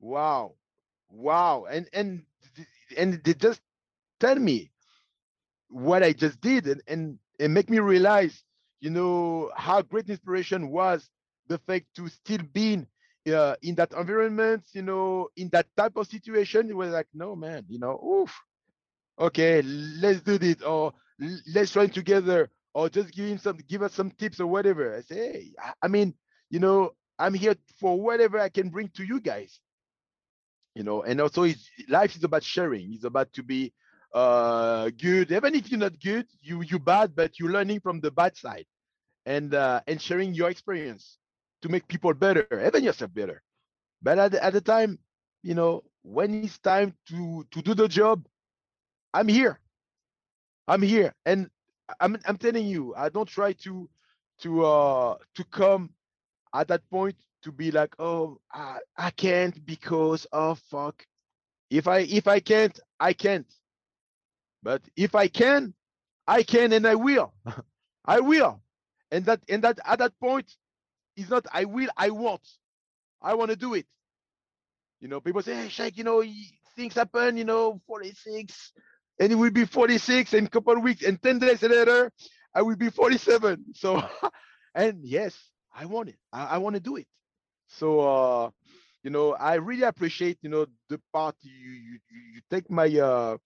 wow, 0.00 0.54
wow. 1.08 1.66
And 1.70 1.88
and 1.92 2.24
and 2.96 3.22
they 3.24 3.34
just 3.34 3.60
tell 4.20 4.36
me 4.36 4.70
what 5.68 6.02
I 6.02 6.12
just 6.12 6.40
did 6.40 6.66
and, 6.66 6.82
and, 6.86 7.18
and 7.40 7.52
make 7.52 7.68
me 7.68 7.80
realize, 7.80 8.44
you 8.80 8.90
know, 8.90 9.50
how 9.56 9.82
great 9.82 10.08
inspiration 10.08 10.70
was 10.70 11.08
the 11.48 11.58
fact 11.58 11.86
to 11.96 12.08
still 12.08 12.40
being 12.52 12.86
uh, 13.32 13.56
in 13.62 13.74
that 13.76 13.92
environment, 13.92 14.64
you 14.72 14.82
know, 14.82 15.28
in 15.36 15.48
that 15.50 15.66
type 15.76 15.96
of 15.96 16.06
situation. 16.06 16.70
It 16.70 16.76
was 16.76 16.90
like, 16.92 17.08
no, 17.14 17.34
man, 17.36 17.64
you 17.68 17.78
know, 17.78 17.98
oof, 18.04 18.34
okay, 19.18 19.62
let's 19.62 20.20
do 20.20 20.38
this, 20.38 20.62
or 20.62 20.92
let's 21.54 21.72
try 21.72 21.86
together, 21.86 22.50
or 22.74 22.88
just 22.88 23.12
give 23.14 23.26
him 23.26 23.38
some, 23.38 23.58
give 23.68 23.82
us 23.82 23.94
some 23.94 24.10
tips 24.10 24.40
or 24.40 24.46
whatever. 24.46 24.96
I 24.96 25.00
say, 25.02 25.16
hey, 25.32 25.52
I 25.82 25.88
mean, 25.88 26.14
you 26.50 26.60
know, 26.60 26.92
I'm 27.18 27.34
here 27.34 27.54
for 27.80 28.00
whatever 28.00 28.38
I 28.38 28.48
can 28.48 28.68
bring 28.70 28.88
to 28.96 29.04
you 29.04 29.20
guys. 29.20 29.60
You 30.74 30.82
know, 30.84 31.02
and 31.02 31.20
also 31.20 31.44
it's, 31.44 31.68
life 31.88 32.16
is 32.16 32.24
about 32.24 32.42
sharing. 32.44 32.92
It's 32.92 33.04
about 33.04 33.32
to 33.34 33.42
be 33.42 33.72
uh, 34.12 34.90
good. 34.90 35.32
Even 35.32 35.54
if 35.54 35.70
you're 35.70 35.80
not 35.80 35.98
good, 36.00 36.26
you 36.42 36.62
you 36.62 36.78
bad, 36.78 37.14
but 37.16 37.38
you're 37.38 37.50
learning 37.50 37.80
from 37.80 38.00
the 38.00 38.10
bad 38.10 38.36
side, 38.36 38.66
and 39.24 39.54
uh, 39.54 39.80
and 39.86 40.00
sharing 40.00 40.34
your 40.34 40.50
experience 40.50 41.18
to 41.62 41.68
make 41.68 41.88
people 41.88 42.14
better, 42.14 42.46
even 42.66 42.84
yourself 42.84 43.12
better. 43.14 43.42
But 44.02 44.18
at, 44.18 44.34
at 44.34 44.52
the 44.52 44.60
time, 44.60 44.98
you 45.42 45.54
know, 45.54 45.84
when 46.02 46.34
it's 46.44 46.58
time 46.58 46.94
to 47.08 47.46
to 47.52 47.62
do 47.62 47.74
the 47.74 47.88
job, 47.88 48.26
I'm 49.14 49.28
here. 49.28 49.60
I'm 50.68 50.82
here, 50.82 51.14
and 51.26 51.50
I'm 52.00 52.18
I'm 52.26 52.36
telling 52.38 52.66
you, 52.66 52.94
I 52.96 53.08
don't 53.08 53.28
try 53.28 53.52
to 53.64 53.88
to 54.40 54.64
uh 54.66 55.16
to 55.36 55.44
come 55.44 55.90
at 56.54 56.68
that 56.68 56.88
point 56.90 57.16
to 57.42 57.52
be 57.52 57.70
like, 57.70 57.94
oh, 57.98 58.40
I, 58.52 58.78
I 58.96 59.10
can't 59.10 59.64
because 59.66 60.26
oh 60.32 60.56
fuck. 60.70 61.04
If 61.70 61.88
I 61.88 62.00
if 62.00 62.28
I 62.28 62.40
can't, 62.40 62.78
I 63.00 63.12
can't. 63.12 63.46
But 64.62 64.82
if 64.96 65.14
I 65.14 65.28
can, 65.28 65.74
I 66.26 66.42
can 66.42 66.72
and 66.72 66.86
I 66.86 66.96
will. 66.96 67.34
I 68.06 68.20
will. 68.20 68.62
And 69.12 69.24
that 69.26 69.40
and 69.48 69.62
that 69.64 69.78
at 69.86 70.00
that 70.00 70.18
point 70.20 70.52
is 71.16 71.30
not 71.30 71.46
I 71.52 71.64
will, 71.64 71.88
I 71.96 72.10
want. 72.10 72.42
I 73.22 73.34
want 73.34 73.50
to 73.50 73.56
do 73.56 73.74
it. 73.74 73.86
You 75.00 75.08
know, 75.08 75.20
people 75.20 75.42
say, 75.42 75.54
hey, 75.54 75.66
Cheick, 75.68 75.96
you 75.96 76.04
know, 76.04 76.22
things 76.76 76.94
happen, 76.94 77.36
you 77.36 77.44
know, 77.44 77.80
46, 77.86 78.72
and 79.20 79.32
it 79.32 79.34
will 79.36 79.50
be 79.50 79.64
46 79.64 80.34
in 80.34 80.46
a 80.46 80.48
couple 80.48 80.74
of 80.76 80.82
weeks, 80.82 81.02
and 81.04 81.20
10 81.22 81.38
days 81.38 81.62
later, 81.62 82.10
I 82.54 82.62
will 82.62 82.76
be 82.76 82.90
47. 82.90 83.64
So, 83.74 84.02
and 84.74 85.00
yes, 85.04 85.50
I 85.74 85.84
want 85.86 86.08
it. 86.10 86.16
I, 86.32 86.44
I 86.46 86.58
want 86.58 86.74
to 86.74 86.80
do 86.80 86.96
it. 86.96 87.06
So, 87.68 88.00
uh, 88.00 88.50
you 89.02 89.10
know, 89.10 89.34
I 89.34 89.54
really 89.54 89.82
appreciate, 89.84 90.38
you 90.42 90.50
know, 90.50 90.66
the 90.88 91.00
part 91.12 91.36
you 91.42 91.52
you, 91.52 91.98
you 92.34 92.40
take 92.50 92.70
my 92.70 92.88
uh 92.98 93.36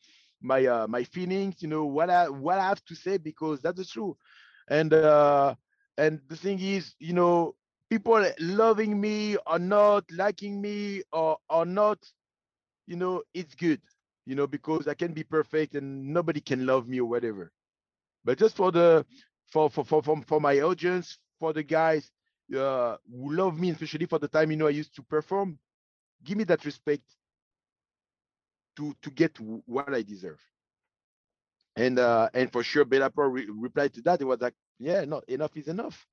my 0.41 0.67
uh 0.67 0.87
my 0.89 1.05
feelings, 1.05 1.63
you 1.63 1.69
know, 1.69 1.85
what 1.87 2.11
I 2.11 2.29
what 2.29 2.59
I 2.59 2.69
have 2.69 2.85
to 2.87 2.95
say 2.95 3.19
because 3.19 3.61
that's 3.63 3.79
the 3.79 3.85
truth. 3.85 4.17
And 4.69 4.93
uh 4.95 5.55
and 5.93 6.21
the 6.29 6.37
thing 6.37 6.59
is, 6.61 6.95
you 6.99 7.13
know, 7.13 7.55
people 7.91 8.25
loving 8.41 9.01
me 9.01 9.37
or 9.47 9.59
not 9.59 10.05
liking 10.13 10.63
me 10.63 11.03
or 11.13 11.39
or 11.51 11.67
not, 11.67 11.99
you 12.87 12.97
know, 12.97 13.23
it's 13.35 13.55
good, 13.55 13.81
you 14.27 14.37
know, 14.37 14.47
because 14.47 14.89
I 14.89 14.95
can 14.95 15.13
be 15.15 15.25
perfect 15.25 15.75
and 15.75 16.13
nobody 16.13 16.41
can 16.41 16.67
love 16.67 16.89
me 16.89 17.01
or 17.01 17.07
whatever. 17.09 17.53
But 18.25 18.39
just 18.39 18.57
for 18.57 18.73
the 18.73 19.07
for 19.53 19.71
for 19.71 19.85
for 19.85 20.03
for, 20.03 20.23
for 20.23 20.41
my 20.41 20.61
audience, 20.61 21.19
for 21.41 21.53
the 21.53 21.65
guys 21.65 22.11
uh, 22.57 22.97
who 23.11 23.35
love 23.35 23.59
me, 23.59 23.71
especially 23.71 24.07
for 24.07 24.19
the 24.19 24.29
time 24.29 24.51
you 24.51 24.57
know 24.57 24.69
I 24.69 24.71
used 24.71 24.95
to 24.97 25.03
perform, 25.03 25.59
give 26.25 26.39
me 26.39 26.45
that 26.45 26.65
respect 26.65 27.05
to 28.77 28.95
to 29.03 29.11
get 29.11 29.37
what 29.67 29.93
I 29.95 30.03
deserve. 30.03 30.41
And 31.77 31.99
uh, 31.99 32.29
and 32.35 32.53
for 32.53 32.63
sure, 32.65 32.85
Bellator 32.85 33.33
re- 33.33 33.49
replied 33.51 33.95
to 33.95 34.03
that. 34.03 34.21
It 34.21 34.25
was 34.27 34.41
like, 34.41 34.55
yeah, 34.79 35.05
no, 35.05 35.23
enough 35.29 35.57
is 35.57 35.69
enough. 35.69 36.07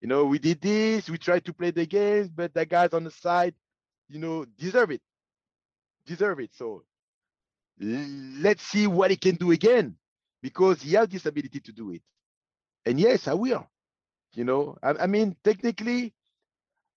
You 0.00 0.08
know, 0.08 0.24
we 0.24 0.38
did 0.38 0.60
this. 0.60 1.10
We 1.10 1.18
tried 1.18 1.44
to 1.46 1.52
play 1.52 1.70
the 1.70 1.86
games, 1.86 2.28
but 2.28 2.54
the 2.54 2.64
guys 2.64 2.92
on 2.92 3.04
the 3.04 3.10
side, 3.10 3.54
you 4.08 4.18
know, 4.18 4.44
deserve 4.44 4.90
it. 4.92 5.02
Deserve 6.06 6.40
it. 6.40 6.50
So 6.54 6.84
let's 7.80 8.62
see 8.62 8.86
what 8.86 9.10
he 9.10 9.16
can 9.16 9.34
do 9.34 9.50
again, 9.50 9.96
because 10.42 10.82
he 10.82 10.92
has 10.92 11.08
this 11.08 11.26
ability 11.26 11.60
to 11.60 11.72
do 11.72 11.90
it. 11.92 12.02
And 12.86 12.98
yes, 12.98 13.28
I 13.28 13.34
will. 13.34 13.66
You 14.34 14.44
know, 14.44 14.78
I, 14.82 14.90
I 14.90 15.06
mean, 15.06 15.36
technically, 15.42 16.14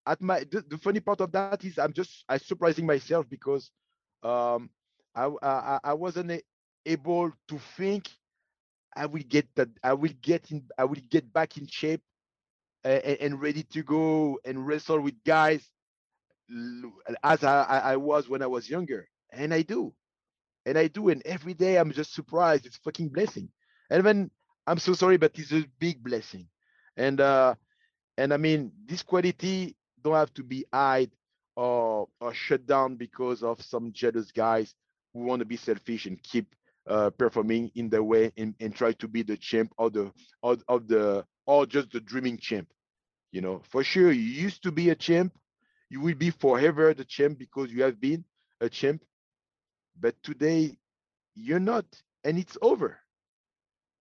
at 0.06 0.22
my 0.22 0.40
the, 0.52 0.64
the, 0.68 0.78
funny 0.78 1.00
part 1.00 1.22
of 1.22 1.32
that 1.32 1.64
is 1.64 1.78
I'm 1.78 1.94
just 1.94 2.24
I 2.28 2.38
surprising 2.38 2.86
myself 2.86 3.28
because 3.30 3.72
um 4.24 4.70
I 5.16 5.30
I, 5.42 5.80
I 5.84 5.94
wasn't 5.94 6.42
able 6.86 7.32
to 7.48 7.60
think 7.78 8.10
I 8.96 9.06
will 9.06 9.24
get 9.28 9.48
that 9.56 9.70
I 9.84 9.94
will 9.94 10.14
get 10.22 10.52
in 10.52 10.64
I 10.78 10.86
will 10.86 11.02
get 11.10 11.32
back 11.32 11.58
in 11.58 11.68
shape 11.68 12.02
and, 12.84 13.42
ready 13.42 13.64
to 13.64 13.84
go 13.84 14.40
and 14.46 14.66
wrestle 14.66 15.00
with 15.02 15.16
guys 15.26 15.68
as 17.24 17.44
I, 17.44 17.64
I 17.64 17.96
was 17.98 18.28
when 18.30 18.42
I 18.42 18.48
was 18.48 18.70
younger. 18.70 19.08
And 19.32 19.54
I 19.54 19.62
do. 19.62 19.94
And 20.66 20.78
I 20.78 20.88
do. 20.88 21.10
And 21.10 21.22
every 21.26 21.54
day 21.54 21.78
I'm 21.78 21.92
just 21.92 22.14
surprised. 22.14 22.66
It's 22.66 22.78
fucking 22.78 23.10
blessing. 23.10 23.50
And 23.90 24.04
when 24.04 24.32
I'm 24.68 24.80
so 24.80 24.94
sorry, 24.94 25.18
but 25.18 25.38
it's 25.38 25.52
a 25.52 25.66
big 25.80 26.04
blessing. 26.04 26.48
And 26.98 27.22
uh 27.22 27.56
and 28.18 28.34
I 28.34 28.38
mean 28.38 28.72
this 28.86 29.04
quality 29.04 29.76
don't 30.04 30.16
have 30.16 30.34
to 30.36 30.44
be 30.44 30.66
hide 30.74 31.12
or 31.56 32.08
or 32.20 32.34
shut 32.34 32.66
down 32.66 32.96
because 32.96 33.44
of 33.44 33.62
some 33.62 33.92
jealous 33.94 34.32
guys 34.32 34.74
who 35.14 35.22
want 35.22 35.40
to 35.40 35.46
be 35.46 35.58
selfish 35.58 36.06
and 36.06 36.22
keep 36.22 36.56
uh, 36.88 37.10
performing 37.12 37.72
in 37.76 37.90
the 37.90 38.02
way 38.04 38.32
and, 38.38 38.56
and 38.60 38.76
try 38.76 38.92
to 38.94 39.08
be 39.08 39.24
the 39.24 39.38
champ 39.38 39.72
or 39.78 39.90
the 39.90 40.12
or, 40.42 40.58
of 40.68 40.88
the 40.88 41.26
or 41.52 41.66
just 41.68 41.92
the 41.92 42.00
dreaming 42.00 42.38
champ. 42.38 42.70
You 43.34 43.42
know, 43.42 43.62
for 43.70 43.84
sure, 43.84 44.12
you 44.12 44.22
used 44.22 44.64
to 44.64 44.72
be 44.72 44.90
a 44.90 44.96
champ. 44.96 45.34
You 45.90 46.00
will 46.00 46.16
be 46.16 46.30
forever 46.30 46.94
the 46.94 47.04
champ 47.04 47.38
because 47.40 47.72
you 47.74 47.84
have 47.84 48.00
been 48.00 48.24
a 48.62 48.70
champ. 48.70 49.04
But 50.00 50.16
today, 50.24 50.78
you're 51.36 51.60
not, 51.60 51.86
and 52.24 52.40
it's 52.40 52.58
over. 52.62 53.00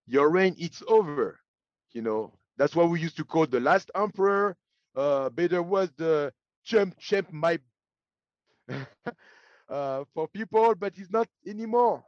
Your 0.07 0.31
reign, 0.31 0.55
it's 0.59 0.83
over. 0.87 1.41
You 1.93 2.03
know, 2.03 2.33
that's 2.57 2.77
what 2.77 2.89
we 2.91 3.01
used 3.01 3.17
to 3.17 3.25
call 3.25 3.47
the 3.47 3.61
last 3.61 3.91
emperor. 3.95 4.57
Uh, 4.95 5.29
Bader 5.31 5.63
was 5.63 5.91
the 5.97 6.33
champ, 6.65 6.97
champ, 6.99 7.33
my 7.33 7.59
uh, 9.69 10.05
for 10.15 10.29
people, 10.29 10.75
but 10.77 10.95
he's 10.95 11.11
not 11.11 11.29
anymore. 11.47 12.05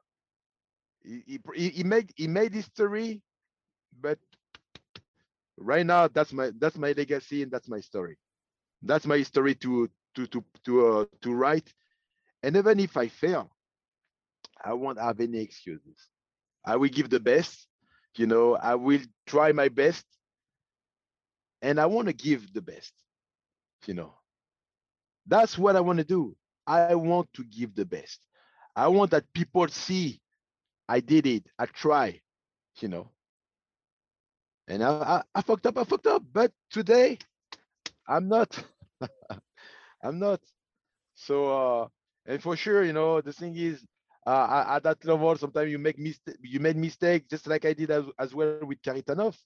He, 1.03 1.41
he, 1.57 1.69
he 1.71 1.83
made 1.85 2.13
he 2.17 2.29
made 2.29 2.55
history, 2.55 3.23
but 4.01 4.19
right 5.63 5.87
now 5.87 6.09
that's 6.09 6.33
my 6.33 6.51
that's 6.59 6.77
my 6.77 6.93
legacy 6.93 7.43
and 7.43 7.53
that's 7.53 7.69
my 7.69 7.81
story. 7.81 8.19
That's 8.83 9.07
my 9.07 9.23
story 9.23 9.55
to 9.57 9.89
to 10.17 10.27
to 10.27 10.45
to 10.65 10.87
uh, 10.89 11.05
to 11.15 11.25
write. 11.25 11.65
And 12.35 12.49
even 12.49 12.73
if 12.73 12.89
I 12.89 13.09
fail, 13.09 13.51
I 14.65 14.73
won't 14.73 14.99
have 14.99 15.21
any 15.21 15.39
excuses. 15.39 16.09
I 16.65 16.77
will 16.77 16.89
give 16.89 17.11
the 17.11 17.21
best. 17.21 17.67
You 18.17 18.27
know, 18.27 18.57
I 18.57 18.75
will 18.75 19.01
try 19.27 19.53
my 19.53 19.69
best, 19.69 20.05
and 21.63 21.79
I 21.81 21.87
want 21.87 22.09
to 22.09 22.13
give 22.15 22.53
the 22.53 22.63
best. 22.63 22.93
You 23.87 23.95
know, 23.95 24.15
that's 25.27 25.59
what 25.59 25.77
I 25.77 25.81
want 25.81 25.99
to 25.99 26.05
do. 26.05 26.37
I 26.67 26.85
want 26.85 27.21
to 27.25 27.35
give 27.45 27.65
the 27.65 27.75
best. 27.75 28.11
I 28.65 28.77
want 28.89 29.03
that 29.03 29.33
people 29.33 29.67
see 29.69 30.21
I 30.89 31.01
did 31.01 31.27
it. 31.27 31.45
I 31.59 31.67
try, 31.67 32.21
you 32.81 32.89
know. 32.89 33.11
And 34.69 34.83
I, 34.83 34.89
I, 34.91 35.23
I 35.35 35.43
fucked 35.43 35.67
up, 35.67 35.79
I 35.79 35.85
fucked 35.85 36.07
up. 36.07 36.23
But 36.33 36.53
today, 36.71 37.19
I'm 38.07 38.29
not. 38.29 38.59
I'm 40.03 40.19
not. 40.19 40.41
So 41.15 41.47
uh 41.83 41.89
and 42.27 42.43
for 42.43 42.57
sure, 42.57 42.85
you 42.85 42.93
know, 42.93 43.21
the 43.21 43.33
thing 43.33 43.57
is 43.57 43.85
uh 44.27 44.65
at 44.69 44.83
that 44.85 45.05
level, 45.05 45.37
sometimes 45.37 45.71
you 45.71 45.79
make 45.79 45.99
mistake 45.99 46.37
you 46.43 46.61
made 46.61 46.77
mistake 46.77 47.29
just 47.29 47.47
like 47.47 47.65
I 47.65 47.73
did 47.73 47.91
as, 47.91 48.05
as 48.19 48.35
well 48.35 48.59
with 48.63 48.83
Kharitonov. 48.83 49.37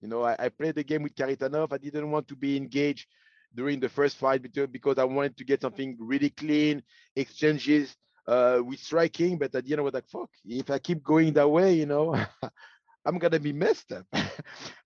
You 0.00 0.08
know, 0.08 0.22
I, 0.22 0.36
I 0.38 0.48
played 0.48 0.74
the 0.76 0.84
game 0.84 1.02
with 1.02 1.14
Kharitonov. 1.14 1.72
I 1.72 1.78
didn't 1.78 2.10
want 2.10 2.28
to 2.28 2.36
be 2.36 2.56
engaged 2.56 3.06
during 3.54 3.80
the 3.80 3.88
first 3.88 4.16
fight 4.16 4.42
because 4.70 4.98
I 4.98 5.04
wanted 5.04 5.36
to 5.38 5.44
get 5.44 5.62
something 5.62 5.96
really 5.98 6.30
clean, 6.30 6.82
exchanges 7.16 7.96
uh, 8.26 8.60
with 8.64 8.78
striking. 8.80 9.38
But 9.38 9.54
at 9.54 9.64
the 9.64 9.72
end, 9.72 9.80
I 9.80 9.84
was 9.84 9.94
like, 9.94 10.08
fuck, 10.08 10.30
if 10.44 10.70
I 10.70 10.78
keep 10.78 11.02
going 11.02 11.32
that 11.34 11.48
way, 11.48 11.74
you 11.74 11.86
know, 11.86 12.14
I'm 13.06 13.18
gonna 13.18 13.38
be 13.38 13.52
messed 13.52 13.92
up. 13.92 14.04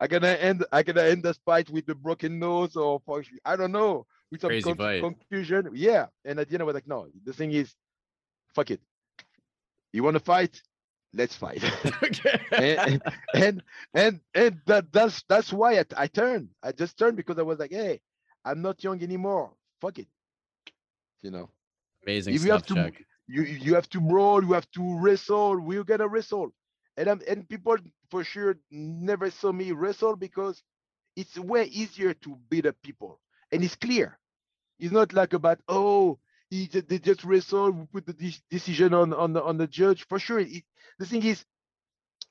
I'm 0.00 0.08
gonna 0.08 0.28
end. 0.28 0.64
I'm 0.70 0.84
gonna 0.84 1.02
end 1.02 1.22
the 1.22 1.34
fight 1.46 1.70
with 1.70 1.86
the 1.86 1.94
broken 1.94 2.38
nose, 2.38 2.76
or 2.76 3.00
I 3.44 3.56
don't 3.56 3.72
know, 3.72 4.06
with 4.30 4.42
some 4.42 4.50
Crazy 4.50 4.74
con- 4.74 5.00
confusion. 5.00 5.70
Yeah, 5.72 6.06
and 6.24 6.38
at 6.38 6.48
the 6.48 6.54
end, 6.54 6.62
I 6.62 6.66
was 6.66 6.74
like, 6.74 6.86
no. 6.86 7.08
The 7.24 7.32
thing 7.32 7.52
is, 7.52 7.74
fuck 8.54 8.70
it. 8.70 8.80
You 9.92 10.02
want 10.04 10.14
to 10.14 10.20
fight? 10.20 10.60
Let's 11.14 11.34
fight. 11.34 11.64
and, 12.52 13.02
and 13.34 13.62
and 13.94 14.20
and 14.34 14.60
that 14.66 14.92
that's 14.92 15.24
that's 15.28 15.52
why 15.52 15.78
I, 15.78 15.84
I 15.96 16.06
turned. 16.06 16.50
I 16.62 16.72
just 16.72 16.98
turned 16.98 17.16
because 17.16 17.38
I 17.38 17.42
was 17.42 17.58
like, 17.58 17.72
hey, 17.72 18.00
I'm 18.44 18.60
not 18.60 18.84
young 18.84 19.02
anymore. 19.02 19.50
Fuck 19.80 19.98
it. 19.98 20.08
You 21.22 21.30
know. 21.30 21.48
Amazing 22.04 22.34
if 22.34 22.42
stuff, 22.42 22.46
you 22.46 22.52
have 22.52 22.66
to, 22.66 22.74
Cheick. 22.74 23.04
You 23.28 23.42
you 23.42 23.74
have 23.74 23.88
to 23.90 24.00
brawl. 24.00 24.44
You 24.44 24.52
have 24.52 24.70
to 24.72 25.00
wrestle. 25.00 25.58
We're 25.58 25.84
gonna 25.84 26.06
wrestle. 26.06 26.52
And 27.00 27.10
I'm, 27.10 27.22
and 27.28 27.50
people 27.50 27.78
for 28.10 28.24
sure 28.24 28.58
never 28.70 29.30
saw 29.30 29.52
me 29.52 29.72
wrestle 29.72 30.16
because 30.16 30.62
it's 31.16 31.38
way 31.38 31.64
easier 31.66 32.14
to 32.14 32.38
beat 32.50 32.66
up 32.66 32.76
people, 32.82 33.20
and 33.52 33.64
it's 33.64 33.76
clear. 33.76 34.18
It's 34.78 34.92
not 34.92 35.12
like 35.14 35.32
about 35.34 35.60
oh 35.68 36.18
he 36.50 36.66
they 36.66 36.98
just 36.98 37.24
wrestle. 37.24 37.72
We 37.72 37.86
put 37.86 38.06
the 38.06 38.14
de- 38.14 38.42
decision 38.50 38.94
on 38.94 39.12
on 39.14 39.32
the 39.34 39.42
on 39.44 39.58
the 39.58 39.66
judge. 39.68 40.06
For 40.08 40.18
sure, 40.20 40.40
it, 40.40 40.64
the 40.98 41.06
thing 41.06 41.24
is, 41.24 41.44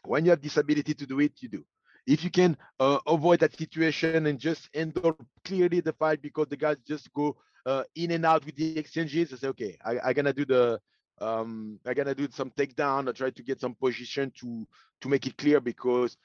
when 0.05 0.25
you 0.25 0.31
have 0.31 0.41
this 0.41 0.57
ability 0.57 0.93
to 0.95 1.07
do 1.07 1.19
it, 1.19 1.33
you 1.41 1.49
do 1.49 1.65
if 2.07 2.23
you 2.23 2.31
can 2.31 2.57
uh, 2.79 2.99
avoid 3.07 3.41
that 3.41 3.57
situation 3.57 4.25
and 4.27 4.39
just 4.39 4.69
handle 4.73 5.15
clearly 5.45 5.79
the 5.81 5.93
fight 5.93 6.21
because 6.21 6.47
the 6.47 6.57
guys 6.57 6.77
just 6.87 7.13
go 7.13 7.35
uh, 7.65 7.83
in 7.95 8.11
and 8.11 8.25
out 8.25 8.45
with 8.45 8.55
the 8.55 8.77
exchanges, 8.77 9.33
I 9.33 9.37
say, 9.37 9.47
okay, 9.49 9.77
I, 9.85 10.09
I 10.09 10.13
gonna 10.13 10.33
do 10.33 10.45
the 10.45 10.79
um 11.21 11.79
I 11.85 11.93
gonna 11.93 12.15
do 12.15 12.27
some 12.31 12.51
takedown 12.51 13.09
I 13.09 13.11
try 13.13 13.29
to 13.31 13.43
get 13.43 13.59
some 13.59 13.75
position 13.75 14.31
to 14.39 14.67
to 15.01 15.09
make 15.09 15.25
it 15.27 15.37
clear 15.37 15.59
because 15.59 16.17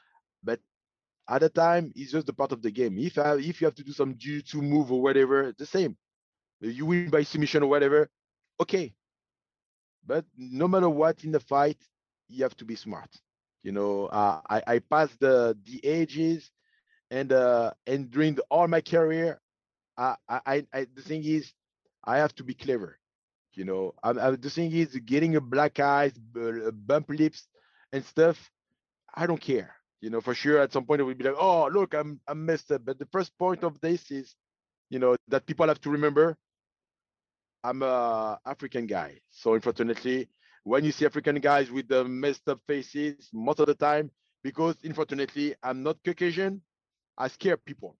but 0.43 0.61
at 1.29 1.41
the 1.41 1.49
time 1.49 1.93
it's 1.97 2.13
just 2.13 2.27
the 2.27 2.33
part 2.33 2.53
of 2.53 2.63
the 2.63 2.71
game. 2.71 2.99
If 2.99 3.19
I, 3.19 3.37
if 3.37 3.61
you 3.61 3.67
have 3.67 3.75
to 3.77 3.85
do 3.85 3.93
some 3.93 4.17
jiu-jitsu 4.17 4.63
move 4.63 4.93
or 4.93 5.03
whatever, 5.03 5.53
the 5.57 5.67
same. 5.67 5.97
You 6.61 6.87
win 6.87 7.11
by 7.11 7.23
submission 7.23 7.63
or 7.63 7.69
whatever, 7.69 8.01
okay. 8.61 8.95
But 10.07 10.25
no 10.37 10.69
matter 10.69 10.89
what 10.89 11.25
in 11.25 11.33
the 11.33 11.41
fight, 11.41 11.79
you 12.29 12.43
have 12.45 12.57
to 12.57 12.65
be 12.65 12.75
smart. 12.77 13.11
You 13.63 13.73
know, 13.73 14.07
uh, 14.07 14.41
I 14.49 14.63
I 14.67 14.79
passed 14.79 15.19
the 15.21 15.57
the 15.65 15.85
ages, 15.85 16.51
and 17.11 17.33
uh 17.33 17.73
and 17.87 18.11
during 18.11 18.35
the, 18.35 18.43
all 18.51 18.69
my 18.69 18.81
career, 18.81 19.41
I, 19.97 20.17
I 20.29 20.67
I 20.73 20.87
the 20.95 21.03
thing 21.03 21.25
is, 21.25 21.53
I 22.05 22.19
have 22.19 22.35
to 22.37 22.45
be 22.45 22.55
clever. 22.55 22.99
You 23.57 23.65
know, 23.65 23.95
I, 24.03 24.11
I, 24.11 24.31
the 24.33 24.51
thing 24.51 24.73
is, 24.73 24.97
getting 25.05 25.37
a 25.37 25.41
black 25.41 25.79
eyes, 25.81 26.13
b- 26.13 26.41
uh, 26.67 26.71
bump 26.73 27.11
lips, 27.11 27.49
and 27.93 28.05
stuff. 28.05 28.51
I 29.15 29.27
don't 29.27 29.41
care. 29.41 29.75
You 30.01 30.11
know, 30.11 30.21
for 30.21 30.35
sure, 30.35 30.59
at 30.59 30.73
some 30.73 30.85
point 30.85 31.01
it 31.01 31.05
will 31.05 31.15
be 31.15 31.25
like, 31.25 31.37
oh, 31.39 31.69
look, 31.73 31.95
I'm 31.95 32.21
I'm 32.29 32.45
messed 32.45 32.71
up. 32.73 32.85
But 32.85 32.99
the 32.99 33.07
first 33.07 33.37
point 33.39 33.65
of 33.65 33.81
this 33.81 34.11
is, 34.11 34.35
you 34.91 34.99
know, 34.99 35.17
that 35.29 35.47
people 35.47 35.67
have 35.69 35.81
to 35.83 35.91
remember. 35.91 36.37
I'm 37.65 37.83
a 37.83 38.39
African 38.45 38.87
guy, 38.87 39.21
so 39.31 39.55
unfortunately, 39.55 40.29
when 40.65 40.85
you 40.85 40.93
see 40.93 41.07
African 41.07 41.37
guys 41.41 41.71
with 41.71 41.89
the 41.89 42.05
messed 42.05 42.49
up 42.49 42.61
faces, 42.67 43.31
most 43.33 43.61
of 43.61 43.67
the 43.67 43.75
time, 43.75 44.11
because 44.43 44.77
unfortunately 44.85 45.55
I'm 45.63 45.83
not 45.83 45.99
Caucasian, 46.05 46.61
I 47.17 47.29
scare 47.29 47.57
people. 47.57 47.97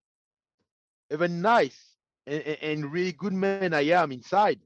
Even 1.11 1.41
nice 1.43 1.97
and, 2.27 2.43
and 2.43 2.93
really 2.93 3.13
good 3.13 3.33
man 3.33 3.63
I 3.63 3.83
am 3.83 4.13
inside, 4.13 4.61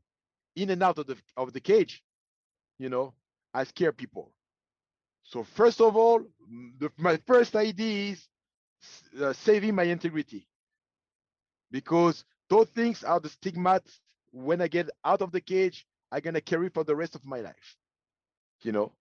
in 0.62 0.70
and 0.70 0.82
out 0.82 0.98
of 0.98 1.06
the 1.06 1.16
of 1.36 1.52
the 1.54 1.60
cage, 1.60 2.02
you 2.78 2.90
know, 2.90 3.14
I 3.54 3.64
scare 3.64 3.92
people. 3.92 4.32
So 5.24 5.44
first 5.44 5.80
of 5.80 5.96
all, 5.96 6.22
the, 6.78 6.90
my 6.98 7.18
first 7.26 7.56
idea 7.56 8.12
is 8.12 8.28
uh, 9.22 9.32
saving 9.34 9.74
my 9.74 9.84
integrity, 9.84 10.48
because 11.70 12.24
those 12.50 12.68
things 12.70 13.04
are 13.04 13.20
the 13.20 13.30
stigmas. 13.30 13.82
When 14.32 14.62
I 14.62 14.68
get 14.68 14.90
out 15.04 15.22
of 15.22 15.32
the 15.32 15.40
cage, 15.40 15.86
I'm 16.12 16.20
gonna 16.20 16.40
carry 16.42 16.68
for 16.70 16.84
the 16.84 16.96
rest 16.96 17.16
of 17.16 17.24
my 17.26 17.40
life 17.40 17.76
you 18.62 18.72
know 18.72 18.92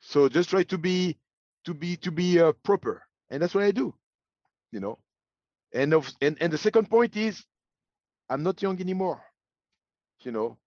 so 0.00 0.28
just 0.28 0.50
try 0.50 0.64
to 0.64 0.78
be 0.78 1.18
to 1.64 1.74
be 1.74 1.96
to 1.96 2.12
be 2.12 2.40
uh, 2.40 2.52
proper 2.64 3.02
and 3.30 3.42
that's 3.42 3.54
what 3.54 3.64
i 3.64 3.72
do 3.72 3.94
you 4.72 4.80
know 4.80 4.98
and 5.74 5.94
of 5.94 6.10
and, 6.22 6.38
and 6.40 6.52
the 6.52 6.58
second 6.58 6.90
point 6.90 7.16
is 7.16 7.44
i'm 8.30 8.42
not 8.42 8.62
young 8.62 8.80
anymore 8.80 9.22
you 10.22 10.32
know 10.32 10.58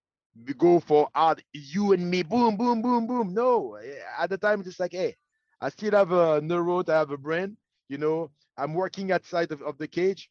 go 0.58 0.80
for 0.80 1.10
hard 1.14 1.44
you 1.54 1.94
and 1.94 2.10
me 2.10 2.24
boom 2.24 2.56
boom 2.58 2.82
boom 2.82 3.08
boom. 3.08 3.34
No 3.34 3.76
eh, 3.76 4.00
at 4.20 4.30
the 4.30 4.38
time 4.38 4.62
it's 4.66 4.80
like 4.80 4.92
hey 4.94 5.16
i 5.62 5.70
still 5.70 5.92
have 5.92 6.12
a 6.12 6.42
neuro 6.42 6.84
i 6.88 6.92
have 6.92 7.12
a 7.12 7.18
brain 7.18 7.58
you 7.90 7.98
know? 7.98 8.32
I'm 8.58 8.74
working 8.74 9.12
outside 9.12 9.52
of, 9.52 9.62
of 9.62 9.78
the 9.78 9.88
cage. 9.88 10.30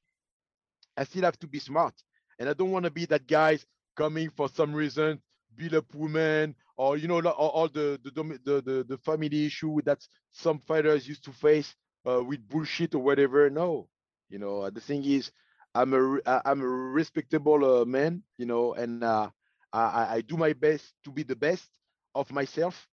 I 0.96 1.04
still 1.04 1.22
have 1.22 1.38
to 1.40 1.46
be 1.46 1.58
smart 1.58 1.94
and 2.38 2.48
i 2.48 2.52
don't 2.52 2.70
want 2.70 2.84
to 2.84 2.90
be 2.90 3.04
that 3.06 3.26
guys 3.26 3.64
coming 3.96 4.30
for 4.30 4.48
some 4.48 4.72
reason 4.74 5.20
beat 5.56 5.74
up 5.74 5.94
women 5.94 6.54
or 6.76 6.96
you 6.96 7.06
know 7.08 7.20
all, 7.20 7.48
all 7.48 7.68
the, 7.68 8.00
the 8.04 8.10
the 8.44 8.60
the 8.62 8.84
the 8.88 8.98
family 8.98 9.46
issue 9.46 9.80
that 9.82 10.06
some 10.32 10.58
fighters 10.60 11.06
used 11.08 11.24
to 11.24 11.32
face 11.32 11.74
uh, 12.08 12.22
with 12.22 12.46
bullshit 12.48 12.94
or 12.94 13.02
whatever. 13.02 13.48
No, 13.50 13.88
you 14.28 14.38
know 14.38 14.68
the 14.70 14.80
thing 14.80 15.04
is, 15.04 15.30
I'm 15.74 15.92
a 15.94 16.20
I'm 16.44 16.60
a 16.60 16.66
respectable 16.68 17.82
uh, 17.82 17.84
man, 17.84 18.22
you 18.38 18.46
know, 18.46 18.74
and 18.74 19.02
uh, 19.04 19.30
I 19.78 20.14
I 20.16 20.20
do 20.20 20.36
my 20.36 20.52
best 20.52 20.94
to 21.04 21.10
be 21.10 21.22
the 21.22 21.36
best 21.36 21.68
of 22.14 22.30
myself, 22.30 22.86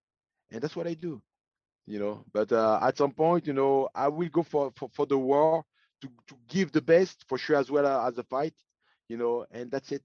and 0.52 0.62
that's 0.62 0.76
what 0.76 0.88
I 0.88 0.96
do, 0.96 1.22
you 1.86 2.00
know. 2.00 2.26
But 2.34 2.52
uh, 2.52 2.80
at 2.82 2.98
some 2.98 3.12
point, 3.12 3.46
you 3.48 3.54
know, 3.54 3.90
I 3.94 4.08
will 4.08 4.30
go 4.30 4.44
for 4.44 4.72
for, 4.76 4.90
for 4.92 5.06
the 5.06 5.18
war 5.18 5.64
to 6.02 6.08
to 6.28 6.36
give 6.48 6.72
the 6.72 6.82
best 6.82 7.26
for 7.28 7.38
sure 7.38 7.58
as 7.58 7.70
well 7.70 7.86
as 8.08 8.18
a 8.18 8.24
fight, 8.24 8.56
you 9.08 9.18
know, 9.18 9.46
and 9.52 9.70
that's 9.70 9.92
it. 9.92 10.04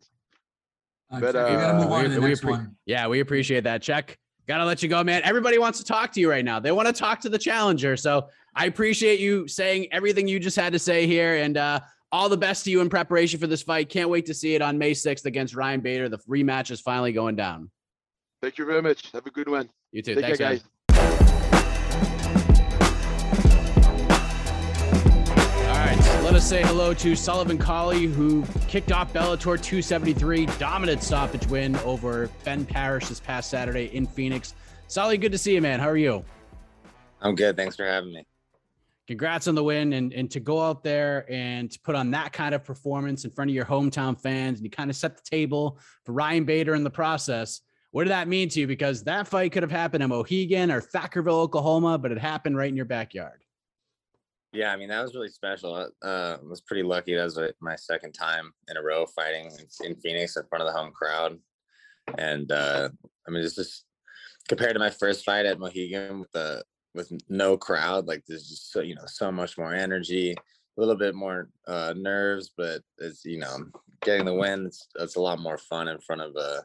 Uh, 1.11 1.21
But, 1.21 1.35
Cheick, 1.35 1.51
we 1.51 1.57
gotta 1.57 1.79
move 1.79 1.93
uh, 1.93 1.95
on 1.95 2.05
to 2.05 2.11
the 2.11 2.21
we 2.21 2.33
appre- 2.33 2.75
Yeah, 2.85 3.09
we 3.09 3.21
appreciate 3.21 3.65
that. 3.65 3.83
Cheick. 3.83 4.17
Gotta 4.47 4.65
let 4.65 4.81
you 4.81 4.89
go, 4.89 5.03
man. 5.03 5.23
Everybody 5.25 5.59
wants 5.59 5.79
to 5.81 5.85
talk 5.85 6.13
to 6.13 6.21
you 6.21 6.31
right 6.31 6.45
now. 6.45 6.61
They 6.61 6.71
want 6.71 6.87
to 6.87 6.93
talk 6.93 7.21
to 7.23 7.29
the 7.29 7.39
challenger. 7.39 7.97
So 7.97 8.29
I 8.55 8.67
appreciate 8.67 9.19
you 9.19 9.49
saying 9.49 9.89
everything 9.91 10.29
you 10.29 10.39
just 10.39 10.57
had 10.57 10.73
to 10.73 10.79
say 10.79 11.07
here. 11.07 11.37
And 11.37 11.57
uh, 11.57 11.81
all 12.13 12.29
the 12.29 12.37
best 12.37 12.65
to 12.65 12.71
you 12.71 12.81
in 12.81 12.89
preparation 12.89 13.41
for 13.41 13.47
this 13.47 13.63
fight. 13.63 13.89
Can't 13.89 14.09
wait 14.09 14.27
to 14.27 14.35
see 14.35 14.55
it 14.55 14.63
on 14.63 14.79
May 14.79 14.93
6th 14.93 15.25
against 15.25 15.55
Ryan 15.55 15.81
Bader. 15.81 16.09
The 16.09 16.19
rematch 16.19 16.71
is 16.71 16.81
finally 16.81 17.13
going 17.13 17.37
down. 17.37 17.71
Thank 18.43 18.59
you 18.59 18.67
very 18.67 18.83
much. 18.83 19.11
Have 19.13 19.27
a 19.27 19.31
good 19.31 19.49
one. 19.49 19.69
You 19.93 20.03
too. 20.03 20.15
Take 20.15 20.25
Thanks, 20.25 20.39
care, 20.39 20.49
guys. 20.51 20.63
guys. 20.63 20.71
All 25.67 25.85
right, 25.85 26.23
let 26.23 26.35
us 26.35 26.49
say 26.49 26.63
hello 26.63 26.95
to 26.95 27.17
Sullivan 27.17 27.59
Cauley, 27.59 28.07
who 28.07 28.45
kicked 28.69 28.93
off 28.93 29.13
Bellator 29.13 29.61
273, 29.61 30.47
dominant 30.59 31.03
stoppage 31.03 31.47
win 31.47 31.77
over 31.77 32.31
Ben 32.45 32.65
Parrish 32.65 33.09
this 33.09 33.21
past 33.21 33.51
Saturday 33.51 33.87
in 33.95 34.07
Phoenix. 34.07 34.55
Sully, 34.89 35.19
good 35.19 35.33
to 35.33 35.39
see 35.39 35.55
you, 35.55 35.61
man. 35.61 35.81
How 35.81 35.89
are 35.89 35.97
you? 35.97 36.25
I'm 37.21 37.35
good. 37.35 37.57
Thanks 37.57 37.75
for 37.75 37.85
having 37.85 38.13
me. 38.13 38.25
Congrats 39.07 39.47
on 39.47 39.55
the 39.55 39.63
win 39.63 39.93
and, 39.93 40.13
and 40.13 40.31
to 40.33 40.41
go 40.41 40.61
out 40.61 40.83
there 40.83 41.25
and 41.31 41.71
to 41.71 41.79
put 41.81 41.95
on 41.95 42.11
that 42.11 42.33
kind 42.33 42.55
of 42.55 42.65
performance 42.65 43.25
in 43.25 43.31
front 43.31 43.51
of 43.51 43.55
your 43.55 43.65
hometown 43.65 44.21
fans 44.21 44.59
and 44.59 44.65
you 44.65 44.71
kind 44.71 44.91
of 44.91 44.97
set 44.97 45.17
the 45.17 45.23
table 45.23 45.79
for 46.05 46.13
Ryan 46.13 46.45
Bader 46.45 46.75
in 46.75 46.83
the 46.83 46.91
process. 46.91 47.61
What 47.93 48.05
did 48.05 48.11
that 48.11 48.27
mean 48.27 48.49
to 48.51 48.61
you? 48.61 48.67
Because 48.67 49.05
that 49.05 49.29
fight 49.29 49.53
could 49.53 49.63
have 49.63 49.71
happened 49.71 50.03
in 50.03 50.11
Mohegan 50.11 50.73
or 50.73 50.81
Thackerville, 50.81 51.39
Oklahoma, 51.39 51.99
but 51.99 52.11
it 52.11 52.19
happened 52.19 52.57
right 52.57 52.69
in 52.69 52.77
your 52.77 52.85
backyard. 52.85 53.43
Yeah, 54.53 54.73
I 54.73 54.77
mean 54.77 54.89
that 54.89 55.03
was 55.03 55.15
really 55.15 55.29
special. 55.29 55.75
Uh, 56.03 56.37
I 56.39 56.39
was 56.43 56.63
pretty 56.63 56.83
lucky. 56.83 57.15
That 57.15 57.25
was 57.25 57.37
uh, 57.37 57.51
my 57.61 57.77
second 57.77 58.13
time 58.13 58.53
in 58.69 58.77
a 58.77 58.83
row 58.83 59.05
fighting 59.07 59.51
in 59.85 59.97
Phoenix 59.97 60.37
in 60.37 60.45
front 60.49 60.63
of 60.63 60.73
the 60.73 60.79
home 60.79 60.93
crowd, 60.93 61.39
and 62.17 62.51
uh, 62.51 62.89
I 63.27 63.31
mean 63.31 63.45
it's 63.45 63.55
just 63.55 63.85
compared 64.49 64.73
to 64.73 64.79
my 64.79 64.89
first 64.89 65.25
fight 65.25 65.45
at 65.45 65.59
Mohegan 65.59 66.21
with 66.21 66.33
the 66.33 66.63
with 66.97 67.13
no 67.29 67.57
crowd, 67.57 68.07
like 68.07 68.25
there's 68.27 68.49
just 68.49 68.73
so 68.73 68.81
you 68.81 68.95
know 68.95 69.07
so 69.07 69.31
much 69.31 69.57
more 69.59 69.75
energy, 69.75 70.33
a 70.33 70.81
little 70.81 70.97
bit 70.97 71.15
more 71.15 71.51
uh, 71.67 71.95
nerves, 71.97 72.51
but 72.57 72.83
it's 72.99 73.25
you 73.25 73.39
know 73.39 73.67
getting 74.03 74.25
the 74.25 74.35
win. 74.35 74.67
It's, 74.67 74.89
it's 74.99 75.17
a 75.17 75.21
lot 75.21 75.39
more 75.39 75.59
fun 75.59 75.89
in 75.89 75.99
front 76.01 76.23
of 76.23 76.35
uh, 76.37 76.63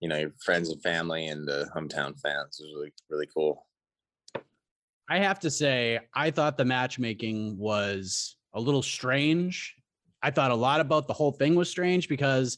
you 0.00 0.08
know 0.08 0.16
your 0.16 0.32
friends 0.44 0.70
and 0.70 0.82
family 0.82 1.28
and 1.28 1.46
the 1.46 1.68
hometown 1.76 2.18
fans. 2.20 2.58
It 2.58 2.64
was 2.64 2.74
really 2.74 2.92
really 3.10 3.28
cool. 3.32 3.66
I 5.08 5.18
have 5.18 5.38
to 5.40 5.50
say, 5.50 6.00
I 6.14 6.30
thought 6.30 6.56
the 6.56 6.64
matchmaking 6.64 7.58
was 7.58 8.36
a 8.54 8.60
little 8.60 8.82
strange. 8.82 9.74
I 10.22 10.30
thought 10.30 10.50
a 10.50 10.56
lot 10.56 10.80
about 10.80 11.06
the 11.06 11.12
whole 11.12 11.32
thing 11.32 11.54
was 11.54 11.68
strange 11.68 12.08
because 12.08 12.56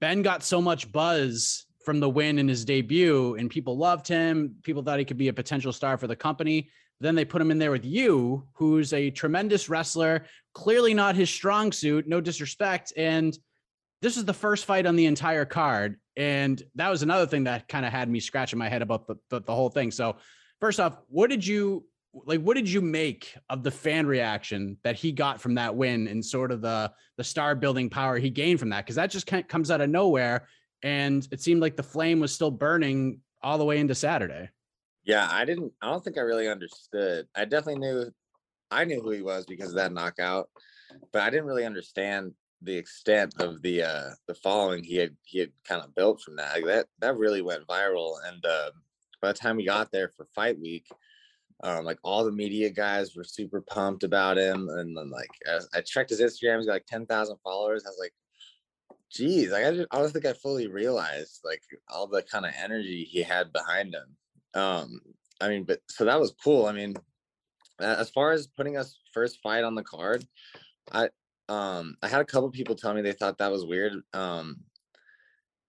Ben 0.00 0.22
got 0.22 0.42
so 0.42 0.60
much 0.60 0.90
buzz 0.90 1.66
from 1.84 2.00
the 2.00 2.08
win 2.08 2.38
in 2.38 2.48
his 2.48 2.64
debut, 2.64 3.34
and 3.36 3.50
people 3.50 3.76
loved 3.76 4.06
him. 4.06 4.56
People 4.62 4.82
thought 4.82 4.98
he 4.98 5.04
could 5.04 5.16
be 5.16 5.28
a 5.28 5.32
potential 5.32 5.72
star 5.72 5.96
for 5.96 6.06
the 6.06 6.16
company. 6.16 6.68
Then 7.00 7.14
they 7.14 7.24
put 7.24 7.40
him 7.40 7.50
in 7.50 7.58
there 7.58 7.70
with 7.70 7.84
you, 7.84 8.46
who's 8.52 8.92
a 8.92 9.10
tremendous 9.10 9.70
wrestler, 9.70 10.26
clearly 10.52 10.92
not 10.92 11.16
his 11.16 11.30
strong 11.30 11.72
suit, 11.72 12.06
no 12.06 12.20
disrespect. 12.20 12.92
And 12.96 13.36
this 14.02 14.16
is 14.16 14.24
the 14.24 14.34
first 14.34 14.66
fight 14.66 14.86
on 14.86 14.96
the 14.96 15.06
entire 15.06 15.46
card. 15.46 15.98
And 16.16 16.62
that 16.74 16.90
was 16.90 17.02
another 17.02 17.26
thing 17.26 17.44
that 17.44 17.68
kind 17.68 17.86
of 17.86 17.92
had 17.92 18.10
me 18.10 18.20
scratching 18.20 18.58
my 18.58 18.68
head 18.68 18.82
about 18.82 19.06
the, 19.06 19.16
the, 19.30 19.40
the 19.40 19.54
whole 19.54 19.70
thing. 19.70 19.90
So, 19.90 20.16
first 20.60 20.78
off, 20.78 20.98
what 21.08 21.30
did 21.30 21.46
you 21.46 21.86
like? 22.26 22.40
What 22.42 22.56
did 22.56 22.68
you 22.68 22.82
make 22.82 23.34
of 23.48 23.62
the 23.62 23.70
fan 23.70 24.06
reaction 24.06 24.76
that 24.82 24.96
he 24.96 25.12
got 25.12 25.40
from 25.40 25.54
that 25.54 25.74
win 25.74 26.08
and 26.08 26.22
sort 26.24 26.52
of 26.52 26.60
the 26.60 26.92
the 27.16 27.24
star 27.24 27.54
building 27.54 27.88
power 27.88 28.18
he 28.18 28.28
gained 28.28 28.60
from 28.60 28.70
that? 28.70 28.84
Because 28.84 28.96
that 28.96 29.10
just 29.10 29.26
kind 29.26 29.42
of 29.42 29.48
comes 29.48 29.70
out 29.70 29.80
of 29.80 29.88
nowhere, 29.88 30.48
and 30.82 31.26
it 31.30 31.40
seemed 31.40 31.60
like 31.60 31.76
the 31.76 31.82
flame 31.82 32.20
was 32.20 32.34
still 32.34 32.50
burning 32.50 33.20
all 33.42 33.58
the 33.58 33.64
way 33.64 33.78
into 33.78 33.94
Saturday. 33.94 34.48
Yeah, 35.04 35.28
I 35.30 35.44
didn't. 35.44 35.72
I 35.80 35.90
don't 35.90 36.04
think 36.04 36.18
I 36.18 36.22
really 36.22 36.48
understood. 36.48 37.26
I 37.34 37.44
definitely 37.44 37.80
knew. 37.80 38.10
I 38.70 38.84
knew 38.84 39.00
who 39.00 39.10
he 39.10 39.22
was 39.22 39.46
because 39.46 39.70
of 39.70 39.76
that 39.76 39.92
knockout, 39.92 40.48
but 41.12 41.22
I 41.22 41.30
didn't 41.30 41.46
really 41.46 41.64
understand 41.64 42.32
the 42.62 42.76
extent 42.76 43.34
of 43.40 43.62
the 43.62 43.82
uh 43.82 44.10
the 44.28 44.34
following 44.34 44.84
he 44.84 44.96
had 44.96 45.16
he 45.24 45.38
had 45.38 45.50
kind 45.64 45.82
of 45.82 45.94
built 45.94 46.20
from 46.20 46.36
that. 46.36 46.54
Like 46.54 46.66
that 46.66 46.86
that 47.00 47.16
really 47.16 47.42
went 47.42 47.66
viral, 47.66 48.14
and 48.26 48.44
uh, 48.44 48.70
by 49.20 49.28
the 49.28 49.38
time 49.38 49.56
we 49.56 49.64
got 49.64 49.90
there 49.90 50.10
for 50.16 50.26
fight 50.34 50.60
week, 50.60 50.86
um, 51.62 51.84
like 51.84 51.98
all 52.04 52.24
the 52.24 52.32
media 52.32 52.70
guys 52.70 53.16
were 53.16 53.24
super 53.24 53.62
pumped 53.62 54.04
about 54.04 54.38
him, 54.38 54.68
and 54.68 54.96
then 54.96 55.10
like 55.10 55.30
as 55.46 55.68
I 55.74 55.80
checked 55.80 56.10
his 56.10 56.20
Instagram, 56.20 56.58
he's 56.58 56.66
got 56.66 56.72
like 56.74 56.86
ten 56.86 57.06
thousand 57.06 57.36
followers. 57.42 57.84
I 57.86 57.90
was 57.90 57.98
like, 57.98 58.14
geez, 59.10 59.50
like 59.50 59.64
I, 59.64 59.72
just, 59.72 59.88
I 59.90 59.98
don't 59.98 60.12
think 60.12 60.26
I 60.26 60.32
fully 60.32 60.68
realized 60.68 61.40
like 61.44 61.62
all 61.88 62.06
the 62.06 62.22
kind 62.22 62.46
of 62.46 62.52
energy 62.62 63.04
he 63.04 63.22
had 63.22 63.52
behind 63.52 63.94
him. 63.94 64.60
Um, 64.60 65.00
I 65.40 65.48
mean, 65.48 65.64
but 65.64 65.80
so 65.88 66.04
that 66.04 66.20
was 66.20 66.34
cool. 66.42 66.66
I 66.66 66.72
mean, 66.72 66.96
as 67.80 68.10
far 68.10 68.32
as 68.32 68.46
putting 68.46 68.76
us 68.76 68.98
first 69.12 69.38
fight 69.42 69.64
on 69.64 69.74
the 69.74 69.82
card, 69.82 70.26
I 70.92 71.08
um 71.48 71.96
I 72.02 72.08
had 72.08 72.20
a 72.20 72.24
couple 72.24 72.50
people 72.50 72.74
tell 72.74 72.94
me 72.94 73.02
they 73.02 73.12
thought 73.12 73.38
that 73.38 73.52
was 73.52 73.64
weird. 73.64 73.94
Um, 74.12 74.60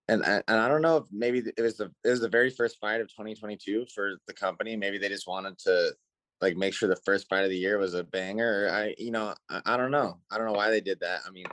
and 0.08 0.24
and 0.26 0.44
I 0.48 0.68
don't 0.68 0.82
know 0.82 0.98
if 0.98 1.04
maybe 1.12 1.42
it 1.58 1.62
was 1.62 1.78
the 1.78 1.92
it 2.04 2.10
was 2.10 2.22
the 2.22 2.30
very 2.30 2.50
first 2.50 2.80
fight 2.80 3.02
of 3.02 3.08
2022 3.08 3.86
for 3.94 4.18
the 4.28 4.34
company. 4.34 4.76
Maybe 4.76 4.98
they 4.98 5.10
just 5.10 5.28
wanted 5.28 5.58
to 5.60 5.94
like 6.42 6.58
make 6.58 6.74
sure 6.74 6.90
the 6.90 6.96
first 7.06 7.30
fight 7.30 7.44
of 7.44 7.50
the 7.50 7.58
year 7.58 7.78
was 7.78 7.94
a 7.94 8.04
banger. 8.04 8.70
I 8.72 8.94
you 8.98 9.12
know 9.12 9.34
I, 9.50 9.62
I 9.66 9.78
don't 9.78 9.92
know. 9.92 10.18
I 10.30 10.38
don't 10.38 10.48
know 10.48 10.54
why 10.54 10.70
they 10.70 10.82
did 10.82 11.00
that. 11.00 11.22
I 11.26 11.32
mean, 11.32 11.46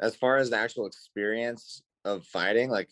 as 0.00 0.16
far 0.16 0.36
as 0.36 0.50
the 0.50 0.56
actual 0.56 0.86
experience 0.86 1.82
of 2.04 2.24
fighting, 2.24 2.70
like 2.70 2.88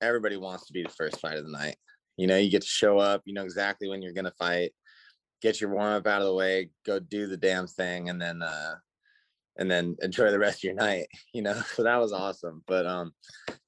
everybody 0.00 0.36
wants 0.36 0.66
to 0.66 0.72
be 0.72 0.82
the 0.82 0.88
first 0.90 1.20
fight 1.20 1.38
of 1.38 1.44
the 1.44 1.52
night. 1.52 1.76
You 2.16 2.26
know, 2.26 2.36
you 2.36 2.50
get 2.50 2.62
to 2.62 2.68
show 2.68 2.98
up. 2.98 3.22
You 3.24 3.34
know 3.34 3.44
exactly 3.44 3.88
when 3.88 4.02
you're 4.02 4.12
gonna 4.12 4.32
fight. 4.38 4.72
Get 5.42 5.60
your 5.60 5.70
warm 5.70 5.92
up 5.92 6.06
out 6.06 6.22
of 6.22 6.26
the 6.26 6.34
way. 6.34 6.70
Go 6.86 6.98
do 6.98 7.26
the 7.26 7.36
damn 7.36 7.66
thing, 7.66 8.08
and 8.08 8.20
then 8.20 8.42
uh 8.42 8.74
and 9.56 9.70
then 9.70 9.96
enjoy 10.02 10.30
the 10.30 10.38
rest 10.38 10.58
of 10.58 10.64
your 10.64 10.74
night 10.74 11.06
you 11.32 11.40
know 11.40 11.54
so 11.76 11.84
that 11.84 12.00
was 12.00 12.12
awesome 12.12 12.60
but 12.66 12.86
um 12.86 13.12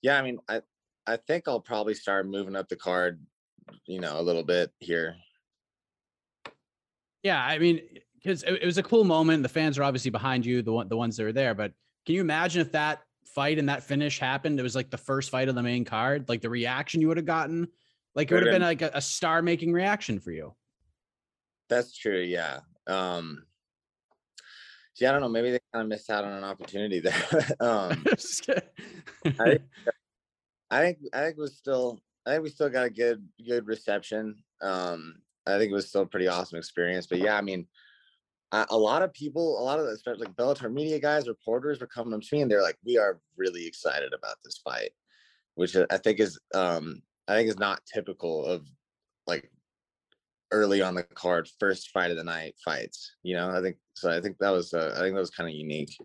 yeah 0.03 0.19
i 0.19 0.23
mean 0.23 0.37
i 0.49 0.61
i 1.07 1.17
think 1.17 1.45
i'll 1.47 1.61
probably 1.61 1.95
start 1.95 2.27
moving 2.27 2.57
up 2.57 2.69
the 2.69 2.75
card 2.75 3.25
you 3.87 4.01
know 4.01 4.19
a 4.19 4.23
little 4.23 4.43
bit 4.43 4.73
here 4.81 5.15
Yeah, 7.27 7.45
I 7.45 7.59
mean, 7.59 7.81
because 8.15 8.45
it, 8.45 8.63
it 8.63 8.67
was 8.67 8.79
a 8.79 8.85
cool 8.85 9.03
moment. 9.03 9.43
The 9.43 9.49
fans 9.49 9.79
are 9.79 9.83
obviously 9.83 10.13
behind 10.13 10.47
you, 10.47 10.63
the 10.63 10.73
one 10.73 10.89
the 10.89 10.97
ones 10.97 11.17
that 11.17 11.27
are 11.27 11.33
there. 11.33 11.55
But 11.55 11.73
can 12.07 12.15
you 12.15 12.21
imagine 12.21 12.63
if 12.63 12.73
that 12.73 13.03
fight 13.27 13.59
and 13.59 13.69
that 13.69 13.83
finish 13.83 14.19
happened? 14.19 14.59
It 14.59 14.63
was 14.63 14.75
like 14.75 14.91
the 14.91 14.97
first 14.97 15.31
fight 15.31 15.49
of 15.49 15.55
the 15.55 15.63
main 15.63 15.85
card. 15.85 16.29
Like 16.29 16.41
the 16.41 16.49
reaction 16.49 17.01
you 17.01 17.09
would 17.09 17.19
have 17.19 17.27
gotten, 17.27 17.69
like 18.17 18.31
it 18.31 18.35
would 18.35 18.45
have 18.45 18.53
been 18.53 18.63
like 18.63 18.83
a, 18.83 18.91
a 18.95 19.01
star 19.01 19.43
making 19.43 19.73
reaction 19.73 20.19
for 20.19 20.33
you. 20.33 20.55
that's 21.69 21.97
true 21.97 22.21
yeah 22.21 22.61
um 22.87 23.45
yeah 24.99 25.09
i 25.09 25.13
don't 25.13 25.21
know 25.21 25.29
maybe 25.29 25.51
they 25.51 25.59
kind 25.73 25.83
of 25.83 25.89
missed 25.89 26.09
out 26.11 26.25
on 26.25 26.33
an 26.33 26.45
opportunity 26.45 27.01
there 27.01 27.15
um 27.61 28.05
I 28.09 28.15
think, 29.35 29.63
I 30.71 30.81
think 30.81 30.99
I 31.13 31.21
think 31.23 31.37
it 31.37 31.41
was 31.41 31.57
still 31.57 32.01
I 32.27 32.33
think 32.33 32.43
we 32.43 32.51
still 32.51 32.71
got 32.71 32.87
a 32.87 32.91
good 32.91 33.25
good 33.47 33.67
reception. 33.67 34.37
Um, 34.61 35.17
I 35.47 35.59
think 35.59 35.71
it 35.71 35.75
was 35.75 35.89
still 35.89 36.03
a 36.03 36.07
pretty 36.07 36.27
awesome 36.27 36.59
experience. 36.59 37.07
But 37.07 37.19
yeah, 37.19 37.37
I 37.37 37.41
mean, 37.41 37.69
a, 38.53 38.77
lot 38.77 39.03
of 39.03 39.13
people, 39.13 39.59
a 39.61 39.63
lot 39.63 39.79
of 39.79 39.87
the 39.87 39.93
especially 39.93 40.27
like 40.27 40.37
Bellator 40.37 40.73
media 40.73 40.99
guys, 40.99 41.29
reporters 41.29 41.81
were 41.81 41.87
coming 41.87 42.15
up 42.15 42.21
to 42.21 42.29
me 42.33 42.43
and 42.43 42.51
they're 42.51 42.63
like, 42.63 42.79
"We 42.85 42.97
are 42.99 43.21
really 43.37 43.67
excited 43.67 44.13
about 44.13 44.37
this 44.45 44.61
fight," 44.65 44.91
which 45.55 45.77
I 45.91 45.99
think 45.99 46.21
is 46.21 46.39
um 46.55 47.03
I 47.29 47.35
think 47.35 47.49
is 47.49 47.59
not 47.59 47.81
typical 47.93 48.45
of 48.45 48.67
like 49.27 49.51
early 50.53 50.81
on 50.81 50.95
the 50.95 51.03
card 51.03 51.49
first 51.59 51.91
fight 51.91 52.11
of 52.11 52.17
the 52.17 52.25
night 52.25 52.55
fights. 52.65 53.13
You 53.23 53.35
know, 53.35 53.51
I 53.51 53.61
think 53.61 53.77
so. 53.95 54.11
I 54.11 54.21
think 54.21 54.39
that 54.39 54.51
was 54.51 54.73
uh, 54.73 54.95
I 54.97 55.01
think 55.01 55.15
that 55.15 55.21
was 55.21 55.31
kind 55.31 55.49
of 55.49 55.55
unique. 55.55 55.97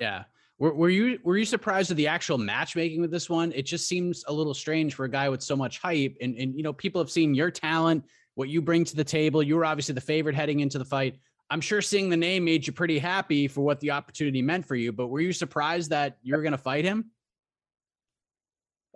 Yeah. 0.00 0.24
Were, 0.58 0.74
were 0.74 0.90
you 0.90 1.18
were 1.22 1.36
you 1.36 1.44
surprised 1.44 1.90
at 1.90 1.96
the 1.96 2.08
actual 2.08 2.38
matchmaking 2.38 3.00
with 3.00 3.10
this 3.10 3.30
one? 3.30 3.52
It 3.52 3.62
just 3.62 3.86
seems 3.86 4.24
a 4.26 4.32
little 4.32 4.54
strange 4.54 4.94
for 4.94 5.04
a 5.04 5.10
guy 5.10 5.28
with 5.28 5.42
so 5.42 5.56
much 5.56 5.78
hype, 5.78 6.16
and 6.20 6.36
and 6.36 6.56
you 6.56 6.62
know 6.62 6.72
people 6.72 7.00
have 7.00 7.10
seen 7.10 7.34
your 7.34 7.50
talent, 7.50 8.04
what 8.34 8.48
you 8.48 8.60
bring 8.60 8.84
to 8.84 8.96
the 8.96 9.04
table. 9.04 9.42
You 9.42 9.56
were 9.56 9.64
obviously 9.64 9.94
the 9.94 10.00
favorite 10.00 10.34
heading 10.34 10.60
into 10.60 10.78
the 10.78 10.84
fight. 10.84 11.16
I'm 11.50 11.60
sure 11.60 11.80
seeing 11.80 12.10
the 12.10 12.16
name 12.16 12.44
made 12.44 12.66
you 12.66 12.72
pretty 12.72 12.98
happy 12.98 13.48
for 13.48 13.62
what 13.62 13.80
the 13.80 13.92
opportunity 13.92 14.42
meant 14.42 14.66
for 14.66 14.74
you. 14.74 14.92
But 14.92 15.08
were 15.08 15.20
you 15.20 15.32
surprised 15.32 15.90
that 15.90 16.18
you 16.22 16.36
were 16.36 16.42
going 16.42 16.52
to 16.52 16.58
fight 16.58 16.84
him? 16.84 17.10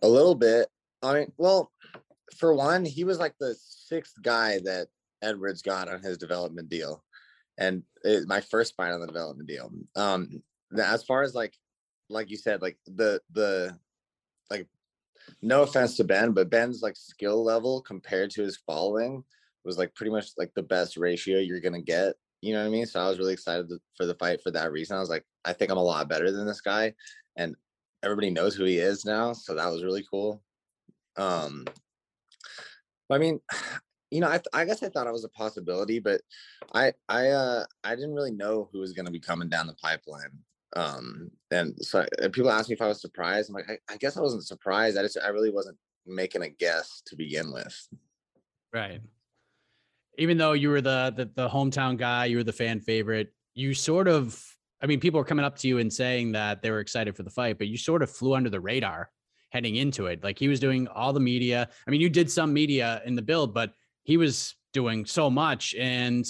A 0.02 0.08
little 0.08 0.34
bit. 0.34 0.68
I 1.02 1.14
mean, 1.14 1.32
well, 1.38 1.72
for 2.36 2.54
one, 2.54 2.84
he 2.84 3.04
was 3.04 3.18
like 3.18 3.34
the 3.38 3.54
sixth 3.58 4.14
guy 4.22 4.58
that 4.64 4.88
Edwards 5.22 5.62
got 5.62 5.88
on 5.88 6.02
his 6.02 6.18
development 6.18 6.68
deal, 6.68 7.04
and 7.58 7.82
it, 8.02 8.26
my 8.26 8.40
first 8.40 8.74
fight 8.76 8.92
on 8.92 9.00
the 9.00 9.06
development 9.06 9.48
deal. 9.48 9.70
Um, 9.96 10.42
as 10.76 11.02
far 11.04 11.22
as 11.22 11.34
like, 11.34 11.54
like 12.08 12.30
you 12.30 12.36
said, 12.36 12.62
like 12.62 12.78
the 12.86 13.20
the 13.32 13.76
like, 14.50 14.66
no 15.40 15.62
offense 15.62 15.96
to 15.96 16.04
Ben, 16.04 16.32
but 16.32 16.50
Ben's 16.50 16.82
like 16.82 16.96
skill 16.96 17.42
level 17.44 17.80
compared 17.82 18.30
to 18.32 18.42
his 18.42 18.58
following 18.66 19.24
was 19.64 19.78
like 19.78 19.94
pretty 19.94 20.10
much 20.10 20.30
like 20.36 20.52
the 20.54 20.62
best 20.62 20.96
ratio 20.96 21.38
you're 21.38 21.60
gonna 21.60 21.80
get. 21.80 22.14
You 22.42 22.52
know 22.52 22.60
what 22.60 22.66
I 22.66 22.70
mean? 22.70 22.86
So 22.86 23.00
I 23.00 23.08
was 23.08 23.18
really 23.18 23.32
excited 23.32 23.70
for 23.96 24.04
the 24.04 24.16
fight 24.16 24.42
for 24.42 24.50
that 24.50 24.72
reason. 24.72 24.96
I 24.96 25.00
was 25.00 25.08
like, 25.08 25.24
I 25.44 25.52
think 25.52 25.70
I'm 25.70 25.78
a 25.78 25.82
lot 25.82 26.08
better 26.08 26.30
than 26.30 26.46
this 26.46 26.60
guy, 26.60 26.92
and 27.36 27.54
everybody 28.02 28.30
knows 28.30 28.54
who 28.54 28.64
he 28.64 28.78
is 28.78 29.04
now. 29.04 29.32
So 29.32 29.54
that 29.54 29.70
was 29.70 29.84
really 29.84 30.04
cool. 30.10 30.42
Um, 31.16 31.64
I 33.10 33.18
mean, 33.18 33.40
you 34.10 34.20
know, 34.20 34.28
I, 34.28 34.40
I 34.52 34.64
guess 34.66 34.82
I 34.82 34.88
thought 34.88 35.06
it 35.06 35.12
was 35.12 35.24
a 35.24 35.30
possibility, 35.30 35.98
but 35.98 36.20
I 36.74 36.92
I 37.08 37.28
uh 37.28 37.64
I 37.82 37.94
didn't 37.94 38.14
really 38.14 38.32
know 38.32 38.68
who 38.72 38.80
was 38.80 38.92
going 38.92 39.06
to 39.06 39.12
be 39.12 39.20
coming 39.20 39.48
down 39.48 39.66
the 39.66 39.74
pipeline. 39.74 40.38
Um, 40.74 41.30
and 41.50 41.74
so 41.80 42.04
and 42.20 42.32
people 42.32 42.50
asked 42.50 42.68
me 42.68 42.74
if 42.74 42.82
I 42.82 42.88
was 42.88 43.00
surprised. 43.00 43.48
I'm 43.48 43.54
like, 43.54 43.70
I, 43.70 43.78
I 43.94 43.96
guess 43.96 44.16
I 44.16 44.20
wasn't 44.20 44.44
surprised. 44.44 44.98
I 44.98 45.02
just 45.02 45.18
I 45.24 45.28
really 45.28 45.50
wasn't 45.50 45.78
making 46.06 46.42
a 46.42 46.48
guess 46.48 47.02
to 47.06 47.16
begin 47.16 47.52
with. 47.52 47.88
Right. 48.72 49.00
Even 50.18 50.36
though 50.36 50.52
you 50.52 50.68
were 50.70 50.80
the, 50.80 51.12
the 51.16 51.30
the 51.34 51.48
hometown 51.48 51.96
guy, 51.96 52.26
you 52.26 52.36
were 52.36 52.44
the 52.44 52.52
fan 52.52 52.80
favorite. 52.80 53.32
You 53.54 53.74
sort 53.74 54.08
of, 54.08 54.42
I 54.82 54.86
mean, 54.86 55.00
people 55.00 55.18
were 55.18 55.24
coming 55.24 55.44
up 55.44 55.56
to 55.58 55.68
you 55.68 55.78
and 55.78 55.92
saying 55.92 56.32
that 56.32 56.62
they 56.62 56.70
were 56.70 56.80
excited 56.80 57.16
for 57.16 57.22
the 57.22 57.30
fight, 57.30 57.58
but 57.58 57.68
you 57.68 57.76
sort 57.76 58.02
of 58.02 58.10
flew 58.10 58.34
under 58.34 58.50
the 58.50 58.60
radar 58.60 59.10
heading 59.50 59.76
into 59.76 60.06
it. 60.06 60.22
Like 60.24 60.38
he 60.38 60.48
was 60.48 60.60
doing 60.60 60.88
all 60.88 61.12
the 61.12 61.20
media. 61.20 61.68
I 61.86 61.90
mean, 61.90 62.00
you 62.00 62.08
did 62.08 62.30
some 62.30 62.52
media 62.52 63.02
in 63.04 63.14
the 63.14 63.22
build, 63.22 63.52
but 63.54 63.72
he 64.04 64.16
was 64.16 64.54
doing 64.72 65.04
so 65.04 65.28
much. 65.30 65.74
And 65.74 66.24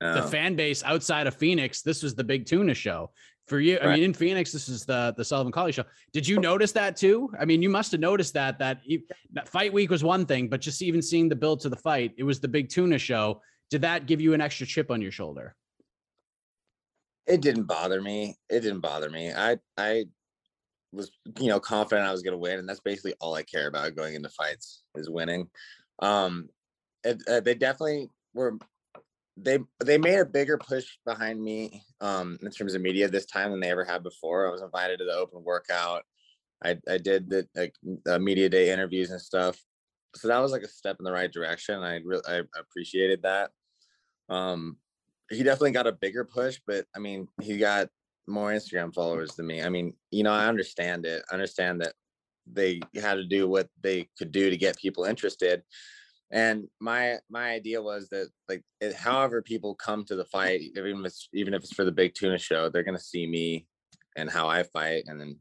the 0.00 0.22
Oh. 0.24 0.28
fan 0.28 0.54
base 0.54 0.82
outside 0.84 1.26
of 1.26 1.34
Phoenix, 1.34 1.82
this 1.82 2.02
was 2.02 2.14
the 2.14 2.22
big 2.24 2.46
tuna 2.46 2.72
show. 2.74 3.10
For 3.48 3.60
you, 3.60 3.78
I 3.80 3.94
mean, 3.94 4.04
in 4.04 4.14
Phoenix, 4.14 4.52
this 4.52 4.68
is 4.68 4.84
the 4.84 5.14
the 5.16 5.24
Sullivan 5.24 5.52
Cauley 5.52 5.72
show. 5.72 5.84
Did 6.12 6.28
you 6.28 6.38
notice 6.38 6.72
that 6.72 6.96
too? 6.96 7.30
I 7.40 7.46
mean, 7.46 7.62
you 7.62 7.70
must 7.70 7.90
have 7.92 8.00
noticed 8.00 8.34
that 8.34 8.58
that, 8.58 8.82
that 9.32 9.48
fight 9.48 9.72
week 9.72 9.90
was 9.90 10.04
one 10.04 10.26
thing, 10.26 10.48
but 10.48 10.60
just 10.60 10.82
even 10.82 11.00
seeing 11.00 11.30
the 11.30 11.36
build 11.36 11.60
to 11.60 11.70
the 11.70 11.76
fight, 11.76 12.12
it 12.18 12.24
was 12.24 12.40
the 12.40 12.48
big 12.48 12.68
tuna 12.68 12.98
show. 12.98 13.40
Did 13.70 13.82
that 13.82 14.06
give 14.06 14.20
you 14.20 14.34
an 14.34 14.42
extra 14.42 14.66
chip 14.66 14.90
on 14.90 15.00
your 15.00 15.12
shoulder? 15.12 15.56
it 17.28 17.42
didn't 17.42 17.64
bother 17.64 18.00
me. 18.00 18.36
It 18.48 18.60
didn't 18.60 18.80
bother 18.80 19.10
me. 19.10 19.32
I 19.32 19.58
I 19.76 20.06
was 20.92 21.10
you 21.38 21.48
know 21.48 21.60
confident 21.60 22.08
I 22.08 22.12
was 22.12 22.22
going 22.22 22.32
to 22.32 22.38
win, 22.38 22.58
and 22.58 22.68
that's 22.68 22.80
basically 22.80 23.14
all 23.20 23.34
I 23.34 23.42
care 23.42 23.68
about 23.68 23.94
going 23.94 24.14
into 24.14 24.30
fights 24.30 24.82
is 24.96 25.10
winning. 25.10 25.48
Um, 26.00 26.48
it, 27.04 27.22
uh, 27.28 27.40
they 27.40 27.54
definitely 27.54 28.08
were. 28.34 28.58
They 29.40 29.58
they 29.84 29.98
made 29.98 30.18
a 30.18 30.24
bigger 30.24 30.58
push 30.58 30.86
behind 31.06 31.40
me 31.40 31.82
um 32.00 32.38
in 32.42 32.50
terms 32.50 32.74
of 32.74 32.82
media 32.82 33.08
this 33.08 33.26
time 33.26 33.50
than 33.50 33.60
they 33.60 33.70
ever 33.70 33.84
had 33.84 34.02
before. 34.02 34.48
I 34.48 34.50
was 34.50 34.62
invited 34.62 34.98
to 34.98 35.04
the 35.04 35.12
open 35.12 35.44
workout. 35.44 36.02
I 36.64 36.78
I 36.88 36.98
did 36.98 37.30
the 37.30 37.46
like 37.54 37.74
uh, 38.08 38.18
media 38.18 38.48
day 38.48 38.72
interviews 38.72 39.10
and 39.10 39.20
stuff. 39.20 39.62
So 40.16 40.28
that 40.28 40.38
was 40.38 40.52
like 40.52 40.62
a 40.62 40.68
step 40.68 40.96
in 40.98 41.04
the 41.04 41.12
right 41.12 41.32
direction. 41.32 41.82
I 41.82 42.00
really 42.04 42.22
I 42.26 42.42
appreciated 42.58 43.22
that. 43.22 43.50
Um, 44.28 44.76
he 45.30 45.42
definitely 45.42 45.72
got 45.72 45.86
a 45.86 45.92
bigger 45.92 46.24
push, 46.24 46.58
but 46.66 46.86
I 46.96 46.98
mean, 46.98 47.28
he 47.40 47.58
got 47.58 47.88
more 48.26 48.50
Instagram 48.50 48.94
followers 48.94 49.34
than 49.34 49.46
me. 49.46 49.62
I 49.62 49.68
mean, 49.68 49.94
you 50.10 50.22
know, 50.22 50.32
I 50.32 50.46
understand 50.46 51.06
it. 51.06 51.22
I 51.30 51.34
understand 51.34 51.80
that 51.82 51.94
they 52.50 52.80
had 52.94 53.14
to 53.14 53.24
do 53.24 53.48
what 53.48 53.68
they 53.82 54.08
could 54.18 54.32
do 54.32 54.50
to 54.50 54.56
get 54.56 54.78
people 54.78 55.04
interested. 55.04 55.62
And 56.30 56.68
my 56.80 57.16
my 57.30 57.50
idea 57.50 57.80
was 57.80 58.08
that 58.10 58.28
like 58.48 58.62
it, 58.80 58.94
however 58.94 59.40
people 59.40 59.74
come 59.74 60.04
to 60.04 60.16
the 60.16 60.26
fight, 60.26 60.60
even 60.76 61.00
if 61.00 61.06
it's 61.06 61.28
even 61.32 61.54
if 61.54 61.62
it's 61.62 61.72
for 61.72 61.84
the 61.84 61.92
big 61.92 62.14
tuna 62.14 62.38
show, 62.38 62.68
they're 62.68 62.82
gonna 62.82 62.98
see 62.98 63.26
me 63.26 63.66
and 64.16 64.30
how 64.30 64.48
I 64.48 64.62
fight. 64.62 65.04
And 65.06 65.20
then 65.20 65.38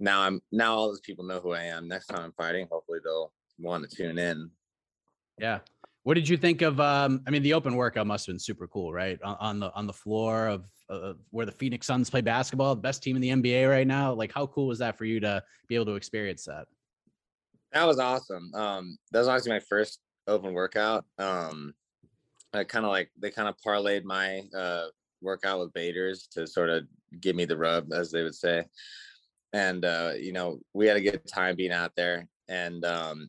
now 0.00 0.22
I'm 0.22 0.40
now 0.50 0.74
all 0.74 0.88
those 0.88 1.00
people 1.00 1.24
know 1.24 1.40
who 1.40 1.52
I 1.52 1.64
am. 1.64 1.88
Next 1.88 2.06
time 2.06 2.22
I'm 2.22 2.32
fighting, 2.32 2.68
hopefully 2.70 3.00
they'll 3.04 3.32
want 3.58 3.88
to 3.88 3.96
tune 3.96 4.18
in. 4.18 4.50
Yeah. 5.38 5.60
What 6.04 6.14
did 6.14 6.28
you 6.28 6.36
think 6.36 6.62
of? 6.62 6.80
Um, 6.80 7.22
I 7.26 7.30
mean, 7.30 7.42
the 7.42 7.54
open 7.54 7.76
workout 7.76 8.06
must 8.06 8.26
have 8.26 8.34
been 8.34 8.38
super 8.38 8.66
cool, 8.66 8.92
right? 8.92 9.20
On, 9.22 9.36
on 9.40 9.60
the 9.60 9.72
on 9.74 9.86
the 9.86 9.92
floor 9.92 10.48
of 10.48 10.64
uh, 10.90 11.14
where 11.30 11.46
the 11.46 11.52
Phoenix 11.52 11.86
Suns 11.86 12.10
play 12.10 12.20
basketball, 12.20 12.74
the 12.74 12.82
best 12.82 13.02
team 13.02 13.16
in 13.16 13.22
the 13.22 13.30
NBA 13.30 13.68
right 13.68 13.86
now. 13.86 14.12
Like, 14.12 14.32
how 14.32 14.46
cool 14.46 14.66
was 14.66 14.78
that 14.78 14.98
for 14.98 15.04
you 15.04 15.20
to 15.20 15.42
be 15.66 15.74
able 15.74 15.86
to 15.86 15.94
experience 15.94 16.44
that? 16.44 16.66
That 17.72 17.86
was 17.86 17.98
awesome. 17.98 18.52
Um, 18.54 18.98
that 19.10 19.18
was 19.18 19.28
honestly 19.28 19.50
my 19.50 19.60
first 19.60 19.98
open 20.26 20.52
workout. 20.54 21.04
Um, 21.18 21.74
I 22.52 22.64
kind 22.64 22.84
of 22.84 22.90
like 22.90 23.10
they 23.18 23.30
kind 23.30 23.48
of 23.48 23.56
parlayed 23.64 24.04
my 24.04 24.42
uh 24.56 24.86
workout 25.20 25.58
with 25.58 25.72
Bader's 25.72 26.28
to 26.28 26.46
sort 26.46 26.70
of 26.70 26.84
give 27.20 27.34
me 27.34 27.44
the 27.44 27.56
rub, 27.56 27.92
as 27.92 28.10
they 28.10 28.22
would 28.22 28.34
say. 28.34 28.64
And 29.52 29.84
uh, 29.84 30.12
you 30.18 30.32
know, 30.32 30.58
we 30.72 30.86
had 30.86 30.96
a 30.96 31.00
good 31.00 31.26
time 31.26 31.56
being 31.56 31.72
out 31.72 31.92
there. 31.96 32.28
And 32.48 32.84
um, 32.84 33.28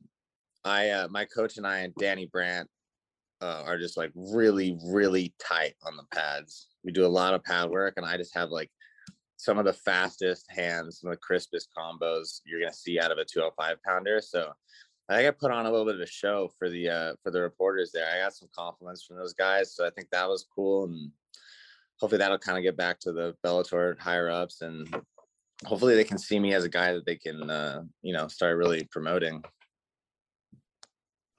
I, 0.63 0.89
uh, 0.89 1.07
my 1.09 1.26
coach 1.26 1.57
and 1.57 1.65
I, 1.65 1.80
and 1.80 1.93
Danny 1.95 2.26
Brandt, 2.26 2.69
uh, 3.41 3.63
are 3.65 3.77
just 3.77 3.97
like 3.97 4.11
really, 4.15 4.77
really 4.85 5.34
tight 5.39 5.76
on 5.84 5.95
the 5.97 6.03
pads. 6.13 6.67
We 6.84 6.91
do 6.91 7.05
a 7.05 7.07
lot 7.07 7.34
of 7.34 7.43
pad 7.43 7.69
work, 7.69 7.95
and 7.97 8.05
I 8.05 8.17
just 8.17 8.34
have 8.35 8.49
like 8.49 8.72
some 9.38 9.59
of 9.59 9.65
the 9.65 9.73
fastest 9.73 10.45
hands, 10.49 10.99
some 10.99 11.11
of 11.11 11.15
the 11.15 11.22
crispest 11.22 11.69
combos 11.77 12.41
you're 12.45 12.59
gonna 12.59 12.73
see 12.73 12.99
out 12.99 13.11
of 13.11 13.17
a 13.17 13.26
205 13.26 13.77
pounder. 13.84 14.22
So 14.22 14.51
I 15.07 15.18
think 15.18 15.27
I 15.27 15.32
put 15.32 15.52
on 15.52 15.65
a 15.65 15.72
little 15.72 15.86
bit 15.86 15.95
of 15.95 16.02
a 16.02 16.07
show 16.07 16.49
for 16.57 16.69
the 16.69 16.90
uh 16.90 17.14
for 17.22 17.32
the 17.32 17.41
reporters 17.41 17.91
there. 17.91 18.07
I 18.11 18.23
got 18.23 18.34
some 18.34 18.49
compliments 18.56 19.03
from 19.06 19.18
those 19.18 19.34
guys. 19.34 19.76
So 19.76 19.86
I 19.86 19.90
think 19.91 20.10
that 20.10 20.27
was 20.27 20.45
cool. 20.53 20.86
And 20.86 21.11
hopefully 21.99 22.19
that'll 22.19 22.40
kind 22.40 22.57
of 22.57 22.64
get 22.64 22.77
back 22.77 22.99
to 23.02 23.11
the 23.11 23.36
Bellator 23.44 23.98
higher 23.99 24.30
ups 24.30 24.61
and 24.61 24.88
hopefully 25.65 25.95
they 25.95 26.03
can 26.03 26.18
see 26.18 26.40
me 26.40 26.53
as 26.53 26.64
a 26.64 26.69
guy 26.69 26.94
that 26.94 27.06
they 27.06 27.15
can 27.15 27.49
uh, 27.49 27.84
you 28.02 28.14
know, 28.14 28.27
start 28.27 28.57
really 28.57 28.84
promoting. 28.86 29.44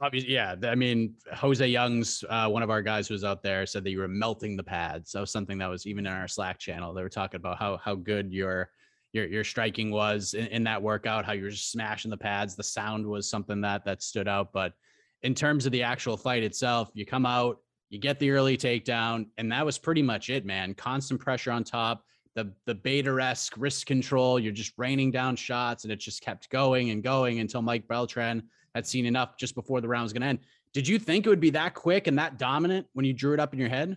Obviously, 0.01 0.33
yeah. 0.33 0.55
I 0.63 0.75
mean, 0.75 1.15
Jose 1.33 1.67
Youngs 1.67 2.23
uh, 2.29 2.49
one 2.49 2.63
of 2.63 2.71
our 2.71 2.83
guys 2.83 3.09
who 3.09 3.15
was 3.15 3.25
out 3.25 3.43
there 3.43 3.67
said 3.67 3.83
that 3.85 3.91
you 3.91 3.99
were 3.99 4.09
melting 4.09 4.57
the 4.57 4.63
pads. 4.63 5.13
That 5.13 5.21
was 5.21 5.31
something 5.31 5.59
that 5.59 5.71
was 5.71 5.87
even 5.87 6.07
in 6.07 6.13
our 6.13 6.29
Slack 6.29 6.59
channel. 6.59 6.93
They 6.93 7.03
were 7.03 7.09
talking 7.09 7.41
about 7.41 7.59
how 7.59 7.79
how 7.79 7.95
good 7.95 8.31
your 8.31 8.71
your 9.17 9.27
your 9.27 9.45
striking 9.45 9.91
was 9.91 10.35
in, 10.35 10.47
in 10.49 10.65
that 10.65 10.81
workout, 10.81 11.25
how 11.25 11.33
you 11.33 11.45
were 11.45 11.51
just 11.51 11.73
smashing 11.73 12.11
the 12.11 12.17
pads. 12.17 12.55
The 12.55 12.63
sound 12.63 13.05
was 13.05 13.29
something 13.29 13.61
that 13.63 13.85
that 13.87 14.03
stood 14.03 14.29
out. 14.29 14.53
But 14.53 14.75
in 15.23 15.35
terms 15.35 15.67
of 15.67 15.73
the 15.73 15.83
actual 15.83 16.17
fight 16.17 16.45
itself, 16.45 16.91
you 16.95 17.07
come 17.07 17.27
out, 17.27 17.59
you 17.89 17.99
get 17.99 18.21
the 18.21 18.31
early 18.31 18.57
takedown, 18.57 19.27
and 19.39 19.51
that 19.51 19.65
was 19.65 19.79
pretty 19.79 20.03
much 20.03 20.31
it, 20.31 20.45
man. 20.45 20.75
Constant 20.75 21.21
pressure 21.21 21.51
on 21.51 21.65
top. 21.65 22.05
The 22.35 22.53
the 22.67 22.75
Bader 22.75 23.19
esque 23.19 23.55
wrist 23.57 23.87
control. 23.87 24.39
You're 24.39 24.53
just 24.53 24.75
raining 24.77 25.11
down 25.11 25.35
shots, 25.35 25.85
and 25.85 25.93
it 25.93 25.99
just 25.99 26.21
kept 26.21 26.51
going 26.51 26.91
and 26.91 27.03
going 27.03 27.41
until 27.41 27.63
Mike 27.63 27.89
Beltran 27.89 28.43
had 28.75 28.87
seen 28.87 29.07
enough 29.07 29.39
just 29.39 29.55
before 29.55 29.81
the 29.81 29.89
round 29.89 30.05
was 30.05 30.13
going 30.13 30.21
to 30.23 30.29
end. 30.29 30.41
Did 30.75 30.87
you 30.87 30.99
think 30.99 31.25
it 31.25 31.31
would 31.31 31.41
be 31.41 31.51
that 31.51 31.73
quick 31.73 32.07
and 32.07 32.19
that 32.19 32.39
dominant 32.39 32.87
when 32.93 33.07
you 33.07 33.15
drew 33.15 33.33
it 33.33 33.41
up 33.41 33.55
in 33.55 33.59
your 33.59 33.71
head? 33.71 33.97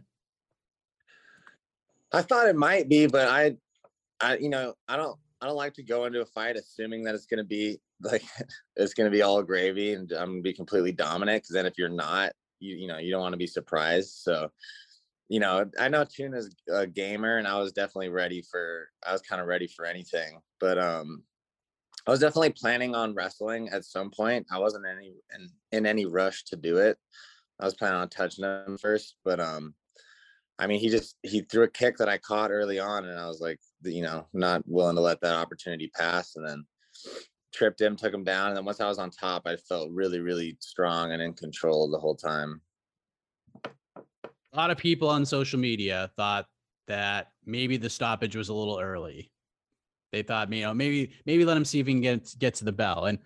I 2.14 2.22
thought 2.22 2.48
it 2.48 2.56
might 2.56 2.88
be, 2.88 3.06
but 3.06 3.28
I 3.28 3.58
I 4.22 4.38
you 4.38 4.50
know, 4.50 4.74
I 4.88 4.98
don't 4.98 5.18
I 5.42 5.46
don't 5.46 5.56
like 5.56 5.74
to 5.76 5.84
go 5.84 6.06
into 6.06 6.22
a 6.22 6.26
fight 6.26 6.58
assuming 6.58 7.04
that 7.04 7.16
it's 7.16 7.26
gonna 7.26 7.44
be 7.44 7.80
like 8.02 8.24
it's 8.76 8.94
gonna 8.94 9.10
be 9.10 9.22
all 9.22 9.44
gravy 9.44 9.94
and 9.94 10.12
I'm 10.12 10.30
gonna 10.30 10.42
be 10.42 10.54
completely 10.54 10.92
dominant. 10.92 11.44
Cause 11.44 11.54
then 11.54 11.66
if 11.66 11.78
you're 11.78 11.90
not, 11.90 12.34
you 12.60 12.76
you 12.76 12.88
know, 12.88 12.98
you 12.98 13.12
don't 13.12 13.22
want 13.22 13.34
to 13.34 13.38
be 13.38 13.48
surprised. 13.48 14.12
So, 14.22 14.52
you 15.30 15.40
know, 15.40 15.70
I 15.80 15.90
know 15.90 16.04
Tuna's 16.04 16.56
a 16.72 16.88
gamer 16.88 17.38
and 17.38 17.48
I 17.48 17.60
was 17.60 17.72
definitely 17.72 18.10
ready 18.10 18.42
for 18.42 18.90
I 19.06 19.12
was 19.12 19.22
kind 19.22 19.42
of 19.42 19.48
ready 19.48 19.68
for 19.68 19.86
anything. 19.86 20.40
But 20.60 20.78
um 20.78 21.24
I 22.08 22.12
was 22.12 22.22
definitely 22.22 22.52
planning 22.52 22.96
on 22.96 23.14
wrestling 23.14 23.70
at 23.70 23.86
some 23.86 24.10
point. 24.10 24.48
I 24.52 24.58
wasn't 24.58 24.86
any 24.88 25.14
in, 25.36 25.50
in 25.72 25.86
any 25.86 26.06
rush 26.06 26.44
to 26.46 26.56
do 26.56 26.78
it. 26.78 26.98
I 27.60 27.66
was 27.66 27.76
planning 27.76 28.00
on 28.00 28.10
touching 28.10 28.46
him 28.46 28.78
first, 28.78 29.16
but 29.24 29.40
um 29.40 29.76
I 30.60 30.68
mean, 30.68 30.82
he 30.82 30.90
just 30.90 31.16
he 31.24 31.42
threw 31.42 31.64
a 31.64 31.70
kick 31.70 31.98
that 31.98 32.10
I 32.10 32.18
caught 32.18 32.52
early 32.52 32.80
on, 32.80 33.06
and 33.06 33.18
I 33.18 33.28
was 33.28 33.40
like, 33.40 33.60
you 33.84 34.02
know, 34.02 34.28
not 34.34 34.64
willing 34.66 34.96
to 34.96 35.02
let 35.02 35.22
that 35.22 35.36
opportunity 35.36 35.92
pass, 35.96 36.36
and 36.36 36.48
then 36.48 36.66
tripped 37.54 37.82
him, 37.82 37.96
took 37.96 38.14
him 38.14 38.24
down, 38.24 38.50
and 38.50 38.58
then 38.58 38.66
once 38.66 38.80
I 38.80 38.88
was 38.88 39.00
on 39.00 39.10
top, 39.10 39.44
I 39.46 39.56
felt 39.56 39.92
really, 39.92 40.20
really 40.20 40.58
strong 40.60 41.12
and 41.12 41.22
in 41.22 41.34
control 41.34 41.90
the 41.90 42.00
whole 42.00 42.16
time. 42.16 42.62
A 43.66 44.58
lot 44.58 44.72
of 44.72 44.78
people 44.78 45.10
on 45.10 45.26
social 45.26 45.60
media 45.60 46.12
thought 46.16 46.46
that 46.88 47.28
maybe 47.46 47.78
the 47.78 47.90
stoppage 47.90 48.36
was 48.36 48.50
a 48.50 48.54
little 48.54 48.80
early. 48.80 49.32
They 50.12 50.24
thought, 50.24 50.52
you 50.52 50.64
know, 50.64 50.74
maybe 50.74 51.12
maybe 51.26 51.46
let 51.46 51.56
him 51.56 51.66
see 51.66 51.80
if 51.80 51.88
he 51.88 51.94
can 51.94 52.02
get 52.02 52.36
get 52.40 52.56
to 52.56 52.66
the 52.66 52.72
bell. 52.72 53.06
And 53.06 53.20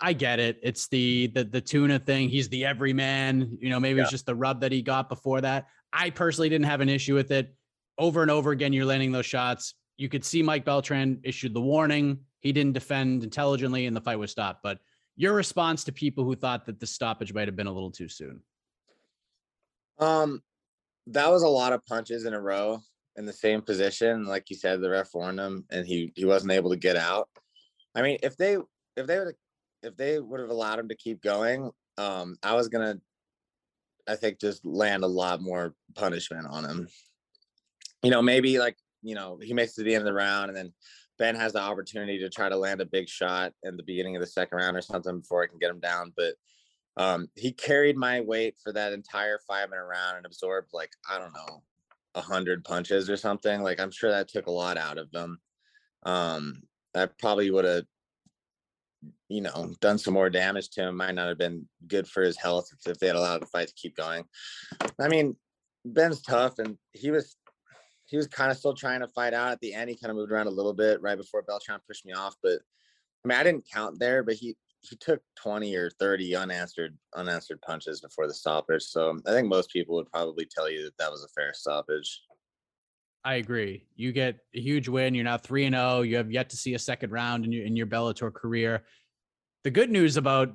I 0.00 0.12
get 0.12 0.40
it. 0.40 0.58
It's 0.62 0.88
the 0.88 1.28
the 1.28 1.44
the 1.44 1.60
tuna 1.60 2.00
thing. 2.00 2.28
He's 2.28 2.48
the 2.48 2.64
everyman. 2.64 3.56
You 3.60 3.70
know, 3.70 3.78
maybe 3.78 4.00
it's 4.00 4.10
just 4.10 4.26
the 4.26 4.34
rub 4.34 4.60
that 4.62 4.72
he 4.72 4.82
got 4.82 5.08
before 5.08 5.40
that. 5.42 5.66
I 5.92 6.10
personally 6.10 6.48
didn't 6.48 6.66
have 6.66 6.80
an 6.80 6.88
issue 6.88 7.14
with 7.14 7.30
it. 7.30 7.54
Over 7.96 8.22
and 8.22 8.30
over 8.30 8.50
again, 8.50 8.72
you're 8.72 8.84
landing 8.84 9.12
those 9.12 9.26
shots. 9.26 9.74
You 9.96 10.08
could 10.08 10.24
see 10.24 10.42
Mike 10.42 10.64
Beltran 10.64 11.20
issued 11.22 11.54
the 11.54 11.60
warning. 11.60 12.18
He 12.40 12.52
didn't 12.52 12.72
defend 12.72 13.22
intelligently, 13.22 13.86
and 13.86 13.96
the 13.96 14.00
fight 14.00 14.18
was 14.18 14.30
stopped. 14.30 14.62
But 14.62 14.80
your 15.16 15.34
response 15.34 15.84
to 15.84 15.92
people 15.92 16.24
who 16.24 16.34
thought 16.34 16.66
that 16.66 16.80
the 16.80 16.86
stoppage 16.86 17.32
might 17.32 17.48
have 17.48 17.56
been 17.56 17.68
a 17.68 17.72
little 17.72 17.90
too 17.90 18.08
soon. 18.08 18.40
Um, 19.98 20.42
that 21.06 21.30
was 21.30 21.42
a 21.42 21.48
lot 21.48 21.72
of 21.72 21.84
punches 21.86 22.24
in 22.24 22.34
a 22.34 22.40
row 22.40 22.80
in 23.16 23.26
the 23.26 23.32
same 23.32 23.62
position. 23.62 24.24
Like 24.24 24.50
you 24.50 24.56
said, 24.56 24.80
the 24.80 24.90
ref 24.90 25.14
warned 25.14 25.38
him, 25.38 25.64
and 25.70 25.86
he 25.86 26.12
he 26.16 26.24
wasn't 26.24 26.52
able 26.52 26.70
to 26.70 26.76
get 26.76 26.96
out. 26.96 27.28
I 27.94 28.02
mean, 28.02 28.18
if 28.22 28.36
they 28.36 28.56
if 28.96 29.06
they 29.06 29.18
would 29.18 29.34
if 29.82 29.96
they 29.96 30.18
would 30.18 30.40
have 30.40 30.50
allowed 30.50 30.78
him 30.78 30.88
to 30.88 30.96
keep 30.96 31.22
going, 31.22 31.70
um, 31.98 32.36
I 32.42 32.54
was 32.54 32.68
gonna, 32.68 32.96
I 34.08 34.16
think, 34.16 34.40
just 34.40 34.64
land 34.64 35.04
a 35.04 35.08
lot 35.08 35.40
more 35.40 35.74
punishment 35.94 36.46
on 36.50 36.64
him. 36.64 36.88
You 38.02 38.10
know, 38.10 38.22
maybe 38.22 38.58
like 38.58 38.76
you 39.04 39.14
know 39.14 39.38
he 39.40 39.52
makes 39.52 39.72
it 39.72 39.74
to 39.76 39.84
the 39.84 39.94
end 39.94 40.02
of 40.02 40.06
the 40.06 40.12
round, 40.12 40.48
and 40.48 40.56
then 40.56 40.72
Ben 41.18 41.36
has 41.36 41.52
the 41.52 41.60
opportunity 41.60 42.18
to 42.18 42.28
try 42.28 42.48
to 42.48 42.56
land 42.56 42.80
a 42.80 42.86
big 42.86 43.08
shot 43.08 43.52
in 43.62 43.76
the 43.76 43.84
beginning 43.84 44.16
of 44.16 44.20
the 44.20 44.26
second 44.26 44.58
round 44.58 44.76
or 44.76 44.82
something 44.82 45.20
before 45.20 45.44
I 45.44 45.46
can 45.46 45.60
get 45.60 45.70
him 45.70 45.80
down. 45.80 46.12
But 46.16 46.34
Um, 46.96 47.28
he 47.34 47.50
carried 47.52 47.96
my 47.96 48.20
weight 48.20 48.54
for 48.62 48.72
that 48.72 48.92
entire 48.92 49.40
five 49.48 49.68
minute 49.70 49.84
round 49.84 50.16
and 50.16 50.26
absorbed 50.26 50.70
like 50.72 50.92
I 51.10 51.18
don't 51.18 51.34
know, 51.34 51.62
a 52.14 52.20
hundred 52.20 52.62
punches 52.64 53.10
or 53.10 53.16
something. 53.16 53.62
Like 53.62 53.80
I'm 53.80 53.90
sure 53.90 54.10
that 54.10 54.28
took 54.28 54.46
a 54.46 54.58
lot 54.62 54.76
out 54.76 54.98
of 54.98 55.10
them. 55.10 55.40
Um, 56.04 56.62
that 56.92 57.18
probably 57.18 57.50
would 57.50 57.64
have, 57.64 57.84
you 59.28 59.40
know, 59.40 59.74
done 59.80 59.98
some 59.98 60.14
more 60.14 60.30
damage 60.30 60.70
to 60.70 60.82
him. 60.82 60.96
Might 60.96 61.16
not 61.16 61.28
have 61.28 61.38
been 61.38 61.68
good 61.88 62.06
for 62.06 62.22
his 62.22 62.38
health 62.38 62.68
if, 62.72 62.92
if 62.92 62.98
they 62.98 63.08
had 63.08 63.16
allowed 63.16 63.42
the 63.42 63.46
fight 63.46 63.68
to 63.68 63.74
keep 63.74 63.96
going. 63.96 64.22
I 65.00 65.08
mean, 65.08 65.36
Ben's 65.84 66.22
tough, 66.22 66.60
and 66.60 66.78
he 66.92 67.10
was 67.10 67.36
he 68.06 68.16
was 68.16 68.26
kind 68.26 68.50
of 68.50 68.56
still 68.56 68.74
trying 68.74 69.00
to 69.00 69.08
fight 69.08 69.34
out 69.34 69.52
at 69.52 69.60
the 69.60 69.72
end. 69.72 69.90
He 69.90 69.96
kind 69.96 70.10
of 70.10 70.16
moved 70.16 70.30
around 70.30 70.46
a 70.46 70.50
little 70.50 70.74
bit 70.74 71.00
right 71.00 71.16
before 71.16 71.42
Beltran 71.42 71.80
pushed 71.86 72.04
me 72.04 72.12
off, 72.12 72.36
but 72.42 72.60
I 73.24 73.28
mean, 73.28 73.38
I 73.38 73.42
didn't 73.42 73.66
count 73.72 73.98
there, 73.98 74.22
but 74.22 74.34
he 74.34 74.56
he 74.82 74.96
took 74.96 75.22
20 75.36 75.74
or 75.76 75.90
30 75.98 76.36
unanswered 76.36 76.96
unanswered 77.16 77.60
punches 77.62 78.02
before 78.02 78.26
the 78.26 78.34
stoppage. 78.34 78.82
So 78.82 79.18
I 79.26 79.30
think 79.30 79.48
most 79.48 79.70
people 79.70 79.96
would 79.96 80.10
probably 80.12 80.46
tell 80.46 80.70
you 80.70 80.84
that 80.84 80.98
that 80.98 81.10
was 81.10 81.24
a 81.24 81.28
fair 81.28 81.52
stoppage. 81.54 82.20
I 83.24 83.36
agree. 83.36 83.86
You 83.96 84.12
get 84.12 84.40
a 84.54 84.60
huge 84.60 84.88
win. 84.88 85.14
You're 85.14 85.24
now 85.24 85.38
3 85.38 85.64
and 85.64 85.74
0. 85.74 86.02
You 86.02 86.16
have 86.16 86.30
yet 86.30 86.50
to 86.50 86.56
see 86.56 86.74
a 86.74 86.78
second 86.78 87.10
round 87.10 87.46
in 87.46 87.52
your 87.52 87.64
in 87.64 87.76
your 87.76 87.86
Bellator 87.86 88.32
career. 88.32 88.84
The 89.62 89.70
good 89.70 89.90
news 89.90 90.18
about 90.18 90.54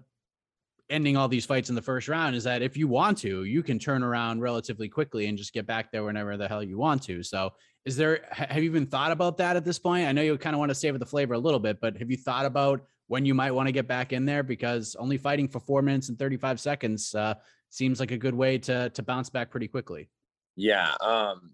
ending 0.89 1.15
all 1.15 1.27
these 1.27 1.45
fights 1.45 1.69
in 1.69 1.75
the 1.75 1.81
first 1.81 2.07
round 2.07 2.35
is 2.35 2.43
that 2.43 2.61
if 2.61 2.75
you 2.75 2.87
want 2.87 3.17
to, 3.19 3.43
you 3.43 3.61
can 3.61 3.79
turn 3.79 4.03
around 4.03 4.41
relatively 4.41 4.89
quickly 4.89 5.27
and 5.27 5.37
just 5.37 5.53
get 5.53 5.67
back 5.67 5.91
there 5.91 6.03
whenever 6.03 6.37
the 6.37 6.47
hell 6.47 6.63
you 6.63 6.77
want 6.77 7.03
to. 7.03 7.23
So, 7.23 7.53
is 7.85 7.95
there 7.95 8.25
have 8.31 8.57
you 8.57 8.69
even 8.69 8.85
thought 8.85 9.11
about 9.11 9.37
that 9.37 9.55
at 9.55 9.63
this 9.63 9.79
point? 9.79 10.07
I 10.07 10.11
know 10.11 10.21
you 10.21 10.37
kind 10.37 10.55
of 10.55 10.59
want 10.59 10.69
to 10.69 10.75
savor 10.75 10.97
the 10.97 11.05
flavor 11.05 11.33
a 11.33 11.39
little 11.39 11.59
bit, 11.59 11.79
but 11.79 11.97
have 11.97 12.11
you 12.11 12.17
thought 12.17 12.45
about 12.45 12.81
when 13.07 13.25
you 13.25 13.33
might 13.33 13.51
want 13.51 13.67
to 13.67 13.71
get 13.71 13.87
back 13.87 14.13
in 14.13 14.25
there 14.25 14.43
because 14.43 14.95
only 14.99 15.17
fighting 15.17 15.47
for 15.47 15.59
4 15.59 15.81
minutes 15.81 16.09
and 16.09 16.19
35 16.19 16.59
seconds 16.59 17.15
uh, 17.15 17.35
seems 17.69 17.99
like 17.99 18.11
a 18.11 18.17
good 18.17 18.35
way 18.35 18.57
to 18.59 18.89
to 18.89 19.03
bounce 19.03 19.29
back 19.29 19.49
pretty 19.49 19.67
quickly. 19.67 20.09
Yeah, 20.55 20.93
um 21.01 21.53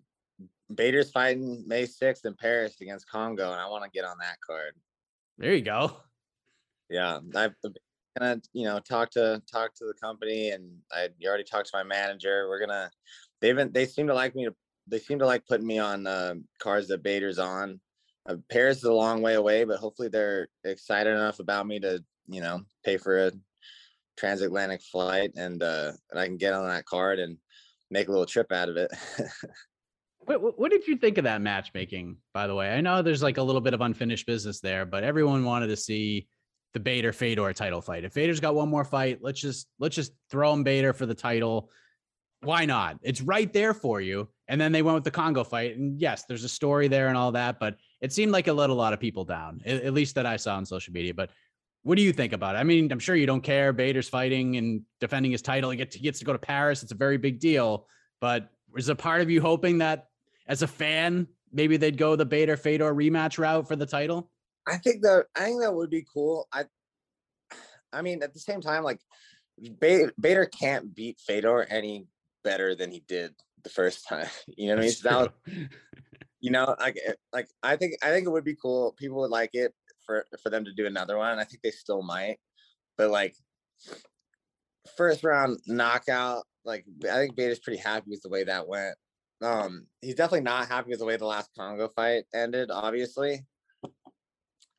Bader's 0.74 1.12
fighting 1.12 1.64
May 1.68 1.84
6th 1.84 2.26
in 2.26 2.34
Paris 2.34 2.82
against 2.82 3.07
Kongo, 3.07 3.52
and 3.52 3.62
I 3.62 3.68
want 3.68 3.84
to 3.84 3.90
get 3.91 4.03
on 4.03 4.18
that 4.20 4.38
card. 4.45 4.74
There 5.38 5.53
you 5.53 5.62
go. 5.62 5.98
Yeah, 6.90 7.20
I've 7.36 7.53
gonna 8.18 8.42
you 8.54 8.66
know 8.66 8.80
talk 8.80 9.12
to 9.12 9.42
talk 9.52 9.74
to 9.76 9.86
the 9.86 9.94
company 9.94 10.52
and 10.52 10.72
i 10.92 11.10
already 11.26 11.44
talked 11.44 11.68
to 11.68 11.78
my 11.78 11.84
manager. 11.84 12.48
We're 12.50 12.60
gonna 12.60 12.90
they've 13.42 13.56
been 13.56 13.72
they 13.72 13.86
seem 13.86 14.08
to 14.08 14.14
like 14.14 14.36
me 14.36 14.46
to 14.46 14.56
they 14.88 15.00
seem 15.00 15.20
to 15.20 15.26
like 15.26 15.46
putting 15.48 15.68
me 15.68 15.80
on 15.80 16.06
uh, 16.06 16.36
cars 16.60 16.88
that 16.88 17.04
bader's 17.04 17.40
on. 17.40 17.80
Uh, 18.28 18.38
paris 18.50 18.78
is 18.78 18.86
a 18.86 18.94
long 18.94 19.22
way 19.22 19.36
away 19.36 19.66
but 19.66 19.78
hopefully 19.78 20.08
they're 20.08 20.48
excited 20.64 21.12
enough 21.12 21.40
about 21.40 21.68
me 21.68 21.80
to 21.80 22.04
you 22.28 22.42
know 22.42 22.62
pay 22.84 22.98
for 22.98 23.28
a 23.28 23.32
transatlantic 24.18 24.82
flight 24.82 25.32
and 25.36 25.62
uh 25.62 25.92
and 26.10 26.20
i 26.20 26.26
can 26.26 26.36
get 26.36 26.54
on 26.54 26.68
that 26.68 26.86
card 26.86 27.20
and 27.20 27.38
make 27.92 28.08
a 28.08 28.12
little 28.12 28.26
trip 28.26 28.52
out 28.52 28.70
of 28.70 28.78
it. 28.78 28.92
What, 30.28 30.58
what 30.58 30.72
did 30.72 30.88
you 30.88 30.98
think 30.98 31.20
of 31.20 31.26
that 31.26 31.42
matchmaking, 31.42 32.18
by 32.34 32.48
the 32.48 32.56
way? 32.56 32.72
I 32.72 32.82
know 32.82 33.04
there's 33.04 33.22
like 33.22 33.38
a 33.38 33.44
little 33.44 33.62
bit 33.62 33.76
of 33.76 33.82
unfinished 33.82 34.26
business 34.26 34.60
there, 34.60 34.84
but 34.84 35.04
everyone 35.04 35.46
wanted 35.46 35.68
to 35.68 35.78
see 35.78 36.28
the 36.76 36.80
Bader 36.81 37.14
Fedor 37.14 37.53
title 37.53 37.80
fight. 37.80 38.03
If 38.03 38.11
Fedor's 38.11 38.41
got 38.41 38.53
one 38.53 38.68
more 38.68 38.84
fight, 38.84 39.19
let's 39.22 39.39
just 39.39 39.68
let's 39.80 39.95
just 39.95 40.11
throw 40.30 40.52
him 40.52 40.61
Bader 40.61 40.91
for 40.91 41.06
the 41.06 41.15
title. 41.15 41.69
Why 42.41 42.65
not? 42.65 42.99
It's 43.02 43.22
right 43.22 43.52
there 43.53 43.73
for 43.73 44.02
you. 44.02 44.27
And 44.49 44.60
then 44.60 44.73
they 44.73 44.81
went 44.81 44.95
with 44.95 45.06
the 45.06 45.10
Kongo 45.10 45.45
fight. 45.45 45.77
And 45.77 45.99
yes, 45.99 46.26
there's 46.27 46.43
a 46.43 46.49
story 46.49 46.89
there 46.89 47.07
and 47.07 47.18
all 47.18 47.31
that, 47.31 47.61
but 47.61 47.77
it 48.02 48.11
seemed 48.11 48.34
like 48.34 48.49
it 48.49 48.53
let 48.53 48.69
a 48.69 48.73
lot 48.73 48.91
of 48.91 48.99
people 48.99 49.23
down, 49.23 49.61
at 49.65 49.93
least 49.93 50.15
that 50.15 50.26
I 50.26 50.35
saw 50.35 50.57
on 50.57 50.65
social 50.65 50.91
media. 50.91 51.14
But 51.14 51.30
what 51.84 51.95
do 51.95 52.02
you 52.02 52.11
think 52.11 52.34
about 52.34 52.56
it? 52.56 52.60
I 52.60 52.64
mean, 52.64 52.91
I'm 52.91 52.99
sure 52.99 53.15
you 53.15 53.26
don't 53.26 53.41
care. 53.41 53.72
Bader's 53.72 54.10
fighting 54.10 54.57
and 54.57 54.81
defending 54.99 55.31
his 55.31 55.41
title. 55.41 55.69
He 55.69 55.77
gets, 55.77 55.95
he 55.95 56.02
gets 56.02 56.19
to 56.19 56.26
go 56.26 56.34
to 56.34 56.39
Paris. 56.39 56.84
It's 56.84 56.91
a 56.91 56.95
very 56.95 57.18
big 57.18 57.39
deal. 57.39 57.88
But 58.19 58.49
is 58.76 58.89
a 58.89 58.95
part 58.95 59.22
of 59.22 59.30
you 59.30 59.41
hoping 59.41 59.77
that 59.77 60.10
as 60.45 60.61
a 60.61 60.68
fan, 60.68 61.27
maybe 61.53 61.77
they'd 61.77 61.97
go 61.97 62.18
the 62.18 62.26
Bader 62.26 62.57
Fedor 62.57 62.93
rematch 62.93 63.39
route 63.39 63.65
for 63.65 63.77
the 63.77 63.85
title? 63.85 64.30
I 64.68 64.78
think 64.78 65.02
that 65.04 65.26
I 65.36 65.46
think 65.46 65.62
that 65.62 65.74
would 65.74 65.90
be 65.90 66.06
cool. 66.12 66.48
I 66.52 66.66
I 67.94 68.02
mean, 68.02 68.24
at 68.24 68.34
the 68.34 68.40
same 68.40 68.62
time, 68.62 68.84
like 68.84 69.00
Bader 69.80 70.46
can't 70.46 70.94
beat 70.94 71.20
Fedor 71.20 71.66
any 71.70 72.08
better 72.44 72.76
than 72.76 72.92
he 72.92 73.04
did 73.08 73.34
the 73.64 73.70
first 73.70 74.08
time. 74.08 74.28
You 74.58 74.68
know 74.68 74.76
what 74.76 74.80
I 74.80 74.86
mean? 74.86 74.92
So 74.92 75.10
that 75.48 75.70
you 76.40 76.52
know, 76.52 76.76
like 76.80 77.00
eh, 77.06 77.14
like 77.34 77.48
I 77.64 77.76
think 77.76 77.96
I 78.04 78.10
think 78.12 78.28
it 78.28 78.32
would 78.32 78.44
be 78.44 78.56
cool. 78.56 78.96
People 78.98 79.20
would 79.22 79.32
like 79.32 79.52
it 79.54 79.74
for 80.06 80.26
for 80.42 80.50
them 80.50 80.66
to 80.66 80.74
do 80.74 80.86
another 80.86 81.18
one. 81.18 81.40
I 81.40 81.44
think 81.44 81.62
they 81.62 81.72
still 81.72 82.02
might, 82.02 82.38
but 82.98 83.10
like 83.10 83.36
first 84.98 85.24
round 85.24 85.60
knockout, 85.68 86.44
like 86.64 86.86
I 87.04 87.16
think 87.16 87.36
Bader's 87.36 87.60
pretty 87.60 87.80
happy 87.80 88.10
with 88.10 88.22
the 88.22 88.30
way 88.30 88.44
that 88.44 88.68
went. 88.68 88.96
Um, 89.42 89.88
he's 90.02 90.16
definitely 90.16 90.46
not 90.46 90.68
happy 90.68 90.92
with 90.92 91.00
the 91.00 91.06
way 91.06 91.18
the 91.18 91.26
last 91.26 91.50
Kongo 91.58 91.90
fight 91.90 92.24
ended, 92.34 92.72
obviously 92.72 93.46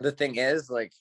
the 0.00 0.12
thing 0.12 0.36
is, 0.36 0.70
like, 0.70 0.92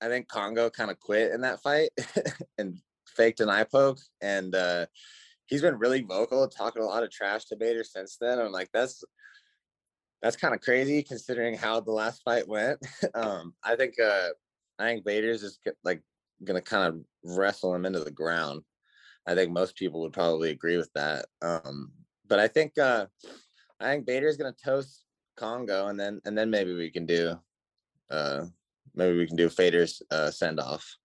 I 0.00 0.08
think 0.08 0.28
Kongo 0.28 0.70
kind 0.70 0.90
of 0.90 0.98
quit 0.98 1.32
in 1.32 1.40
that 1.42 1.62
fight 1.62 1.90
and 2.58 2.78
faked 3.16 3.40
an 3.40 3.50
eye 3.50 3.64
poke, 3.64 4.00
and 4.20 4.54
uh, 4.54 4.86
he's 5.46 5.62
been 5.62 5.78
really 5.78 6.02
vocal, 6.02 6.48
talking 6.48 6.82
a 6.82 6.86
lot 6.86 7.02
of 7.02 7.10
trash 7.10 7.44
to 7.46 7.56
Bader 7.56 7.84
since 7.84 8.16
then. 8.20 8.38
I'm 8.38 8.52
like, 8.52 8.70
that's 8.72 9.04
that's 10.22 10.36
kind 10.36 10.54
of 10.54 10.60
crazy 10.60 11.02
considering 11.02 11.56
how 11.56 11.80
the 11.80 11.90
last 11.90 12.22
fight 12.22 12.46
went. 12.46 12.78
um, 13.14 13.54
I 13.64 13.76
think 13.76 13.94
uh, 14.00 14.28
I 14.78 14.86
think 14.86 15.04
Bader's 15.04 15.40
just 15.40 15.60
like 15.84 16.02
gonna 16.44 16.60
kind 16.60 16.88
of 16.88 17.36
wrestle 17.36 17.74
him 17.74 17.86
into 17.86 18.00
the 18.00 18.10
ground. 18.10 18.62
I 19.26 19.34
think 19.34 19.52
most 19.52 19.76
people 19.76 20.00
would 20.02 20.12
probably 20.12 20.50
agree 20.50 20.76
with 20.76 20.90
that. 20.94 21.26
Um, 21.42 21.92
but 22.26 22.38
I 22.38 22.48
think 22.48 22.78
uh, 22.78 23.06
I 23.80 23.92
think 23.92 24.06
Bader's 24.06 24.36
gonna 24.36 24.54
toast 24.64 25.04
Kongo, 25.36 25.88
and 25.88 25.98
then 25.98 26.20
and 26.24 26.36
then 26.36 26.50
maybe 26.50 26.74
we 26.74 26.90
can 26.90 27.06
do 27.06 27.38
uh, 28.12 28.44
maybe 28.94 29.18
we 29.18 29.26
can 29.26 29.36
do 29.36 29.48
Fedor's 29.48 30.02
uh, 30.10 30.30
send 30.30 30.60
off. 30.60 30.96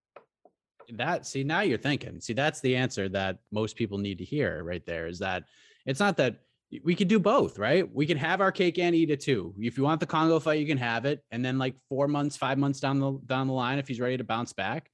That 0.94 1.26
see 1.26 1.44
now 1.44 1.62
you're 1.62 1.78
thinking. 1.78 2.22
See 2.22 2.34
that's 2.34 2.62
the 2.62 2.76
answer 2.76 3.10
that 3.10 3.40
most 3.52 3.76
people 3.76 3.98
need 3.98 4.20
to 4.20 4.24
hear 4.24 4.64
right 4.64 4.86
there. 4.86 5.08
Is 5.08 5.20
that 5.20 5.44
it's 5.86 6.00
not 6.00 6.18
that 6.18 6.38
we 6.84 6.96
could 6.96 7.08
do 7.08 7.20
both, 7.20 7.58
right? 7.58 7.94
We 7.94 8.06
can 8.06 8.18
have 8.18 8.42
our 8.42 8.52
cake 8.52 8.78
and 8.80 8.96
eat 8.96 9.10
it 9.10 9.22
too. 9.22 9.54
If 9.58 9.78
you 9.78 9.84
want 9.84 10.00
the 10.00 10.06
Kongo 10.06 10.40
fight, 10.40 10.60
you 10.60 10.68
can 10.68 10.78
have 10.78 11.06
it, 11.06 11.24
and 11.32 11.44
then 11.44 11.58
like 11.58 11.76
four 11.90 12.08
months, 12.08 12.38
five 12.38 12.58
months 12.58 12.80
down 12.80 13.00
the 13.00 13.20
down 13.26 13.48
the 13.48 13.54
line, 13.54 13.80
if 13.80 13.88
he's 13.88 14.00
ready 14.00 14.18
to 14.18 14.24
bounce 14.24 14.54
back, 14.54 14.90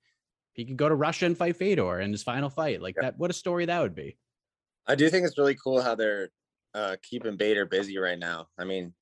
he 0.54 0.66
could 0.66 0.78
go 0.78 0.90
to 0.90 0.96
Russia 0.96 1.26
and 1.26 1.38
fight 1.38 1.58
Fedor 1.58 2.00
in 2.00 2.12
his 2.12 2.24
final 2.24 2.50
fight. 2.50 2.82
Like 2.82 2.96
yeah. 2.96 3.04
that, 3.04 3.18
what 3.18 3.30
a 3.30 3.34
story 3.34 3.66
that 3.66 3.82
would 3.82 3.96
be. 3.96 4.18
I 4.88 4.96
do 4.96 5.10
think 5.10 5.26
it's 5.26 5.38
really 5.38 5.56
cool 5.56 5.82
how 5.82 5.96
they're 5.96 6.30
uh, 6.74 6.96
keeping 7.02 7.38
Bader 7.38 7.66
busy 7.66 7.98
right 7.98 8.20
now. 8.20 8.48
I 8.58 8.66
mean, 8.66 8.94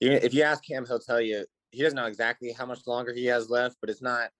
even 0.00 0.18
if 0.18 0.32
you 0.32 0.42
ask 0.42 0.62
him, 0.68 0.86
he'll 0.86 1.00
tell 1.00 1.20
you 1.20 1.44
he 1.70 1.82
doesn't 1.82 1.96
know 1.96 2.06
exactly 2.06 2.52
how 2.52 2.66
much 2.66 2.86
longer 2.86 3.12
he 3.12 3.26
has 3.26 3.50
left, 3.50 3.76
but 3.80 3.90
it's 3.90 4.02
not 4.02 4.30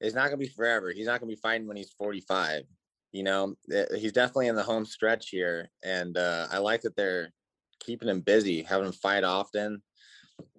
it's 0.00 0.14
not 0.14 0.26
gonna 0.26 0.36
be 0.36 0.48
forever. 0.48 0.92
He's 0.92 1.06
not 1.06 1.20
gonna 1.20 1.30
be 1.30 1.36
fighting 1.36 1.66
when 1.66 1.76
he's 1.76 1.92
45. 1.92 2.64
You 3.12 3.22
know, 3.22 3.54
eh, 3.72 3.86
he's 3.96 4.12
definitely 4.12 4.48
in 4.48 4.54
the 4.54 4.62
home 4.62 4.84
stretch 4.84 5.30
here, 5.30 5.70
and 5.82 6.16
uh, 6.16 6.46
I 6.50 6.58
like 6.58 6.82
that 6.82 6.94
they're 6.94 7.32
keeping 7.80 8.08
him 8.08 8.20
busy, 8.20 8.62
having 8.62 8.86
him 8.86 8.92
fight 8.92 9.24
often. 9.24 9.82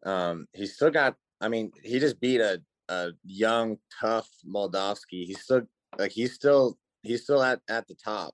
Um, 0.03 0.47
he's 0.53 0.75
still 0.75 0.89
got. 0.89 1.15
I 1.41 1.47
mean, 1.47 1.71
he 1.83 1.99
just 1.99 2.19
beat 2.19 2.41
a 2.41 2.61
a 2.89 3.11
young, 3.23 3.77
tough 3.99 4.27
Moldavsky. 4.45 5.25
He's 5.25 5.41
still 5.41 5.61
like 5.97 6.11
he's 6.11 6.33
still 6.33 6.77
he's 7.03 7.23
still 7.23 7.41
at 7.43 7.61
at 7.69 7.87
the 7.87 7.95
top. 7.95 8.33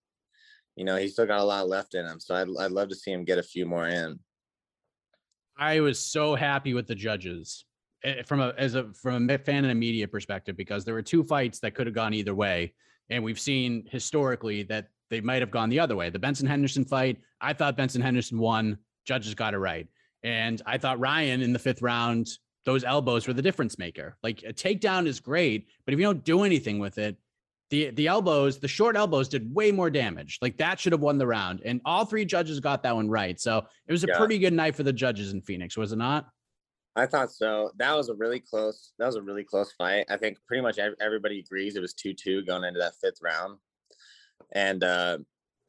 You 0.76 0.86
know, 0.86 0.96
he's 0.96 1.14
still 1.14 1.26
got 1.26 1.40
a 1.40 1.44
lot 1.44 1.68
left 1.70 1.94
in 1.94 2.06
him. 2.06 2.20
So 2.20 2.36
I'd 2.36 2.48
I'd 2.60 2.72
love 2.72 2.90
to 2.90 2.96
see 2.96 3.12
him 3.12 3.26
get 3.26 3.38
a 3.38 3.44
few 3.44 3.66
more 3.66 3.88
in. 3.88 4.20
I 5.58 5.80
was 5.80 6.00
so 6.00 6.36
happy 6.36 6.74
with 6.74 6.88
the 6.88 6.96
judges 6.96 7.66
eh, 8.04 8.24
from 8.24 8.42
a 8.42 8.54
as 8.58 8.76
a 8.76 8.92
from 8.94 9.30
a 9.30 9.38
fan 9.38 9.64
and 9.64 9.72
a 9.72 9.76
media 9.76 10.08
perspective 10.08 10.58
because 10.58 10.86
there 10.86 10.94
were 10.94 11.02
two 11.02 11.24
fights 11.24 11.60
that 11.60 11.76
could 11.76 11.88
have 11.88 11.96
gone 11.96 12.14
either 12.14 12.36
way, 12.36 12.74
and 13.10 13.24
we've 13.24 13.40
seen 13.40 13.88
historically 13.90 14.64
that 14.64 14.88
they 15.10 15.22
might 15.22 15.42
have 15.42 15.52
gone 15.52 15.70
the 15.70 15.80
other 15.80 15.96
way. 15.96 16.10
The 16.10 16.20
Benson 16.20 16.48
Henderson 16.48 16.86
fight, 16.86 17.18
I 17.40 17.54
thought 17.54 17.78
Benson 17.78 18.02
Henderson 18.02 18.40
won. 18.40 18.78
Judges 19.06 19.36
got 19.36 19.54
it 19.54 19.60
right, 19.60 19.88
and 20.24 20.62
I 20.66 20.78
thought 20.78 21.00
Ryan 21.00 21.42
in 21.42 21.54
the 21.54 21.60
fifth 21.60 21.82
round, 21.82 22.28
those 22.66 22.84
elbows 22.84 23.28
were 23.28 23.34
the 23.34 23.42
difference 23.42 23.78
maker. 23.78 24.18
Like 24.24 24.44
a 24.44 24.52
takedown 24.52 25.06
is 25.06 25.20
great, 25.20 25.68
but 25.86 25.94
if 25.94 26.00
you 26.00 26.06
don't 26.06 26.24
do 26.24 26.44
anything 26.44 26.80
with 26.80 26.98
it, 26.98 27.16
the 27.70 27.90
the 27.92 28.08
elbows, 28.08 28.60
the 28.60 28.68
short 28.68 28.96
elbows 28.96 29.28
did 29.28 29.54
way 29.54 29.72
more 29.72 29.90
damage. 29.90 30.38
Like 30.42 30.58
that 30.58 30.80
should 30.80 30.92
have 30.92 31.02
won 31.02 31.18
the 31.18 31.28
round. 31.28 31.62
And 31.66 31.82
all 31.86 32.06
three 32.06 32.26
judges 32.26 32.60
got 32.60 32.84
that 32.84 32.96
one 32.96 33.10
right. 33.10 33.40
So 33.40 33.66
it 33.88 33.92
was 33.92 34.04
a 34.04 34.08
yeah. 34.08 34.18
pretty 34.18 34.38
good 34.38 34.54
night 34.54 34.76
for 34.76 34.84
the 34.84 34.94
judges 34.94 35.34
in 35.34 35.42
Phoenix, 35.42 35.76
was 35.76 35.92
it 35.92 35.98
not? 35.98 36.28
I 36.96 37.06
thought 37.06 37.32
so. 37.32 37.72
That 37.78 37.96
was 37.96 38.10
a 38.10 38.14
really 38.14 38.40
close. 38.40 38.94
That 39.00 39.08
was 39.08 39.16
a 39.16 39.22
really 39.22 39.44
close 39.44 39.74
fight. 39.74 40.06
I 40.10 40.18
think 40.18 40.38
pretty 40.48 40.62
much 40.62 40.80
everybody 40.80 41.40
agrees 41.40 41.76
it 41.76 41.82
was 41.82 41.94
two 41.94 42.14
two 42.14 42.46
going 42.46 42.64
into 42.64 42.80
that 42.80 42.94
fifth 43.02 43.20
round. 43.22 43.58
And 44.54 44.84
uh, 44.84 45.18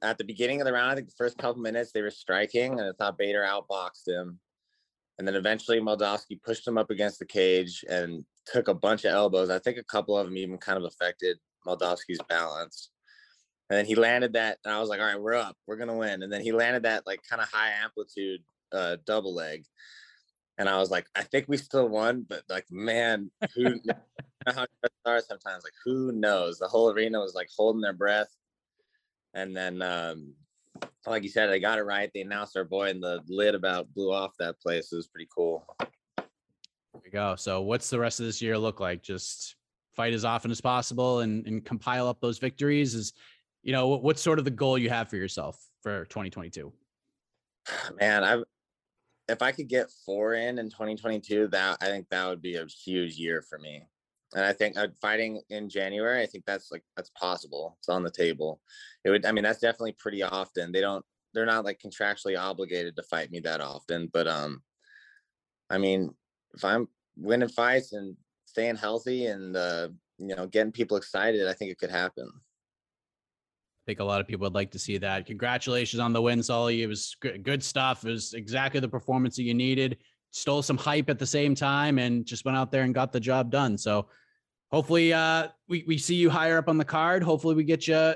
at 0.03 0.19
the 0.19 0.25
beginning 0.25 0.61
of 0.61 0.67
the 0.67 0.73
round, 0.73 0.93
I 0.93 0.95
think 0.95 1.09
the 1.09 1.15
first 1.17 1.39
couple 1.39 1.63
minutes 1.63 1.93
they 1.93 2.03
were 2.03 2.11
striking, 2.11 2.79
and 2.79 2.89
I 2.89 2.93
thought 2.99 3.19
Bader 3.19 3.43
outboxed 3.49 4.07
him. 4.07 4.39
And 5.19 5.27
then 5.27 5.35
eventually 5.35 5.81
Moldavsky 5.81 6.41
pushed 6.43 6.69
him 6.69 6.77
up 6.77 6.91
against 6.91 7.19
the 7.19 7.25
cage 7.25 7.85
and 7.89 8.25
took 8.47 8.69
a 8.69 8.75
bunch 8.75 9.05
of 9.05 9.13
elbows. 9.13 9.49
I 9.49 9.59
think 9.59 9.79
a 9.79 9.85
couple 9.85 10.17
of 10.17 10.27
them 10.27 10.37
even 10.37 10.59
kind 10.59 10.77
of 10.77 10.85
affected 10.85 11.39
Moldavsky's 11.67 12.21
balance. 12.29 12.91
And 13.69 13.79
then 13.79 13.87
he 13.87 13.97
landed 13.97 14.35
that, 14.35 14.59
and 14.65 14.73
I 14.73 14.79
was 14.79 14.89
like, 14.89 15.01
all 15.01 15.07
right, 15.07 15.21
we're 15.21 15.35
up, 15.35 15.57
we're 15.67 15.77
gonna 15.77 15.97
win. 15.97 16.23
And 16.23 16.33
then 16.33 16.41
he 16.41 16.53
landed 16.53 16.85
that 16.85 17.07
like 17.07 17.21
kind 17.29 17.43
of 17.43 17.49
high 17.49 17.71
amplitude 17.83 18.43
uh 18.73 18.97
double 19.05 19.35
leg. 19.35 19.65
And 20.59 20.69
I 20.69 20.79
was 20.79 20.91
like, 20.91 21.07
I 21.15 21.23
think 21.23 21.47
we 21.49 21.57
still 21.57 21.89
won, 21.89 22.25
but 22.29 22.43
like, 22.49 22.67
man, 22.71 23.31
who 23.55 23.63
you 23.85 23.93
how 24.47 24.67
are 25.05 25.21
sometimes 25.21 25.65
like 25.65 25.73
who 25.85 26.13
knows? 26.13 26.59
The 26.59 26.69
whole 26.69 26.91
arena 26.91 27.19
was 27.21 27.35
like 27.35 27.49
holding 27.57 27.83
their 27.83 27.93
breath. 27.93 28.29
And 29.35 29.57
then 29.57 29.83
um 29.83 30.35
like 31.07 31.23
you 31.23 31.29
said, 31.29 31.49
they 31.49 31.61
got 31.61 31.79
it 31.79 31.83
right. 31.85 32.11
They 32.13 32.23
announced 32.23 32.57
our 32.57 32.65
boy 32.65 32.91
and 32.91 33.03
the 33.03 33.21
lid 33.29 33.55
about 33.55 33.93
blew 33.95 34.13
off 34.13 34.33
that 34.39 34.61
place. 34.61 34.93
It 34.93 34.97
was 34.97 35.07
pretty 35.07 35.29
cool. 35.35 35.65
There 36.19 37.03
we 37.05 37.11
go. 37.11 37.37
So 37.37 37.63
what's 37.63 37.91
the 37.91 37.99
rest 37.99 38.21
of 38.21 38.27
this 38.27 38.43
year 38.43 38.59
look 38.59 38.81
like? 38.81 39.03
Just 39.03 39.57
fight 39.97 40.13
as 40.13 40.25
often 40.25 40.51
as 40.51 40.61
possible 40.61 41.21
and, 41.21 41.47
and 41.47 41.65
compile 41.65 42.07
up 42.07 42.21
those 42.21 42.39
victories 42.39 42.95
is 42.95 43.13
you 43.63 43.73
know 43.73 43.89
what, 43.89 44.03
what's 44.03 44.23
sort 44.23 44.39
of 44.39 44.45
the 44.45 44.51
goal 44.51 44.79
you 44.79 44.89
have 44.91 45.09
for 45.09 45.17
yourself 45.17 45.59
for 45.83 46.05
2022 46.05 46.73
Man, 47.99 48.23
i've 48.23 48.45
if 49.29 49.43
I 49.43 49.53
could 49.53 49.69
get 49.69 49.91
four 50.05 50.35
in 50.35 50.59
in 50.59 50.71
2022, 50.71 51.49
that 51.49 51.79
I 51.81 51.87
think 51.87 52.09
that 52.11 52.27
would 52.29 52.43
be 52.43 52.57
a 52.57 52.67
huge 52.67 53.17
year 53.17 53.43
for 53.43 53.59
me. 53.59 53.83
And 54.35 54.45
I 54.45 54.53
think 54.53 54.77
uh, 54.77 54.89
fighting 55.01 55.41
in 55.51 55.69
January, 55.69 56.23
I 56.23 56.27
think 56.27 56.45
that's 56.47 56.71
like 56.71 56.83
that's 56.97 57.11
possible. 57.11 57.77
It's 57.79 57.89
on 57.89 58.03
the 58.03 58.11
table. 58.11 58.61
It 59.05 59.11
would. 59.11 59.25
I 59.25 59.33
mean, 59.33 59.45
that's 59.45 59.61
definitely 59.61 59.97
pretty 59.99 60.23
often. 60.23 60.73
They 60.73 60.81
don't. 60.81 61.05
They're 61.33 61.47
not 61.47 61.65
like 61.65 61.81
contractually 61.81 62.39
obligated 62.39 62.97
to 62.97 63.03
fight 63.05 63.31
me 63.31 63.41
that 63.41 63.61
often. 63.61 64.11
But 64.13 64.27
um, 64.27 64.63
I 65.71 65.79
mean, 65.79 66.15
if 66.55 66.65
I'm 66.65 66.89
winning 67.17 67.49
fights 67.49 67.93
and 67.93 68.17
staying 68.57 68.77
healthy 68.77 69.27
and 69.27 69.55
uh, 69.55 69.89
you 70.17 70.35
know 70.35 70.47
getting 70.47 70.73
people 70.73 70.97
excited, 70.97 71.47
I 71.47 71.53
think 71.53 71.71
it 71.71 71.79
could 71.79 71.91
happen. 71.91 72.27
I 72.27 73.83
think 73.87 74.01
a 74.01 74.05
lot 74.05 74.23
of 74.23 74.27
people 74.27 74.47
would 74.47 74.55
like 74.55 74.71
to 74.71 74.79
see 74.79 74.97
that. 74.97 75.27
Congratulations 75.27 76.01
on 76.01 76.15
the 76.15 76.23
win, 76.23 76.43
Sully. 76.43 76.83
It 76.83 76.87
was 76.87 77.15
good, 77.21 77.63
stuff. 77.63 78.05
It 78.05 78.11
was 78.11 78.33
exactly 78.33 78.81
the 78.81 78.89
performance 78.89 79.37
that 79.37 79.43
you 79.43 79.53
needed. 79.53 79.99
Stole 80.31 80.63
some 80.63 80.79
hype 80.79 81.11
at 81.11 81.19
the 81.19 81.27
same 81.27 81.55
time 81.55 81.99
and 81.99 82.25
just 82.25 82.47
went 82.47 82.57
out 82.57 82.73
there 82.73 82.83
and 82.83 82.95
got 82.95 83.13
the 83.13 83.21
job 83.21 83.51
done. 83.51 83.77
So 83.79 84.09
hopefully 84.73 85.13
uh, 85.13 85.49
we, 85.69 85.85
we 85.87 85.99
see 85.99 86.17
you 86.17 86.31
higher 86.31 86.59
up 86.59 86.69
on 86.69 86.79
the 86.79 86.85
card. 86.85 87.23
Hopefully 87.23 87.55
we 87.55 87.63
get 87.63 87.87
you, 87.87 88.15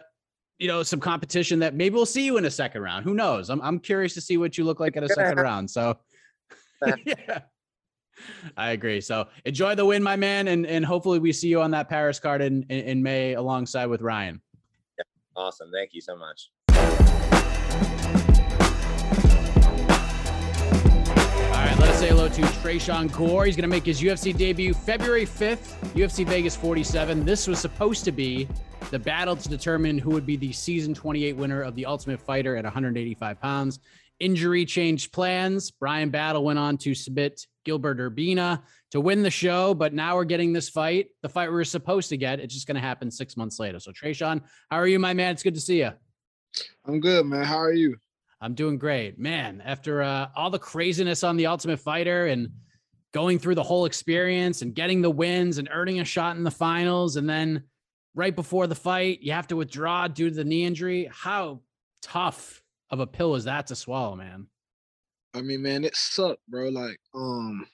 you 0.58 0.66
know, 0.66 0.82
some 0.82 0.98
competition 0.98 1.60
that 1.60 1.74
maybe 1.74 1.94
we'll 1.94 2.06
see 2.06 2.24
you 2.24 2.36
in 2.38 2.46
a 2.46 2.50
second 2.50 2.82
round. 2.82 3.04
Who 3.04 3.14
knows? 3.14 3.48
I'm, 3.50 3.60
I'm 3.60 3.78
curious 3.78 4.14
to 4.14 4.20
see 4.20 4.38
what 4.38 4.58
you 4.58 4.64
look 4.64 4.80
like 4.80 4.96
at 4.96 5.04
a 5.04 5.08
second 5.08 5.38
round. 5.48 5.70
So 5.70 5.98
yeah. 7.04 7.42
I 8.56 8.72
agree. 8.72 9.01
So 9.01 9.28
enjoy 9.44 9.74
the 9.74 9.84
win, 9.84 10.02
my 10.02 10.16
man, 10.16 10.48
and 10.48 10.66
and 10.66 10.84
hopefully 10.84 11.18
we 11.18 11.32
see 11.32 11.48
you 11.48 11.60
on 11.60 11.70
that 11.72 11.88
Paris 11.88 12.18
card 12.18 12.42
in 12.42 12.64
in, 12.64 12.80
in 12.80 13.02
May 13.02 13.34
alongside 13.34 13.86
with 13.86 14.02
Ryan. 14.02 14.40
Yeah, 14.98 15.05
awesome. 15.36 15.70
Thank 15.72 15.94
you 15.94 16.01
so 16.01 16.16
much. 16.16 16.51
All 21.51 21.66
right, 21.66 21.78
let 21.78 21.90
us 21.90 21.98
say 21.98 22.09
hello 22.09 22.28
to 22.28 22.40
Tresean 22.40 23.12
Gore. 23.14 23.44
He's 23.44 23.56
going 23.56 23.62
to 23.62 23.68
make 23.68 23.84
his 23.84 24.01
UFC 24.01 24.36
debut 24.36 24.72
February 24.72 25.26
5th, 25.26 25.76
UFC 25.94 26.26
Vegas 26.26 26.56
47. 26.56 27.24
This 27.24 27.47
was 27.47 27.59
supposed 27.59 28.05
to 28.05 28.12
be 28.12 28.48
the 28.90 28.98
battle 28.98 29.36
to 29.36 29.48
determine 29.48 29.98
who 29.98 30.10
would 30.10 30.24
be 30.26 30.36
the 30.36 30.52
season 30.52 30.94
28 30.94 31.36
winner 31.36 31.62
of 31.62 31.74
the 31.74 31.86
Ultimate 31.86 32.20
Fighter 32.20 32.56
at 32.56 32.64
185 32.64 33.40
pounds. 33.40 33.78
Injury 34.20 34.64
changed 34.64 35.12
plans. 35.12 35.70
Bryan 35.70 36.10
Battle 36.10 36.44
went 36.44 36.59
on 36.59 36.76
to 36.78 36.94
submit 36.94 37.47
Gilbert 37.64 37.98
Urbina 37.98 38.62
to 38.90 39.00
win 39.00 39.22
the 39.22 39.30
show, 39.30 39.74
but 39.74 39.92
now 39.92 40.16
we're 40.16 40.24
getting 40.24 40.52
this 40.52 40.68
fight, 40.68 41.08
the 41.22 41.28
fight 41.28 41.48
we 41.48 41.54
were 41.54 41.64
supposed 41.64 42.08
to 42.10 42.16
get. 42.16 42.40
It's 42.40 42.54
just 42.54 42.66
going 42.66 42.76
to 42.76 42.80
happen 42.80 43.10
six 43.10 43.36
months 43.36 43.58
later. 43.58 43.78
So, 43.78 43.92
Tresean, 43.92 44.42
how 44.70 44.78
are 44.78 44.86
you, 44.86 44.98
my 44.98 45.14
man? 45.14 45.32
It's 45.32 45.42
good 45.42 45.54
to 45.54 45.60
see 45.60 45.80
you. 45.80 45.92
I'm 46.84 47.00
good, 47.00 47.26
man. 47.26 47.44
How 47.44 47.58
are 47.58 47.72
you? 47.72 47.96
I'm 48.40 48.54
doing 48.54 48.78
great, 48.78 49.18
man. 49.18 49.62
After 49.64 50.02
uh, 50.02 50.28
all 50.34 50.50
the 50.50 50.58
craziness 50.58 51.22
on 51.22 51.36
the 51.36 51.46
Ultimate 51.46 51.78
Fighter 51.78 52.26
and 52.26 52.48
going 53.12 53.38
through 53.38 53.56
the 53.56 53.62
whole 53.62 53.84
experience 53.84 54.62
and 54.62 54.74
getting 54.74 55.02
the 55.02 55.10
wins 55.10 55.58
and 55.58 55.68
earning 55.70 56.00
a 56.00 56.04
shot 56.04 56.36
in 56.36 56.44
the 56.44 56.50
finals, 56.50 57.16
and 57.16 57.28
then 57.28 57.64
right 58.14 58.34
before 58.34 58.66
the 58.66 58.74
fight, 58.74 59.20
you 59.20 59.32
have 59.32 59.48
to 59.48 59.56
withdraw 59.56 60.08
due 60.08 60.30
to 60.30 60.34
the 60.34 60.44
knee 60.44 60.64
injury. 60.64 61.10
How 61.12 61.60
tough 62.02 62.62
of 62.90 63.00
a 63.00 63.06
pill 63.06 63.34
is 63.34 63.44
that 63.44 63.66
to 63.68 63.76
swallow, 63.76 64.16
man? 64.16 64.46
I 65.35 65.43
mean, 65.43 65.62
man, 65.62 65.85
it 65.85 65.97
sucked, 65.97 66.47
bro. 66.48 66.69
Like, 66.69 66.98
um, 67.15 67.66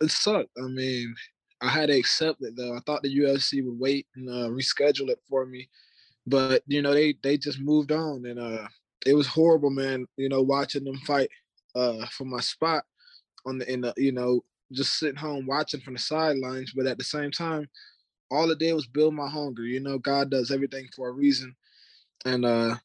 it 0.00 0.10
sucked. 0.10 0.50
I 0.58 0.66
mean, 0.68 1.14
I 1.60 1.68
had 1.68 1.88
to 1.88 1.96
accept 1.98 2.42
it 2.42 2.56
though. 2.56 2.74
I 2.76 2.80
thought 2.80 3.02
the 3.02 3.16
UFC 3.18 3.64
would 3.64 3.78
wait 3.78 4.06
and 4.16 4.28
uh, 4.28 4.48
reschedule 4.48 5.08
it 5.08 5.20
for 5.28 5.46
me, 5.46 5.68
but 6.26 6.62
you 6.66 6.82
know, 6.82 6.92
they 6.92 7.14
they 7.22 7.38
just 7.38 7.60
moved 7.60 7.92
on, 7.92 8.26
and 8.26 8.38
uh, 8.38 8.66
it 9.06 9.14
was 9.14 9.26
horrible, 9.26 9.70
man. 9.70 10.06
You 10.16 10.28
know, 10.28 10.42
watching 10.42 10.84
them 10.84 10.98
fight 11.06 11.30
uh 11.74 12.06
from 12.06 12.30
my 12.30 12.40
spot 12.40 12.84
on 13.46 13.58
the 13.58 13.72
in 13.72 13.80
the 13.80 13.92
you 13.96 14.12
know 14.12 14.44
just 14.72 14.98
sitting 14.98 15.16
home 15.16 15.46
watching 15.46 15.80
from 15.80 15.94
the 15.94 16.00
sidelines, 16.00 16.72
but 16.74 16.86
at 16.86 16.98
the 16.98 17.04
same 17.04 17.30
time, 17.30 17.68
all 18.30 18.50
it 18.50 18.58
did 18.58 18.74
was 18.74 18.86
build 18.86 19.14
my 19.14 19.28
hunger. 19.28 19.62
You 19.62 19.80
know, 19.80 19.98
God 19.98 20.30
does 20.30 20.50
everything 20.50 20.88
for 20.94 21.08
a 21.08 21.12
reason, 21.12 21.54
and 22.24 22.44
uh 22.44 22.76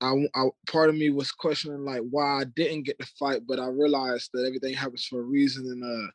I, 0.00 0.14
I, 0.34 0.46
part 0.66 0.88
of 0.88 0.96
me 0.96 1.10
was 1.10 1.30
questioning 1.30 1.84
like 1.84 2.02
why 2.10 2.40
I 2.40 2.44
didn't 2.44 2.84
get 2.84 2.98
the 2.98 3.06
fight, 3.18 3.42
but 3.46 3.60
I 3.60 3.66
realized 3.66 4.30
that 4.32 4.46
everything 4.46 4.74
happens 4.74 5.04
for 5.04 5.20
a 5.20 5.24
reason. 5.24 5.66
And 5.66 5.84
uh, 5.84 6.10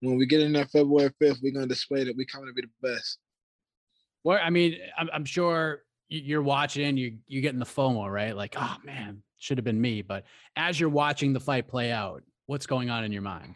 when 0.00 0.16
we 0.16 0.26
get 0.26 0.40
in 0.40 0.52
there 0.52 0.66
February 0.66 1.10
fifth, 1.20 1.38
we're 1.42 1.52
gonna 1.52 1.66
display 1.66 2.04
that 2.04 2.16
we're 2.16 2.26
coming 2.26 2.48
to 2.48 2.54
be 2.54 2.62
the 2.62 2.88
best. 2.88 3.18
Well, 4.24 4.40
I 4.42 4.50
mean, 4.50 4.76
I'm, 4.98 5.08
I'm 5.12 5.24
sure 5.24 5.82
you're 6.08 6.42
watching, 6.42 6.96
you 6.96 7.18
you're 7.26 7.42
getting 7.42 7.60
the 7.60 7.64
FOMO, 7.66 8.12
right? 8.12 8.36
Like, 8.36 8.54
oh 8.58 8.76
man, 8.84 9.22
should 9.38 9.58
have 9.58 9.64
been 9.64 9.80
me. 9.80 10.02
But 10.02 10.24
as 10.56 10.78
you're 10.78 10.88
watching 10.88 11.32
the 11.32 11.40
fight 11.40 11.68
play 11.68 11.92
out, 11.92 12.22
what's 12.46 12.66
going 12.66 12.90
on 12.90 13.04
in 13.04 13.12
your 13.12 13.22
mind? 13.22 13.54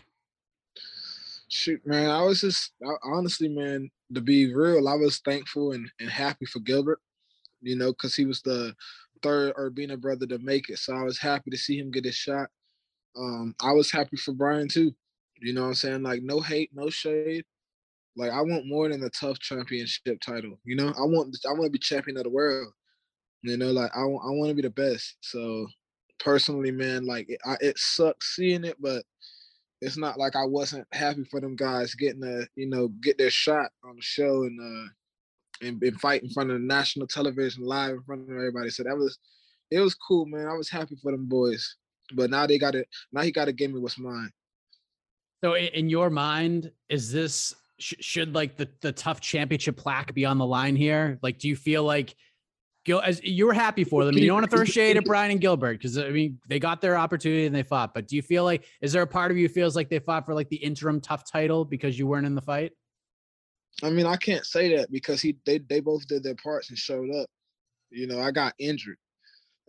Shoot, 1.48 1.86
man, 1.86 2.10
I 2.10 2.22
was 2.22 2.40
just 2.40 2.72
I, 2.84 2.92
honestly, 3.04 3.48
man, 3.48 3.90
to 4.14 4.20
be 4.20 4.54
real, 4.54 4.88
I 4.88 4.94
was 4.94 5.18
thankful 5.18 5.72
and, 5.72 5.90
and 6.00 6.08
happy 6.08 6.46
for 6.46 6.60
Gilbert, 6.60 7.00
you 7.60 7.76
know, 7.76 7.92
because 7.92 8.14
he 8.14 8.24
was 8.24 8.42
the 8.42 8.74
third 9.22 9.54
Urbina 9.54 10.00
brother 10.00 10.26
to 10.26 10.38
make 10.38 10.68
it. 10.70 10.78
So 10.78 10.94
I 10.94 11.02
was 11.02 11.18
happy 11.18 11.50
to 11.50 11.56
see 11.56 11.78
him 11.78 11.90
get 11.90 12.04
his 12.04 12.14
shot. 12.14 12.48
Um, 13.16 13.54
I 13.60 13.72
was 13.72 13.90
happy 13.90 14.16
for 14.16 14.32
Bryan 14.32 14.68
too. 14.68 14.94
You 15.40 15.54
know 15.54 15.62
what 15.62 15.68
I'm 15.68 15.74
saying? 15.74 16.02
Like 16.02 16.22
no 16.22 16.40
hate, 16.40 16.70
no 16.74 16.90
shade. 16.90 17.44
Like 18.16 18.30
I 18.30 18.40
want 18.40 18.66
more 18.66 18.88
than 18.88 19.02
a 19.04 19.10
tough 19.10 19.38
championship 19.38 20.20
title. 20.20 20.58
You 20.64 20.76
know, 20.76 20.88
I 20.88 21.02
want 21.02 21.36
I 21.46 21.52
want 21.52 21.64
to 21.64 21.70
be 21.70 21.78
champion 21.78 22.16
of 22.16 22.24
the 22.24 22.30
world. 22.30 22.72
You 23.42 23.56
know, 23.56 23.70
like 23.72 23.90
I 23.94 24.04
want 24.04 24.24
I 24.24 24.30
want 24.30 24.48
to 24.50 24.54
be 24.54 24.62
the 24.62 24.70
best. 24.70 25.16
So 25.20 25.66
personally, 26.18 26.70
man, 26.70 27.06
like 27.06 27.28
it, 27.28 27.38
I, 27.44 27.56
it 27.60 27.78
sucks 27.78 28.34
seeing 28.34 28.64
it, 28.64 28.76
but 28.80 29.02
it's 29.80 29.98
not 29.98 30.18
like 30.18 30.36
I 30.36 30.44
wasn't 30.44 30.86
happy 30.92 31.24
for 31.24 31.40
them 31.40 31.56
guys 31.56 31.94
getting 31.94 32.24
a 32.24 32.46
you 32.56 32.68
know 32.68 32.88
get 32.88 33.18
their 33.18 33.30
shot 33.30 33.70
on 33.84 33.96
the 33.96 34.02
show 34.02 34.44
and 34.44 34.58
uh 34.60 34.88
and, 35.62 35.82
and 35.82 36.00
fight 36.00 36.22
in 36.22 36.30
front 36.30 36.50
of 36.50 36.60
the 36.60 36.66
national 36.66 37.06
television 37.06 37.64
live 37.64 37.94
in 37.96 38.02
front 38.02 38.22
of 38.22 38.30
everybody. 38.30 38.70
So 38.70 38.82
that 38.84 38.96
was 38.96 39.18
it 39.70 39.80
was 39.80 39.94
cool, 39.94 40.26
man. 40.26 40.46
I 40.46 40.54
was 40.54 40.70
happy 40.70 40.96
for 41.02 41.12
them 41.12 41.26
boys. 41.26 41.76
But 42.14 42.30
now 42.30 42.46
they 42.46 42.58
got 42.58 42.74
it. 42.74 42.88
Now 43.12 43.22
he 43.22 43.32
got 43.32 43.46
to 43.46 43.52
give 43.52 43.72
me 43.72 43.80
what's 43.80 43.98
mine. 43.98 44.30
So 45.42 45.56
in 45.56 45.88
your 45.88 46.08
mind, 46.10 46.70
is 46.88 47.12
this 47.12 47.54
should 47.78 48.34
like 48.34 48.56
the 48.56 48.68
the 48.80 48.92
TUF 48.92 49.20
championship 49.20 49.76
plaque 49.76 50.14
be 50.14 50.24
on 50.24 50.38
the 50.38 50.46
line 50.46 50.76
here? 50.76 51.18
Like, 51.22 51.38
do 51.38 51.48
you 51.48 51.56
feel 51.56 51.84
like 51.84 52.14
Gil 52.84 53.00
as 53.00 53.22
you 53.22 53.46
were 53.46 53.52
happy 53.52 53.84
for 53.84 54.04
them? 54.04 54.16
You 54.16 54.26
don't 54.26 54.36
want 54.36 54.50
to 54.50 54.56
throw 54.56 54.64
shade 54.64 54.96
at 54.96 55.04
Bryan 55.04 55.32
and 55.32 55.40
Gilbert 55.40 55.74
because 55.74 55.98
I 55.98 56.10
mean 56.10 56.38
they 56.48 56.58
got 56.58 56.80
their 56.80 56.96
opportunity 56.96 57.46
and 57.46 57.54
they 57.54 57.62
fought. 57.64 57.92
But 57.92 58.08
do 58.08 58.16
you 58.16 58.22
feel 58.22 58.44
like 58.44 58.64
is 58.80 58.92
there 58.92 59.02
a 59.02 59.06
part 59.06 59.30
of 59.30 59.36
you 59.36 59.48
feels 59.48 59.76
like 59.76 59.90
they 59.90 59.98
fought 59.98 60.24
for 60.24 60.34
like 60.34 60.48
the 60.48 60.56
interim 60.56 61.00
TUF 61.00 61.30
title 61.30 61.64
because 61.64 61.98
you 61.98 62.06
weren't 62.06 62.26
in 62.26 62.34
the 62.34 62.42
fight? 62.42 62.72
I 63.82 63.90
mean, 63.90 64.06
I 64.06 64.16
can't 64.16 64.46
say 64.46 64.74
that 64.76 64.90
because 64.90 65.20
he 65.20 65.36
they 65.44 65.58
they 65.58 65.80
both 65.80 66.06
did 66.06 66.22
their 66.22 66.34
parts 66.36 66.70
and 66.70 66.78
showed 66.78 67.14
up. 67.14 67.28
You 67.90 68.06
know, 68.06 68.20
I 68.20 68.30
got 68.30 68.54
injured. 68.58 68.96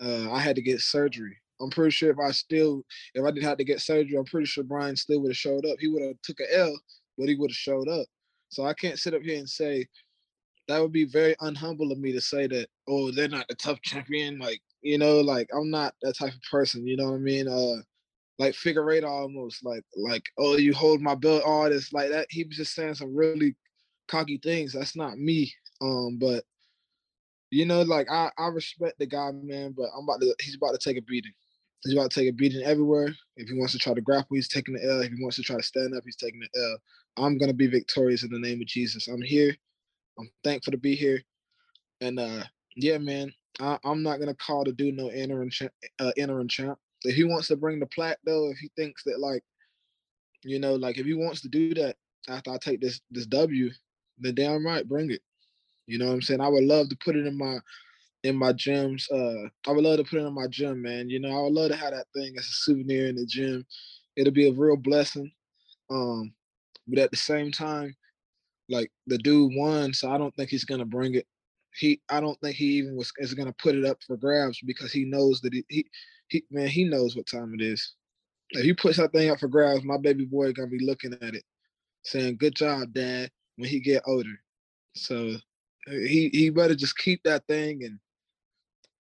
Uh, 0.02 0.32
I 0.32 0.40
had 0.40 0.56
to 0.56 0.62
get 0.62 0.82
surgery. 0.82 1.38
I'm 1.60 1.70
pretty 1.70 1.92
sure 1.92 2.12
if 2.12 2.20
I 2.20 2.32
still 2.32 2.84
if 3.14 3.24
I 3.24 3.32
didn't 3.32 3.48
have 3.48 3.58
to 3.58 3.64
get 3.64 3.82
surgery, 3.82 4.18
I'm 4.18 4.26
pretty 4.26 4.46
sure 4.46 4.64
Bryan 4.64 4.96
still 4.96 5.22
would 5.22 5.32
have 5.32 5.38
showed 5.38 5.66
up. 5.66 5.78
He 5.80 5.88
would 5.88 6.04
have 6.04 6.22
took 6.24 6.40
a 6.40 6.58
L, 6.58 6.78
but 7.18 7.28
he 7.28 7.36
would 7.36 7.50
have 7.52 7.56
showed 7.56 7.88
up. 7.90 8.06
So 8.50 8.66
I 8.66 8.74
can't 8.74 9.00
sit 9.00 9.14
up 9.14 9.24
here 9.24 9.38
and 9.38 9.50
say 9.50 9.86
that 10.68 10.82
would 10.82 10.92
be 10.92 11.06
very 11.06 11.36
unhumble 11.42 11.92
of 11.92 12.00
me 12.00 12.12
to 12.14 12.22
say 12.22 12.48
that, 12.48 12.68
oh, 12.88 13.12
they're 13.12 13.28
not 13.30 13.48
the 13.48 13.56
TUF 13.56 13.82
champion. 13.82 14.38
Like, 14.38 14.62
you 14.82 14.98
know, 14.98 15.20
like 15.20 15.50
I'm 15.54 15.70
not 15.70 15.94
that 16.02 16.18
type 16.18 16.34
of 16.34 16.42
person, 16.50 16.88
you 16.88 16.96
know 16.98 17.12
what 17.12 17.16
I 17.16 17.20
mean? 17.20 17.48
Uh 17.48 17.82
like 18.40 18.54
Figueiredo 18.54 19.10
almost 19.10 19.66
like 19.66 19.84
like, 19.96 20.24
oh, 20.38 20.58
you 20.58 20.74
hold 20.74 21.02
my 21.02 21.16
belt, 21.16 21.44
all 21.46 21.70
this, 21.70 21.92
like 21.92 22.10
that. 22.12 22.28
He 22.30 22.44
was 22.44 22.58
just 22.58 22.76
saying 22.76 22.94
some 22.96 23.16
really 23.16 23.56
cocky 24.08 24.38
things. 24.38 24.74
That's 24.74 24.96
not 24.96 25.18
me. 25.18 25.54
Um, 25.82 26.18
but 26.20 26.44
you 27.52 27.66
know, 27.66 27.82
like 27.82 28.10
I, 28.12 28.30
I 28.38 28.48
respect 28.48 29.00
the 29.00 29.06
guy, 29.06 29.32
man, 29.32 29.74
but 29.76 29.90
I'm 29.96 30.04
about 30.04 30.22
to 30.22 30.36
he's 30.42 30.56
about 30.56 30.72
to 30.72 30.78
take 30.78 30.98
a 30.98 31.02
beating. 31.02 31.34
He's 31.84 31.94
about 31.94 32.12
to 32.12 32.20
take 32.20 32.30
a 32.30 32.34
beating 32.34 32.64
everywhere. 32.64 33.10
If 33.38 33.48
he 33.50 33.58
wants 33.58 33.74
to 33.74 33.80
try 33.80 33.94
to 33.94 34.02
grapple, 34.02 34.36
he's 34.36 34.50
taking 34.50 34.74
the 34.74 34.84
L. 34.84 35.02
If 35.02 35.12
he 35.12 35.22
wants 35.22 35.38
to 35.38 35.44
try 35.44 35.58
to 35.58 35.64
stand 35.64 35.96
up, 35.96 36.04
he's 36.06 36.16
taking 36.16 36.40
the 36.40 36.60
L. 36.60 36.78
I'm 37.26 37.38
gonna 37.38 37.54
be 37.54 37.68
victorious 37.68 38.24
in 38.24 38.32
the 38.32 38.40
name 38.40 38.62
of 38.62 38.68
Jesus. 38.68 39.08
I'm 39.08 39.22
here. 39.22 39.56
I'm 40.20 40.30
thankful 40.44 40.72
to 40.72 40.78
be 40.78 40.96
here. 40.96 41.22
And 42.02 42.20
uh 42.20 42.44
yeah, 42.76 42.98
man, 42.98 43.34
I, 43.60 43.80
am 43.86 44.04
not 44.04 44.20
gonna 44.20 44.36
call 44.36 44.64
the 44.64 44.72
dude 44.72 44.96
no 44.96 45.10
interim 45.12 45.50
champ, 45.50 45.72
uh, 46.00 46.12
interim 46.18 46.48
champ. 46.48 46.78
If 47.04 47.16
he 47.16 47.24
wants 47.24 47.48
to 47.48 47.56
bring 47.56 47.80
the 47.80 47.86
plaque 47.88 48.20
though, 48.26 48.50
if 48.50 48.58
he 48.58 48.70
thinks 48.76 49.04
that 49.06 49.20
like, 49.20 49.44
you 50.44 50.60
know, 50.60 50.76
like 50.76 50.98
if 50.98 51.06
he 51.06 51.14
wants 51.14 51.42
to 51.42 51.50
do 51.50 51.74
that 51.76 51.96
after 52.28 52.52
I 52.52 52.58
take 52.58 52.82
this 52.82 53.02
this 53.12 53.26
W, 53.28 53.72
then 54.19 54.35
damn 54.35 54.65
right, 54.65 54.88
bring 54.88 55.11
it. 55.11 55.22
You 55.88 55.98
know 55.98 56.07
what 56.07 56.14
I'm 56.14 56.22
saying? 56.22 56.41
I 56.41 56.49
would 56.49 56.64
love 56.64 56.89
to 56.89 56.98
put 57.03 57.15
it 57.15 57.26
in 57.26 57.38
my 57.38 57.60
in 58.23 58.35
my 58.35 58.53
gyms. 58.53 59.10
Uh, 59.11 59.49
I 59.68 59.72
would 59.72 59.84
love 59.84 59.98
to 59.98 60.03
put 60.03 60.19
it 60.19 60.26
in 60.26 60.34
my 60.34 60.48
gym, 60.48 60.81
man. 60.81 61.10
You 61.10 61.19
know, 61.19 61.30
I 61.30 61.41
would 61.44 61.53
love 61.53 61.72
to 61.72 61.77
have 61.77 61.91
that 61.91 62.07
thing 62.15 62.35
as 62.38 62.45
a 62.45 62.52
souvenir 62.52 63.07
in 63.07 63.15
the 63.15 63.26
gym. 63.26 63.65
It'll 64.15 64.34
be 64.34 64.49
a 64.49 64.53
real 64.53 64.76
blessing. 64.77 65.31
Um, 65.89 66.34
but 66.88 66.99
at 66.99 67.11
the 67.11 67.18
same 67.18 67.52
time, 67.52 67.95
like 68.69 68.91
the 69.07 69.18
dude 69.18 69.53
won, 69.56 69.94
so 69.94 70.11
I 70.11 70.18
don't 70.18 70.35
think 70.35 70.49
he's 70.49 70.65
gonna 70.65 70.85
bring 70.85 71.15
it. 71.15 71.26
He, 71.73 72.02
I 72.10 72.19
don't 72.19 72.39
think 72.41 72.56
he 72.56 72.65
even 72.77 72.95
was 72.95 73.11
is 73.18 73.34
gonna 73.34 73.56
put 73.61 73.76
it 73.76 73.85
up 73.85 73.98
for 74.06 74.18
grabs 74.18 74.60
because 74.65 74.91
he 74.91 75.06
knows 75.06 75.41
that 75.41 75.53
he, 75.53 75.64
he, 75.69 75.85
he 76.27 76.44
man, 76.52 76.68
he 76.68 76.84
knows 76.84 77.15
what 77.15 77.27
time 77.27 77.53
it 77.53 77.61
is. 77.61 77.94
If 78.52 78.64
he 78.64 78.73
puts 78.73 78.98
that 78.98 79.11
thing 79.11 79.30
up 79.30 79.39
for 79.39 79.48
grabs, 79.48 79.84
my 79.84 79.98
baby 79.98 80.26
boy 80.26 80.52
gonna 80.53 80.68
be 80.68 80.85
looking 80.85 81.14
at 81.22 81.35
it, 81.35 81.44
saying, 82.03 82.38
"Good 82.38 82.56
job, 82.56 82.94
Dad." 82.94 83.30
When 83.58 83.70
he 83.70 83.80
get 83.80 84.04
older, 84.06 84.40
so 84.96 85.30
uh, 85.88 85.92
he 85.92 86.30
he 86.32 86.50
better 86.50 86.76
just 86.76 86.98
keep 86.98 87.24
that 87.24 87.46
thing, 87.48 87.84
and 87.84 88.00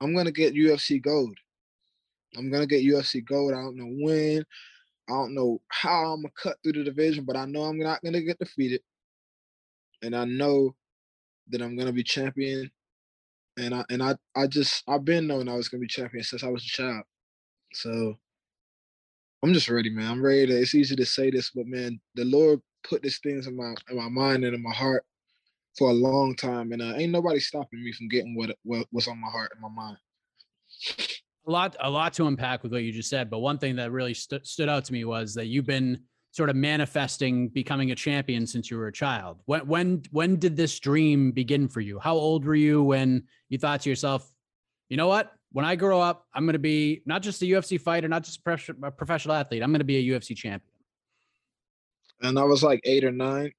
I'm 0.01 0.15
gonna 0.15 0.31
get 0.31 0.55
UFC 0.55 1.01
gold. 1.01 1.37
I'm 2.37 2.51
gonna 2.51 2.67
get 2.67 2.83
UFC 2.83 3.23
gold. 3.25 3.53
I 3.53 3.61
don't 3.61 3.77
know 3.77 4.05
when. 4.05 4.43
I 5.09 5.13
don't 5.13 5.33
know 5.33 5.61
how 5.69 6.13
I'm 6.13 6.21
gonna 6.21 6.33
cut 6.41 6.57
through 6.63 6.73
the 6.73 6.83
division, 6.83 7.23
but 7.23 7.37
I 7.37 7.45
know 7.45 7.63
I'm 7.63 7.79
not 7.79 8.01
gonna 8.03 8.21
get 8.21 8.39
defeated, 8.39 8.81
and 10.01 10.15
I 10.15 10.25
know 10.25 10.75
that 11.49 11.61
I'm 11.61 11.77
gonna 11.77 11.93
be 11.93 12.03
champion. 12.03 12.69
And 13.57 13.73
I 13.73 13.85
and 13.89 14.03
I 14.03 14.15
I 14.35 14.47
just 14.47 14.83
I've 14.87 15.05
been 15.05 15.27
knowing 15.27 15.49
I 15.49 15.55
was 15.55 15.69
gonna 15.69 15.81
be 15.81 15.87
champion 15.87 16.23
since 16.23 16.43
I 16.43 16.49
was 16.49 16.63
a 16.63 16.67
child. 16.67 17.03
So 17.73 18.17
I'm 19.43 19.53
just 19.53 19.69
ready, 19.69 19.89
man. 19.89 20.11
I'm 20.11 20.23
ready 20.23 20.47
to. 20.47 20.53
It's 20.53 20.75
easy 20.75 20.95
to 20.95 21.05
say 21.05 21.31
this, 21.31 21.51
but 21.51 21.67
man, 21.67 21.99
the 22.15 22.25
Lord 22.25 22.59
put 22.89 23.01
these 23.01 23.19
things 23.19 23.47
in 23.47 23.55
my 23.55 23.75
in 23.89 23.97
my 23.97 24.09
mind 24.09 24.43
and 24.43 24.55
in 24.55 24.61
my 24.61 24.73
heart 24.73 25.03
for 25.77 25.89
a 25.89 25.93
long 25.93 26.35
time, 26.35 26.71
and 26.71 26.81
uh, 26.81 26.93
ain't 26.95 27.11
nobody 27.11 27.39
stopping 27.39 27.83
me 27.83 27.91
from 27.91 28.07
getting 28.07 28.35
what, 28.35 28.55
what 28.63 28.87
what's 28.91 29.07
on 29.07 29.19
my 29.19 29.29
heart 29.29 29.51
and 29.53 29.61
my 29.61 29.69
mind. 29.69 29.97
A 31.47 31.51
lot, 31.51 31.75
a 31.79 31.89
lot 31.89 32.13
to 32.13 32.27
unpack 32.27 32.63
with 32.63 32.73
what 32.73 32.83
you 32.83 32.91
just 32.91 33.09
said, 33.09 33.29
but 33.29 33.39
one 33.39 33.57
thing 33.57 33.77
that 33.77 33.91
really 33.91 34.13
st- 34.13 34.45
stood 34.45 34.67
out 34.67 34.83
to 34.85 34.93
me 34.93 35.05
was 35.05 35.33
that 35.35 35.45
you've 35.45 35.65
been 35.65 35.99
sort 36.31 36.49
of 36.49 36.55
manifesting 36.55 37.47
becoming 37.47 37.91
a 37.91 37.95
champion 37.95 38.45
since 38.45 38.69
you 38.69 38.77
were 38.77 38.87
a 38.87 38.91
child. 38.91 39.39
When 39.45 39.61
when 39.67 40.01
when 40.11 40.35
did 40.37 40.57
this 40.57 40.77
dream 40.79 41.31
begin 41.31 41.67
for 41.67 41.79
you? 41.79 41.99
How 41.99 42.15
old 42.15 42.45
were 42.45 42.55
you 42.55 42.83
when 42.83 43.23
you 43.49 43.57
thought 43.57 43.81
to 43.81 43.89
yourself, 43.89 44.29
you 44.89 44.97
know 44.97 45.07
what? 45.07 45.31
When 45.53 45.63
I 45.63 45.75
grow 45.75 46.01
up, 46.01 46.25
I'm 46.33 46.45
going 46.45 46.53
to 46.53 46.59
be 46.59 47.01
not 47.05 47.21
just 47.21 47.41
a 47.41 47.45
UFC 47.45 47.79
fighter, 47.79 48.07
not 48.07 48.23
just 48.23 48.41
a 48.45 48.91
professional 48.91 49.35
athlete. 49.35 49.63
I'm 49.63 49.71
going 49.71 49.79
to 49.79 49.85
be 49.85 49.97
a 49.97 50.19
UFC 50.19 50.35
champion. 50.35 50.76
And 52.21 52.39
I 52.39 52.43
was 52.43 52.63
like 52.63 52.81
eight 52.83 53.03
or 53.03 53.11
nine. 53.11 53.51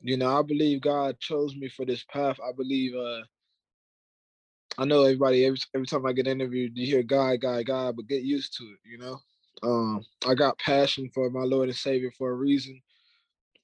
You 0.00 0.16
know, 0.16 0.38
I 0.38 0.42
believe 0.42 0.80
God 0.80 1.20
chose 1.20 1.54
me 1.54 1.68
for 1.68 1.84
this 1.84 2.04
path. 2.04 2.38
I 2.40 2.52
believe 2.56 2.94
uh 2.96 3.22
I 4.78 4.84
know 4.84 5.02
everybody 5.02 5.44
every 5.44 5.58
every 5.74 5.86
time 5.86 6.06
I 6.06 6.12
get 6.12 6.26
interviewed, 6.26 6.72
you 6.74 6.86
hear 6.86 7.02
God, 7.02 7.40
God, 7.40 7.66
God, 7.66 7.96
but 7.96 8.08
get 8.08 8.22
used 8.22 8.56
to 8.56 8.64
it, 8.64 8.78
you 8.84 8.98
know. 8.98 9.18
Um, 9.62 10.02
I 10.26 10.34
got 10.34 10.58
passion 10.58 11.10
for 11.12 11.28
my 11.28 11.42
Lord 11.42 11.68
and 11.68 11.76
Savior 11.76 12.10
for 12.16 12.30
a 12.30 12.34
reason. 12.34 12.80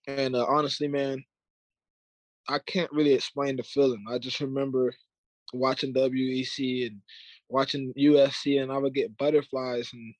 And 0.06 0.36
uh, 0.36 0.44
honestly, 0.46 0.88
man, 0.88 1.24
I 2.48 2.58
can't 2.58 2.92
really 2.92 3.14
explain 3.14 3.56
the 3.56 3.62
feeling. 3.62 4.04
I 4.10 4.18
just 4.18 4.40
remember 4.40 4.94
watching 5.52 5.94
WEC 5.94 6.86
and 6.86 7.00
watching 7.48 7.94
UFC 7.98 8.62
and 8.62 8.70
I 8.70 8.78
would 8.78 8.94
get 8.94 9.16
butterflies, 9.16 9.90
and 9.92 10.14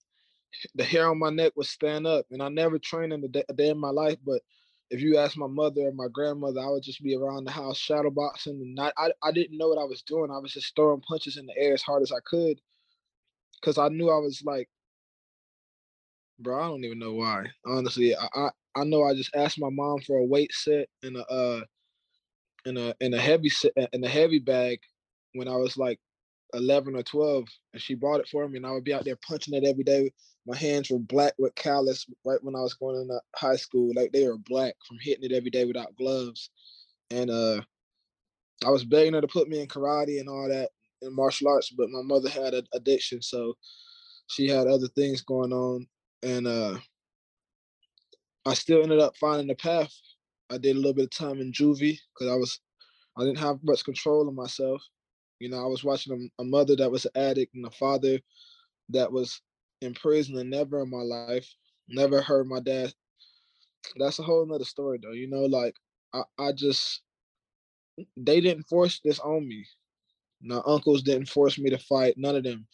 the 0.75 0.85
hair 0.85 1.09
on 1.09 1.19
my 1.19 1.31
neck 1.31 1.53
would 1.57 1.67
stand 1.67 2.07
up. 2.07 2.27
And 2.31 2.43
I 2.43 2.49
never 2.49 2.79
trained 2.79 3.13
in 3.13 3.25
a 3.25 3.29
day, 3.29 3.45
a 3.49 3.53
day 3.53 3.71
in 3.71 3.79
my 3.79 3.91
life, 3.91 4.19
but 4.25 4.43
if 4.91 5.01
you 5.01 5.19
ask 5.19 5.37
my 5.37 5.47
mother 5.49 5.83
or 5.83 5.93
my 5.93 6.07
grandmother, 6.13 6.61
I 6.61 6.69
would 6.69 6.83
just 6.83 7.03
be 7.03 7.17
around 7.17 7.45
the 7.45 7.51
house 7.51 7.77
shadow 7.77 8.11
boxing, 8.11 8.61
and 8.61 8.79
I, 8.79 8.93
I, 8.97 9.11
I 9.23 9.33
didn't 9.33 9.59
know 9.59 9.69
what 9.69 9.81
I 9.81 9.85
was 9.85 10.03
doing. 10.03 10.31
I 10.31 10.39
was 10.39 10.53
just 10.53 10.75
throwing 10.77 11.01
punches 11.01 11.37
in 11.37 11.47
the 11.47 11.57
air 11.57 11.75
as 11.75 11.83
hard 11.83 12.03
as 12.03 12.13
I 12.13 12.21
could, 12.25 12.61
because 13.61 13.79
I 13.79 13.89
knew 13.89 14.11
I 14.11 14.19
was 14.19 14.43
like, 14.45 14.69
bro, 16.39 16.61
I 16.61 16.69
don't 16.69 16.85
even 16.85 16.99
know 16.99 17.15
why. 17.15 17.47
Honestly, 17.67 18.15
I, 18.15 18.29
I, 18.35 18.51
I 18.77 18.85
know 18.85 19.03
I 19.03 19.15
just 19.15 19.35
asked 19.35 19.59
my 19.59 19.71
mom 19.71 20.01
for 20.03 20.19
a 20.19 20.25
weight 20.25 20.53
set 20.53 20.89
and 21.03 21.17
a 21.17 21.27
uh, 21.27 21.61
in 22.65 22.77
a 22.77 22.95
in 23.01 23.15
a 23.15 23.21
heavy 23.21 23.49
set 23.49 23.73
in 23.93 24.05
a 24.05 24.09
heavy 24.09 24.39
bag 24.39 24.79
when 25.35 25.49
I 25.49 25.57
was 25.57 25.77
like 25.77 25.99
11 26.55 26.95
or 26.95 27.03
12, 27.03 27.45
and 27.73 27.83
she 27.83 27.95
bought 27.95 28.21
it 28.21 28.29
for 28.29 28.49
me, 28.49 28.59
and 28.59 28.67
I 28.67 28.71
would 28.71 28.85
be 28.85 28.95
out 28.95 29.05
there 29.05 29.19
punching 29.27 29.55
it 29.55 29.65
every 29.65 29.85
day 29.85 30.13
my 30.47 30.57
hands 30.57 30.91
were 30.91 30.99
black 30.99 31.35
with 31.39 31.55
callus 31.55 32.07
right 32.25 32.43
when 32.43 32.55
I 32.55 32.61
was 32.61 32.75
going 32.75 33.01
into 33.01 33.21
high 33.35 33.57
school. 33.57 33.93
Like 33.95 34.13
they 34.13 34.27
were 34.27 34.39
black 34.39 34.75
from 34.87 34.99
hitting 35.01 35.25
it 35.25 35.35
every 35.35 35.51
day 35.51 35.65
without 35.65 35.97
gloves. 35.97 36.51
And 37.11 37.31
uh 37.31 37.63
I 38.65 38.71
was 38.71 38.85
begging 38.85 39.15
her 39.15 39.21
to 39.21 39.29
put 39.29 39.49
me 39.49 39.61
in 39.61 39.69
karate 39.69 40.21
and 40.21 40.29
all 40.29 40.49
that 40.49 40.71
in 41.03 41.15
martial 41.15 41.49
arts, 41.49 41.71
but 41.71 41.91
my 41.91 42.03
mother 42.03 42.29
had 42.29 42.55
an 42.55 42.67
addiction, 42.75 43.21
so 43.21 43.55
she 44.29 44.49
had 44.49 44.67
other 44.67 44.89
things 44.89 45.21
going 45.23 45.53
on. 45.53 45.87
And 46.23 46.47
uh 46.47 46.79
I 48.47 48.55
still 48.55 48.83
ended 48.83 49.01
up 49.01 49.17
finding 49.17 49.49
the 49.49 49.57
path. 49.57 49.93
I 50.51 50.59
did 50.59 50.77
a 50.77 50.79
little 50.79 50.95
bit 50.95 51.05
of 51.07 51.11
time 51.11 51.41
in 51.41 51.53
juvie 51.53 51.99
because 52.15 52.33
I 52.33 52.37
was 52.37 52.61
I 53.19 53.25
didn't 53.25 53.39
have 53.39 53.59
much 53.65 53.85
control 53.85 54.29
of 54.29 54.35
myself. 54.35 54.83
You 55.41 55.51
know, 55.51 55.63
I 55.63 55.67
was 55.67 55.85
watching 55.85 56.31
a, 56.39 56.43
a 56.43 56.45
mother 56.45 56.77
that 56.77 56.91
was 56.91 57.05
an 57.05 57.13
addict 57.17 57.55
and 57.55 57.67
a 57.67 57.71
father 57.71 58.21
that 58.91 59.11
was 59.11 59.43
in 59.81 59.95
prison 59.95 60.37
and 60.39 60.51
never 60.51 60.83
in 60.83 60.91
my 60.91 61.03
life, 61.03 61.49
never 61.89 62.21
heard 62.21 62.47
my 62.47 62.61
dad. 62.61 62.93
That's 63.99 64.19
a 64.19 64.23
whole 64.23 64.45
nother 64.47 64.65
story 64.65 64.99
though. 65.03 65.13
You 65.13 65.29
know, 65.29 65.45
like 65.45 65.77
I, 66.13 66.23
I 66.39 66.53
just 66.53 67.03
they 68.17 68.41
didn't 68.41 68.65
force 68.65 69.01
this 69.05 69.19
on 69.21 69.49
me. 69.49 69.67
My 70.43 70.61
uncles 70.67 71.03
didn't 71.03 71.29
force 71.29 71.59
me 71.59 71.71
to 71.71 71.79
fight, 71.79 72.15
none 72.17 72.37
of 72.37 72.45
them. 72.45 72.67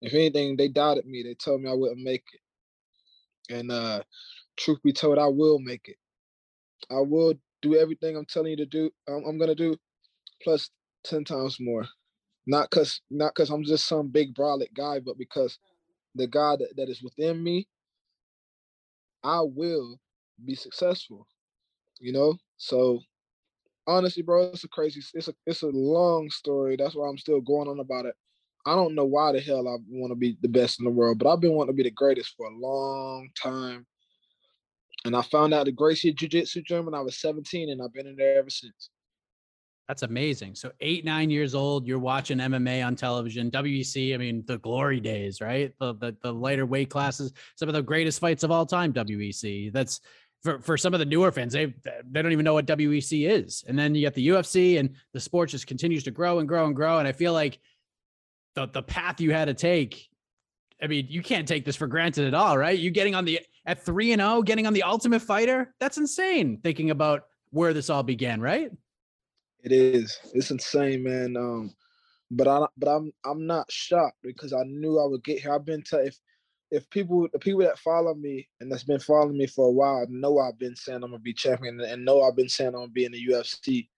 If 0.00 0.14
anything, 0.14 0.56
they 0.56 0.68
doubted 0.68 1.06
me. 1.06 1.22
They 1.22 1.34
told 1.34 1.62
me 1.62 1.70
I 1.70 1.74
wouldn't 1.74 2.02
make 2.02 2.24
it. 2.32 3.54
And 3.54 3.70
uh 3.70 4.02
truth 4.56 4.82
be 4.82 4.92
told, 4.92 5.18
I 5.18 5.26
will 5.26 5.58
make 5.58 5.88
it. 5.88 5.96
I 6.90 7.00
will 7.00 7.34
do 7.62 7.76
everything 7.76 8.16
I'm 8.16 8.26
telling 8.26 8.50
you 8.50 8.56
to 8.58 8.66
do. 8.66 8.90
I'm, 9.08 9.24
I'm 9.26 9.38
gonna 9.38 9.54
do, 9.54 9.76
plus 10.42 10.70
ten 11.04 11.24
times 11.24 11.58
more. 11.60 11.86
Not 12.46 12.70
cause 12.70 13.00
not 13.10 13.34
cause 13.34 13.50
I'm 13.50 13.64
just 13.64 13.86
some 13.86 14.08
big 14.08 14.34
brolic 14.34 14.74
guy, 14.76 15.00
but 15.00 15.18
because 15.18 15.58
the 16.14 16.26
God 16.26 16.60
that, 16.60 16.76
that 16.76 16.88
is 16.88 17.02
within 17.02 17.42
me, 17.42 17.66
I 19.22 19.40
will 19.40 19.98
be 20.44 20.54
successful. 20.54 21.26
You 22.00 22.12
know? 22.12 22.36
So 22.56 23.00
honestly, 23.86 24.22
bro, 24.22 24.50
it's 24.52 24.64
a 24.64 24.68
crazy, 24.68 25.02
it's 25.14 25.28
a 25.28 25.34
it's 25.46 25.62
a 25.62 25.68
long 25.68 26.30
story. 26.30 26.76
That's 26.76 26.94
why 26.94 27.08
I'm 27.08 27.18
still 27.18 27.40
going 27.40 27.68
on 27.68 27.80
about 27.80 28.06
it. 28.06 28.14
I 28.66 28.74
don't 28.74 28.94
know 28.94 29.04
why 29.04 29.32
the 29.32 29.40
hell 29.40 29.68
I 29.68 29.76
want 29.88 30.10
to 30.10 30.16
be 30.16 30.38
the 30.40 30.48
best 30.48 30.80
in 30.80 30.84
the 30.84 30.90
world, 30.90 31.18
but 31.18 31.30
I've 31.30 31.40
been 31.40 31.52
wanting 31.52 31.74
to 31.74 31.76
be 31.76 31.82
the 31.82 31.90
greatest 31.90 32.34
for 32.36 32.46
a 32.46 32.56
long 32.56 33.28
time. 33.40 33.86
And 35.04 35.14
I 35.14 35.20
found 35.20 35.52
out 35.52 35.66
the 35.66 35.72
Gracie 35.72 36.14
Jiu 36.14 36.28
Jitsu 36.28 36.62
gym 36.62 36.86
when 36.86 36.94
I 36.94 37.02
was 37.02 37.18
17, 37.18 37.68
and 37.68 37.82
I've 37.82 37.92
been 37.92 38.06
in 38.06 38.16
there 38.16 38.38
ever 38.38 38.48
since. 38.48 38.88
That's 39.88 40.02
amazing. 40.02 40.54
So 40.54 40.72
eight, 40.80 41.04
nine 41.04 41.28
years 41.28 41.54
old, 41.54 41.86
you're 41.86 41.98
watching 41.98 42.38
MMA 42.38 42.84
on 42.84 42.96
television, 42.96 43.50
WEC. 43.50 44.14
I 44.14 44.16
mean, 44.16 44.42
the 44.46 44.58
glory 44.58 44.98
days, 44.98 45.42
right? 45.42 45.74
The, 45.78 45.94
the 45.94 46.16
the 46.22 46.32
lighter 46.32 46.64
weight 46.64 46.88
classes, 46.88 47.32
some 47.56 47.68
of 47.68 47.74
the 47.74 47.82
greatest 47.82 48.18
fights 48.18 48.44
of 48.44 48.50
all 48.50 48.64
time. 48.64 48.94
WEC. 48.94 49.72
That's 49.72 50.00
for, 50.42 50.58
for 50.60 50.78
some 50.78 50.94
of 50.94 51.00
the 51.00 51.06
newer 51.06 51.30
fans. 51.32 51.52
They 51.52 51.74
they 52.10 52.22
don't 52.22 52.32
even 52.32 52.44
know 52.44 52.54
what 52.54 52.66
WEC 52.66 53.28
is. 53.28 53.62
And 53.68 53.78
then 53.78 53.94
you 53.94 54.00
get 54.00 54.14
the 54.14 54.28
UFC, 54.28 54.78
and 54.78 54.94
the 55.12 55.20
sport 55.20 55.50
just 55.50 55.66
continues 55.66 56.04
to 56.04 56.10
grow 56.10 56.38
and 56.38 56.48
grow 56.48 56.64
and 56.66 56.74
grow. 56.74 56.98
And 56.98 57.06
I 57.06 57.12
feel 57.12 57.34
like 57.34 57.58
the 58.54 58.66
the 58.66 58.82
path 58.82 59.20
you 59.20 59.32
had 59.32 59.46
to 59.46 59.54
take. 59.54 60.08
I 60.82 60.86
mean, 60.86 61.06
you 61.08 61.22
can't 61.22 61.46
take 61.46 61.64
this 61.64 61.76
for 61.76 61.86
granted 61.86 62.26
at 62.26 62.34
all, 62.34 62.56
right? 62.56 62.78
You 62.78 62.90
getting 62.90 63.14
on 63.14 63.26
the 63.26 63.40
at 63.66 63.84
three 63.84 64.12
and 64.12 64.20
zero, 64.20 64.36
oh, 64.36 64.42
getting 64.42 64.66
on 64.66 64.72
the 64.72 64.82
Ultimate 64.82 65.20
Fighter. 65.20 65.74
That's 65.78 65.98
insane. 65.98 66.60
Thinking 66.62 66.90
about 66.90 67.24
where 67.50 67.74
this 67.74 67.90
all 67.90 68.02
began, 68.02 68.40
right? 68.40 68.70
It 69.64 69.72
is. 69.72 70.18
It's 70.34 70.50
insane, 70.50 71.02
man. 71.02 71.36
Um, 71.36 71.74
but 72.30 72.46
I 72.46 72.66
but 72.76 72.88
I'm 72.88 73.12
I'm 73.24 73.46
not 73.46 73.70
shocked 73.72 74.18
because 74.22 74.52
I 74.52 74.62
knew 74.64 75.00
I 75.00 75.06
would 75.06 75.24
get 75.24 75.40
here. 75.40 75.54
I've 75.54 75.64
been 75.64 75.82
to 75.84 76.04
if 76.04 76.18
if 76.70 76.88
people 76.90 77.28
the 77.32 77.38
people 77.38 77.60
that 77.60 77.78
follow 77.78 78.14
me 78.14 78.46
and 78.60 78.70
that's 78.70 78.84
been 78.84 79.00
following 79.00 79.38
me 79.38 79.46
for 79.46 79.68
a 79.68 79.70
while 79.70 80.06
know 80.10 80.38
I've 80.38 80.58
been 80.58 80.76
saying 80.76 81.02
I'm 81.02 81.10
gonna 81.10 81.18
be 81.18 81.32
champion 81.32 81.80
and 81.80 82.04
know 82.04 82.22
I've 82.22 82.36
been 82.36 82.48
saying 82.48 82.68
I'm 82.68 82.82
gonna 82.82 82.88
be 82.88 83.06
in 83.06 83.12
the 83.12 83.26
UFC. 83.26 83.88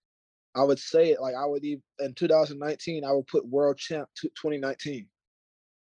I 0.55 0.63
would 0.63 0.79
say 0.79 1.11
it 1.11 1.21
like 1.21 1.35
I 1.35 1.45
would 1.45 1.65
even 1.65 1.83
in 1.99 2.13
2019 2.13 3.03
I 3.03 3.11
would 3.11 3.27
put 3.27 3.45
world 3.47 3.77
champ 3.77 4.07
2019 4.21 5.05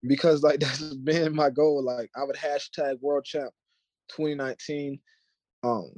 because 0.06 0.42
like 0.44 0.60
that's 0.60 0.94
been 0.94 1.34
my 1.34 1.50
goal. 1.50 1.82
Like 1.82 2.10
I 2.16 2.22
would 2.22 2.36
hashtag 2.36 3.00
world 3.00 3.24
champ 3.24 3.50
2019. 4.10 5.00
Um, 5.64 5.90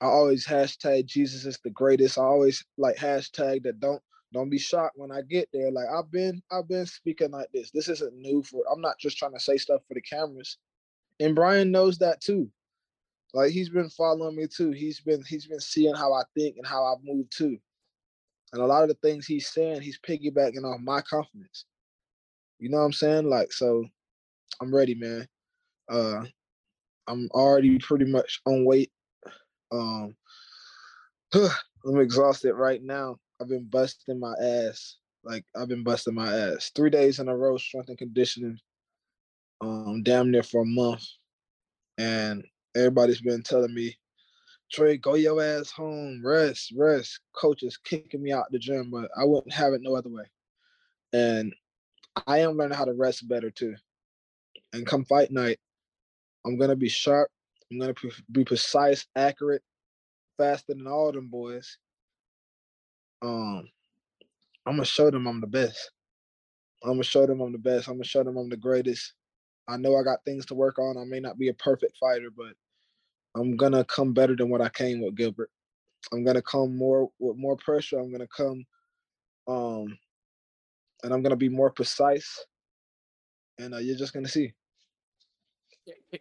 I 0.00 0.06
always 0.06 0.46
hashtag 0.46 1.06
Jesus 1.06 1.46
is 1.46 1.58
the 1.64 1.70
greatest. 1.70 2.18
I 2.18 2.22
always 2.22 2.64
like 2.76 2.96
hashtag 2.96 3.62
that 3.64 3.80
don't 3.80 4.02
don't 4.32 4.50
be 4.50 4.58
shocked 4.58 4.98
when 4.98 5.12
I 5.12 5.22
get 5.22 5.48
there. 5.52 5.70
Like 5.70 5.86
I've 5.88 6.10
been, 6.10 6.42
I've 6.50 6.68
been 6.68 6.86
speaking 6.86 7.30
like 7.30 7.48
this. 7.54 7.70
This 7.70 7.88
isn't 7.88 8.16
new 8.16 8.42
for. 8.42 8.64
I'm 8.70 8.80
not 8.80 8.98
just 8.98 9.16
trying 9.16 9.32
to 9.32 9.40
say 9.40 9.56
stuff 9.56 9.82
for 9.86 9.94
the 9.94 10.00
cameras, 10.00 10.58
and 11.20 11.34
Bryan 11.34 11.70
knows 11.70 11.98
that 11.98 12.20
too. 12.20 12.50
Like 13.32 13.52
he's 13.52 13.68
been 13.68 13.90
following 13.90 14.36
me 14.36 14.46
too. 14.46 14.70
He's 14.70 15.00
been, 15.00 15.22
he's 15.28 15.46
been 15.46 15.60
seeing 15.60 15.94
how 15.94 16.12
I 16.12 16.22
think 16.36 16.56
and 16.56 16.66
how 16.66 16.84
I 16.84 16.94
move 17.02 17.28
too. 17.30 17.58
And 18.52 18.62
a 18.62 18.66
lot 18.66 18.82
of 18.84 18.88
the 18.88 18.94
things 18.94 19.26
he's 19.26 19.48
saying, 19.48 19.80
he's 19.80 19.98
piggybacking 19.98 20.64
off 20.64 20.80
my 20.80 21.00
confidence. 21.00 21.64
You 22.60 22.70
know 22.70 22.78
what 22.78 22.84
I'm 22.84 22.92
saying? 22.92 23.28
Like, 23.28 23.52
so 23.52 23.84
I'm 24.60 24.74
ready, 24.74 24.94
man. 24.94 25.26
Uh 25.88 26.24
I'm 27.08 27.28
already 27.32 27.78
pretty 27.78 28.06
much 28.06 28.40
on 28.46 28.64
weight. 28.64 28.90
Um 29.74 30.16
I'm 31.86 32.00
exhausted 32.00 32.54
right 32.54 32.82
now. 32.82 33.18
I've 33.40 33.48
been 33.48 33.66
busting 33.68 34.20
my 34.20 34.34
ass. 34.40 34.96
Like 35.24 35.44
I've 35.56 35.68
been 35.68 35.84
busting 35.84 36.14
my 36.14 36.32
ass. 36.32 36.70
Three 36.74 36.90
days 36.90 37.18
in 37.18 37.28
a 37.28 37.36
row, 37.36 37.56
strength 37.56 37.88
and 37.88 37.98
conditioning. 37.98 38.58
Um, 39.60 40.02
damn 40.02 40.30
near 40.30 40.42
for 40.42 40.62
a 40.62 40.66
month. 40.66 41.04
And 41.98 42.44
everybody's 42.74 43.20
been 43.20 43.42
telling 43.42 43.74
me, 43.74 43.96
Trey, 44.72 44.96
go 44.96 45.14
your 45.14 45.42
ass 45.42 45.70
home, 45.70 46.22
rest, 46.24 46.72
rest. 46.76 47.20
Coach 47.34 47.62
is 47.62 47.76
kicking 47.76 48.22
me 48.22 48.32
out 48.32 48.50
the 48.50 48.58
gym, 48.58 48.90
but 48.90 49.10
I 49.16 49.24
wouldn't 49.24 49.52
have 49.52 49.72
it 49.72 49.82
no 49.82 49.94
other 49.94 50.10
way. 50.10 50.24
And 51.12 51.54
I 52.26 52.40
am 52.40 52.56
learning 52.56 52.76
how 52.76 52.84
to 52.84 52.92
rest 52.92 53.28
better 53.28 53.50
too. 53.50 53.74
And 54.72 54.86
come 54.86 55.04
fight 55.04 55.30
night, 55.30 55.58
I'm 56.44 56.58
gonna 56.58 56.76
be 56.76 56.88
sharp. 56.88 57.30
I'm 57.70 57.78
gonna 57.78 57.94
be 58.30 58.44
precise, 58.44 59.06
accurate, 59.16 59.62
faster 60.36 60.74
than 60.74 60.86
all 60.86 61.12
them 61.12 61.28
boys. 61.28 61.78
Um, 63.22 63.68
I'm 64.66 64.76
gonna 64.76 64.84
show 64.84 65.10
them 65.10 65.26
I'm 65.26 65.40
the 65.40 65.46
best. 65.46 65.90
I'm 66.82 66.92
gonna 66.92 67.02
show 67.02 67.26
them 67.26 67.40
I'm 67.40 67.52
the 67.52 67.58
best. 67.58 67.88
I'm 67.88 67.94
gonna 67.94 68.04
show 68.04 68.22
them 68.22 68.36
I'm 68.36 68.48
the 68.48 68.56
greatest. 68.56 69.14
I 69.66 69.76
know 69.76 69.96
I 69.96 70.02
got 70.02 70.24
things 70.24 70.44
to 70.46 70.54
work 70.54 70.78
on. 70.78 70.98
I 70.98 71.04
may 71.04 71.20
not 71.20 71.38
be 71.38 71.48
a 71.48 71.54
perfect 71.54 71.96
fighter, 71.98 72.28
but 72.36 72.54
I'm 73.34 73.56
gonna 73.56 73.84
come 73.84 74.12
better 74.12 74.36
than 74.36 74.50
what 74.50 74.60
I 74.60 74.68
came 74.68 75.02
with 75.02 75.16
Gilbert. 75.16 75.50
I'm 76.12 76.24
gonna 76.24 76.42
come 76.42 76.76
more 76.76 77.10
with 77.18 77.36
more 77.36 77.56
pressure. 77.56 77.98
I'm 77.98 78.12
gonna 78.12 78.28
come, 78.28 78.64
um, 79.48 79.98
and 81.02 81.12
I'm 81.12 81.22
gonna 81.22 81.36
be 81.36 81.48
more 81.48 81.70
precise. 81.70 82.44
And 83.58 83.74
uh, 83.74 83.78
you're 83.78 83.96
just 83.96 84.12
gonna 84.12 84.28
see. 84.28 84.52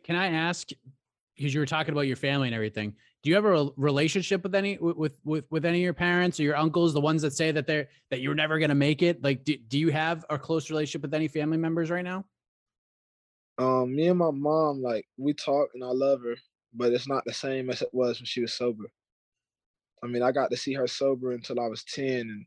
Can 0.03 0.15
I 0.15 0.27
ask? 0.27 0.69
Because 1.35 1.53
you 1.53 1.59
were 1.59 1.65
talking 1.65 1.93
about 1.93 2.01
your 2.01 2.15
family 2.15 2.47
and 2.47 2.55
everything. 2.55 2.95
Do 3.23 3.29
you 3.29 3.35
have 3.35 3.45
a 3.45 3.69
relationship 3.77 4.43
with 4.43 4.53
any 4.53 4.77
with 4.77 5.13
with 5.23 5.45
with 5.49 5.65
any 5.65 5.79
of 5.79 5.83
your 5.83 5.93
parents 5.93 6.39
or 6.39 6.43
your 6.43 6.57
uncles, 6.57 6.93
the 6.93 7.01
ones 7.01 7.21
that 7.21 7.33
say 7.33 7.51
that 7.51 7.65
they're 7.65 7.87
that 8.11 8.21
you're 8.21 8.35
never 8.35 8.59
gonna 8.59 8.75
make 8.75 9.01
it? 9.01 9.23
Like, 9.23 9.43
do, 9.43 9.57
do 9.57 9.79
you 9.79 9.89
have 9.89 10.25
a 10.29 10.37
close 10.37 10.69
relationship 10.69 11.01
with 11.01 11.13
any 11.13 11.27
family 11.27 11.57
members 11.57 11.89
right 11.89 12.03
now? 12.03 12.25
Um, 13.57 13.95
me 13.95 14.07
and 14.07 14.17
my 14.17 14.31
mom, 14.31 14.81
like 14.81 15.05
we 15.17 15.33
talk 15.33 15.69
and 15.73 15.83
I 15.83 15.89
love 15.89 16.21
her, 16.23 16.35
but 16.73 16.91
it's 16.91 17.07
not 17.07 17.23
the 17.25 17.33
same 17.33 17.69
as 17.69 17.81
it 17.81 17.89
was 17.93 18.19
when 18.19 18.25
she 18.25 18.41
was 18.41 18.53
sober. 18.53 18.85
I 20.03 20.07
mean, 20.07 20.21
I 20.21 20.31
got 20.31 20.51
to 20.51 20.57
see 20.57 20.73
her 20.73 20.87
sober 20.87 21.31
until 21.31 21.59
I 21.59 21.67
was 21.67 21.83
10 21.85 22.05
and 22.05 22.45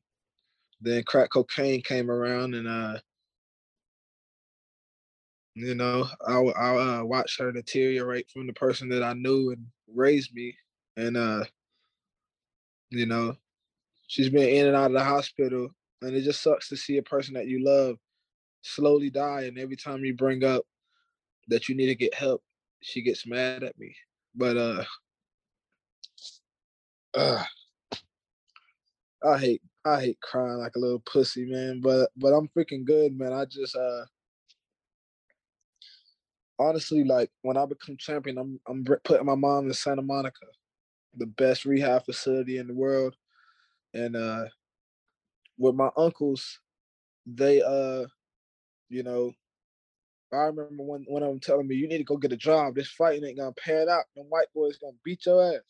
then 0.81 1.03
crack 1.05 1.31
cocaine 1.31 1.81
came 1.81 2.11
around 2.11 2.55
and 2.55 2.69
uh 2.69 2.99
you 5.57 5.75
know, 5.75 6.07
I 6.27 6.35
I 6.35 6.99
uh, 6.99 7.05
watched 7.05 7.41
her 7.41 7.51
deteriorate 7.51 8.31
from 8.31 8.47
the 8.47 8.53
person 8.53 8.91
that 8.91 9.03
I 9.03 9.15
knew 9.15 9.53
and 9.53 9.67
raised 9.93 10.35
me, 10.35 10.55
and 10.99 11.17
uh, 11.17 11.45
you 12.91 13.07
know, 13.07 13.37
she's 14.07 14.29
been 14.29 14.49
in 14.49 14.67
and 14.67 14.77
out 14.77 14.91
of 14.91 14.93
the 14.93 15.03
hospital, 15.03 15.71
and 16.03 16.15
it 16.15 16.23
just 16.23 16.43
sucks 16.43 16.69
to 16.69 16.77
see 16.77 16.99
a 16.99 17.03
person 17.03 17.33
that 17.35 17.49
you 17.49 17.65
love 17.65 17.97
slowly 18.61 19.09
die. 19.09 19.45
And 19.45 19.59
every 19.59 19.77
time 19.77 20.05
you 20.05 20.15
bring 20.15 20.45
up 20.45 20.65
that 21.49 21.71
you 21.71 21.75
need 21.75 21.87
to 21.87 21.95
get 21.95 22.13
help, 22.13 22.43
she 22.83 23.01
gets 23.01 23.27
mad 23.27 23.63
at 23.63 23.79
me. 23.79 23.97
But 24.35 24.59
uh, 24.59 24.85
uh 27.15 27.45
I 29.25 29.39
hate 29.39 29.63
I 29.87 30.01
hate 30.01 30.21
crying 30.21 30.59
like 30.59 30.77
a 30.77 30.81
little 30.81 31.01
pussy, 31.01 31.47
man. 31.47 31.81
But 31.81 32.11
but 32.15 32.35
I'm 32.35 32.49
freaking 32.49 32.85
good, 32.85 33.17
man. 33.17 33.33
I 33.33 33.47
just 33.47 33.75
uh 33.75 34.05
honestly, 36.59 37.05
like 37.05 37.31
when 37.43 37.57
I 37.57 37.67
become 37.67 37.97
champion, 37.97 38.39
I'm 38.39 38.61
I'm 38.69 38.85
putting 39.05 39.27
my 39.27 39.35
mom 39.35 39.67
in 39.67 39.75
Santa 39.75 40.03
Monica, 40.03 40.47
the 41.17 41.27
best 41.27 41.65
rehab 41.65 42.05
facility 42.05 42.59
in 42.59 42.67
the 42.69 42.75
world, 42.75 43.15
and 43.95 44.17
uh, 44.17 44.47
with 45.59 45.75
my 45.75 45.91
uncles, 45.97 46.61
they 47.27 47.63
uh, 47.63 48.07
you 48.89 49.03
know, 49.03 49.33
I 50.33 50.45
remember 50.45 50.83
when 50.83 51.05
one 51.09 51.23
of 51.23 51.29
them 51.29 51.41
telling 51.41 51.69
me, 51.69 51.77
"You 51.77 51.89
need 51.89 51.99
to 51.99 52.05
go 52.05 52.17
get 52.17 52.33
a 52.33 52.37
job. 52.37 52.75
This 52.75 52.91
fighting 52.91 53.25
ain't 53.25 53.39
gonna 53.39 53.53
pan 53.53 53.89
out. 53.89 54.05
Them 54.17 54.27
white 54.29 54.49
boys 54.55 54.79
gonna 54.79 54.97
beat 55.05 55.27
your 55.27 55.55
ass." 55.55 55.63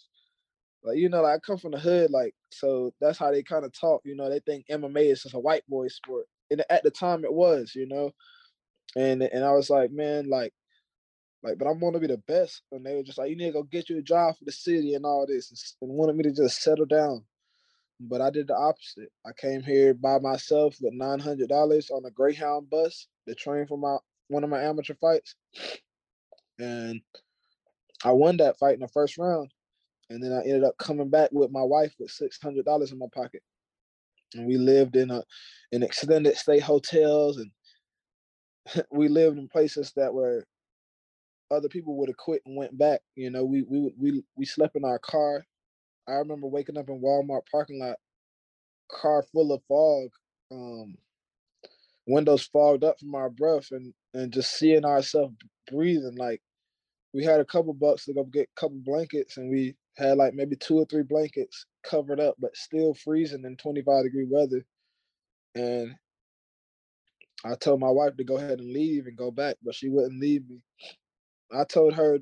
Like 0.82 0.98
you 0.98 1.08
know, 1.08 1.22
like 1.22 1.36
I 1.36 1.38
come 1.40 1.58
from 1.58 1.72
the 1.72 1.78
hood, 1.80 2.10
like 2.10 2.34
so 2.50 2.92
that's 3.00 3.18
how 3.18 3.30
they 3.32 3.42
kind 3.42 3.64
of 3.64 3.72
talk. 3.78 4.02
You 4.04 4.16
know, 4.16 4.30
they 4.30 4.40
think 4.40 4.66
MMA 4.70 5.12
is 5.12 5.22
just 5.22 5.34
a 5.34 5.40
white 5.40 5.66
boy 5.68 5.88
sport, 5.88 6.26
and 6.50 6.64
at 6.70 6.82
the 6.84 6.90
time 6.90 7.24
it 7.24 7.32
was, 7.32 7.72
you 7.74 7.86
know. 7.88 8.12
And 8.96 9.22
and 9.22 9.44
I 9.44 9.52
was 9.52 9.70
like, 9.70 9.90
man, 9.92 10.28
like 10.28 10.52
like, 11.42 11.58
but 11.58 11.68
I'm 11.68 11.78
gonna 11.78 12.00
be 12.00 12.06
the 12.06 12.22
best. 12.26 12.62
And 12.72 12.84
they 12.84 12.94
were 12.94 13.02
just 13.02 13.18
like, 13.18 13.30
you 13.30 13.36
need 13.36 13.46
to 13.46 13.52
go 13.52 13.62
get 13.62 13.88
you 13.88 13.98
a 13.98 14.02
job 14.02 14.36
for 14.36 14.44
the 14.44 14.52
city 14.52 14.94
and 14.94 15.04
all 15.04 15.26
this, 15.26 15.76
and 15.80 15.90
wanted 15.90 16.16
me 16.16 16.24
to 16.24 16.32
just 16.32 16.62
settle 16.62 16.86
down. 16.86 17.24
But 18.00 18.20
I 18.20 18.30
did 18.30 18.48
the 18.48 18.56
opposite. 18.56 19.10
I 19.24 19.30
came 19.36 19.62
here 19.62 19.94
by 19.94 20.18
myself 20.18 20.76
with 20.80 20.92
nine 20.92 21.18
hundred 21.18 21.48
dollars 21.48 21.90
on 21.90 22.04
a 22.04 22.10
Greyhound 22.10 22.68
bus 22.68 23.08
to 23.28 23.34
train 23.34 23.66
for 23.66 23.78
my 23.78 23.96
one 24.28 24.44
of 24.44 24.50
my 24.50 24.62
amateur 24.62 24.94
fights, 25.00 25.34
and 26.58 27.00
I 28.04 28.12
won 28.12 28.36
that 28.38 28.58
fight 28.58 28.74
in 28.74 28.80
the 28.80 28.88
first 28.88 29.16
round. 29.18 29.50
And 30.10 30.22
then 30.22 30.32
I 30.32 30.42
ended 30.42 30.64
up 30.64 30.78
coming 30.78 31.10
back 31.10 31.30
with 31.32 31.50
my 31.50 31.62
wife 31.62 31.94
with 31.98 32.10
six 32.10 32.38
hundred 32.40 32.64
dollars 32.64 32.92
in 32.92 32.98
my 32.98 33.06
pocket, 33.14 33.42
and 34.34 34.46
we 34.46 34.56
lived 34.56 34.96
in 34.96 35.10
a 35.10 35.22
in 35.72 35.82
extended 35.82 36.36
stay 36.36 36.58
hotels, 36.58 37.38
and 37.38 37.50
we 38.90 39.08
lived 39.08 39.38
in 39.38 39.48
places 39.48 39.92
that 39.96 40.12
were 40.12 40.44
other 41.50 41.68
people 41.68 41.96
would 41.96 42.08
have 42.08 42.16
quit 42.16 42.42
and 42.46 42.56
went 42.56 42.76
back. 42.76 43.00
You 43.14 43.30
know, 43.30 43.44
we 43.44 43.62
we 43.62 43.92
we 43.98 44.24
we 44.36 44.44
slept 44.44 44.76
in 44.76 44.84
our 44.84 44.98
car. 44.98 45.44
I 46.08 46.12
remember 46.14 46.46
waking 46.46 46.78
up 46.78 46.88
in 46.88 47.00
Walmart 47.00 47.42
parking 47.50 47.80
lot, 47.80 47.96
car 48.90 49.24
full 49.32 49.52
of 49.52 49.62
fog, 49.68 50.10
um, 50.52 50.96
windows 52.06 52.48
fogged 52.52 52.84
up 52.84 52.98
from 53.00 53.14
our 53.14 53.30
breath, 53.30 53.68
and 53.70 53.92
and 54.14 54.32
just 54.32 54.56
seeing 54.56 54.84
ourselves 54.84 55.34
breathing. 55.70 56.16
Like 56.16 56.42
we 57.12 57.24
had 57.24 57.40
a 57.40 57.44
couple 57.44 57.74
bucks 57.74 58.04
to 58.06 58.14
go 58.14 58.24
get 58.24 58.48
a 58.56 58.60
couple 58.60 58.78
blankets, 58.84 59.36
and 59.36 59.50
we 59.50 59.76
had 59.96 60.16
like 60.16 60.34
maybe 60.34 60.56
two 60.56 60.76
or 60.76 60.86
three 60.86 61.02
blankets 61.02 61.66
covered 61.84 62.20
up, 62.20 62.36
but 62.38 62.56
still 62.56 62.94
freezing 62.94 63.44
in 63.44 63.56
25 63.56 64.04
degree 64.04 64.26
weather. 64.28 64.64
And 65.54 65.94
I 67.44 67.54
told 67.54 67.80
my 67.80 67.90
wife 67.90 68.16
to 68.16 68.24
go 68.24 68.36
ahead 68.36 68.58
and 68.60 68.72
leave 68.72 69.06
and 69.06 69.16
go 69.16 69.30
back, 69.30 69.56
but 69.62 69.74
she 69.74 69.88
wouldn't 69.88 70.20
leave 70.20 70.48
me. 70.48 70.58
I 71.52 71.64
told 71.64 71.94
her, 71.94 72.18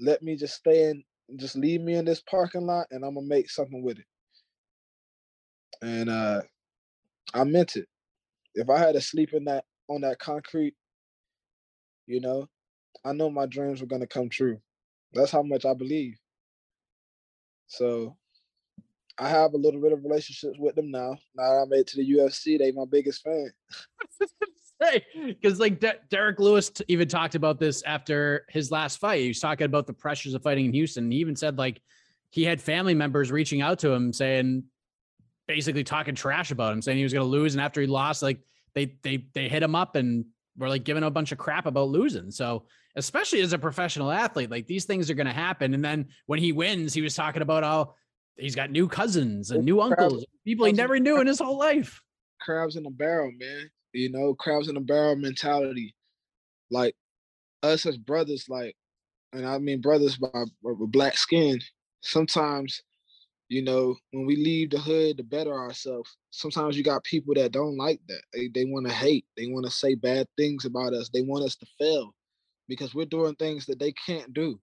let 0.00 0.22
me 0.22 0.36
just 0.36 0.54
stay 0.56 0.90
in, 0.90 1.04
just 1.36 1.56
leave 1.56 1.80
me 1.80 1.94
in 1.94 2.04
this 2.04 2.22
parking 2.22 2.66
lot 2.66 2.86
and 2.90 3.04
I'm 3.04 3.14
gonna 3.14 3.26
make 3.26 3.50
something 3.50 3.82
with 3.82 3.98
it. 3.98 4.06
And 5.82 6.08
uh 6.10 6.42
I 7.34 7.44
meant 7.44 7.76
it. 7.76 7.88
If 8.54 8.70
I 8.70 8.78
had 8.78 8.94
to 8.94 9.00
sleep 9.00 9.30
in 9.32 9.44
that 9.46 9.64
on 9.88 10.02
that 10.02 10.18
concrete, 10.18 10.74
you 12.06 12.20
know, 12.20 12.48
I 13.04 13.12
know 13.12 13.30
my 13.30 13.46
dreams 13.46 13.80
were 13.80 13.86
gonna 13.86 14.06
come 14.06 14.28
true. 14.30 14.60
That's 15.12 15.32
how 15.32 15.42
much 15.42 15.64
I 15.64 15.74
believe. 15.74 16.16
So 17.68 18.16
I 19.18 19.28
have 19.28 19.54
a 19.54 19.58
little 19.58 19.80
bit 19.80 19.92
of 19.92 20.04
relationships 20.04 20.58
with 20.58 20.74
them 20.76 20.90
now. 20.90 21.18
Now 21.34 21.62
I 21.62 21.64
made 21.68 21.86
to 21.88 21.96
the 21.96 22.04
UFC, 22.04 22.58
they 22.58 22.72
my 22.72 22.84
biggest 22.90 23.22
fan. 23.22 23.50
say 24.82 25.04
because 25.26 25.58
like 25.58 25.80
De- 25.80 25.98
Derrick 26.10 26.38
Lewis 26.38 26.70
t- 26.70 26.84
even 26.88 27.08
talked 27.08 27.34
about 27.34 27.58
this 27.58 27.82
after 27.82 28.44
his 28.48 28.70
last 28.70 28.98
fight. 28.98 29.20
He 29.20 29.28
was 29.28 29.40
talking 29.40 29.64
about 29.64 29.86
the 29.86 29.92
pressures 29.92 30.34
of 30.34 30.42
fighting 30.42 30.66
in 30.66 30.72
Houston. 30.72 31.10
He 31.10 31.18
even 31.18 31.36
said 31.36 31.58
like 31.58 31.80
he 32.30 32.44
had 32.44 32.60
family 32.60 32.94
members 32.94 33.32
reaching 33.32 33.60
out 33.60 33.78
to 33.80 33.90
him 33.90 34.12
saying, 34.12 34.64
basically 35.46 35.84
talking 35.84 36.14
trash 36.14 36.50
about 36.50 36.72
him, 36.72 36.82
saying 36.82 36.98
he 36.98 37.04
was 37.04 37.12
going 37.12 37.24
to 37.24 37.30
lose. 37.30 37.54
And 37.54 37.62
after 37.62 37.80
he 37.80 37.86
lost, 37.86 38.22
like 38.22 38.40
they 38.74 38.96
they 39.02 39.26
they 39.34 39.48
hit 39.48 39.62
him 39.62 39.74
up 39.74 39.96
and 39.96 40.26
were 40.56 40.68
like 40.68 40.84
giving 40.84 41.02
a 41.04 41.10
bunch 41.10 41.32
of 41.32 41.38
crap 41.38 41.66
about 41.66 41.88
losing. 41.88 42.30
So 42.30 42.66
especially 42.96 43.40
as 43.40 43.52
a 43.52 43.58
professional 43.58 44.10
athlete, 44.10 44.50
like 44.50 44.66
these 44.66 44.84
things 44.84 45.10
are 45.10 45.14
going 45.14 45.26
to 45.26 45.32
happen. 45.32 45.74
And 45.74 45.84
then 45.84 46.08
when 46.26 46.38
he 46.38 46.52
wins, 46.52 46.92
he 46.92 47.00
was 47.00 47.14
talking 47.14 47.42
about 47.42 47.62
how 47.62 47.94
he's 48.36 48.54
got 48.54 48.70
new 48.70 48.88
cousins 48.88 49.50
and 49.50 49.64
new 49.64 49.80
uncles, 49.80 50.24
people 50.44 50.66
he 50.66 50.72
never 50.72 50.98
knew 50.98 51.20
in 51.20 51.26
his 51.26 51.38
whole 51.38 51.58
life. 51.58 52.02
Crabs 52.40 52.76
in 52.76 52.86
a 52.86 52.90
barrel, 52.90 53.32
man 53.36 53.70
you 53.92 54.10
know, 54.10 54.34
crabs 54.34 54.68
in 54.68 54.76
a 54.76 54.80
barrel 54.80 55.16
mentality. 55.16 55.94
Like 56.70 56.94
us 57.62 57.86
as 57.86 57.96
brothers, 57.96 58.46
like, 58.48 58.76
and 59.32 59.46
I 59.46 59.58
mean 59.58 59.80
brothers 59.80 60.16
by 60.16 60.28
black 60.62 61.16
skin, 61.16 61.60
sometimes 62.00 62.82
you 63.48 63.62
know, 63.62 63.96
when 64.12 64.26
we 64.26 64.36
leave 64.36 64.70
the 64.70 64.78
hood 64.78 65.16
to 65.16 65.22
better 65.22 65.54
ourselves, 65.54 66.16
sometimes 66.30 66.76
you 66.76 66.84
got 66.84 67.02
people 67.04 67.34
that 67.34 67.52
don't 67.52 67.78
like 67.78 68.00
that. 68.08 68.20
They 68.32 68.48
they 68.48 68.64
want 68.66 68.86
to 68.86 68.92
hate. 68.92 69.24
They 69.36 69.46
want 69.46 69.64
to 69.64 69.72
say 69.72 69.94
bad 69.94 70.26
things 70.36 70.64
about 70.64 70.92
us. 70.92 71.08
They 71.08 71.22
want 71.22 71.44
us 71.44 71.56
to 71.56 71.66
fail 71.78 72.14
because 72.68 72.94
we're 72.94 73.06
doing 73.06 73.34
things 73.36 73.64
that 73.66 73.78
they 73.78 73.92
can't 73.92 74.34
do. 74.34 74.60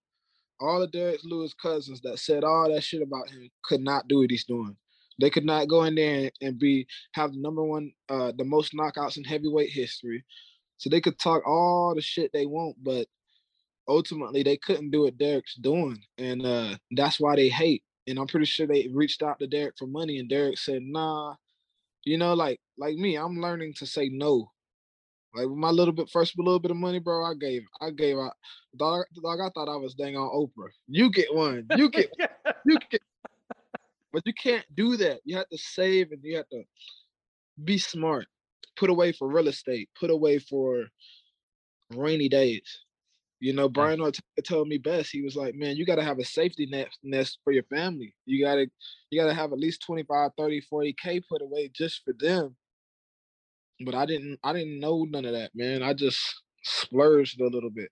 All 0.59 0.81
of 0.81 0.91
Derrick 0.91 1.21
Lewis 1.23 1.53
cousins 1.53 1.99
that 2.01 2.19
said 2.19 2.43
all 2.43 2.71
that 2.71 2.83
shit 2.83 3.01
about 3.01 3.29
him 3.29 3.49
could 3.63 3.81
not 3.81 4.07
do 4.07 4.19
what 4.19 4.31
he's 4.31 4.45
doing. 4.45 4.77
They 5.19 5.29
could 5.29 5.45
not 5.45 5.69
go 5.69 5.83
in 5.83 5.95
there 5.95 6.31
and 6.41 6.59
be 6.59 6.87
have 7.13 7.31
the 7.31 7.39
number 7.39 7.63
one, 7.63 7.91
uh, 8.09 8.33
the 8.37 8.43
most 8.43 8.73
knockouts 8.73 9.17
in 9.17 9.23
heavyweight 9.23 9.69
history. 9.69 10.23
So 10.77 10.89
they 10.89 11.01
could 11.01 11.17
talk 11.17 11.47
all 11.47 11.93
the 11.95 12.01
shit 12.01 12.31
they 12.33 12.45
want, 12.45 12.75
but 12.83 13.07
ultimately 13.87 14.43
they 14.43 14.57
couldn't 14.57 14.91
do 14.91 15.03
what 15.03 15.17
Derrick's 15.17 15.55
doing, 15.55 16.01
and 16.17 16.45
uh, 16.45 16.75
that's 16.91 17.19
why 17.19 17.35
they 17.35 17.49
hate. 17.49 17.83
And 18.07 18.19
I'm 18.19 18.27
pretty 18.27 18.45
sure 18.45 18.67
they 18.67 18.89
reached 18.93 19.23
out 19.23 19.39
to 19.39 19.47
Derrick 19.47 19.75
for 19.77 19.87
money, 19.87 20.19
and 20.19 20.29
Derrick 20.29 20.57
said, 20.57 20.81
"Nah." 20.83 21.35
You 22.03 22.19
know, 22.19 22.33
like 22.35 22.59
like 22.77 22.95
me, 22.97 23.15
I'm 23.15 23.41
learning 23.41 23.73
to 23.79 23.87
say 23.87 24.09
no. 24.09 24.51
Like 25.35 25.47
with 25.47 25.57
my 25.57 25.71
little 25.71 25.93
bit 25.93 26.09
first 26.09 26.37
little 26.37 26.59
bit 26.59 26.71
of 26.71 26.77
money, 26.77 26.99
bro, 26.99 27.25
I 27.25 27.33
gave 27.33 27.63
I 27.81 27.89
gave 27.91 28.17
out 28.17 28.33
dog, 28.77 29.05
dog 29.21 29.39
I 29.41 29.49
thought 29.49 29.69
I 29.69 29.75
was 29.75 29.95
dang 29.95 30.15
on 30.15 30.29
Oprah. 30.29 30.69
You 30.87 31.09
get 31.11 31.33
one. 31.33 31.67
You 31.75 31.89
get 31.89 32.11
you 32.65 32.77
get 32.89 33.01
but 34.15 34.23
you 34.25 34.33
can't 34.33 34.65
do 34.75 34.95
that. 34.95 35.19
You 35.25 35.35
have 35.35 35.49
to 35.49 35.57
save 35.57 36.13
and 36.13 36.23
you 36.23 36.37
have 36.37 36.47
to 36.47 36.63
be 37.65 37.77
smart. 37.77 38.27
Put 38.77 38.89
away 38.89 39.11
for 39.11 39.27
real 39.27 39.49
estate, 39.49 39.89
put 39.99 40.09
away 40.09 40.39
for 40.39 40.85
rainy 41.93 42.29
days. 42.29 42.79
You 43.41 43.51
know, 43.51 43.67
mm. 43.67 43.73
Brian 43.73 43.99
Ortega 43.99 44.23
told 44.41 44.69
me 44.69 44.77
best. 44.77 45.09
He 45.11 45.21
was 45.21 45.35
like, 45.35 45.53
man, 45.55 45.75
you 45.75 45.85
got 45.85 45.95
to 45.95 46.03
have 46.03 46.19
a 46.19 46.23
safety 46.23 46.65
net 46.65 46.87
nest 47.03 47.39
for 47.43 47.51
your 47.51 47.63
family. 47.63 48.15
You 48.25 48.43
got 48.43 48.55
to 48.55 48.67
you 49.09 49.21
got 49.21 49.27
to 49.27 49.33
have 49.33 49.51
at 49.51 49.59
least 49.59 49.83
25, 49.85 50.31
30, 50.37 50.61
40k 50.71 51.21
put 51.29 51.41
away 51.41 51.69
just 51.75 52.01
for 52.05 52.13
them. 52.17 52.55
But 53.85 53.95
I 53.95 54.05
didn't 54.05 54.39
I 54.45 54.53
didn't 54.53 54.79
know 54.79 55.03
none 55.03 55.25
of 55.25 55.33
that, 55.33 55.51
man. 55.53 55.83
I 55.83 55.93
just 55.93 56.21
splurged 56.63 57.41
a 57.41 57.49
little 57.49 57.69
bit. 57.69 57.89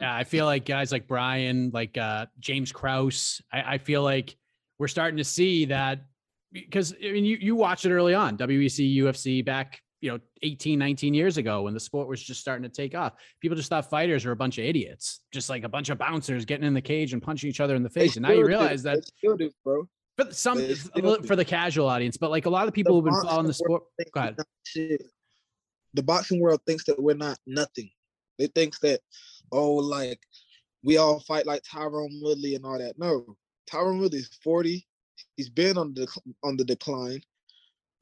Yeah, 0.00 0.14
I 0.14 0.24
feel 0.24 0.44
like 0.44 0.64
guys 0.64 0.92
like 0.92 1.06
Brian, 1.06 1.70
like 1.72 1.96
uh, 1.96 2.26
James 2.38 2.72
Krause, 2.72 3.40
I, 3.52 3.74
I 3.74 3.78
feel 3.78 4.02
like 4.02 4.36
we're 4.78 4.88
starting 4.88 5.16
to 5.16 5.24
see 5.24 5.66
that 5.66 6.04
because 6.52 6.94
I 7.02 7.12
mean 7.12 7.24
you 7.24 7.38
you 7.40 7.56
watched 7.56 7.86
it 7.86 7.92
early 7.92 8.14
on, 8.14 8.36
WEC, 8.36 8.96
UFC 8.98 9.44
back 9.44 9.80
you 10.02 10.10
know 10.10 10.18
18 10.42 10.78
19 10.78 11.14
years 11.14 11.38
ago 11.38 11.62
when 11.62 11.72
the 11.72 11.80
sport 11.80 12.06
was 12.06 12.22
just 12.22 12.38
starting 12.38 12.62
to 12.62 12.68
take 12.68 12.94
off 12.94 13.14
people 13.40 13.56
just 13.56 13.70
thought 13.70 13.88
fighters 13.88 14.26
were 14.26 14.32
a 14.32 14.36
bunch 14.36 14.58
of 14.58 14.64
idiots 14.64 15.20
just 15.32 15.48
like 15.48 15.64
a 15.64 15.68
bunch 15.70 15.88
of 15.88 15.96
bouncers 15.96 16.44
getting 16.44 16.66
in 16.66 16.74
the 16.74 16.82
cage 16.82 17.14
and 17.14 17.22
punching 17.22 17.48
each 17.48 17.60
other 17.60 17.74
in 17.74 17.82
the 17.82 17.88
face 17.88 18.16
and 18.16 18.22
now 18.22 18.30
you 18.30 18.44
realize 18.44 18.82
do. 18.82 18.90
that 18.90 19.38
do, 19.38 19.50
bro. 19.64 19.88
for 20.18 20.30
some 20.30 20.58
for 21.24 21.34
the 21.34 21.44
casual 21.44 21.88
audience 21.88 22.18
but 22.18 22.30
like 22.30 22.44
a 22.44 22.50
lot 22.50 22.68
of 22.68 22.74
people 22.74 22.92
The 23.00 23.10
who've 23.10 23.20
been 23.22 23.28
following 23.28 23.46
the 23.46 23.54
sport 23.54 23.84
go 24.12 24.20
ahead. 24.20 24.36
The 25.96 26.02
boxing 26.02 26.40
world 26.40 26.60
thinks 26.66 26.84
that 26.84 27.02
we're 27.02 27.16
not 27.16 27.38
nothing. 27.46 27.90
They 28.38 28.48
thinks 28.48 28.78
that, 28.80 29.00
oh, 29.52 29.74
like 29.74 30.20
we 30.82 30.96
all 30.96 31.20
fight 31.20 31.46
like 31.46 31.62
Tyron 31.62 32.22
Woodley 32.22 32.54
and 32.54 32.64
all 32.64 32.78
that. 32.78 32.98
No, 32.98 33.36
Tyron 33.70 34.00
Woodley's 34.00 34.30
40. 34.42 34.86
He's 35.36 35.50
been 35.50 35.76
on 35.76 35.94
the 35.94 36.06
on 36.44 36.56
the 36.56 36.64
decline. 36.64 37.20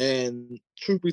And 0.00 0.58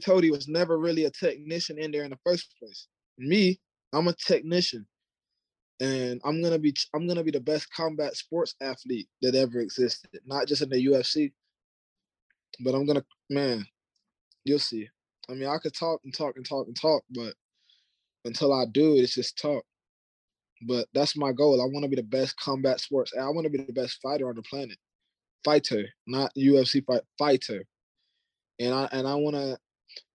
told, 0.03 0.23
he 0.23 0.31
was 0.31 0.47
never 0.47 0.77
really 0.77 1.05
a 1.05 1.11
technician 1.11 1.77
in 1.77 1.91
there 1.91 2.03
in 2.03 2.09
the 2.09 2.19
first 2.25 2.55
place. 2.59 2.87
Me, 3.17 3.59
I'm 3.93 4.07
a 4.07 4.13
technician. 4.13 4.87
And 5.79 6.21
I'm 6.25 6.41
gonna 6.41 6.59
be 6.59 6.75
I'm 6.93 7.07
gonna 7.07 7.23
be 7.23 7.31
the 7.31 7.39
best 7.39 7.71
combat 7.73 8.15
sports 8.15 8.55
athlete 8.61 9.07
that 9.21 9.35
ever 9.35 9.59
existed, 9.59 10.21
not 10.25 10.47
just 10.47 10.61
in 10.61 10.69
the 10.69 10.85
UFC. 10.85 11.31
But 12.59 12.75
I'm 12.75 12.85
gonna 12.85 13.03
man, 13.29 13.65
you'll 14.43 14.59
see. 14.59 14.89
I 15.29 15.33
mean, 15.33 15.47
I 15.47 15.57
could 15.57 15.73
talk 15.73 16.01
and 16.03 16.13
talk 16.13 16.35
and 16.35 16.45
talk 16.45 16.67
and 16.67 16.79
talk, 16.79 17.03
but 17.11 17.33
until 18.25 18.53
I 18.53 18.65
do 18.65 18.95
it, 18.95 19.01
it's 19.01 19.15
just 19.15 19.37
talk. 19.37 19.63
But 20.67 20.87
that's 20.93 21.17
my 21.17 21.31
goal. 21.31 21.61
I 21.61 21.65
want 21.65 21.83
to 21.83 21.89
be 21.89 21.95
the 21.95 22.03
best 22.03 22.37
combat 22.37 22.79
sports. 22.79 23.13
I 23.19 23.27
want 23.29 23.45
to 23.45 23.49
be 23.49 23.63
the 23.63 23.73
best 23.73 23.99
fighter 24.01 24.29
on 24.29 24.35
the 24.35 24.43
planet. 24.43 24.77
Fighter, 25.43 25.87
not 26.07 26.31
UFC 26.35 26.85
fight 26.85 27.01
fighter. 27.17 27.65
And 28.59 28.73
I 28.73 28.87
and 28.91 29.07
I 29.07 29.15
want 29.15 29.35
to 29.35 29.57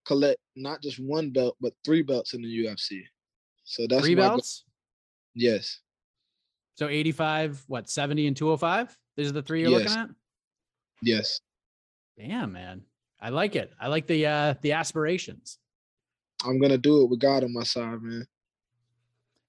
collect 0.05 0.41
not 0.55 0.81
just 0.83 0.99
one 1.01 1.31
belt, 1.31 1.57
but 1.61 1.73
three 1.85 2.03
belts 2.03 2.33
in 2.35 2.43
the 2.43 2.65
UFC. 2.65 3.03
So 3.65 3.87
that's 3.89 4.03
three 4.05 4.15
my 4.15 4.23
goal. 4.23 4.29
belts 4.37 4.65
Yes. 5.35 5.81
so 6.77 6.89
85 6.89 7.65
what 7.67 7.91
70 7.91 8.27
and 8.29 8.37
205 8.37 8.97
these 9.17 9.29
are 9.29 9.33
the 9.33 9.43
three 9.43 9.63
you're 9.63 9.71
Yes. 9.71 9.89
looking 9.97 10.03
at 10.03 10.09
Yes. 11.03 11.41
damn 12.19 12.53
man 12.53 12.83
i 13.21 13.29
like 13.29 13.57
it 13.57 13.73
i 13.81 13.89
like 13.89 14.07
the 14.07 14.25
uh 14.27 14.55
the 14.63 14.73
aspirations 14.73 15.59
I'm 16.45 16.59
gonna 16.61 16.79
do 16.79 17.03
it 17.03 17.11
with 17.11 17.19
God 17.19 17.45
on 17.45 17.53
my 17.53 17.65
side, 17.65 18.01
man. 18.03 18.27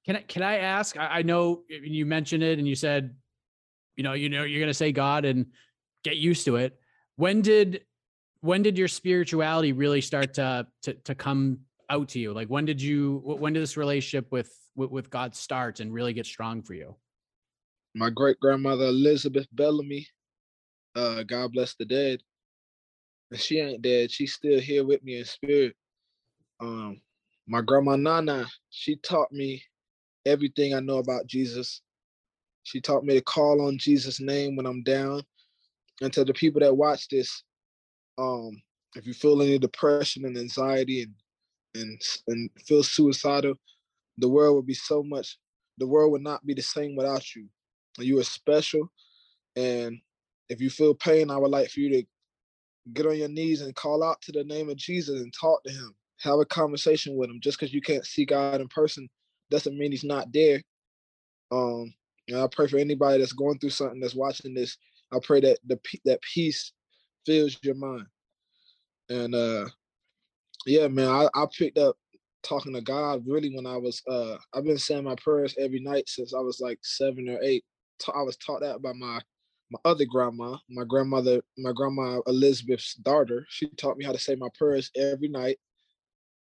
Can 0.08 0.16
I 0.16 0.22
can 0.22 0.42
I 0.42 0.58
ask? 0.58 0.98
I, 0.98 1.20
I 1.20 1.22
know 1.22 1.62
you 1.70 2.06
mentioned 2.06 2.42
it 2.42 2.58
and 2.58 2.68
you 2.68 2.76
said, 2.76 3.16
you 3.96 4.04
know, 4.04 4.14
you 4.14 4.30
know, 4.30 4.44
you're 4.44 4.62
gonna 4.62 4.74
say 4.74 4.92
God 4.92 5.26
and 5.26 5.46
get 6.04 6.18
used 6.18 6.46
to 6.46 6.56
it. 6.56 6.80
When 7.18 7.42
did 7.42 7.84
when 8.42 8.64
did 8.64 8.78
your 8.78 8.88
spirituality 8.88 9.74
really 9.74 10.02
start 10.02 10.34
to 10.36 10.66
to 10.84 10.94
to 10.94 11.14
come 11.14 11.60
out 11.90 12.10
to 12.10 12.20
you? 12.20 12.34
Like 12.34 12.48
when 12.48 12.66
did 12.66 12.82
you 12.82 13.22
when 13.24 13.54
did 13.54 13.62
this 13.62 13.78
relationship 13.78 14.32
with 14.32 14.52
with, 14.76 14.90
with 14.90 15.10
God 15.12 15.36
start 15.36 15.80
and 15.80 15.94
really 15.94 16.14
get 16.14 16.26
strong 16.26 16.64
for 16.64 16.74
you? 16.74 16.96
my 17.98 18.12
great 18.12 18.40
grandmother 18.40 18.86
Elizabeth 18.86 19.48
Bellamy, 19.52 20.08
uh, 20.96 21.24
God 21.24 21.52
bless 21.52 21.74
the 21.76 21.86
dead. 21.86 22.22
She 23.34 23.60
ain't 23.60 23.82
dead. 23.82 24.12
She's 24.12 24.34
still 24.34 24.60
here 24.60 24.86
with 24.86 25.04
me 25.04 25.18
in 25.18 25.26
spirit. 25.26 25.76
Um, 26.60 27.02
my 27.48 27.62
grandma 27.62 27.96
Nana, 27.96 28.46
she 28.70 28.98
taught 28.98 29.32
me 29.32 29.64
everything 30.28 30.74
I 30.74 30.80
know 30.80 30.98
about 30.98 31.28
Jesus. 31.28 31.82
She 32.64 32.82
taught 32.82 33.06
me 33.06 33.16
to 33.16 33.22
call 33.22 33.66
on 33.66 33.78
Jesus' 33.78 34.20
name 34.20 34.56
when 34.56 34.66
I'm 34.66 34.84
down. 34.84 35.24
And 36.02 36.12
to 36.14 36.24
the 36.24 36.34
people 36.34 36.60
that 36.62 36.76
watch 36.76 37.08
this, 37.08 37.44
um, 38.18 38.62
if 38.96 39.08
you 39.08 39.14
feel 39.14 39.42
any 39.42 39.58
depression 39.58 40.26
and 40.26 40.38
anxiety 40.38 41.04
and 41.04 41.14
and 41.76 42.02
and 42.28 42.50
feel 42.66 42.84
suicidal, 42.84 43.56
the 44.18 44.28
world 44.28 44.56
would 44.56 44.66
be 44.66 44.74
so 44.74 45.04
much. 45.04 45.38
The 45.78 45.88
world 45.88 46.12
would 46.12 46.24
not 46.24 46.46
be 46.46 46.54
the 46.54 46.62
same 46.62 46.96
without 46.96 47.36
you. 47.36 47.48
You 48.00 48.20
are 48.20 48.24
special, 48.24 48.92
and 49.56 49.98
if 50.50 50.62
you 50.62 50.70
feel 50.70 50.94
pain, 50.94 51.32
I 51.32 51.38
would 51.38 51.52
like 51.52 51.70
for 51.70 51.80
you 51.80 51.90
to 51.90 52.04
get 52.94 53.06
on 53.06 53.18
your 53.18 53.28
knees 53.28 53.62
and 53.62 53.76
call 53.76 54.04
out 54.04 54.22
to 54.22 54.32
the 54.32 54.44
name 54.44 54.70
of 54.70 54.78
Jesus 54.78 55.22
and 55.22 55.34
talk 55.34 55.64
to 55.64 55.72
Him. 55.72 55.96
Have 56.22 56.40
a 56.40 56.46
conversation 56.46 57.16
with 57.16 57.30
Him. 57.30 57.40
Just 57.42 57.60
because 57.60 57.74
you 57.74 57.82
can't 57.82 58.06
see 58.06 58.26
God 58.26 58.62
in 58.62 58.68
person 58.68 59.10
doesn't 59.50 59.78
mean 59.78 59.92
He's 59.92 60.04
not 60.04 60.32
there. 60.32 60.62
Um, 61.52 61.94
and 62.28 62.38
I 62.40 62.48
pray 62.52 62.68
for 62.68 62.78
anybody 62.78 63.20
that's 63.20 63.34
going 63.34 63.60
through 63.60 63.70
something 63.70 64.00
that's 64.00 64.16
watching 64.16 64.54
this. 64.54 64.78
I 65.14 65.18
pray 65.24 65.40
that 65.42 65.60
the 65.66 65.80
that 66.06 66.22
peace 66.22 66.74
fills 67.26 67.58
your 67.64 67.76
mind. 67.76 68.06
And 69.10 69.34
uh, 69.34 69.68
yeah, 70.66 70.88
man, 70.88 71.08
I, 71.08 71.28
I 71.34 71.46
picked 71.58 71.78
up 71.78 71.96
talking 72.44 72.74
to 72.74 72.82
God 72.82 73.24
really 73.28 73.54
when 73.56 73.66
I 73.66 73.78
was 73.78 74.02
uh 74.08 74.38
I've 74.54 74.64
been 74.64 74.78
saying 74.78 75.04
my 75.04 75.16
prayers 75.16 75.56
every 75.60 75.80
night 75.80 76.08
since 76.08 76.34
I 76.34 76.40
was 76.40 76.60
like 76.60 76.80
seven 76.82 77.28
or 77.30 77.42
eight. 77.42 77.64
I 78.14 78.22
was 78.22 78.38
taught 78.38 78.62
that 78.62 78.82
by 78.82 78.94
my 78.94 79.22
my 79.70 79.80
other 79.84 80.06
grandma, 80.06 80.58
my 80.70 80.84
grandmother, 80.88 81.42
my 81.58 81.72
grandma 81.74 82.20
Elizabeth's 82.28 82.94
daughter. 82.96 83.46
She 83.50 83.68
taught 83.72 83.98
me 83.98 84.06
how 84.06 84.14
to 84.14 84.20
say 84.20 84.36
my 84.36 84.48
prayers 84.58 84.92
every 84.96 85.28
night. 85.28 85.58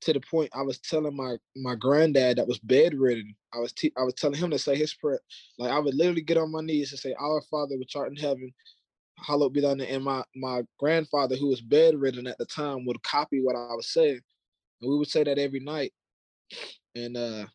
To 0.04 0.12
the 0.12 0.20
point 0.20 0.50
I 0.54 0.60
was 0.60 0.78
telling 0.80 1.16
my 1.16 1.36
my 1.56 1.74
granddad 1.76 2.36
that 2.36 2.46
was 2.46 2.58
bedridden. 2.58 3.34
I 3.54 3.58
was 3.58 3.72
te- 3.72 3.92
I 3.96 4.02
was 4.02 4.12
telling 4.12 4.38
him 4.38 4.50
to 4.50 4.58
say 4.58 4.76
his 4.76 4.92
prayer. 4.92 5.20
Like 5.58 5.70
I 5.70 5.78
would 5.78 5.94
literally 5.94 6.20
get 6.20 6.36
on 6.36 6.52
my 6.52 6.60
knees 6.60 6.92
and 6.92 7.00
say, 7.00 7.14
"Our 7.18 7.40
Father 7.50 7.78
which 7.78 7.96
art 7.96 8.10
in 8.10 8.16
heaven, 8.16 8.52
hallowed 9.18 9.54
be 9.54 9.62
thy 9.62 9.72
name." 9.72 9.88
And 9.94 10.04
my 10.04 10.22
my 10.36 10.62
grandfather, 10.78 11.36
who 11.36 11.48
was 11.48 11.62
bedridden 11.62 12.26
at 12.26 12.36
the 12.36 12.44
time, 12.44 12.84
would 12.84 13.02
copy 13.02 13.42
what 13.42 13.56
I 13.56 13.72
was 13.74 13.92
saying, 13.94 14.20
and 14.82 14.90
we 14.90 14.98
would 14.98 15.08
say 15.08 15.24
that 15.24 15.38
every 15.38 15.60
night. 15.60 15.92
And 16.94 17.16
uh, 17.16 17.46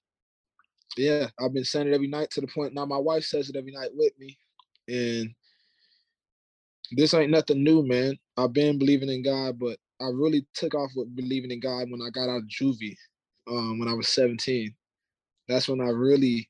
yeah, 0.97 1.27
I've 1.39 1.53
been 1.53 1.65
saying 1.65 1.87
it 1.87 1.93
every 1.93 2.07
night 2.07 2.31
to 2.31 2.41
the 2.41 2.47
point 2.47 2.73
now 2.73 2.85
my 2.85 2.97
wife 2.97 3.25
says 3.25 3.49
it 3.49 3.57
every 3.57 3.73
night 3.73 3.91
with 3.93 4.13
me, 4.17 4.39
and 4.87 5.35
this 6.93 7.13
ain't 7.13 7.29
nothing 7.29 7.63
new, 7.63 7.85
man. 7.85 8.17
I've 8.37 8.53
been 8.53 8.79
believing 8.79 9.09
in 9.09 9.21
God, 9.21 9.59
but 9.59 9.77
I 10.01 10.07
really 10.07 10.45
took 10.53 10.75
off 10.75 10.91
with 10.95 11.15
believing 11.15 11.51
in 11.51 11.59
God 11.59 11.89
when 11.89 12.01
I 12.01 12.09
got 12.09 12.29
out 12.29 12.37
of 12.37 12.47
juvie, 12.47 12.95
um, 13.47 13.79
when 13.79 13.89
I 13.89 13.93
was 13.93 14.07
17. 14.09 14.73
That's 15.47 15.67
when 15.67 15.81
I 15.81 15.89
really 15.89 16.49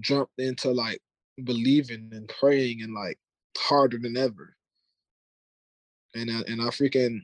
jumped 0.00 0.38
into 0.38 0.70
like 0.70 1.00
believing 1.44 2.10
and 2.12 2.28
praying 2.28 2.82
and 2.82 2.94
like 2.94 3.18
harder 3.56 3.98
than 3.98 4.16
ever. 4.16 4.56
And 6.14 6.30
I, 6.30 6.40
and 6.50 6.62
I 6.62 6.66
freaking 6.66 7.20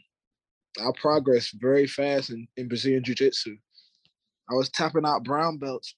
I 0.78 0.90
progressed 1.00 1.54
very 1.60 1.86
fast 1.86 2.30
in, 2.30 2.46
in 2.56 2.68
Brazilian 2.68 3.04
Jiu 3.04 3.14
Jitsu. 3.14 3.56
I 4.50 4.54
was 4.54 4.70
tapping 4.70 5.06
out 5.06 5.24
brown 5.24 5.58
belts, 5.58 5.94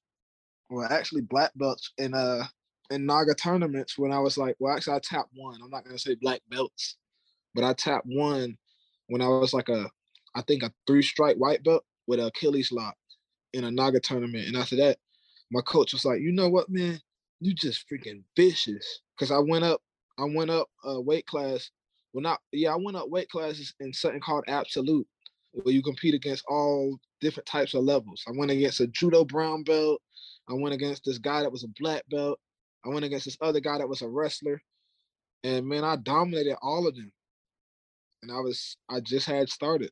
or 0.70 0.90
actually 0.90 1.22
black 1.22 1.52
belts 1.56 1.92
in 1.98 2.14
uh 2.14 2.44
in 2.90 3.06
NAGA 3.06 3.34
tournaments 3.34 3.98
when 3.98 4.12
I 4.12 4.18
was 4.18 4.36
like, 4.36 4.56
well, 4.58 4.74
actually, 4.74 4.96
I 4.96 5.00
tapped 5.02 5.30
one. 5.34 5.60
I'm 5.62 5.70
not 5.70 5.84
gonna 5.84 5.98
say 5.98 6.14
black 6.14 6.40
belts, 6.50 6.96
but 7.54 7.64
I 7.64 7.72
tapped 7.72 8.06
one 8.06 8.56
when 9.08 9.22
I 9.22 9.28
was 9.28 9.52
like 9.52 9.68
a, 9.68 9.88
I 10.34 10.42
think 10.42 10.62
a 10.62 10.72
three 10.86 11.02
stripe 11.02 11.36
white 11.36 11.62
belt 11.62 11.84
with 12.06 12.20
a 12.20 12.26
Achilles 12.26 12.72
lock 12.72 12.96
in 13.52 13.64
a 13.64 13.70
NAGA 13.70 14.00
tournament. 14.00 14.46
And 14.46 14.56
after 14.56 14.76
that, 14.76 14.98
my 15.50 15.60
coach 15.60 15.92
was 15.92 16.04
like, 16.04 16.20
you 16.20 16.32
know 16.32 16.48
what, 16.48 16.68
man, 16.68 17.00
you 17.40 17.54
just 17.54 17.84
freaking 17.88 18.22
vicious. 18.36 19.00
Cause 19.18 19.30
I 19.30 19.38
went 19.38 19.64
up, 19.64 19.80
I 20.18 20.24
went 20.24 20.50
up 20.50 20.68
a 20.84 21.00
weight 21.00 21.26
class. 21.26 21.70
Well, 22.12 22.22
not 22.22 22.40
yeah, 22.52 22.72
I 22.72 22.76
went 22.76 22.96
up 22.96 23.08
weight 23.08 23.28
classes 23.28 23.74
in 23.80 23.92
something 23.92 24.20
called 24.20 24.44
absolute, 24.46 25.06
where 25.52 25.74
you 25.74 25.82
compete 25.82 26.14
against 26.14 26.44
all 26.48 26.98
different 27.20 27.46
types 27.46 27.74
of 27.74 27.84
levels. 27.84 28.22
I 28.28 28.32
went 28.36 28.50
against 28.50 28.80
a 28.80 28.86
judo 28.88 29.24
brown 29.24 29.62
belt. 29.62 30.00
I 30.48 30.54
went 30.54 30.74
against 30.74 31.04
this 31.04 31.18
guy 31.18 31.42
that 31.42 31.52
was 31.52 31.64
a 31.64 31.68
black 31.80 32.02
belt. 32.10 32.38
I 32.84 32.90
went 32.90 33.04
against 33.04 33.24
this 33.24 33.38
other 33.40 33.60
guy 33.60 33.78
that 33.78 33.88
was 33.88 34.02
a 34.02 34.08
wrestler. 34.08 34.60
And 35.42 35.66
man, 35.66 35.84
I 35.84 35.96
dominated 35.96 36.56
all 36.62 36.86
of 36.86 36.94
them. 36.94 37.12
And 38.24 38.32
I 38.32 38.40
was, 38.40 38.78
I 38.88 39.00
just 39.00 39.26
had 39.26 39.50
started. 39.50 39.90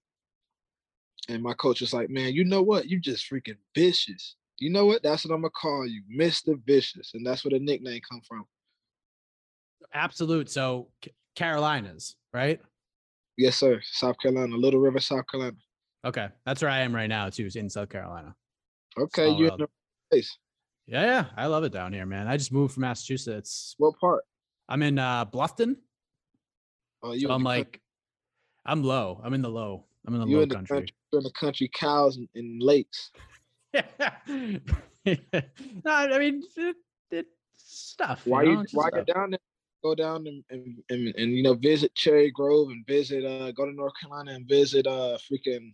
And 1.28 1.42
my 1.42 1.52
coach 1.52 1.82
was 1.82 1.92
like, 1.92 2.08
man, 2.08 2.32
you 2.32 2.44
know 2.44 2.62
what? 2.62 2.88
You 2.88 2.98
just 2.98 3.30
freaking 3.30 3.58
vicious. 3.74 4.36
You 4.58 4.70
know 4.70 4.86
what? 4.86 5.02
That's 5.02 5.24
what 5.24 5.34
I'm 5.34 5.42
gonna 5.42 5.50
call 5.50 5.86
you, 5.86 6.02
Mr. 6.18 6.58
Vicious. 6.66 7.12
And 7.12 7.26
that's 7.26 7.44
where 7.44 7.50
the 7.50 7.58
nickname 7.58 8.00
come 8.10 8.22
from. 8.26 8.44
Absolute. 9.92 10.50
So 10.50 10.88
Carolinas, 11.36 12.16
right? 12.32 12.58
Yes, 13.36 13.56
sir. 13.56 13.82
South 13.84 14.16
Carolina, 14.18 14.56
Little 14.56 14.80
River, 14.80 14.98
South 14.98 15.26
Carolina. 15.30 15.56
Okay. 16.04 16.28
That's 16.46 16.62
where 16.62 16.70
I 16.70 16.80
am 16.80 16.94
right 16.94 17.08
now, 17.08 17.28
too, 17.28 17.44
is 17.44 17.56
in 17.56 17.68
South 17.68 17.90
Carolina. 17.90 18.34
Okay, 18.98 19.30
you 19.30 19.48
in 19.48 19.58
the 19.58 19.68
place. 20.10 20.36
Yeah, 20.86 21.04
yeah. 21.04 21.24
I 21.36 21.46
love 21.46 21.64
it 21.64 21.72
down 21.72 21.92
here, 21.92 22.06
man. 22.06 22.28
I 22.28 22.36
just 22.38 22.52
moved 22.52 22.74
from 22.74 22.82
Massachusetts. 22.82 23.74
What 23.76 23.98
part? 24.00 24.24
I'm 24.68 24.82
in 24.82 24.98
uh 24.98 25.26
Bluffton. 25.26 25.76
Oh, 27.02 27.12
you 27.12 27.26
So 27.26 27.32
I'm 27.32 27.42
like, 27.42 27.81
I'm 28.64 28.82
low. 28.82 29.20
I'm 29.24 29.34
in 29.34 29.42
the 29.42 29.50
low. 29.50 29.84
I'm 30.06 30.14
in 30.14 30.20
the 30.20 30.26
you 30.26 30.36
low 30.36 30.42
in 30.42 30.48
the 30.48 30.54
country. 30.56 30.76
country, 30.76 30.94
you 31.12 31.18
in 31.18 31.24
the 31.24 31.30
country, 31.32 31.70
cows 31.74 32.16
and, 32.16 32.28
and 32.34 32.62
lakes. 32.62 33.10
no, 33.74 33.82
I 35.86 36.18
mean, 36.18 36.42
it, 36.56 36.76
it 37.10 37.26
stuff. 37.56 38.22
Why 38.26 38.42
you 38.42 38.50
you 38.50 38.56
know, 38.56 38.62
just 38.62 38.74
while 38.74 38.90
you're 38.92 39.04
down 39.04 39.30
there, 39.30 39.38
go 39.82 39.94
down 39.94 40.26
and, 40.26 40.44
and, 40.50 40.82
and, 40.90 41.14
and 41.16 41.32
you 41.32 41.42
know 41.42 41.54
visit 41.54 41.94
Cherry 41.94 42.30
Grove 42.30 42.68
and 42.68 42.86
visit 42.86 43.24
uh 43.24 43.50
go 43.52 43.66
to 43.66 43.72
North 43.72 43.92
Carolina 44.00 44.32
and 44.32 44.48
visit 44.48 44.86
uh 44.86 45.18
freaking 45.30 45.72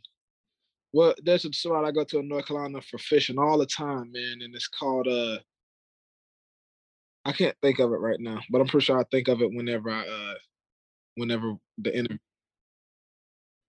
well 0.93 1.15
there's 1.23 1.44
a 1.44 1.52
spot 1.52 1.85
I 1.85 1.90
go 1.90 2.05
to 2.05 2.19
in 2.19 2.28
North 2.28 2.47
Carolina 2.47 2.81
for 2.81 2.98
fishing 2.98 3.39
all 3.39 3.59
the 3.59 3.66
time, 3.66 4.10
man, 4.12 4.39
and 4.43 4.55
it's 4.55 4.69
called 4.69 5.09
uh 5.09 5.39
I 7.24 7.32
can't 7.32 7.56
think 7.60 7.78
of 7.78 7.93
it 7.93 7.97
right 7.97 8.20
now, 8.20 8.40
but 8.51 8.60
I'm 8.60 8.69
pretty 8.69 8.85
sure 8.85 8.98
I 8.98 9.05
think 9.10 9.28
of 9.28 9.43
it 9.43 9.52
whenever 9.52 9.90
I 9.90 10.06
uh 10.06 10.35
whenever 11.16 11.55
the 11.78 11.97
interview. 11.97 12.19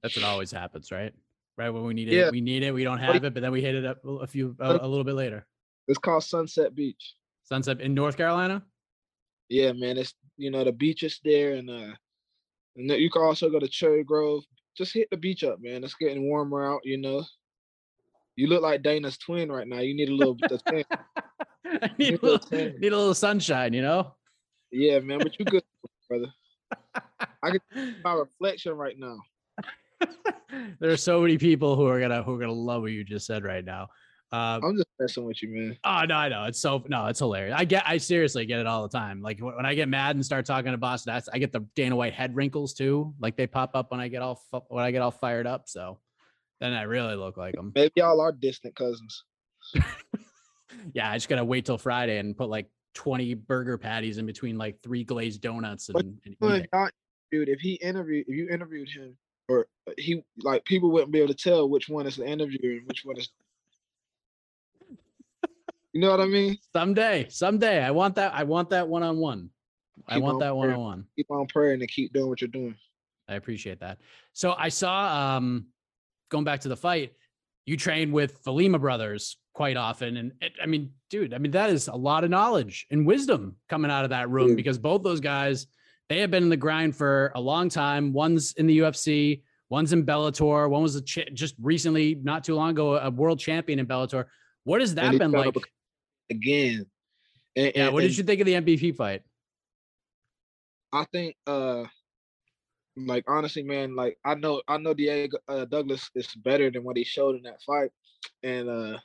That's 0.03 0.15
what 0.15 0.25
always 0.25 0.51
happens, 0.51 0.91
right? 0.91 1.13
Right 1.57 1.69
when 1.69 1.83
we 1.83 1.93
need 1.93 2.07
Yeah. 2.07 2.27
it, 2.27 2.31
we 2.31 2.41
need 2.41 2.63
it. 2.63 2.73
We 2.73 2.83
don't 2.83 2.99
have 2.99 3.23
it, 3.23 3.33
but 3.33 3.41
then 3.41 3.51
we 3.51 3.61
hit 3.61 3.75
it 3.75 3.85
up 3.85 3.97
a 4.05 4.27
few 4.27 4.55
a, 4.59 4.77
a 4.81 4.87
little 4.87 5.03
bit 5.03 5.15
later. 5.15 5.45
It's 5.87 5.97
called 5.99 6.23
Sunset 6.23 6.73
Beach. 6.75 7.15
Sunset 7.43 7.81
in 7.81 7.93
North 7.93 8.15
Carolina. 8.15 8.63
Yeah, 9.49 9.71
man, 9.73 9.97
it's 9.97 10.13
you 10.37 10.51
know 10.51 10.63
the 10.63 10.71
beach 10.71 11.03
is 11.03 11.19
there, 11.23 11.53
and 11.55 11.69
uh, 11.69 11.93
and 12.77 12.89
then 12.89 12.99
you 12.99 13.09
can 13.09 13.23
also 13.23 13.49
go 13.49 13.59
to 13.59 13.67
Cherry 13.67 14.03
Grove. 14.03 14.43
Just 14.77 14.93
hit 14.93 15.09
the 15.11 15.17
beach 15.17 15.43
up, 15.43 15.59
man. 15.59 15.83
It's 15.83 15.95
getting 15.95 16.23
warmer 16.29 16.63
out. 16.63 16.81
You 16.85 16.97
know, 16.97 17.25
you 18.35 18.47
look 18.47 18.61
like 18.61 18.83
Dana's 18.83 19.17
twin 19.17 19.51
right 19.51 19.67
now. 19.67 19.79
You 19.79 19.95
need 19.95 20.09
a 20.09 20.13
little 20.15 20.35
bit 20.35 20.51
of 20.51 20.63
tan. 20.63 20.83
I 21.65 21.89
need 21.97 22.09
a 22.09 22.11
Need 22.11 22.19
a 22.21 22.25
little, 22.25 22.39
tan. 22.39 22.75
need 22.79 22.93
a 22.93 22.97
little 22.97 23.13
sunshine, 23.15 23.73
you 23.73 23.81
know. 23.81 24.13
Yeah, 24.71 24.99
man, 24.99 25.19
but 25.19 25.37
you 25.39 25.45
good, 25.45 25.63
brother. 26.07 26.27
I 27.43 27.51
can 27.51 27.59
see 27.73 27.95
my 28.03 28.13
reflection 28.13 28.73
right 28.73 28.97
now. 28.97 29.17
There 30.79 30.89
are 30.91 30.97
so 30.97 31.21
many 31.21 31.37
people 31.37 31.75
who 31.75 31.85
are 31.85 31.99
gonna 31.99 32.23
who 32.23 32.35
are 32.35 32.39
gonna 32.39 32.51
love 32.51 32.81
what 32.81 32.91
you 32.91 33.03
just 33.03 33.25
said 33.25 33.43
right 33.43 33.63
now. 33.63 33.87
Uh, 34.31 34.59
I'm 34.63 34.75
just 34.75 34.87
messing 34.99 35.25
with 35.25 35.41
you, 35.41 35.49
man. 35.49 35.77
Oh 35.83 36.03
no, 36.07 36.15
I 36.15 36.29
know 36.29 36.45
it's 36.45 36.59
so 36.59 36.83
no, 36.87 37.07
it's 37.07 37.19
hilarious. 37.19 37.55
I 37.57 37.65
get, 37.65 37.83
I 37.85 37.97
seriously 37.97 38.45
get 38.45 38.59
it 38.59 38.67
all 38.67 38.83
the 38.87 38.97
time. 38.97 39.21
Like 39.21 39.39
when 39.39 39.65
I 39.65 39.73
get 39.73 39.89
mad 39.89 40.15
and 40.15 40.25
start 40.25 40.45
talking 40.45 40.71
to 40.71 40.77
Boston, 40.77 41.13
that's 41.13 41.29
I 41.29 41.37
get 41.37 41.51
the 41.51 41.61
Dana 41.75 41.95
White 41.95 42.13
head 42.13 42.35
wrinkles 42.35 42.73
too. 42.73 43.13
Like 43.19 43.37
they 43.37 43.47
pop 43.47 43.71
up 43.75 43.91
when 43.91 43.99
I 43.99 44.07
get 44.07 44.21
all 44.21 44.41
when 44.69 44.83
I 44.83 44.91
get 44.91 45.01
all 45.01 45.11
fired 45.11 45.47
up. 45.47 45.67
So 45.67 45.99
then 46.59 46.73
I 46.73 46.83
really 46.83 47.15
look 47.15 47.37
like 47.37 47.55
them. 47.55 47.71
Maybe 47.75 47.93
y'all 47.97 48.21
are 48.21 48.31
distant 48.31 48.75
cousins. 48.75 49.23
Yeah, 50.93 51.09
I 51.11 51.15
just 51.15 51.27
gotta 51.27 51.43
wait 51.43 51.65
till 51.65 51.77
Friday 51.77 52.19
and 52.19 52.37
put 52.37 52.49
like 52.49 52.67
twenty 52.93 53.33
burger 53.33 53.77
patties 53.77 54.17
in 54.17 54.25
between 54.25 54.57
like 54.57 54.81
three 54.81 55.03
glazed 55.03 55.41
donuts 55.41 55.89
and, 55.89 56.19
and 56.25 56.67
dude, 57.31 57.49
if 57.49 57.59
he 57.59 57.73
interviewed, 57.73 58.25
if 58.27 58.35
you 58.35 58.49
interviewed 58.49 58.89
him, 58.89 59.17
or 59.49 59.67
uh, 59.87 59.91
he 59.97 60.23
like 60.41 60.63
people 60.63 60.91
wouldn't 60.91 61.11
be 61.11 61.19
able 61.19 61.33
to 61.33 61.43
tell 61.43 61.67
which 61.67 61.89
one 61.89 62.07
is 62.07 62.15
the 62.15 62.25
interviewer 62.25 62.77
and 62.77 62.87
which 62.87 63.03
one 63.03 63.17
is. 63.17 63.29
You 65.91 66.01
know 66.01 66.11
what 66.11 66.21
I 66.21 66.27
mean? 66.27 66.55
someday, 66.71 67.25
someday. 67.29 67.83
I 67.83 67.89
want 67.89 68.13
that. 68.15 68.31
I 68.35 68.43
want 68.43 68.69
that 68.69 68.87
one 68.87 69.01
on 69.01 69.17
one. 69.17 69.49
I 70.07 70.19
want 70.19 70.35
on 70.35 70.39
that 70.41 70.55
one 70.55 70.69
on 70.69 70.79
one. 70.79 71.05
Keep 71.15 71.31
on 71.31 71.47
praying 71.47 71.81
and 71.81 71.89
keep 71.89 72.13
doing 72.13 72.29
what 72.29 72.41
you're 72.41 72.47
doing. 72.47 72.75
I 73.27 73.33
appreciate 73.33 73.79
that. 73.79 73.97
So 74.33 74.53
I 74.55 74.69
saw 74.69 75.35
um 75.35 75.65
going 76.29 76.43
back 76.43 76.59
to 76.61 76.69
the 76.69 76.77
fight, 76.77 77.13
you 77.65 77.75
train 77.75 78.11
with 78.11 78.43
the 78.43 78.53
Lima 78.53 78.77
brothers 78.77 79.37
quite 79.53 79.77
often. 79.77 80.17
And 80.17 80.31
it, 80.41 80.53
I 80.61 80.67
mean, 80.67 80.91
dude, 81.09 81.33
I 81.33 81.37
mean, 81.39 81.51
that 81.51 81.69
is 81.69 81.87
a 81.87 81.95
lot 81.95 82.23
of 82.23 82.29
knowledge 82.29 82.87
and 82.91 83.05
wisdom 83.05 83.55
coming 83.67 83.91
out 83.91 84.03
of 84.03 84.11
that 84.11 84.29
room 84.29 84.49
Dude. 84.49 84.57
because 84.57 84.77
both 84.77 85.03
those 85.03 85.19
guys, 85.19 85.67
they 86.09 86.19
have 86.19 86.31
been 86.31 86.43
in 86.43 86.49
the 86.49 86.57
grind 86.57 86.95
for 86.95 87.31
a 87.35 87.39
long 87.41 87.69
time. 87.69 88.11
One's 88.11 88.53
in 88.53 88.65
the 88.67 88.79
UFC, 88.79 89.43
one's 89.69 89.93
in 89.93 90.05
Bellator, 90.05 90.69
one 90.69 90.81
was 90.81 90.95
a 90.95 91.01
just 91.01 91.55
recently, 91.61 92.15
not 92.15 92.43
too 92.43 92.55
long 92.55 92.71
ago, 92.71 92.95
a 92.97 93.11
world 93.11 93.39
champion 93.39 93.79
in 93.79 93.85
Bellator. 93.85 94.25
What 94.63 94.81
has 94.81 94.95
that 94.95 95.17
been 95.17 95.31
like? 95.31 95.55
Again. 96.29 96.85
And, 97.55 97.71
Yeah, 97.75 97.85
and- 97.85 97.93
what 97.93 98.01
did 98.01 98.17
you 98.17 98.23
think 98.23 98.41
of 98.41 98.45
the 98.47 98.53
MVP 98.53 98.95
fight? 98.95 99.21
I 100.91 101.05
think 101.11 101.35
uh 101.45 101.83
like 102.97 103.23
honestly, 103.27 103.61
man, 103.61 103.95
like 103.95 104.17
I 104.25 104.33
know 104.33 104.63
I 104.67 104.77
know 104.77 104.95
Diego 104.95 105.37
uh, 105.47 105.65
Douglas 105.65 106.09
is 106.15 106.27
better 106.35 106.71
than 106.71 106.83
what 106.83 106.97
he 106.97 107.03
showed 107.03 107.35
in 107.35 107.43
that 107.43 107.61
fight. 107.61 107.91
And 108.41 108.67
uh 108.67 108.97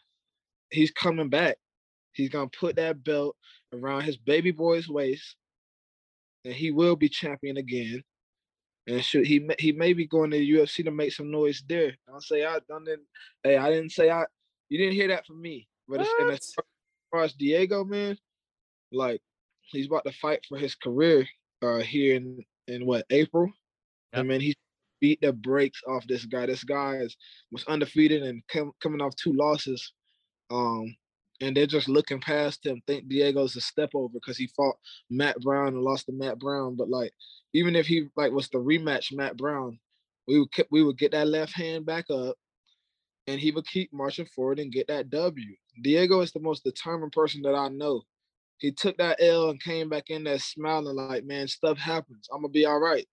he's 0.70 0.90
coming 0.90 1.28
back. 1.28 1.58
He's 2.12 2.30
gonna 2.30 2.48
put 2.48 2.76
that 2.76 3.04
belt 3.04 3.36
around 3.74 4.02
his 4.02 4.16
baby 4.16 4.50
boy's 4.50 4.88
waist, 4.88 5.36
and 6.44 6.54
he 6.54 6.70
will 6.70 6.96
be 6.96 7.08
champion 7.08 7.56
again. 7.56 8.02
And 8.86 9.02
should 9.02 9.26
he 9.26 9.38
may- 9.38 9.56
he 9.58 9.72
may 9.72 9.92
be 9.94 10.06
going 10.06 10.30
to 10.30 10.36
the 10.38 10.52
UFC 10.52 10.84
to 10.84 10.90
make 10.90 11.12
some 11.12 11.30
noise 11.30 11.62
there. 11.66 11.96
Don't 12.06 12.22
say 12.22 12.44
I 12.44 12.58
don't 12.68 12.84
didn't 12.84 13.06
hey 13.42 13.56
I 13.56 13.70
didn't 13.70 13.92
say 13.92 14.10
I 14.10 14.26
you 14.68 14.78
didn't 14.78 14.94
hear 14.94 15.08
that 15.08 15.26
from 15.26 15.40
me. 15.40 15.66
But 15.88 16.00
as 16.34 16.52
far- 17.10 17.24
as 17.24 17.32
Diego, 17.34 17.84
man, 17.84 18.18
like 18.92 19.22
he's 19.62 19.86
about 19.86 20.04
to 20.04 20.12
fight 20.12 20.44
for 20.48 20.58
his 20.58 20.74
career 20.74 21.26
uh 21.62 21.78
here 21.78 22.16
in 22.16 22.44
in 22.68 22.84
what 22.84 23.06
April. 23.10 23.50
I 24.12 24.22
mean 24.22 24.40
he 24.40 24.54
beat 25.00 25.20
the 25.22 25.32
brakes 25.32 25.80
off 25.88 26.06
this 26.06 26.24
guy. 26.26 26.46
This 26.46 26.64
guy 26.64 26.96
is 26.96 27.16
was 27.50 27.64
undefeated 27.64 28.22
and 28.22 28.42
com- 28.48 28.72
coming 28.82 29.00
off 29.00 29.16
two 29.16 29.32
losses. 29.32 29.92
Um 30.50 30.94
and 31.40 31.56
they're 31.56 31.66
just 31.66 31.88
looking 31.88 32.20
past 32.20 32.64
him, 32.64 32.80
think 32.86 33.08
Diego's 33.08 33.56
a 33.56 33.60
step 33.60 33.90
over 33.94 34.12
because 34.12 34.36
he 34.36 34.46
fought 34.56 34.76
Matt 35.10 35.40
Brown 35.40 35.68
and 35.68 35.82
lost 35.82 36.06
to 36.06 36.12
Matt 36.12 36.38
Brown. 36.38 36.76
But 36.76 36.88
like 36.88 37.12
even 37.52 37.76
if 37.76 37.86
he 37.86 38.08
like 38.16 38.32
was 38.32 38.48
the 38.48 38.58
rematch 38.58 39.14
Matt 39.14 39.36
Brown, 39.36 39.78
we 40.26 40.38
would 40.38 40.52
keep, 40.52 40.66
we 40.70 40.82
would 40.82 40.98
get 40.98 41.12
that 41.12 41.28
left 41.28 41.54
hand 41.54 41.84
back 41.86 42.06
up 42.10 42.36
and 43.26 43.40
he 43.40 43.50
would 43.50 43.66
keep 43.66 43.92
marching 43.92 44.26
forward 44.26 44.58
and 44.58 44.72
get 44.72 44.86
that 44.88 45.10
W. 45.10 45.54
Diego 45.82 46.20
is 46.20 46.32
the 46.32 46.40
most 46.40 46.62
determined 46.64 47.12
person 47.12 47.42
that 47.42 47.54
I 47.54 47.68
know. 47.68 48.02
He 48.58 48.70
took 48.70 48.96
that 48.98 49.20
L 49.20 49.50
and 49.50 49.62
came 49.62 49.88
back 49.88 50.10
in 50.10 50.24
there 50.24 50.38
smiling 50.38 50.96
like, 50.96 51.24
man, 51.24 51.48
stuff 51.48 51.78
happens. 51.78 52.28
I'm 52.32 52.42
gonna 52.42 52.50
be 52.50 52.66
all 52.66 52.78
right. 52.78 53.06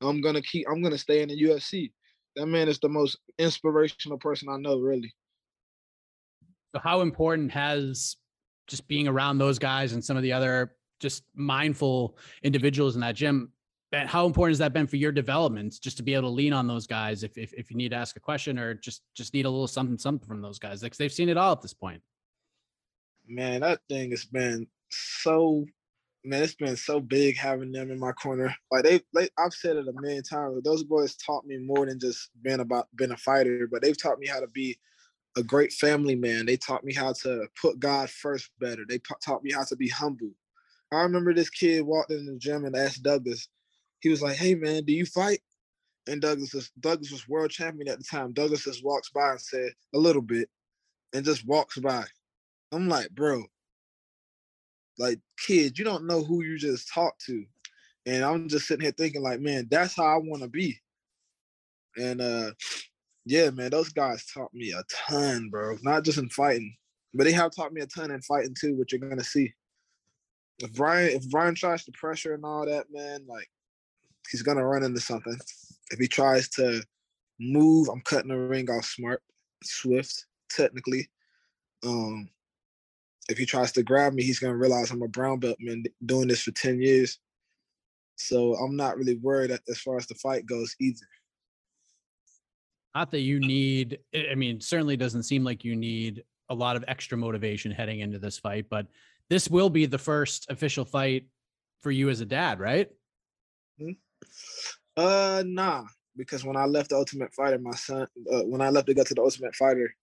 I'm 0.00 0.20
gonna 0.20 0.42
keep. 0.42 0.66
I'm 0.68 0.82
gonna 0.82 0.98
stay 0.98 1.22
in 1.22 1.28
the 1.28 1.42
UFC. 1.42 1.92
That 2.36 2.46
man 2.46 2.68
is 2.68 2.78
the 2.78 2.88
most 2.88 3.18
inspirational 3.38 4.18
person 4.18 4.48
I 4.48 4.56
know, 4.56 4.78
really. 4.78 5.12
So 6.74 6.80
how 6.80 7.00
important 7.00 7.50
has 7.52 8.16
just 8.68 8.86
being 8.88 9.08
around 9.08 9.38
those 9.38 9.58
guys 9.58 9.92
and 9.92 10.04
some 10.04 10.16
of 10.16 10.22
the 10.22 10.32
other 10.32 10.76
just 11.00 11.24
mindful 11.34 12.16
individuals 12.42 12.94
in 12.94 13.00
that 13.00 13.16
gym 13.16 13.52
been, 13.90 14.06
how 14.06 14.26
important 14.26 14.52
has 14.52 14.58
that 14.58 14.72
been 14.72 14.86
for 14.86 14.96
your 14.96 15.10
development 15.10 15.74
just 15.82 15.96
to 15.96 16.02
be 16.04 16.14
able 16.14 16.28
to 16.28 16.34
lean 16.34 16.52
on 16.52 16.68
those 16.68 16.86
guys 16.86 17.24
if, 17.24 17.36
if, 17.36 17.52
if 17.54 17.70
you 17.70 17.76
need 17.76 17.88
to 17.88 17.96
ask 17.96 18.16
a 18.16 18.20
question 18.20 18.58
or 18.58 18.74
just 18.74 19.02
just 19.16 19.34
need 19.34 19.46
a 19.46 19.50
little 19.50 19.66
something 19.66 19.98
something 19.98 20.28
from 20.28 20.40
those 20.40 20.60
guys 20.60 20.82
like 20.82 20.94
they've 20.96 21.12
seen 21.12 21.28
it 21.28 21.36
all 21.36 21.50
at 21.50 21.60
this 21.60 21.74
point 21.74 22.00
Man, 23.30 23.60
that 23.60 23.80
thing 23.88 24.10
has 24.10 24.24
been 24.24 24.66
so. 24.90 25.64
Man, 26.22 26.42
it's 26.42 26.54
been 26.54 26.76
so 26.76 27.00
big 27.00 27.38
having 27.38 27.72
them 27.72 27.90
in 27.90 27.98
my 27.98 28.12
corner. 28.12 28.54
Like 28.70 28.84
they, 28.84 29.00
they 29.14 29.30
I've 29.38 29.54
said 29.54 29.76
it 29.76 29.88
a 29.88 30.00
million 30.02 30.22
times. 30.22 30.62
Those 30.62 30.82
boys 30.82 31.16
taught 31.16 31.46
me 31.46 31.56
more 31.56 31.86
than 31.86 31.98
just 31.98 32.28
being 32.42 32.60
about 32.60 32.88
being 32.94 33.12
a 33.12 33.16
fighter, 33.16 33.66
but 33.70 33.80
they've 33.80 34.00
taught 34.00 34.18
me 34.18 34.26
how 34.26 34.40
to 34.40 34.48
be 34.48 34.76
a 35.36 35.42
great 35.42 35.72
family 35.72 36.14
man. 36.14 36.46
They 36.46 36.56
taught 36.56 36.84
me 36.84 36.92
how 36.92 37.12
to 37.22 37.46
put 37.60 37.78
God 37.78 38.10
first 38.10 38.50
better. 38.58 38.84
They 38.88 39.00
taught 39.24 39.44
me 39.44 39.52
how 39.52 39.64
to 39.64 39.76
be 39.76 39.88
humble. 39.88 40.30
I 40.92 41.02
remember 41.02 41.32
this 41.32 41.50
kid 41.50 41.82
walked 41.82 42.10
in 42.10 42.26
the 42.26 42.36
gym 42.36 42.64
and 42.64 42.76
asked 42.76 43.02
Douglas. 43.02 43.48
He 44.00 44.08
was 44.08 44.22
like, 44.22 44.36
"Hey 44.36 44.54
man, 44.54 44.84
do 44.84 44.92
you 44.92 45.06
fight?" 45.06 45.40
And 46.08 46.20
Douglas 46.20 46.52
was 46.52 46.70
Douglas 46.80 47.12
was 47.12 47.28
world 47.28 47.50
champion 47.50 47.88
at 47.88 47.98
the 47.98 48.04
time. 48.04 48.32
Douglas 48.32 48.64
just 48.64 48.84
walks 48.84 49.10
by 49.10 49.32
and 49.32 49.40
said 49.40 49.70
a 49.94 49.98
little 49.98 50.22
bit, 50.22 50.48
and 51.12 51.24
just 51.24 51.46
walks 51.46 51.78
by. 51.78 52.04
I'm 52.72 52.88
like, 52.88 53.10
bro, 53.10 53.44
like 54.98 55.20
kid, 55.46 55.78
you 55.78 55.84
don't 55.84 56.06
know 56.06 56.22
who 56.22 56.42
you 56.42 56.58
just 56.58 56.92
talked 56.92 57.24
to, 57.26 57.44
and 58.06 58.24
I'm 58.24 58.48
just 58.48 58.66
sitting 58.66 58.82
here 58.82 58.92
thinking 58.92 59.22
like, 59.22 59.40
man, 59.40 59.68
that's 59.70 59.94
how 59.96 60.04
I 60.04 60.16
want 60.16 60.42
to 60.42 60.48
be. 60.48 60.80
And 61.96 62.20
uh, 62.20 62.52
yeah, 63.24 63.50
man, 63.50 63.70
those 63.70 63.90
guys 63.90 64.24
taught 64.26 64.52
me 64.54 64.72
a 64.72 64.82
ton, 64.90 65.48
bro. 65.50 65.76
Not 65.82 66.04
just 66.04 66.18
in 66.18 66.28
fighting, 66.30 66.74
but 67.14 67.24
they 67.24 67.32
have 67.32 67.54
taught 67.54 67.72
me 67.72 67.80
a 67.80 67.86
ton 67.86 68.10
in 68.10 68.20
fighting 68.22 68.54
too. 68.58 68.76
What 68.76 68.92
you're 68.92 69.00
gonna 69.00 69.24
see. 69.24 69.52
If 70.58 70.72
Bryan, 70.74 71.10
if 71.10 71.28
Bryan 71.30 71.54
tries 71.54 71.84
to 71.84 71.92
pressure 71.92 72.34
and 72.34 72.44
all 72.44 72.66
that, 72.66 72.86
man, 72.90 73.24
like 73.26 73.48
he's 74.30 74.42
gonna 74.42 74.64
run 74.64 74.82
into 74.82 75.00
something. 75.00 75.36
If 75.90 75.98
he 75.98 76.06
tries 76.06 76.48
to 76.50 76.82
move, 77.38 77.88
I'm 77.88 78.02
cutting 78.02 78.30
the 78.30 78.38
ring 78.38 78.70
off 78.70 78.84
smart, 78.84 79.22
swift, 79.62 80.26
technically. 80.48 81.08
Um, 81.84 82.28
if 83.28 83.38
he 83.38 83.46
tries 83.46 83.72
to 83.72 83.82
grab 83.82 84.12
me, 84.12 84.22
he's 84.22 84.38
gonna 84.38 84.56
realize 84.56 84.90
I'm 84.90 85.02
a 85.02 85.08
brown 85.08 85.40
belt 85.40 85.56
man 85.60 85.84
doing 86.04 86.28
this 86.28 86.42
for 86.42 86.52
10 86.52 86.80
years. 86.80 87.18
So 88.16 88.54
I'm 88.54 88.76
not 88.76 88.98
really 88.98 89.16
worried 89.16 89.50
as 89.50 89.80
far 89.80 89.96
as 89.96 90.06
the 90.06 90.14
fight 90.14 90.44
goes 90.46 90.76
either. 90.78 91.06
Not 92.94 93.10
that 93.12 93.20
you 93.20 93.40
need, 93.40 93.98
I 94.14 94.34
mean, 94.34 94.60
certainly 94.60 94.96
doesn't 94.96 95.22
seem 95.22 95.44
like 95.44 95.64
you 95.64 95.76
need 95.76 96.24
a 96.48 96.54
lot 96.54 96.76
of 96.76 96.84
extra 96.88 97.16
motivation 97.16 97.70
heading 97.70 98.00
into 98.00 98.18
this 98.18 98.38
fight, 98.38 98.66
but 98.68 98.86
this 99.28 99.48
will 99.48 99.70
be 99.70 99.86
the 99.86 99.98
first 99.98 100.50
official 100.50 100.84
fight 100.84 101.26
for 101.82 101.92
you 101.92 102.10
as 102.10 102.20
a 102.20 102.26
dad, 102.26 102.58
right? 102.58 102.88
Hmm? 103.78 103.92
Uh, 104.96 105.44
nah, 105.46 105.84
because 106.16 106.44
when 106.44 106.56
I 106.56 106.64
left 106.64 106.90
the 106.90 106.96
Ultimate 106.96 107.32
Fighter, 107.32 107.58
my 107.58 107.76
son, 107.76 108.08
uh, 108.32 108.42
when 108.42 108.60
I 108.60 108.70
left 108.70 108.88
to 108.88 108.94
go 108.94 109.04
to 109.04 109.14
the 109.14 109.22
Ultimate 109.22 109.54
Fighter, 109.54 109.94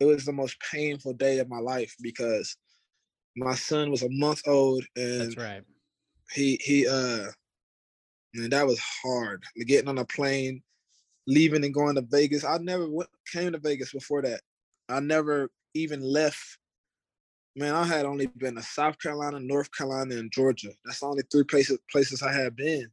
it 0.00 0.04
was 0.04 0.24
the 0.24 0.32
most 0.32 0.56
painful 0.72 1.12
day 1.14 1.38
of 1.38 1.48
my 1.48 1.60
life 1.60 1.94
because 2.02 2.56
my 3.36 3.54
son 3.54 3.90
was 3.90 4.02
a 4.02 4.10
month 4.10 4.42
old 4.46 4.84
and 4.96 5.20
that's 5.20 5.36
right. 5.36 5.62
He 6.32 6.58
he 6.62 6.86
uh, 6.86 7.26
man, 8.34 8.50
that 8.50 8.66
was 8.66 8.80
hard. 9.02 9.42
Getting 9.66 9.88
on 9.88 9.98
a 9.98 10.04
plane, 10.04 10.62
leaving 11.26 11.64
and 11.64 11.74
going 11.74 11.94
to 11.96 12.02
Vegas. 12.02 12.44
I 12.44 12.58
never 12.58 12.88
went, 12.88 13.10
came 13.32 13.52
to 13.52 13.58
Vegas 13.58 13.92
before 13.92 14.22
that. 14.22 14.40
I 14.88 15.00
never 15.00 15.50
even 15.74 16.00
left. 16.00 16.58
Man, 17.56 17.74
I 17.74 17.84
had 17.84 18.04
only 18.04 18.26
been 18.26 18.56
to 18.56 18.62
South 18.62 18.98
Carolina, 18.98 19.38
North 19.40 19.70
Carolina, 19.72 20.16
and 20.16 20.32
Georgia. 20.32 20.70
That's 20.84 21.00
the 21.00 21.06
only 21.06 21.22
three 21.30 21.44
places 21.44 21.78
places 21.90 22.22
I 22.22 22.32
had 22.32 22.56
been. 22.56 22.88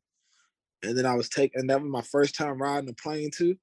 And 0.83 0.97
then 0.97 1.05
I 1.05 1.15
was 1.15 1.29
taking 1.29 1.67
that 1.67 1.81
was 1.81 1.91
my 1.91 2.01
first 2.01 2.35
time 2.35 2.61
riding 2.61 2.89
a 2.89 2.93
plane 2.93 3.31
too. 3.35 3.55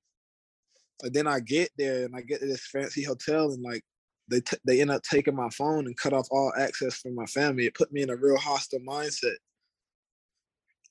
And 1.03 1.13
then 1.15 1.27
I 1.27 1.41
get 1.41 1.71
there 1.79 2.05
and 2.05 2.17
I 2.17 2.21
get 2.21 2.41
to 2.41 2.47
this 2.47 2.67
fancy 2.67 3.05
hotel 3.05 3.53
and 3.53 3.63
like 3.63 3.83
they 4.29 4.41
t- 4.41 4.59
they 4.65 4.81
end 4.81 4.91
up 4.91 5.03
taking 5.03 5.37
my 5.37 5.49
phone 5.51 5.87
and 5.87 5.97
cut 5.97 6.13
off 6.13 6.27
all 6.31 6.53
access 6.59 6.97
from 6.97 7.15
my 7.15 7.27
family. 7.27 7.67
It 7.67 7.75
put 7.75 7.93
me 7.93 8.03
in 8.03 8.11
a 8.11 8.17
real 8.17 8.37
hostile 8.37 8.81
mindset. 8.81 9.37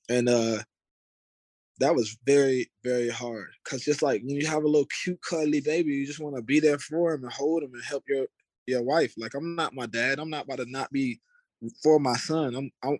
And 0.08 0.28
uh 0.28 0.58
that 1.78 1.94
was 1.94 2.16
very, 2.26 2.70
very 2.82 3.08
hard. 3.08 3.48
Cause 3.64 3.82
just 3.82 4.02
like 4.02 4.22
when 4.22 4.36
you 4.36 4.46
have 4.46 4.64
a 4.64 4.68
little 4.68 4.88
cute, 5.02 5.20
cuddly 5.22 5.60
baby, 5.60 5.92
you 5.94 6.06
just 6.06 6.20
want 6.20 6.36
to 6.36 6.42
be 6.42 6.60
there 6.60 6.78
for 6.78 7.14
him 7.14 7.24
and 7.24 7.32
hold 7.32 7.62
him 7.62 7.72
and 7.72 7.84
help 7.84 8.04
your 8.08 8.26
your 8.66 8.82
wife. 8.82 9.14
Like 9.16 9.34
I'm 9.34 9.54
not 9.54 9.74
my 9.74 9.86
dad. 9.86 10.18
I'm 10.18 10.30
not 10.30 10.44
about 10.44 10.58
to 10.58 10.70
not 10.70 10.92
be 10.92 11.20
for 11.82 11.98
my 11.98 12.16
son. 12.16 12.54
I'm. 12.54 12.70
I'm 12.82 12.98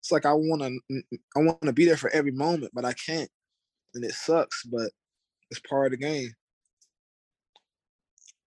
it's 0.00 0.12
like 0.12 0.26
I 0.26 0.32
want 0.32 0.62
to. 0.62 1.02
I 1.36 1.40
want 1.40 1.60
to 1.62 1.72
be 1.72 1.84
there 1.84 1.96
for 1.96 2.10
every 2.10 2.32
moment, 2.32 2.72
but 2.74 2.84
I 2.84 2.94
can't, 2.94 3.30
and 3.94 4.04
it 4.04 4.12
sucks. 4.12 4.64
But 4.64 4.90
it's 5.50 5.60
part 5.60 5.92
of 5.92 5.98
the 5.98 6.04
game. 6.04 6.32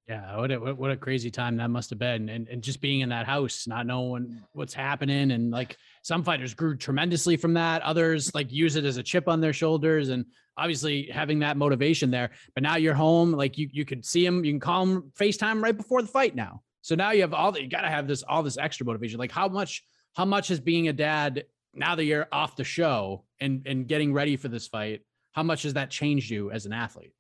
Yeah, 0.08 0.38
what 0.38 0.52
a 0.52 0.58
what 0.58 0.92
a 0.92 0.98
crazy 0.98 1.32
time 1.32 1.56
that 1.58 1.70
must 1.70 1.90
have 1.90 2.00
been, 2.00 2.28
and 2.28 2.50
and 2.50 2.62
just 2.62 2.82
being 2.82 3.00
in 3.00 3.10
that 3.10 3.26
house, 3.26 3.66
not 3.68 3.86
knowing 3.86 4.42
what's 4.52 4.74
happening, 4.74 5.32
and 5.32 5.50
like 5.50 5.78
some 6.02 6.26
fighters 6.26 6.54
grew 6.54 6.76
tremendously 6.76 7.38
from 7.38 7.54
that, 7.54 7.82
others 7.84 8.36
like 8.36 8.52
use 8.52 8.76
it 8.76 8.84
as 8.84 8.98
a 8.98 9.04
chip 9.04 9.30
on 9.30 9.40
their 9.40 9.54
shoulders, 9.54 10.10
and 10.10 10.26
obviously 10.58 11.08
having 11.08 11.40
that 11.40 11.56
motivation 11.56 12.12
there. 12.12 12.32
But 12.54 12.64
now 12.64 12.76
you're 12.76 12.94
home, 12.94 13.32
like 13.32 13.58
you 13.58 13.70
you 13.72 13.86
could 13.86 14.04
see 14.04 14.26
him, 14.26 14.44
you 14.44 14.52
can 14.52 14.60
call 14.60 14.84
him 14.84 15.12
FaceTime 15.18 15.64
right 15.64 15.76
before 15.76 16.02
the 16.02 16.10
fight 16.10 16.36
now. 16.36 16.64
So 16.82 16.96
now 16.96 17.12
you 17.12 17.22
have 17.22 17.34
all 17.34 17.54
that. 17.54 17.62
You 17.62 17.70
got 17.70 17.82
to 17.82 17.90
have 17.90 18.06
this 18.06 18.24
all 18.24 18.44
this 18.44 18.58
extra 18.58 18.86
motivation. 18.86 19.20
Like 19.20 19.32
how 19.32 19.48
much 19.48 19.84
how 20.16 20.26
much 20.26 20.52
is 20.52 20.60
being 20.60 20.90
a 20.90 20.94
dad 20.94 21.46
now 21.74 21.96
that 21.96 22.04
you're 22.04 22.28
off 22.30 22.58
the 22.58 22.66
show 22.66 23.24
and 23.40 23.66
and 23.66 23.88
getting 23.88 24.12
ready 24.12 24.36
for 24.36 24.50
this 24.50 24.68
fight? 24.68 25.02
How 25.32 25.44
much 25.44 25.64
has 25.64 25.76
that 25.76 25.90
changed 25.92 26.30
you 26.30 26.52
as 26.52 26.66
an 26.66 26.74
athlete? 26.74 27.14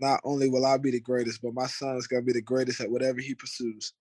Not 0.00 0.20
only 0.24 0.48
will 0.48 0.66
I 0.66 0.76
be 0.76 0.90
the 0.90 1.00
greatest, 1.00 1.42
but 1.42 1.54
my 1.54 1.66
son 1.66 1.96
is 1.96 2.06
gonna 2.06 2.22
be 2.22 2.32
the 2.32 2.42
greatest 2.42 2.80
at 2.80 2.90
whatever 2.90 3.20
he 3.20 3.34
pursues, 3.34 3.92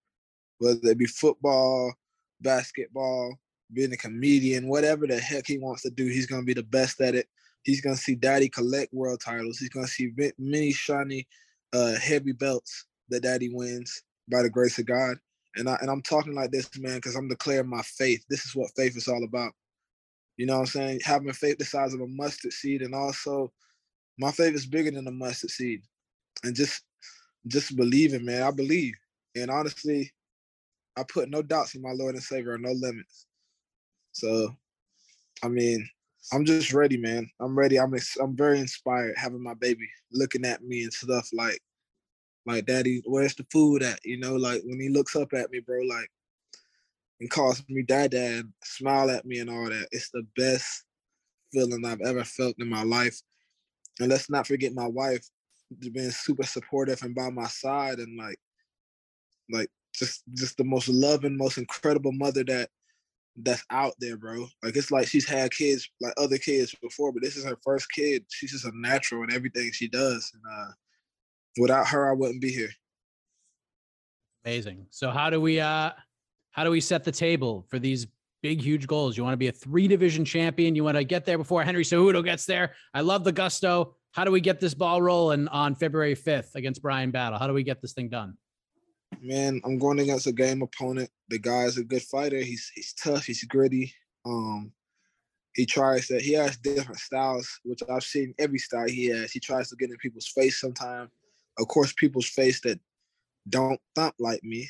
whether 0.59 0.79
it 0.83 0.97
be 0.97 1.05
football, 1.05 1.93
basketball, 2.41 3.37
being 3.73 3.93
a 3.93 3.97
comedian, 3.97 4.67
whatever 4.67 5.07
the 5.07 5.19
heck 5.19 5.47
he 5.47 5.57
wants 5.57 5.81
to 5.83 5.89
do, 5.89 6.05
he's 6.05 6.27
gonna 6.27 6.43
be 6.43 6.53
the 6.53 6.63
best 6.63 7.01
at 7.01 7.15
it. 7.15 7.27
He's 7.63 7.81
gonna 7.81 7.97
see 7.97 8.15
Daddy 8.15 8.49
collect 8.49 8.93
world 8.93 9.21
titles. 9.21 9.57
He's 9.57 9.69
gonna 9.69 9.87
see 9.87 10.11
many 10.37 10.71
shiny, 10.73 11.27
uh, 11.73 11.95
heavy 11.95 12.33
belts 12.33 12.85
that 13.09 13.23
Daddy 13.23 13.49
wins 13.49 14.03
by 14.29 14.41
the 14.43 14.49
grace 14.49 14.79
of 14.79 14.85
God. 14.85 15.17
And 15.55 15.69
I 15.69 15.77
and 15.81 15.89
I'm 15.89 16.01
talking 16.01 16.33
like 16.33 16.51
this, 16.51 16.69
man, 16.77 16.95
because 16.95 17.15
I'm 17.15 17.27
declaring 17.27 17.69
my 17.69 17.81
faith. 17.83 18.23
This 18.29 18.45
is 18.45 18.55
what 18.55 18.71
faith 18.75 18.97
is 18.97 19.07
all 19.07 19.23
about. 19.23 19.53
You 20.37 20.47
know 20.47 20.53
what 20.53 20.61
I'm 20.61 20.65
saying? 20.67 21.01
Having 21.03 21.33
faith 21.33 21.57
the 21.59 21.65
size 21.65 21.93
of 21.93 22.01
a 22.01 22.07
mustard 22.07 22.53
seed, 22.53 22.81
and 22.81 22.95
also 22.95 23.51
my 24.17 24.31
faith 24.31 24.53
is 24.53 24.65
bigger 24.65 24.91
than 24.91 25.07
a 25.07 25.11
mustard 25.11 25.49
seed. 25.49 25.81
And 26.43 26.55
just 26.55 26.83
just 27.47 27.75
believing, 27.75 28.25
man. 28.25 28.43
I 28.43 28.51
believe. 28.51 28.93
And 29.35 29.49
honestly, 29.49 30.11
I 30.97 31.03
put 31.03 31.29
no 31.29 31.41
doubts 31.41 31.75
in 31.75 31.81
my 31.81 31.91
Lord 31.91 32.15
and 32.15 32.23
Savior, 32.23 32.57
no 32.57 32.71
limits. 32.71 33.25
So, 34.11 34.55
I 35.43 35.47
mean, 35.47 35.87
I'm 36.31 36.45
just 36.45 36.73
ready, 36.73 36.97
man. 36.97 37.29
I'm 37.39 37.57
ready. 37.57 37.79
I'm 37.79 37.93
I'm 38.21 38.35
very 38.35 38.59
inspired 38.59 39.15
having 39.17 39.43
my 39.43 39.55
baby 39.55 39.87
looking 40.11 40.45
at 40.45 40.63
me 40.63 40.83
and 40.83 40.93
stuff 40.93 41.29
like, 41.33 41.59
like, 42.45 42.65
Daddy, 42.65 43.01
where's 43.05 43.35
the 43.35 43.45
food 43.51 43.83
at? 43.83 43.99
You 44.05 44.17
know, 44.19 44.35
like 44.35 44.61
when 44.65 44.79
he 44.79 44.89
looks 44.89 45.15
up 45.15 45.33
at 45.33 45.49
me, 45.51 45.59
bro, 45.59 45.81
like, 45.81 46.09
and 47.19 47.29
calls 47.29 47.63
me 47.69 47.83
dad, 47.83 48.11
dad, 48.11 48.51
smile 48.63 49.09
at 49.09 49.25
me 49.25 49.39
and 49.39 49.49
all 49.49 49.65
that. 49.69 49.87
It's 49.91 50.09
the 50.11 50.25
best 50.35 50.83
feeling 51.51 51.85
I've 51.85 52.01
ever 52.01 52.23
felt 52.23 52.55
in 52.59 52.69
my 52.69 52.83
life. 52.83 53.19
And 53.99 54.09
let's 54.09 54.29
not 54.29 54.47
forget 54.47 54.73
my 54.73 54.87
wife 54.87 55.27
being 55.91 56.11
super 56.11 56.43
supportive 56.43 57.01
and 57.01 57.15
by 57.15 57.29
my 57.29 57.47
side 57.47 57.99
and 57.99 58.17
like 58.17 58.37
like 59.51 59.69
just 59.93 60.23
just 60.33 60.57
the 60.57 60.63
most 60.63 60.87
loving, 60.89 61.37
most 61.37 61.57
incredible 61.57 62.11
mother 62.11 62.43
that 62.45 62.69
that's 63.37 63.63
out 63.69 63.93
there, 63.99 64.17
bro. 64.17 64.47
Like 64.63 64.75
it's 64.75 64.91
like 64.91 65.07
she's 65.07 65.27
had 65.27 65.51
kids 65.51 65.89
like 66.01 66.13
other 66.17 66.37
kids 66.37 66.75
before, 66.81 67.11
but 67.11 67.23
this 67.23 67.35
is 67.35 67.45
her 67.45 67.57
first 67.63 67.91
kid. 67.91 68.25
She's 68.29 68.51
just 68.51 68.65
a 68.65 68.71
natural 68.73 69.23
in 69.23 69.33
everything 69.33 69.71
she 69.71 69.87
does. 69.87 70.31
And 70.33 70.43
uh 70.51 70.71
without 71.59 71.87
her 71.87 72.09
I 72.09 72.13
wouldn't 72.13 72.41
be 72.41 72.51
here. 72.51 72.71
Amazing. 74.45 74.87
So 74.89 75.09
how 75.09 75.29
do 75.29 75.39
we 75.39 75.59
uh 75.59 75.91
how 76.51 76.63
do 76.63 76.69
we 76.69 76.81
set 76.81 77.03
the 77.03 77.11
table 77.11 77.65
for 77.69 77.79
these 77.79 78.07
big, 78.43 78.61
huge 78.61 78.85
goals. 78.85 79.17
You 79.17 79.23
want 79.23 79.33
to 79.33 79.37
be 79.37 79.47
a 79.47 79.51
three 79.51 79.87
division 79.87 80.23
champion. 80.23 80.75
You 80.75 80.83
want 80.83 80.97
to 80.97 81.03
get 81.03 81.25
there 81.25 81.39
before 81.39 81.63
Henry 81.63 81.83
Cejudo 81.83 82.23
gets 82.23 82.45
there. 82.45 82.75
I 82.93 83.01
love 83.01 83.23
the 83.23 83.31
gusto. 83.31 83.95
How 84.11 84.23
do 84.23 84.31
we 84.31 84.41
get 84.41 84.59
this 84.59 84.75
ball 84.75 85.01
rolling 85.01 85.47
on 85.47 85.73
February 85.73 86.15
5th 86.15 86.53
against 86.53 86.83
Bryan 86.83 87.09
Battle? 87.09 87.39
How 87.39 87.47
do 87.47 87.53
we 87.53 87.63
get 87.63 87.81
this 87.81 87.93
thing 87.93 88.09
done? 88.09 88.37
Man, 89.21 89.59
I'm 89.65 89.79
going 89.79 89.99
against 89.99 90.27
a 90.27 90.31
game 90.31 90.61
opponent. 90.61 91.09
The 91.29 91.39
guy's 91.39 91.77
a 91.77 91.83
good 91.83 92.03
fighter. 92.03 92.37
He's 92.37 92.71
he's 92.75 92.93
tough. 92.93 93.25
He's 93.25 93.43
gritty. 93.45 93.93
Um, 94.25 94.71
he 95.55 95.65
tries 95.65 96.07
to. 96.07 96.19
He 96.19 96.33
has 96.33 96.57
different 96.57 96.99
styles, 96.99 97.47
which 97.63 97.79
I've 97.89 98.03
seen 98.03 98.33
every 98.39 98.59
style 98.59 98.87
he 98.87 99.05
has. 99.05 99.31
He 99.31 99.39
tries 99.39 99.69
to 99.69 99.75
get 99.75 99.89
in 99.89 99.97
people's 99.97 100.27
face 100.27 100.59
sometimes. 100.59 101.09
Of 101.59 101.67
course, 101.67 101.93
people's 101.93 102.27
face 102.27 102.59
that 102.61 102.79
don't 103.47 103.79
thump 103.95 104.15
like 104.19 104.43
me. 104.43 104.67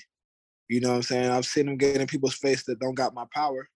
You 0.69 0.81
know 0.81 0.89
what 0.89 0.95
I'm 0.95 1.03
saying? 1.03 1.29
I've 1.29 1.45
seen 1.45 1.67
him 1.67 1.77
get 1.77 1.99
in 1.99 2.07
people's 2.07 2.35
face 2.35 2.63
that 2.65 2.79
don't 2.79 2.95
got 2.95 3.13
my 3.13 3.25
power. 3.33 3.67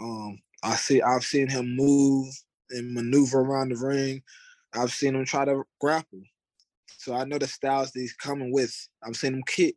Um, 0.00 0.40
I 0.62 0.76
see 0.76 1.02
I've 1.02 1.24
seen 1.24 1.48
him 1.48 1.76
move 1.76 2.28
and 2.70 2.94
maneuver 2.94 3.40
around 3.40 3.70
the 3.70 3.76
ring. 3.76 4.22
I've 4.74 4.92
seen 4.92 5.14
him 5.14 5.24
try 5.24 5.44
to 5.44 5.62
grapple. 5.80 6.22
So 6.98 7.14
I 7.14 7.24
know 7.24 7.38
the 7.38 7.46
styles 7.46 7.92
that 7.92 8.00
he's 8.00 8.14
coming 8.14 8.52
with. 8.52 8.74
I've 9.02 9.16
seen 9.16 9.34
him 9.34 9.42
kick. 9.46 9.76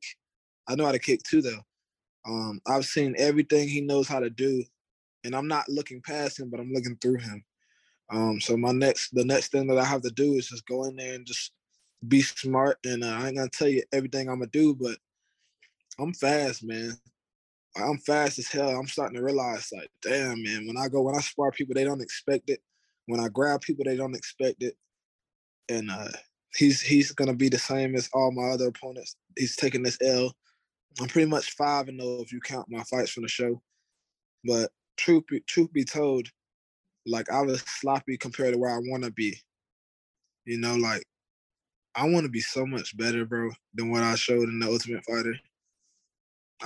I 0.67 0.75
know 0.75 0.85
how 0.85 0.91
to 0.91 0.99
kick 0.99 1.21
too 1.23 1.41
though. 1.41 1.61
Um, 2.25 2.61
I've 2.67 2.85
seen 2.85 3.15
everything 3.17 3.67
he 3.67 3.81
knows 3.81 4.07
how 4.07 4.19
to 4.19 4.29
do. 4.29 4.63
And 5.23 5.35
I'm 5.35 5.47
not 5.47 5.67
looking 5.67 6.01
past 6.01 6.39
him, 6.39 6.49
but 6.49 6.59
I'm 6.59 6.71
looking 6.71 6.97
through 7.01 7.17
him. 7.17 7.43
Um, 8.11 8.39
so 8.39 8.55
my 8.55 8.71
next 8.71 9.09
the 9.13 9.25
next 9.25 9.51
thing 9.51 9.67
that 9.67 9.79
I 9.79 9.83
have 9.83 10.01
to 10.03 10.11
do 10.11 10.33
is 10.33 10.47
just 10.47 10.67
go 10.67 10.85
in 10.85 10.95
there 10.95 11.15
and 11.15 11.25
just 11.25 11.51
be 12.07 12.21
smart. 12.21 12.77
And 12.85 13.03
uh, 13.03 13.07
I 13.07 13.27
ain't 13.27 13.37
gonna 13.37 13.49
tell 13.49 13.67
you 13.67 13.83
everything 13.91 14.29
I'm 14.29 14.39
gonna 14.39 14.51
do, 14.51 14.75
but 14.75 14.97
I'm 15.99 16.13
fast, 16.13 16.63
man. 16.63 16.91
I'm 17.77 17.97
fast 17.99 18.39
as 18.39 18.47
hell. 18.47 18.69
I'm 18.69 18.87
starting 18.87 19.17
to 19.17 19.23
realize, 19.23 19.69
like, 19.73 19.89
damn, 20.01 20.41
man, 20.43 20.65
when 20.67 20.77
I 20.77 20.87
go, 20.87 21.01
when 21.01 21.15
I 21.15 21.19
spar 21.21 21.51
people, 21.51 21.73
they 21.75 21.83
don't 21.83 22.01
expect 22.01 22.49
it. 22.49 22.59
When 23.07 23.19
I 23.19 23.27
grab 23.29 23.61
people, 23.61 23.85
they 23.85 23.97
don't 23.97 24.15
expect 24.15 24.63
it. 24.63 24.75
And 25.69 25.89
uh 25.91 26.09
he's 26.55 26.81
he's 26.81 27.11
gonna 27.11 27.33
be 27.35 27.49
the 27.49 27.59
same 27.59 27.95
as 27.95 28.09
all 28.13 28.31
my 28.31 28.49
other 28.53 28.67
opponents. 28.67 29.15
He's 29.37 29.55
taking 29.55 29.83
this 29.83 29.97
L. 30.01 30.31
I'm 30.99 31.07
pretty 31.07 31.29
much 31.29 31.51
five 31.55 31.87
and 31.87 31.99
zero 31.99 32.21
if 32.21 32.31
you 32.31 32.39
count 32.39 32.67
my 32.69 32.83
fights 32.83 33.11
from 33.11 33.23
the 33.23 33.29
show. 33.29 33.61
But 34.45 34.71
truth 34.97 35.23
be, 35.27 35.41
truth 35.41 35.73
be 35.73 35.83
told, 35.83 36.27
like 37.05 37.29
I 37.31 37.41
was 37.41 37.61
sloppy 37.61 38.17
compared 38.17 38.53
to 38.53 38.59
where 38.59 38.71
I 38.71 38.79
want 38.79 39.03
to 39.03 39.11
be. 39.11 39.37
You 40.45 40.59
know, 40.59 40.75
like 40.75 41.03
I 41.95 42.07
want 42.07 42.25
to 42.25 42.31
be 42.31 42.41
so 42.41 42.65
much 42.65 42.95
better, 42.97 43.25
bro, 43.25 43.49
than 43.73 43.91
what 43.91 44.03
I 44.03 44.15
showed 44.15 44.49
in 44.49 44.59
the 44.59 44.67
Ultimate 44.67 45.03
Fighter. 45.05 45.35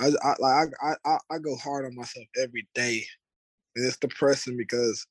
I, 0.00 0.10
I 0.22 0.34
like 0.38 0.68
I, 0.82 0.94
I 1.04 1.18
I 1.30 1.38
go 1.38 1.56
hard 1.56 1.84
on 1.84 1.94
myself 1.94 2.26
every 2.42 2.66
day, 2.74 3.04
and 3.76 3.86
it's 3.86 3.98
depressing 3.98 4.56
because 4.56 5.06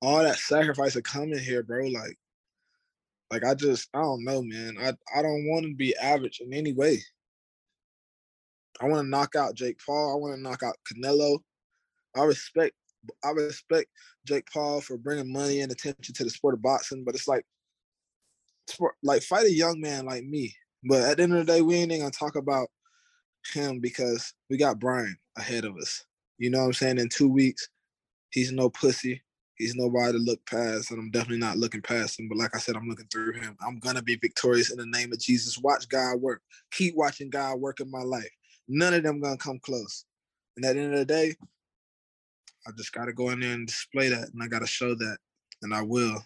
all 0.00 0.22
that 0.22 0.38
sacrifice 0.38 0.96
of 0.96 1.02
coming 1.02 1.38
here, 1.38 1.62
bro. 1.62 1.86
Like, 1.86 2.16
like 3.30 3.44
I 3.44 3.54
just 3.54 3.88
I 3.92 4.00
don't 4.00 4.24
know, 4.24 4.42
man. 4.42 4.76
I 4.80 4.94
I 5.16 5.22
don't 5.22 5.46
want 5.46 5.66
to 5.66 5.74
be 5.74 5.94
average 5.96 6.40
in 6.40 6.54
any 6.54 6.72
way. 6.72 7.00
I 8.80 8.86
want 8.86 9.04
to 9.04 9.10
knock 9.10 9.36
out 9.36 9.54
Jake 9.54 9.78
Paul. 9.84 10.12
I 10.12 10.16
want 10.16 10.34
to 10.34 10.40
knock 10.40 10.62
out 10.62 10.76
Canelo. 10.90 11.38
I 12.16 12.24
respect 12.24 12.74
I 13.22 13.30
respect 13.30 13.90
Jake 14.26 14.46
Paul 14.50 14.80
for 14.80 14.96
bringing 14.96 15.30
money 15.30 15.60
and 15.60 15.70
attention 15.70 16.14
to 16.14 16.24
the 16.24 16.30
sport 16.30 16.54
of 16.54 16.62
boxing, 16.62 17.04
but 17.04 17.14
it's 17.14 17.28
like 17.28 17.44
sport 18.68 18.94
like 19.02 19.22
fight 19.22 19.44
a 19.44 19.52
young 19.52 19.80
man 19.80 20.06
like 20.06 20.24
me. 20.24 20.54
But 20.84 21.02
at 21.02 21.16
the 21.16 21.24
end 21.24 21.34
of 21.34 21.46
the 21.46 21.52
day, 21.52 21.62
we 21.62 21.76
ain't 21.76 21.92
even 21.92 22.02
gonna 22.02 22.10
talk 22.10 22.36
about 22.36 22.68
him 23.52 23.80
because 23.80 24.34
we 24.50 24.56
got 24.56 24.78
Bryan 24.78 25.16
ahead 25.36 25.64
of 25.64 25.76
us. 25.76 26.04
You 26.38 26.50
know 26.50 26.60
what 26.60 26.66
I'm 26.66 26.72
saying? 26.74 26.98
In 26.98 27.08
two 27.08 27.28
weeks, 27.28 27.68
he's 28.30 28.52
no 28.52 28.70
pussy. 28.70 29.22
He's 29.56 29.76
nobody 29.76 30.12
to 30.12 30.18
look 30.18 30.44
past, 30.46 30.90
and 30.90 30.98
I'm 30.98 31.12
definitely 31.12 31.38
not 31.38 31.58
looking 31.58 31.80
past 31.80 32.18
him. 32.18 32.28
But 32.28 32.38
like 32.38 32.56
I 32.56 32.58
said, 32.58 32.74
I'm 32.74 32.88
looking 32.88 33.06
through 33.06 33.34
him. 33.34 33.56
I'm 33.64 33.78
gonna 33.78 34.02
be 34.02 34.16
victorious 34.16 34.72
in 34.72 34.78
the 34.78 34.86
name 34.86 35.12
of 35.12 35.20
Jesus. 35.20 35.58
Watch 35.58 35.88
God 35.88 36.20
work. 36.20 36.42
Keep 36.72 36.96
watching 36.96 37.30
God 37.30 37.60
work 37.60 37.78
in 37.80 37.90
my 37.90 38.02
life. 38.02 38.30
None 38.66 38.94
of 38.94 39.04
them 39.04 39.20
gonna 39.20 39.36
come 39.36 39.60
close. 39.60 40.04
And 40.56 40.64
at 40.66 40.74
the 40.74 40.80
end 40.80 40.92
of 40.92 40.98
the 40.98 41.04
day, 41.04 41.36
I 42.66 42.72
just 42.76 42.92
gotta 42.92 43.12
go 43.12 43.30
in 43.30 43.40
there 43.40 43.52
and 43.52 43.66
display 43.66 44.08
that, 44.08 44.30
and 44.32 44.42
I 44.42 44.48
gotta 44.48 44.66
show 44.66 44.94
that, 44.94 45.18
and 45.62 45.72
I 45.72 45.82
will. 45.82 46.20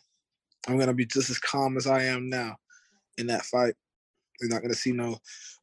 I'm 0.67 0.79
gonna 0.79 0.95
be 0.95 1.07
just 1.07 1.31
as 1.31 1.39
calm 1.39 1.77
as 1.77 1.87
I 1.87 2.05
am 2.05 2.31
now 2.31 2.57
in 3.19 3.27
that 3.27 3.45
fight. 3.45 3.75
You're 4.41 4.51
not 4.51 4.63
gonna 4.63 4.75
see 4.75 4.93
no, 4.93 5.19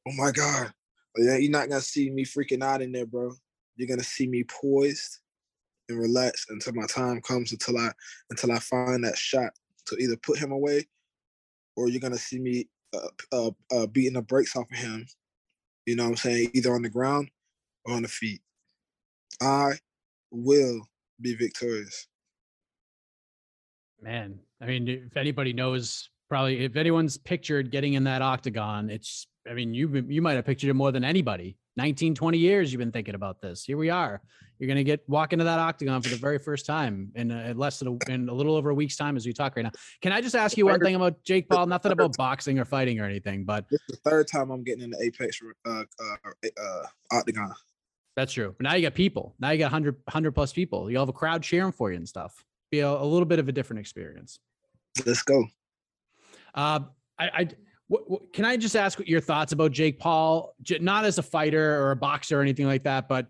oh 0.08 0.14
my 0.16 0.32
God. 0.32 0.72
You're 1.16 1.50
not 1.52 1.70
gonna 1.70 1.82
see 1.82 2.10
me 2.10 2.26
freaking 2.26 2.64
out 2.64 2.82
in 2.82 2.92
there, 2.92 3.06
bro. 3.06 3.32
You're 3.76 3.88
gonna 3.88 4.04
see 4.04 4.28
me 4.28 4.44
poised 4.44 5.20
and 5.90 6.00
relaxed 6.00 6.50
until 6.50 6.74
my 6.74 6.86
time 6.88 7.22
comes 7.22 7.52
until 7.52 7.78
I 7.78 7.92
until 8.30 8.52
I 8.52 8.60
find 8.60 9.04
that 9.04 9.18
shot 9.18 9.52
to 9.88 9.96
either 9.98 10.18
put 10.18 10.40
him 10.40 10.52
away 10.52 10.88
or 11.76 11.90
you're 11.90 12.02
gonna 12.02 12.18
see 12.18 12.40
me 12.40 12.68
uh, 12.94 13.08
uh, 13.32 13.52
uh, 13.72 13.88
beating 13.88 14.14
the 14.14 14.22
brakes 14.22 14.56
off 14.56 14.72
of 14.72 14.78
him. 14.78 15.06
You 15.86 15.96
know 15.96 16.04
what 16.04 16.10
I'm 16.12 16.16
saying? 16.18 16.52
Either 16.54 16.74
on 16.74 16.82
the 16.82 16.90
ground 16.90 17.30
or 17.86 17.94
on 17.94 18.02
the 18.02 18.08
feet. 18.08 18.42
I 19.42 19.74
will 20.32 20.82
be 21.22 21.36
victorious. 21.36 22.08
Man, 24.02 24.40
I 24.62 24.66
mean, 24.66 24.88
if 24.88 25.18
anybody 25.18 25.54
knows, 25.54 26.10
probably 26.30 26.64
if 26.64 26.76
anyone's 26.76 27.18
pictured 27.18 27.72
getting 27.72 27.94
in 27.94 28.04
that 28.06 28.22
octagon, 28.22 28.90
it's. 28.90 29.28
I 29.48 29.54
mean, 29.54 29.76
you 29.76 30.04
you 30.08 30.24
might 30.24 30.34
have 30.34 30.46
pictured 30.46 30.70
it 30.70 30.74
more 30.74 30.92
than 30.92 31.04
anybody. 31.04 31.58
19, 31.78 32.16
20 32.16 32.38
years 32.38 32.72
you've 32.72 32.80
been 32.80 32.92
thinking 32.92 33.16
about 33.16 33.42
this. 33.42 33.64
Here 33.64 33.78
we 33.78 33.90
are. 33.90 34.22
You're 34.58 34.68
gonna 34.68 34.84
get 34.84 35.04
walk 35.08 35.34
into 35.34 35.46
that 35.46 35.60
octagon 35.60 36.02
for 36.02 36.10
the 36.10 36.16
very 36.16 36.40
first 36.40 36.66
time 36.66 37.12
in, 37.16 37.30
a, 37.30 37.54
less 37.54 37.80
than 37.80 37.90
a, 37.90 38.12
in 38.12 38.30
a 38.30 38.34
little 38.34 38.56
over 38.56 38.70
a 38.70 38.74
week's 38.74 38.96
time 38.96 39.18
as 39.18 39.26
we 39.26 39.34
talk 39.34 39.56
right 39.56 39.64
now. 39.64 39.72
Can 40.02 40.14
I 40.14 40.22
just 40.22 40.36
ask 40.36 40.58
you 40.58 40.66
one 40.66 40.80
thing 40.80 40.96
about 40.96 41.22
Jake 41.24 41.50
Paul? 41.50 41.68
Nothing 41.68 41.92
about 41.92 42.16
boxing 42.16 42.58
or 42.58 42.66
fighting 42.66 43.00
or 43.00 43.06
anything, 43.06 43.44
but 43.44 43.66
this 43.70 43.82
is 43.90 43.98
the 44.04 44.10
third 44.10 44.28
time 44.28 44.50
I'm 44.50 44.64
getting 44.64 44.84
in 44.84 44.92
the 44.92 45.02
Apex 45.04 45.42
uh, 45.66 45.70
uh, 45.70 46.32
uh, 46.60 46.84
octagon. 47.12 47.54
That's 48.16 48.32
true. 48.32 48.56
But 48.58 48.64
now 48.64 48.76
you 48.76 48.84
got 48.84 48.94
people. 48.94 49.36
Now 49.40 49.52
you 49.52 49.60
got 49.60 49.66
100, 49.66 49.96
100 50.06 50.32
plus 50.32 50.54
people. 50.54 50.90
You'll 50.90 51.02
have 51.02 51.10
a 51.10 51.14
crowd 51.14 51.44
cheering 51.44 51.74
for 51.74 51.92
you 51.92 51.98
and 51.98 52.08
stuff. 52.08 52.46
Be 52.72 52.80
a, 52.80 52.90
a 52.90 53.04
little 53.04 53.26
bit 53.26 53.40
of 53.40 53.50
a 53.50 53.52
different 53.52 53.82
experience. 53.82 54.40
Let's 55.06 55.22
go. 55.22 55.46
Uh, 56.56 56.80
I, 57.20 57.26
I 57.28 57.50
can 58.34 58.46
I 58.46 58.58
just 58.58 58.76
ask 58.76 58.98
what 58.98 59.08
your 59.08 59.22
thoughts 59.22 59.52
about 59.52 59.72
Jake 59.72 60.00
Paul, 60.00 60.56
not 60.80 61.06
as 61.06 61.20
a 61.20 61.24
fighter 61.24 61.84
or 61.84 61.92
a 61.92 61.96
boxer 61.96 62.40
or 62.40 62.42
anything 62.42 62.66
like 62.66 62.84
that, 62.84 63.08
but 63.08 63.28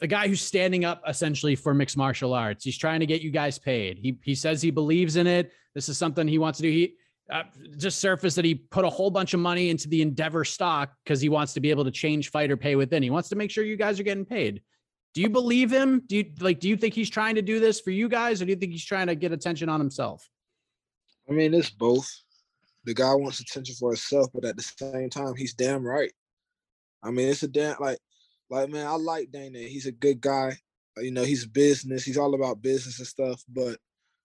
the 0.00 0.06
guy 0.06 0.28
who's 0.28 0.40
standing 0.40 0.84
up 0.84 1.02
essentially 1.06 1.54
for 1.54 1.72
mixed 1.72 1.96
martial 1.96 2.34
arts. 2.34 2.64
He's 2.64 2.76
trying 2.76 3.00
to 3.00 3.06
get 3.06 3.22
you 3.22 3.30
guys 3.30 3.58
paid. 3.58 3.98
He 3.98 4.18
he 4.22 4.34
says 4.34 4.60
he 4.60 4.70
believes 4.70 5.16
in 5.16 5.26
it. 5.26 5.52
This 5.74 5.88
is 5.88 5.96
something 5.98 6.26
he 6.26 6.38
wants 6.38 6.58
to 6.58 6.62
do. 6.64 6.70
He 6.70 6.94
uh, 7.30 7.44
just 7.76 7.98
surfaced 7.98 8.36
that 8.36 8.44
he 8.44 8.54
put 8.54 8.84
a 8.84 8.90
whole 8.90 9.10
bunch 9.10 9.34
of 9.34 9.40
money 9.40 9.70
into 9.70 9.88
the 9.88 10.02
Endeavor 10.02 10.44
stock 10.44 10.92
because 11.04 11.20
he 11.20 11.28
wants 11.28 11.54
to 11.54 11.60
be 11.60 11.70
able 11.70 11.84
to 11.84 11.90
change 11.90 12.30
fighter 12.30 12.56
pay 12.56 12.76
within. 12.76 13.02
He 13.02 13.10
wants 13.10 13.28
to 13.30 13.36
make 13.36 13.50
sure 13.50 13.64
you 13.64 13.76
guys 13.76 13.98
are 13.98 14.04
getting 14.04 14.24
paid. 14.24 14.62
Do 15.14 15.22
you 15.22 15.30
believe 15.30 15.70
him? 15.70 16.02
Do 16.06 16.16
you 16.16 16.24
like? 16.40 16.60
Do 16.60 16.68
you 16.68 16.76
think 16.76 16.92
he's 16.92 17.10
trying 17.10 17.36
to 17.36 17.42
do 17.42 17.58
this 17.60 17.80
for 17.80 17.90
you 17.90 18.08
guys, 18.08 18.42
or 18.42 18.44
do 18.44 18.50
you 18.50 18.56
think 18.56 18.72
he's 18.72 18.84
trying 18.84 19.06
to 19.06 19.14
get 19.14 19.32
attention 19.32 19.68
on 19.68 19.80
himself? 19.80 20.28
I 21.28 21.32
mean, 21.32 21.54
it's 21.54 21.70
both 21.70 22.08
the 22.86 22.94
guy 22.94 23.12
wants 23.14 23.40
attention 23.40 23.74
for 23.74 23.90
himself, 23.90 24.28
but 24.32 24.44
at 24.44 24.56
the 24.56 24.62
same 24.62 25.10
time, 25.10 25.34
he's 25.36 25.54
damn 25.54 25.84
right. 25.84 26.12
I 27.02 27.10
mean, 27.10 27.28
it's 27.28 27.42
a 27.42 27.48
damn 27.48 27.76
like, 27.80 27.98
like 28.48 28.70
man, 28.70 28.86
I 28.86 28.94
like 28.94 29.32
Dana. 29.32 29.58
He's 29.58 29.86
a 29.86 29.92
good 29.92 30.20
guy. 30.20 30.56
Uh, 30.96 31.02
you 31.02 31.10
know, 31.10 31.24
he's 31.24 31.46
business. 31.46 32.04
He's 32.04 32.16
all 32.16 32.34
about 32.34 32.62
business 32.62 32.98
and 32.98 33.08
stuff. 33.08 33.42
But 33.48 33.78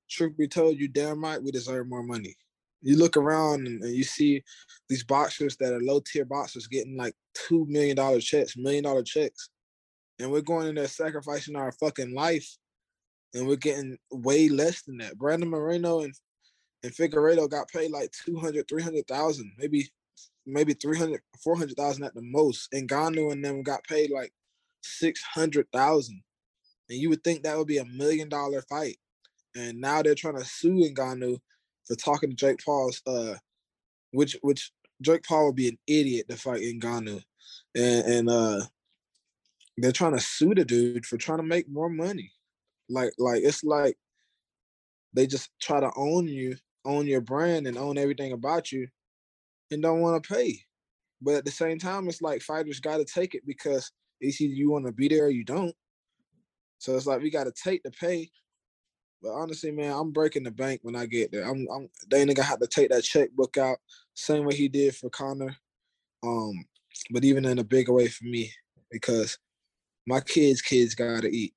truth 0.10 0.38
be 0.38 0.48
told, 0.48 0.78
you 0.78 0.88
damn 0.88 1.24
right, 1.24 1.42
we 1.42 1.52
deserve 1.52 1.88
more 1.88 2.04
money. 2.04 2.36
You 2.84 2.98
look 2.98 3.18
around 3.18 3.68
and, 3.68 3.82
and 3.84 3.96
you 3.96 4.04
see 4.04 4.44
these 4.90 5.04
boxers 5.04 5.58
that 5.58 5.74
are 5.74 5.82
low 5.82 6.00
tier 6.00 6.26
boxers 6.26 6.68
getting 6.68 6.96
like 6.96 7.16
two 7.34 7.66
million 7.68 7.96
dollar 7.96 8.20
checks, 8.20 8.56
million 8.58 8.84
dollar 8.84 9.04
checks, 9.04 9.50
and 10.20 10.32
we're 10.32 10.42
going 10.42 10.68
in 10.68 10.76
there 10.76 10.88
sacrificing 10.88 11.56
our 11.56 11.72
fucking 11.74 12.14
life, 12.14 12.48
and 13.34 13.48
we're 13.48 13.56
getting 13.56 13.98
way 14.12 14.50
less 14.50 14.84
than 14.84 14.98
that. 14.98 15.18
Brandon 15.18 15.50
Moreno 15.50 16.02
and 16.02 16.14
and 16.84 16.92
Figueiredo 16.92 17.50
got 17.50 17.70
paid 17.70 17.92
like 17.92 18.12
200, 18.12 18.68
300,000, 18.68 19.52
maybe 19.58 19.90
maybe 20.46 20.74
300, 20.74 21.22
400,000 21.44 22.04
at 22.04 22.16
the 22.16 22.22
most. 22.22 22.70
And 22.74 22.90
Ngannou 22.90 23.32
and 23.32 23.46
them 23.46 23.62
got 23.62 23.84
paid 23.84 24.10
like 24.10 24.34
600,000. 24.82 26.24
And 26.90 27.00
you 27.00 27.10
would 27.10 27.24
think 27.24 27.44
that 27.44 27.58
would 27.58 27.68
be 27.68 27.78
a 27.78 27.86
million 27.86 28.30
dollar 28.30 28.62
fight. 28.64 28.98
And 29.56 29.80
now 29.80 30.02
they're 30.02 30.16
trying 30.16 30.38
to 30.38 30.46
sue 30.46 30.92
Ngannou 30.94 31.40
for 31.86 31.96
talking 31.96 32.30
to 32.32 32.36
Jake 32.36 32.64
Paul's 32.64 33.02
uh 33.06 33.36
which 34.12 34.36
which 34.42 34.72
Jake 35.02 35.24
Paul 35.24 35.48
would 35.48 35.56
be 35.56 35.70
an 35.70 35.78
idiot 35.88 36.28
to 36.30 36.38
fight 36.38 36.62
Ngannou. 36.62 37.22
And 37.76 38.06
and 38.06 38.30
uh 38.30 38.62
they're 39.78 39.92
trying 39.92 40.14
to 40.14 40.20
sue 40.20 40.56
the 40.56 40.66
dude 40.66 41.06
for 41.06 41.18
trying 41.18 41.40
to 41.40 41.44
make 41.44 41.70
more 41.70 41.90
money. 41.90 42.32
Like 42.90 43.14
like 43.20 43.44
it's 43.44 43.64
like 43.64 43.98
they 45.14 45.28
just 45.28 45.50
try 45.60 45.80
to 45.80 45.92
own 45.96 46.28
you 46.28 46.56
own 46.86 47.08
your 47.08 47.22
brand 47.22 47.68
and 47.68 47.78
own 47.78 47.98
everything 47.98 48.32
about 48.32 48.72
you 48.72 48.88
and 49.72 49.82
don't 49.82 50.02
want 50.02 50.22
to 50.22 50.34
pay. 50.34 50.60
But 51.22 51.36
at 51.36 51.46
the 51.46 51.52
same 51.52 51.78
time, 51.78 52.08
it's 52.08 52.22
like 52.22 52.42
fighters 52.42 52.80
got 52.80 52.98
to 52.98 53.06
take 53.06 53.36
it 53.36 53.44
because 53.46 53.92
it's 54.20 54.42
either 54.42 54.54
you 54.54 54.72
want 54.72 54.86
to 54.86 54.92
be 54.92 55.08
there 55.08 55.26
or 55.26 55.30
you 55.30 55.44
don't. 55.44 55.76
So 56.80 56.96
it's 56.96 57.06
like 57.06 57.22
we 57.22 57.30
got 57.30 57.44
to 57.46 57.52
take 57.52 57.84
the 57.84 57.92
pay. 57.92 58.30
But 59.22 59.34
honestly, 59.34 59.72
man, 59.72 59.94
I'm 59.94 60.12
breaking 60.12 60.44
the 60.44 60.52
bank 60.52 60.80
when 60.84 60.96
I 60.96 61.06
get 61.06 61.32
there. 61.32 61.44
I'm, 61.44 61.68
I'm 61.72 61.90
Dana 62.08 62.34
gonna 62.34 62.48
have 62.48 62.60
to 62.60 62.68
take 62.68 62.90
that 62.90 63.04
checkbook 63.04 63.56
out, 63.58 63.78
same 64.16 64.46
way 64.46 64.56
he 64.56 64.68
did 64.68 64.96
for 64.96 65.12
Conor. 65.12 65.56
Um, 66.24 66.66
but 67.12 67.24
even 67.24 67.46
in 67.46 67.60
a 67.60 67.64
bigger 67.64 67.94
way 67.94 68.08
for 68.08 68.26
me, 68.26 68.52
because 68.90 69.38
my 70.08 70.22
kids' 70.22 70.62
kids 70.64 70.96
gotta 70.96 71.28
eat. 71.28 71.54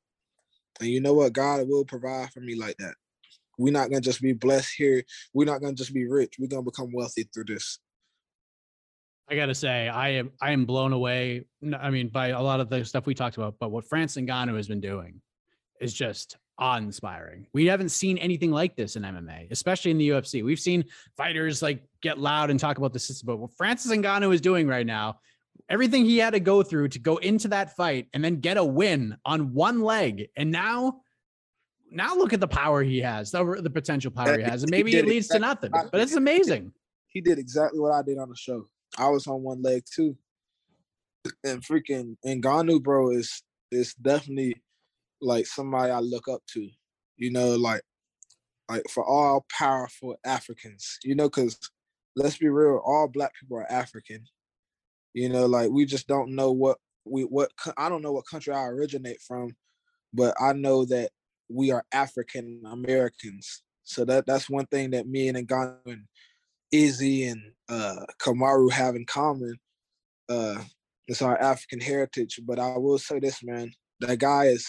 And 0.81 0.91
you 0.91 1.01
know 1.01 1.15
what? 1.15 1.33
God 1.33 1.67
will 1.67 1.87
provide 1.87 2.33
for 2.33 2.41
me 2.41 2.55
like 2.55 2.77
that. 2.79 2.95
We're 3.59 3.73
not 3.73 3.91
gonna 3.91 4.01
just 4.01 4.21
be 4.21 4.33
blessed 4.33 4.75
here. 4.77 5.03
We're 5.33 5.47
not 5.47 5.61
gonna 5.61 5.75
just 5.75 5.95
be 5.95 6.07
rich. 6.07 6.37
We're 6.39 6.49
gonna 6.49 6.63
become 6.63 6.93
wealthy 6.93 7.29
through 7.33 7.45
this. 7.45 7.79
I 9.29 9.37
gotta 9.37 9.55
say, 9.55 9.89
I 9.89 10.11
am 10.11 10.33
I 10.41 10.53
am 10.53 10.67
blown 10.67 10.93
away. 10.93 11.47
I 11.79 11.91
mean, 11.91 12.09
by 12.09 12.29
a 12.29 12.43
lot 12.43 12.61
of 12.61 12.69
the 12.69 12.85
stuff 12.85 13.07
we 13.07 13.15
talked 13.15 13.37
about, 13.37 13.57
but 13.59 13.71
what 13.71 13.87
France 13.87 14.17
Ngannou 14.17 14.57
has 14.57 14.69
been 14.69 14.81
doing 14.81 15.21
is 15.81 15.95
just 15.95 16.37
awe-inspiring. 16.59 17.47
We 17.53 17.67
haven't 17.67 17.89
seen 17.89 18.19
anything 18.19 18.53
like 18.53 18.77
this 18.77 18.97
in 18.97 19.03
MMA, 19.03 19.51
especially 19.51 19.91
in 19.91 19.99
the 19.99 20.11
UFC. 20.11 20.45
We've 20.45 20.61
seen 20.61 20.85
fighters 21.17 21.63
like 21.63 21.83
get 22.01 22.19
loud 22.19 22.51
and 22.51 22.61
talk 22.61 22.79
about 22.79 22.93
the 22.93 22.99
system, 22.99 23.27
but 23.27 23.39
what 23.39 23.57
Francis 23.57 23.91
Ngannou 23.91 24.33
is 24.33 24.41
doing 24.41 24.69
right 24.69 24.87
now, 24.87 25.19
everything 25.69 26.05
he 26.05 26.19
had 26.19 26.35
to 26.35 26.41
go 26.41 26.63
through 26.63 26.89
to 26.89 26.99
go 26.99 27.17
into 27.17 27.49
that 27.49 27.75
fight 27.75 28.09
and 28.13 28.23
then 28.23 28.37
get 28.37 28.57
a 28.57 28.65
win 28.65 29.17
on 29.25 29.55
one 29.55 29.81
leg, 29.81 30.29
and 30.37 30.51
now 30.51 31.01
now 31.95 32.15
look 32.15 32.33
at 32.33 32.41
the 32.41 32.49
power 32.49 32.83
he 32.83 33.01
has, 33.01 33.31
the, 33.31 33.45
the 33.63 33.71
potential 33.71 34.11
power 34.11 34.37
he 34.37 34.45
has, 34.45 34.63
and 34.63 34.71
maybe 34.71 34.97
it 34.97 35.07
leads 35.07 35.29
to 35.29 35.39
nothing. 35.39 35.71
But 35.71 36.01
it's 36.01 36.15
amazing. 36.15 36.73
He 37.09 37.21
did 37.21 37.39
exactly 37.39 37.79
what 37.81 37.93
I 37.93 38.03
did 38.03 38.19
on 38.19 38.29
the 38.29 38.37
show. 38.37 38.67
I 38.99 39.09
was 39.09 39.27
on 39.27 39.43
one 39.43 39.63
leg 39.63 39.85
too. 39.93 40.17
and 41.45 41.63
freaking 41.63 42.17
Ngannou, 42.27 42.83
bro, 42.83 43.11
is 43.11 43.43
is 43.71 43.95
definitely 43.95 44.63
like 45.21 45.47
somebody 45.47 45.91
I 45.91 46.01
look 46.01 46.29
up 46.29 46.43
to. 46.55 46.69
You 47.17 47.31
know, 47.31 47.55
like 47.55 47.83
like 48.69 48.83
for 48.91 49.05
all 49.05 49.47
powerful 49.57 50.17
Africans, 50.25 50.99
you 51.05 51.15
know, 51.15 51.29
because 51.29 51.59
let's 52.17 52.37
be 52.39 52.49
real, 52.49 52.83
all 52.85 53.09
black 53.09 53.33
people 53.39 53.59
are 53.59 53.71
African. 53.71 54.25
You 55.13 55.29
know, 55.29 55.47
like 55.47 55.71
we 55.71 55.85
just 55.87 56.09
don't 56.09 56.35
know 56.35 56.53
what 56.53 56.79
we 57.05 57.23
what 57.23 57.51
I 57.77 57.89
don't 57.89 58.03
know 58.03 58.13
what 58.13 58.27
country 58.27 58.53
I 58.53 58.65
originate 58.65 59.21
from, 59.21 59.55
but 60.13 60.35
I 60.41 60.53
know 60.53 60.85
that 60.87 61.11
we 61.49 61.71
are 61.71 61.85
African 61.93 62.63
Americans. 62.67 63.63
So 63.85 64.05
that 64.07 64.27
that's 64.27 64.49
one 64.49 64.67
thing 64.67 64.91
that 64.91 65.07
me 65.07 65.29
and 65.29 65.49
Ngannou 65.49 65.79
and 65.87 66.05
Izzy 66.73 67.25
and 67.25 67.41
uh 67.69 68.07
Kamaru 68.21 68.71
have 68.73 68.97
in 68.97 69.07
common. 69.07 69.57
Uh 70.29 70.63
it's 71.07 71.23
our 71.23 71.39
African 71.41 71.81
heritage. 71.81 72.41
But 72.45 72.59
I 72.59 72.79
will 72.79 72.99
say 72.99 73.19
this, 73.19 73.43
man, 73.43 73.73
that 74.01 74.19
guy 74.19 74.47
is 74.47 74.67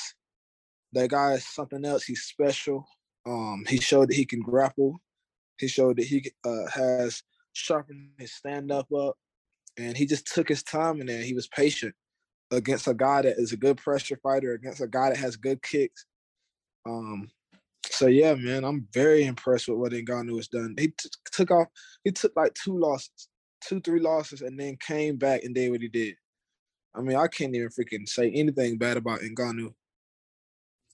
that 0.94 1.10
guy 1.10 1.34
is 1.34 1.48
something 1.48 1.84
else. 1.86 2.04
He's 2.04 2.24
special. 2.24 2.86
Um, 3.26 3.64
he 3.68 3.80
showed 3.80 4.10
that 4.10 4.16
he 4.16 4.26
can 4.26 4.42
grapple. 4.42 5.02
He 5.60 5.68
showed 5.68 5.98
that 5.98 6.06
he 6.06 6.32
uh, 6.46 6.70
has 6.74 7.22
sharpened 7.54 8.10
his 8.18 8.34
stand 8.34 8.72
up 8.72 8.92
up, 8.94 9.16
and 9.78 9.98
he 9.98 10.06
just 10.06 10.28
took 10.34 10.48
his 10.48 10.64
time 10.64 11.02
in 11.02 11.08
there. 11.08 11.24
He 11.24 11.34
was 11.34 11.48
patient 11.48 11.96
against 12.52 12.88
a 12.88 12.94
guy 12.94 13.24
that 13.24 13.38
is 13.38 13.52
a 13.52 13.58
good 13.58 13.78
pressure 13.78 14.18
fighter, 14.22 14.54
against 14.54 14.82
a 14.82 14.88
guy 14.88 15.10
that 15.10 15.18
has 15.18 15.36
good 15.36 15.62
kicks. 15.62 16.06
Um, 16.86 17.30
so 17.90 18.07
yeah, 18.07 18.36
man, 18.36 18.64
I'm 18.64 18.88
very 18.94 19.26
impressed 19.26 19.68
with 19.68 19.78
what 19.78 19.91
Ngannou 19.91 20.36
has 20.38 20.48
done. 20.48 20.76
He 20.78 20.88
t- 20.88 21.10
took 21.32 21.52
off. 21.52 21.68
He 22.03 22.12
took 22.12 22.34
like 22.36 22.53
two 22.53 22.78
losses, 22.78 23.30
two 23.62 23.80
three 23.80 23.99
losses, 23.99 24.41
and 24.41 24.60
then 24.60 24.78
came 24.80 25.18
back 25.18 25.44
and 25.44 25.56
did 25.56 25.72
what 25.72 25.82
he 25.82 25.88
did. 25.88 26.16
I 26.94 27.02
mean, 27.02 27.18
I 27.18 27.28
can't 27.28 27.56
even 27.56 27.70
freaking 27.70 28.07
say 28.07 28.32
anything 28.32 28.78
bad 28.78 28.98
about 28.98 29.20
Ngannou. 29.20 29.74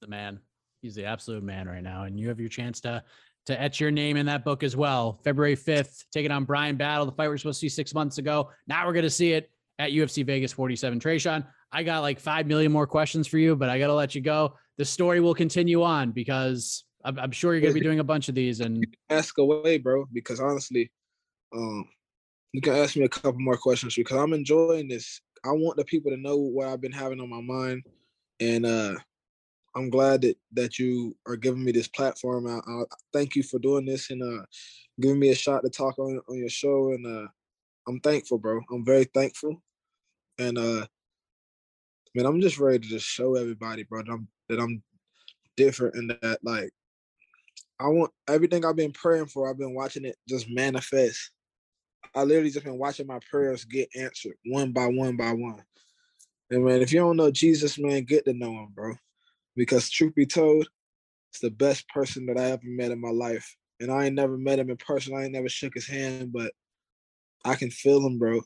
The 0.01 0.07
man, 0.07 0.39
he's 0.81 0.95
the 0.95 1.05
absolute 1.05 1.43
man 1.43 1.67
right 1.67 1.83
now, 1.83 2.03
and 2.03 2.19
you 2.19 2.29
have 2.29 2.39
your 2.39 2.49
chance 2.49 2.81
to 2.81 3.03
to 3.47 3.59
etch 3.59 3.79
your 3.79 3.91
name 3.91 4.17
in 4.17 4.25
that 4.27 4.45
book 4.45 4.63
as 4.63 4.75
well. 4.75 5.19
February 5.23 5.55
5th, 5.55 6.05
taking 6.11 6.31
on 6.31 6.45
Bryan 6.45 6.75
Battle, 6.75 7.05
the 7.05 7.11
fight 7.11 7.27
we 7.27 7.33
are 7.33 7.37
supposed 7.37 7.59
to 7.59 7.69
see 7.69 7.73
six 7.73 7.93
months 7.93 8.17
ago. 8.17 8.51
Now 8.67 8.85
we're 8.85 8.93
going 8.93 9.03
to 9.03 9.09
see 9.09 9.33
it 9.33 9.49
at 9.79 9.91
UFC 9.91 10.23
Vegas 10.23 10.53
47. 10.53 10.99
Tresean, 10.99 11.45
I 11.71 11.81
got 11.83 12.01
like 12.01 12.19
5 12.19 12.45
million 12.45 12.71
more 12.71 12.85
questions 12.85 13.27
for 13.27 13.39
you, 13.39 13.55
but 13.55 13.67
I 13.67 13.79
got 13.79 13.87
to 13.87 13.95
let 13.95 14.13
you 14.13 14.21
go. 14.21 14.55
The 14.81 14.85
story 14.85 15.19
will 15.19 15.35
continue 15.35 15.83
on 15.83 16.09
because 16.09 16.85
I'm, 17.05 17.19
I'm 17.19 17.29
sure 17.29 17.53
you're 17.53 17.61
going 17.61 17.75
to 17.75 17.79
be 17.79 17.85
doing 17.85 17.99
a 17.99 18.03
bunch 18.03 18.29
of 18.29 18.33
these 18.33 18.61
and 18.61 18.83
ask 19.11 19.37
away, 19.37 19.77
bro, 19.77 20.07
because 20.11 20.39
honestly, 20.39 20.91
um, 21.55 21.87
you 22.51 22.61
can 22.61 22.75
ask 22.75 22.95
me 22.95 23.05
a 23.05 23.09
couple 23.09 23.41
more 23.41 23.57
questions 23.57 23.93
because 23.93 24.17
I'm 24.17 24.33
enjoying 24.33 24.87
this. 24.87 25.21
I 25.45 25.49
want 25.49 25.77
the 25.77 25.85
people 25.85 26.09
to 26.09 26.17
know 26.17 26.35
what 26.35 26.67
I've 26.67 26.81
been 26.81 26.91
having 26.91 27.21
on 27.21 27.29
my 27.29 27.41
mind. 27.41 27.83
And, 28.39 28.65
uh, 28.65 28.95
I'm 29.75 29.91
glad 29.91 30.23
that 30.23 30.37
that 30.53 30.79
you 30.79 31.15
are 31.27 31.35
giving 31.35 31.63
me 31.63 31.71
this 31.71 31.87
platform. 31.87 32.47
I, 32.47 32.57
I 32.67 32.83
thank 33.13 33.35
you 33.35 33.43
for 33.43 33.59
doing 33.59 33.85
this 33.85 34.09
and 34.09 34.23
uh, 34.23 34.43
giving 34.99 35.19
me 35.19 35.29
a 35.29 35.35
shot 35.35 35.63
to 35.63 35.69
talk 35.69 35.99
on 35.99 36.19
on 36.27 36.37
your 36.39 36.49
show. 36.49 36.91
And 36.93 37.05
uh, 37.05 37.27
I'm 37.87 37.99
thankful, 37.99 38.39
bro. 38.39 38.61
I'm 38.71 38.83
very 38.83 39.05
thankful. 39.05 39.61
And 40.39 40.57
uh, 40.57 40.87
man, 42.15 42.25
I'm 42.25 42.41
just 42.41 42.57
ready 42.57 42.79
to 42.79 42.87
just 42.87 43.05
show 43.05 43.35
everybody, 43.35 43.83
bro, 43.83 44.01
that 44.01 44.11
I'm 44.11 44.27
that 44.51 44.59
I'm 44.59 44.83
different 45.57 45.95
and 45.95 46.17
that 46.21 46.39
like 46.43 46.69
I 47.79 47.87
want 47.87 48.11
everything 48.29 48.63
I've 48.63 48.75
been 48.75 48.93
praying 48.93 49.25
for. 49.27 49.49
I've 49.49 49.57
been 49.57 49.73
watching 49.73 50.05
it 50.05 50.15
just 50.29 50.49
manifest. 50.49 51.31
I 52.13 52.23
literally 52.23 52.51
just 52.51 52.65
been 52.65 52.77
watching 52.77 53.07
my 53.07 53.19
prayers 53.29 53.65
get 53.65 53.89
answered 53.95 54.35
one 54.45 54.71
by 54.71 54.85
one 54.87 55.17
by 55.17 55.31
one. 55.31 55.63
And 56.51 56.63
man, 56.63 56.81
if 56.81 56.91
you 56.91 56.99
don't 56.99 57.17
know 57.17 57.31
Jesus, 57.31 57.79
man, 57.79 58.03
get 58.03 58.25
to 58.25 58.33
know 58.33 58.51
him, 58.51 58.69
bro 58.75 58.93
because 59.55 59.89
truth 59.89 60.15
be 60.15 60.25
told, 60.25 60.67
it's 61.31 61.39
the 61.39 61.51
best 61.51 61.87
person 61.89 62.25
that 62.27 62.37
I 62.37 62.51
ever 62.51 62.61
met 62.63 62.91
in 62.91 62.99
my 62.99 63.09
life. 63.09 63.55
And 63.79 63.91
I 63.91 64.05
ain't 64.05 64.15
never 64.15 64.37
met 64.37 64.59
him 64.59 64.69
in 64.69 64.77
person. 64.77 65.15
I 65.15 65.23
ain't 65.23 65.33
never 65.33 65.49
shook 65.49 65.73
his 65.73 65.87
hand, 65.87 66.31
but 66.31 66.51
I 67.43 67.55
can 67.55 67.71
feel 67.71 68.05
him, 68.05 68.19
bro. 68.19 68.41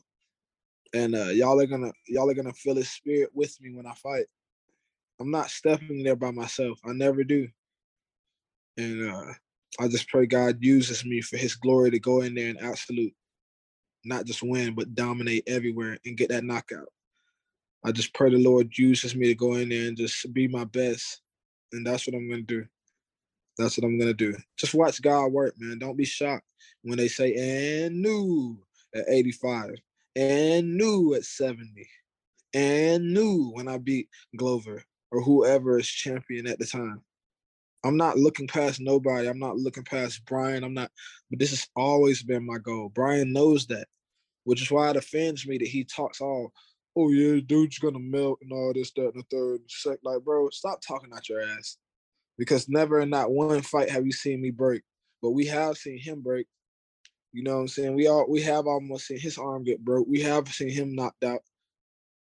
And 0.94 1.14
uh, 1.14 1.26
y'all 1.26 1.60
are 1.60 1.66
gonna 1.66 1.92
y'all 2.08 2.30
are 2.30 2.34
gonna 2.34 2.52
feel 2.52 2.76
his 2.76 2.90
spirit 2.90 3.30
with 3.34 3.54
me 3.60 3.74
when 3.74 3.86
I 3.86 3.92
fight. 3.94 4.26
I'm 5.20 5.30
not 5.30 5.50
stepping 5.50 6.02
there 6.02 6.16
by 6.16 6.30
myself. 6.30 6.78
I 6.84 6.92
never 6.92 7.24
do. 7.24 7.48
And 8.76 9.10
uh, 9.10 9.32
I 9.80 9.88
just 9.88 10.08
pray 10.08 10.26
God 10.26 10.58
uses 10.60 11.04
me 11.04 11.20
for 11.20 11.36
his 11.36 11.54
glory 11.54 11.90
to 11.90 11.98
go 11.98 12.20
in 12.20 12.34
there 12.34 12.50
and 12.50 12.60
absolute, 12.60 13.14
not 14.04 14.26
just 14.26 14.42
win, 14.42 14.74
but 14.74 14.94
dominate 14.94 15.44
everywhere 15.46 15.98
and 16.04 16.16
get 16.16 16.28
that 16.28 16.44
knockout. 16.44 16.88
I 17.84 17.92
just 17.92 18.12
pray 18.12 18.30
the 18.30 18.38
Lord 18.38 18.76
uses 18.76 19.14
me 19.14 19.28
to 19.28 19.34
go 19.34 19.54
in 19.54 19.70
there 19.70 19.88
and 19.88 19.96
just 19.96 20.32
be 20.34 20.48
my 20.48 20.64
best. 20.64 21.20
And 21.72 21.86
that's 21.86 22.06
what 22.06 22.16
I'm 22.16 22.28
gonna 22.28 22.42
do. 22.42 22.66
That's 23.56 23.78
what 23.78 23.86
I'm 23.86 23.98
gonna 23.98 24.14
do. 24.14 24.36
Just 24.56 24.74
watch 24.74 25.00
God 25.00 25.28
work, 25.28 25.54
man. 25.58 25.78
Don't 25.78 25.96
be 25.96 26.04
shocked 26.04 26.44
when 26.82 26.98
they 26.98 27.08
say 27.08 27.86
and 27.86 28.02
new 28.02 28.58
at 28.94 29.08
85, 29.08 29.74
and 30.14 30.76
new 30.76 31.14
at 31.14 31.24
70, 31.24 31.88
and 32.54 33.12
new 33.12 33.50
when 33.54 33.68
I 33.68 33.78
beat 33.78 34.08
Glover 34.36 34.84
or 35.16 35.22
whoever 35.22 35.78
is 35.78 35.88
champion 35.88 36.46
at 36.46 36.58
the 36.58 36.66
time. 36.66 37.02
I'm 37.84 37.96
not 37.96 38.18
looking 38.18 38.48
past 38.48 38.80
nobody. 38.80 39.28
I'm 39.28 39.38
not 39.38 39.56
looking 39.56 39.84
past 39.84 40.24
Bryan. 40.24 40.64
I'm 40.64 40.74
not, 40.74 40.90
but 41.30 41.38
this 41.38 41.50
has 41.50 41.68
always 41.76 42.22
been 42.22 42.44
my 42.44 42.58
goal. 42.58 42.88
Bryan 42.88 43.32
knows 43.32 43.66
that, 43.66 43.86
which 44.44 44.62
is 44.62 44.70
why 44.70 44.90
it 44.90 44.96
offends 44.96 45.46
me 45.46 45.58
that 45.58 45.68
he 45.68 45.84
talks 45.84 46.20
all 46.20 46.52
oh 46.96 47.10
yeah, 47.10 47.40
dude's 47.44 47.78
gonna 47.78 47.98
melt 47.98 48.38
and 48.42 48.52
all 48.52 48.72
this, 48.72 48.90
that, 48.92 49.12
and 49.14 49.22
the 49.22 49.24
third. 49.30 49.60
Sec, 49.68 49.98
like, 50.02 50.24
bro, 50.24 50.48
stop 50.50 50.80
talking 50.80 51.10
out 51.14 51.28
your 51.28 51.42
ass. 51.42 51.76
Because 52.38 52.68
never 52.68 53.00
in 53.00 53.10
that 53.10 53.30
one 53.30 53.62
fight 53.62 53.90
have 53.90 54.04
you 54.04 54.12
seen 54.12 54.40
me 54.42 54.50
break. 54.50 54.82
But 55.22 55.30
we 55.30 55.46
have 55.46 55.76
seen 55.76 55.98
him 55.98 56.20
break. 56.20 56.46
You 57.32 57.42
know 57.42 57.56
what 57.56 57.60
I'm 57.60 57.68
saying? 57.68 57.94
We 57.94 58.06
all 58.08 58.26
we 58.28 58.42
have 58.42 58.66
almost 58.66 59.06
seen 59.06 59.18
his 59.18 59.38
arm 59.38 59.64
get 59.64 59.84
broke. 59.84 60.06
We 60.08 60.22
have 60.22 60.48
seen 60.48 60.70
him 60.70 60.94
knocked 60.94 61.24
out. 61.24 61.40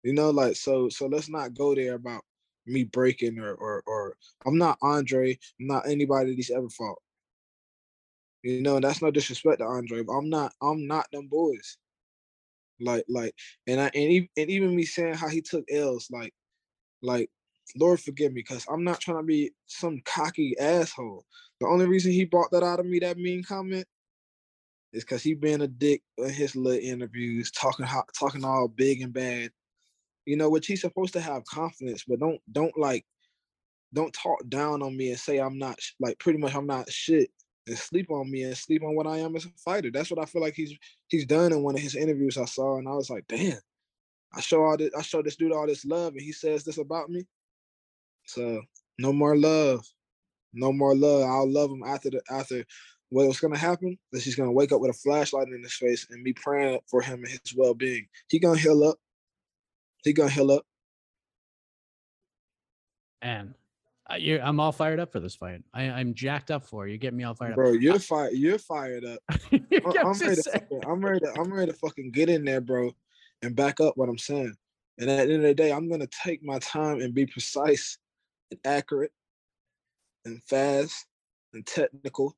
You 0.02 0.14
know, 0.14 0.30
like 0.30 0.56
so 0.56 0.88
so 0.88 1.06
let's 1.06 1.28
not 1.28 1.54
go 1.54 1.74
there 1.74 1.94
about 1.94 2.22
me 2.66 2.84
breaking 2.84 3.38
or 3.38 3.54
or 3.54 3.82
or 3.86 4.16
I'm 4.46 4.58
not 4.58 4.78
Andre, 4.82 5.38
I'm 5.60 5.66
not 5.66 5.88
anybody 5.88 6.30
that 6.30 6.36
he's 6.36 6.50
ever 6.50 6.68
fought. 6.68 6.98
You 8.42 8.62
know, 8.62 8.80
that's 8.80 9.02
no 9.02 9.10
disrespect 9.10 9.58
to 9.58 9.64
Andre, 9.66 10.02
but 10.02 10.12
I'm 10.12 10.30
not 10.30 10.52
I'm 10.62 10.86
not 10.86 11.06
them 11.12 11.28
boys. 11.28 11.78
Like, 12.80 13.04
like, 13.08 13.34
and 13.66 13.80
I 13.80 13.86
and 13.86 13.96
even, 13.96 14.28
and 14.36 14.50
even 14.50 14.76
me 14.76 14.84
saying 14.84 15.14
how 15.14 15.28
he 15.28 15.40
took 15.40 15.64
L's, 15.70 16.08
like, 16.10 16.32
like, 17.02 17.30
Lord 17.76 18.00
forgive 18.00 18.32
me, 18.32 18.42
cause 18.42 18.66
I'm 18.70 18.84
not 18.84 19.00
trying 19.00 19.18
to 19.18 19.22
be 19.22 19.52
some 19.66 20.00
cocky 20.04 20.54
asshole. 20.58 21.24
The 21.60 21.66
only 21.66 21.86
reason 21.86 22.12
he 22.12 22.24
brought 22.24 22.50
that 22.52 22.62
out 22.62 22.80
of 22.80 22.86
me, 22.86 22.98
that 23.00 23.16
mean 23.18 23.42
comment, 23.42 23.86
is 24.92 25.04
cause 25.04 25.22
he 25.22 25.34
been 25.34 25.62
a 25.62 25.68
dick 25.68 26.02
in 26.18 26.30
his 26.30 26.54
little 26.54 26.80
interviews, 26.80 27.50
talking 27.50 27.86
talking 28.18 28.44
all 28.44 28.68
big 28.68 29.00
and 29.00 29.12
bad. 29.12 29.50
You 30.26 30.36
know, 30.36 30.50
which 30.50 30.66
he's 30.66 30.80
supposed 30.80 31.12
to 31.14 31.20
have 31.20 31.44
confidence, 31.44 32.04
but 32.06 32.20
don't 32.20 32.40
don't 32.52 32.76
like 32.76 33.04
don't 33.94 34.12
talk 34.12 34.38
down 34.48 34.82
on 34.82 34.96
me 34.96 35.10
and 35.10 35.18
say 35.18 35.38
I'm 35.38 35.58
not 35.58 35.78
like 36.00 36.18
pretty 36.18 36.38
much 36.38 36.54
I'm 36.54 36.66
not 36.66 36.90
shit 36.90 37.30
and 37.66 37.78
sleep 37.78 38.10
on 38.10 38.30
me 38.30 38.42
and 38.42 38.56
sleep 38.56 38.82
on 38.82 38.94
what 38.94 39.06
I 39.06 39.18
am 39.18 39.34
as 39.36 39.44
a 39.44 39.50
fighter. 39.64 39.90
That's 39.90 40.10
what 40.10 40.20
I 40.20 40.26
feel 40.26 40.42
like 40.42 40.54
he's 40.54 40.76
he's 41.08 41.26
done 41.26 41.52
in 41.52 41.62
one 41.62 41.74
of 41.74 41.80
his 41.80 41.96
interviews 41.96 42.38
I 42.38 42.44
saw, 42.44 42.78
and 42.78 42.88
I 42.88 42.92
was 42.92 43.10
like, 43.10 43.24
damn, 43.28 43.58
I 44.34 44.40
show 44.40 44.62
all 44.64 44.76
this, 44.76 44.90
I 44.96 45.02
show 45.02 45.22
this 45.22 45.36
dude 45.36 45.52
all 45.52 45.66
this 45.66 45.84
love, 45.84 46.12
and 46.12 46.22
he 46.22 46.32
says 46.32 46.64
this 46.64 46.78
about 46.78 47.10
me. 47.10 47.24
So 48.26 48.60
no 48.98 49.12
more 49.12 49.36
love, 49.36 49.84
no 50.52 50.72
more 50.72 50.94
love. 50.94 51.28
I'll 51.28 51.50
love 51.50 51.70
him 51.70 51.82
after 51.84 52.10
the 52.10 52.22
after 52.30 52.64
what's 53.10 53.40
gonna 53.40 53.58
happen 53.58 53.96
is 54.12 54.24
he's 54.24 54.36
gonna 54.36 54.52
wake 54.52 54.72
up 54.72 54.80
with 54.80 54.90
a 54.90 54.98
flashlight 54.98 55.48
in 55.48 55.62
his 55.62 55.74
face 55.74 56.06
and 56.10 56.22
me 56.22 56.32
praying 56.32 56.80
for 56.90 57.00
him 57.00 57.20
and 57.24 57.28
his 57.28 57.54
well 57.56 57.74
being. 57.74 58.06
He 58.28 58.38
gonna 58.38 58.58
heal 58.58 58.84
up. 58.84 58.98
He 60.04 60.12
gonna 60.12 60.30
heal 60.30 60.50
up. 60.50 60.64
And 63.22 63.54
you, 64.18 64.40
I'm 64.40 64.60
all 64.60 64.72
fired 64.72 65.00
up 65.00 65.10
for 65.10 65.20
this 65.20 65.34
fight. 65.34 65.62
I, 65.74 65.82
am 65.82 66.14
jacked 66.14 66.50
up 66.50 66.64
for 66.64 66.86
you. 66.86 66.96
Get 66.96 67.12
me 67.12 67.24
all 67.24 67.34
fired 67.34 67.56
bro, 67.56 67.68
up, 67.68 67.72
bro. 67.72 67.80
You're 67.80 67.98
fired. 67.98 68.32
You're 68.34 68.58
fired 68.58 69.04
up. 69.04 69.18
I'm, 69.52 69.62
I'm 69.84 70.12
ready 70.12 70.36
to 70.36 70.50
fucking, 70.50 70.82
I'm 70.86 71.04
ready 71.04 71.20
to. 71.20 71.32
I'm 71.40 71.52
ready 71.52 71.72
to 71.72 71.78
fucking 71.78 72.12
get 72.12 72.28
in 72.28 72.44
there, 72.44 72.60
bro, 72.60 72.92
and 73.42 73.56
back 73.56 73.80
up 73.80 73.96
what 73.96 74.08
I'm 74.08 74.18
saying. 74.18 74.54
And 74.98 75.10
at 75.10 75.26
the 75.26 75.34
end 75.34 75.44
of 75.44 75.48
the 75.48 75.54
day, 75.54 75.72
I'm 75.72 75.90
gonna 75.90 76.08
take 76.24 76.42
my 76.42 76.58
time 76.60 77.00
and 77.00 77.14
be 77.14 77.26
precise 77.26 77.98
and 78.50 78.60
accurate 78.64 79.12
and 80.24 80.42
fast 80.44 81.06
and 81.52 81.66
technical. 81.66 82.36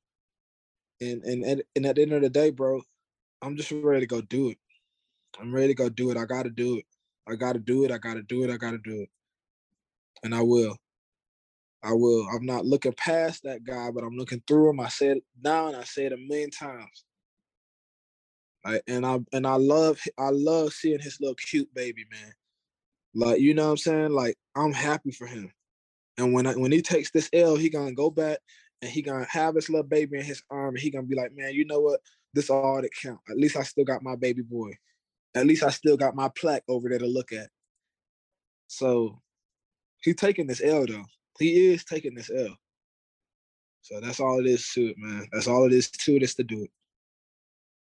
And 1.01 1.23
and 1.23 1.45
and, 1.45 1.63
and 1.77 1.87
at 1.87 1.97
the 1.97 2.03
end 2.03 2.13
of 2.13 2.23
the 2.23 2.31
day, 2.31 2.51
bro, 2.51 2.81
I'm 3.43 3.57
just 3.57 3.71
ready 3.71 4.01
to 4.01 4.07
go 4.07 4.21
do 4.23 4.49
it. 4.51 4.59
I'm 5.39 5.55
ready 5.55 5.69
to 5.69 5.75
go 5.75 5.89
do 5.89 6.11
it. 6.11 6.17
I 6.17 6.25
gotta 6.25 6.51
do 6.51 6.79
it. 6.79 6.87
I 7.29 7.35
gotta 7.35 7.59
do 7.59 7.85
it. 7.85 7.91
I 7.91 7.99
gotta 7.99 8.23
do 8.23 8.45
it. 8.45 8.51
I 8.51 8.57
gotta 8.57 8.79
do 8.79 9.03
it. 9.03 9.11
And 10.23 10.35
I 10.35 10.43
will. 10.43 10.77
I 11.83 11.93
will. 11.93 12.27
I'm 12.33 12.45
not 12.45 12.67
looking 12.67 12.93
past 12.93 13.45
that 13.45 13.65
guy, 13.65 13.91
but 13.91 14.03
I'm 14.03 14.17
looking 14.17 14.43
through 14.47 14.71
him. 14.71 14.81
I 14.81 14.89
said 14.89 15.19
it 15.19 15.25
now 15.43 15.69
and 15.69 15.77
I 15.77 15.85
said 15.85 16.13
it 16.13 16.13
a 16.13 16.17
million 16.17 16.51
times. 16.51 17.05
Like, 18.65 18.83
and 18.89 19.07
I 19.07 19.21
and 19.33 19.47
I 19.47 19.55
love 19.55 20.01
I 20.19 20.31
love 20.31 20.73
seeing 20.73 21.01
his 21.01 21.21
little 21.21 21.37
cute 21.37 21.73
baby, 21.75 22.05
man. 22.11 22.33
Like, 23.15 23.41
you 23.41 23.55
know 23.55 23.67
what 23.67 23.71
I'm 23.73 23.77
saying? 23.79 24.11
Like, 24.11 24.37
I'm 24.57 24.73
happy 24.73 25.11
for 25.11 25.27
him. 25.27 25.53
And 26.19 26.33
when 26.33 26.47
I, 26.47 26.55
when 26.55 26.73
he 26.73 26.83
takes 26.83 27.11
this 27.11 27.31
L, 27.33 27.57
he 27.57 27.71
gonna 27.71 27.93
go 27.93 28.11
back 28.11 28.39
and 28.83 28.91
he 28.91 29.03
gonna 29.03 29.27
have 29.31 29.55
his 29.55 29.69
little 29.69 29.87
baby 29.87 30.19
in 30.19 30.25
his 30.25 30.43
arm, 30.51 30.75
and 30.75 30.79
he 30.79 30.91
gonna 30.91 31.07
be 31.07 31.17
like, 31.17 31.35
man, 31.35 31.55
you 31.55 31.65
know 31.65 31.81
what? 31.81 32.01
This 32.35 32.51
all 32.51 32.83
that 32.83 32.91
count. 33.01 33.21
At 33.31 33.39
least 33.39 33.57
I 33.57 33.63
still 33.63 33.85
got 33.85 34.03
my 34.03 34.17
baby 34.17 34.43
boy. 34.43 34.73
At 35.35 35.47
least 35.47 35.63
I 35.63 35.71
still 35.71 35.97
got 35.97 36.17
my 36.17 36.31
plaque 36.37 36.65
over 36.69 36.89
there 36.89 36.99
to 36.99 37.07
look 37.07 37.33
at. 37.33 37.49
So 38.67 39.21
he's 40.03 40.17
taking 40.17 40.47
this 40.47 40.63
L 40.63 40.87
though. 40.87 41.05
He 41.39 41.69
is 41.73 41.85
taking 41.85 42.15
this 42.15 42.31
L. 42.31 42.57
So 43.83 44.01
that's 44.01 44.21
all 44.21 44.41
it 44.41 44.47
is 44.47 44.71
to 44.75 44.89
it, 44.89 44.97
man. 44.99 45.27
That's 45.33 45.49
all 45.49 45.65
it 45.67 45.73
is 45.73 45.91
to 45.91 46.17
it 46.17 46.23
is 46.23 46.35
to 46.35 46.45
do 46.45 46.63
it. 46.65 46.71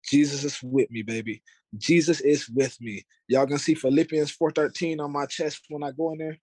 Jesus 0.08 0.44
is 0.44 0.62
with 0.62 0.90
me, 0.90 1.02
baby. 1.02 1.42
Jesus 1.76 2.20
is 2.20 2.48
with 2.48 2.80
me. 2.80 3.04
Y'all 3.28 3.46
gonna 3.46 3.58
see 3.58 3.74
Philippians 3.74 4.32
4:13 4.32 5.00
on 5.00 5.12
my 5.12 5.26
chest 5.26 5.62
when 5.68 5.82
I 5.82 5.92
go 5.92 6.12
in 6.12 6.18
there. 6.18 6.38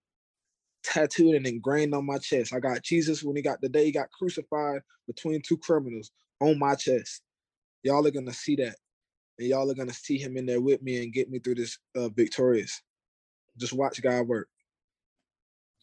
Tattooed 0.84 1.36
and 1.36 1.48
ingrained 1.48 1.94
on 1.94 2.06
my 2.06 2.18
chest. 2.18 2.54
I 2.54 2.60
got 2.60 2.84
Jesus 2.84 3.24
when 3.24 3.36
he 3.36 3.42
got 3.42 3.62
the 3.62 3.70
day 3.70 3.86
he 3.86 3.92
got 3.92 4.12
crucified 4.12 4.82
between 5.08 5.42
two 5.42 5.58
criminals 5.58 6.12
on 6.40 6.60
my 6.60 6.76
chest. 6.76 7.22
Y'all 7.84 8.06
are 8.06 8.12
gonna 8.12 8.34
see 8.34 8.56
that. 8.58 8.76
And 9.40 9.48
y'all 9.48 9.70
are 9.70 9.76
gonna 9.76 9.94
see 9.94 10.18
him 10.18 10.38
in 10.38 10.46
there 10.46 10.62
with 10.62 10.82
me 10.82 11.04
and 11.04 11.14
get 11.14 11.30
me 11.30 11.40
through 11.40 11.56
this 11.56 11.78
uh, 11.96 12.10
victorious. 12.10 12.82
Just 13.58 13.74
watch 13.74 14.02
God 14.02 14.28
work. 14.28 14.48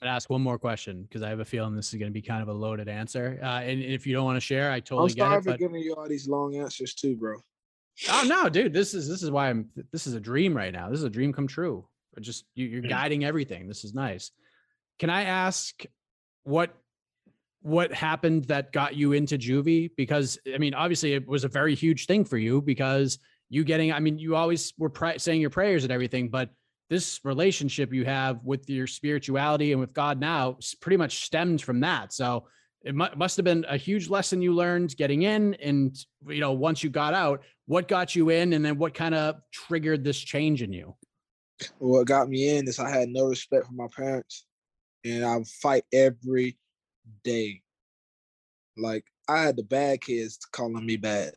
I'd 0.03 0.09
ask 0.09 0.29
one 0.29 0.43
more 0.43 0.59
question 0.59 1.03
because 1.03 1.23
I 1.23 1.29
have 1.31 1.41
a 1.41 1.45
feeling 1.45 1.75
this 1.75 1.89
is 1.93 1.99
going 1.99 2.11
to 2.11 2.13
be 2.13 2.21
kind 2.21 2.43
of 2.43 2.49
a 2.49 2.53
loaded 2.53 2.89
answer. 2.89 3.39
Uh, 3.43 3.61
and 3.61 3.83
if 3.83 4.07
you 4.07 4.13
don't 4.13 4.25
want 4.25 4.37
to 4.37 4.41
share, 4.41 4.71
I 4.71 4.77
I'm 4.77 4.83
totally 4.83 5.13
get 5.15 5.23
sorry 5.23 5.39
it. 5.39 5.45
for 5.45 5.51
But 5.53 5.59
giving 5.61 5.81
you 5.81 5.95
all 5.95 6.09
these 6.09 6.29
long 6.29 6.57
answers 6.57 6.95
too, 6.95 7.17
bro. 7.17 7.37
oh 8.11 8.25
no, 8.27 8.49
dude, 8.49 8.73
this 8.73 8.93
is 8.93 9.09
this 9.09 9.23
is 9.23 9.31
why 9.31 9.49
I'm. 9.49 9.71
This 9.93 10.07
is 10.07 10.15
a 10.15 10.21
dream 10.21 10.55
right 10.57 10.73
now. 10.73 10.91
This 10.91 10.99
is 10.99 11.05
a 11.05 11.11
dream 11.11 11.33
come 11.33 11.47
true. 11.47 11.87
Just 12.21 12.45
you, 12.55 12.67
you're 12.67 12.83
guiding 12.83 13.25
everything. 13.25 13.67
This 13.67 13.85
is 13.85 13.95
nice. 13.95 14.31
Can 14.99 15.11
I 15.11 15.25
ask 15.25 15.83
what 16.43 16.75
what 17.63 17.93
happened 17.93 18.45
that 18.47 18.73
got 18.73 18.95
you 18.95 19.13
into 19.13 19.39
juvie? 19.39 19.91
Because 19.97 20.39
I 20.53 20.59
mean, 20.59 20.75
obviously, 20.75 21.15
it 21.15 21.27
was 21.27 21.45
a 21.45 21.49
very 21.49 21.75
huge 21.75 22.07
thing 22.07 22.25
for 22.25 22.37
you 22.37 22.61
because 22.61 23.19
you 23.49 23.65
getting. 23.65 23.93
I 23.93 24.01
mean, 24.01 24.19
you 24.19 24.37
always 24.37 24.73
were 24.79 24.93
saying 25.19 25.41
your 25.41 25.51
prayers 25.51 25.85
and 25.85 25.93
everything, 25.93 26.29
but 26.29 26.51
this 26.91 27.21
relationship 27.25 27.93
you 27.93 28.05
have 28.05 28.45
with 28.45 28.69
your 28.69 28.87
spirituality 28.87 29.73
and 29.73 29.81
with 29.81 29.95
God 29.95 30.21
now 30.21 30.59
pretty 30.81 30.97
much 30.97 31.25
stemmed 31.25 31.63
from 31.63 31.81
that. 31.81 32.13
So 32.13 32.47
it 32.85 32.95
mu- 32.95 33.07
must 33.17 33.37
have 33.37 33.45
been 33.45 33.65
a 33.69 33.77
huge 33.77 34.11
lesson 34.11 34.43
you 34.43 34.53
learned 34.53 34.97
getting 34.97 35.23
in, 35.23 35.55
and 35.55 35.97
you 36.29 36.41
know, 36.41 36.53
once 36.53 36.85
you 36.85 36.91
got 36.91 37.15
out, 37.15 37.43
what 37.67 37.89
got 37.89 38.15
you 38.15 38.29
in, 38.29 38.53
and 38.53 38.65
then 38.65 38.77
what 38.79 38.93
kind 38.93 39.15
of 39.15 39.37
triggered 39.53 40.05
this 40.05 40.19
change 40.19 40.63
in 40.63 40.73
you? 40.73 40.95
What 41.79 42.07
got 42.07 42.29
me 42.29 42.57
in 42.57 42.69
is 42.69 42.79
I 42.79 42.91
had 42.91 43.09
no 43.09 43.27
respect 43.27 43.67
for 43.67 43.73
my 43.73 43.89
parents, 43.97 44.47
and 45.05 45.25
I 45.25 45.43
fight 45.63 45.85
every 45.93 46.59
day. 47.23 47.63
Like 48.77 49.05
I 49.29 49.43
had 49.43 49.57
the 49.57 49.63
bad 49.63 50.03
kids 50.03 50.39
calling 50.53 50.85
me 50.85 50.97
bad. 50.97 51.33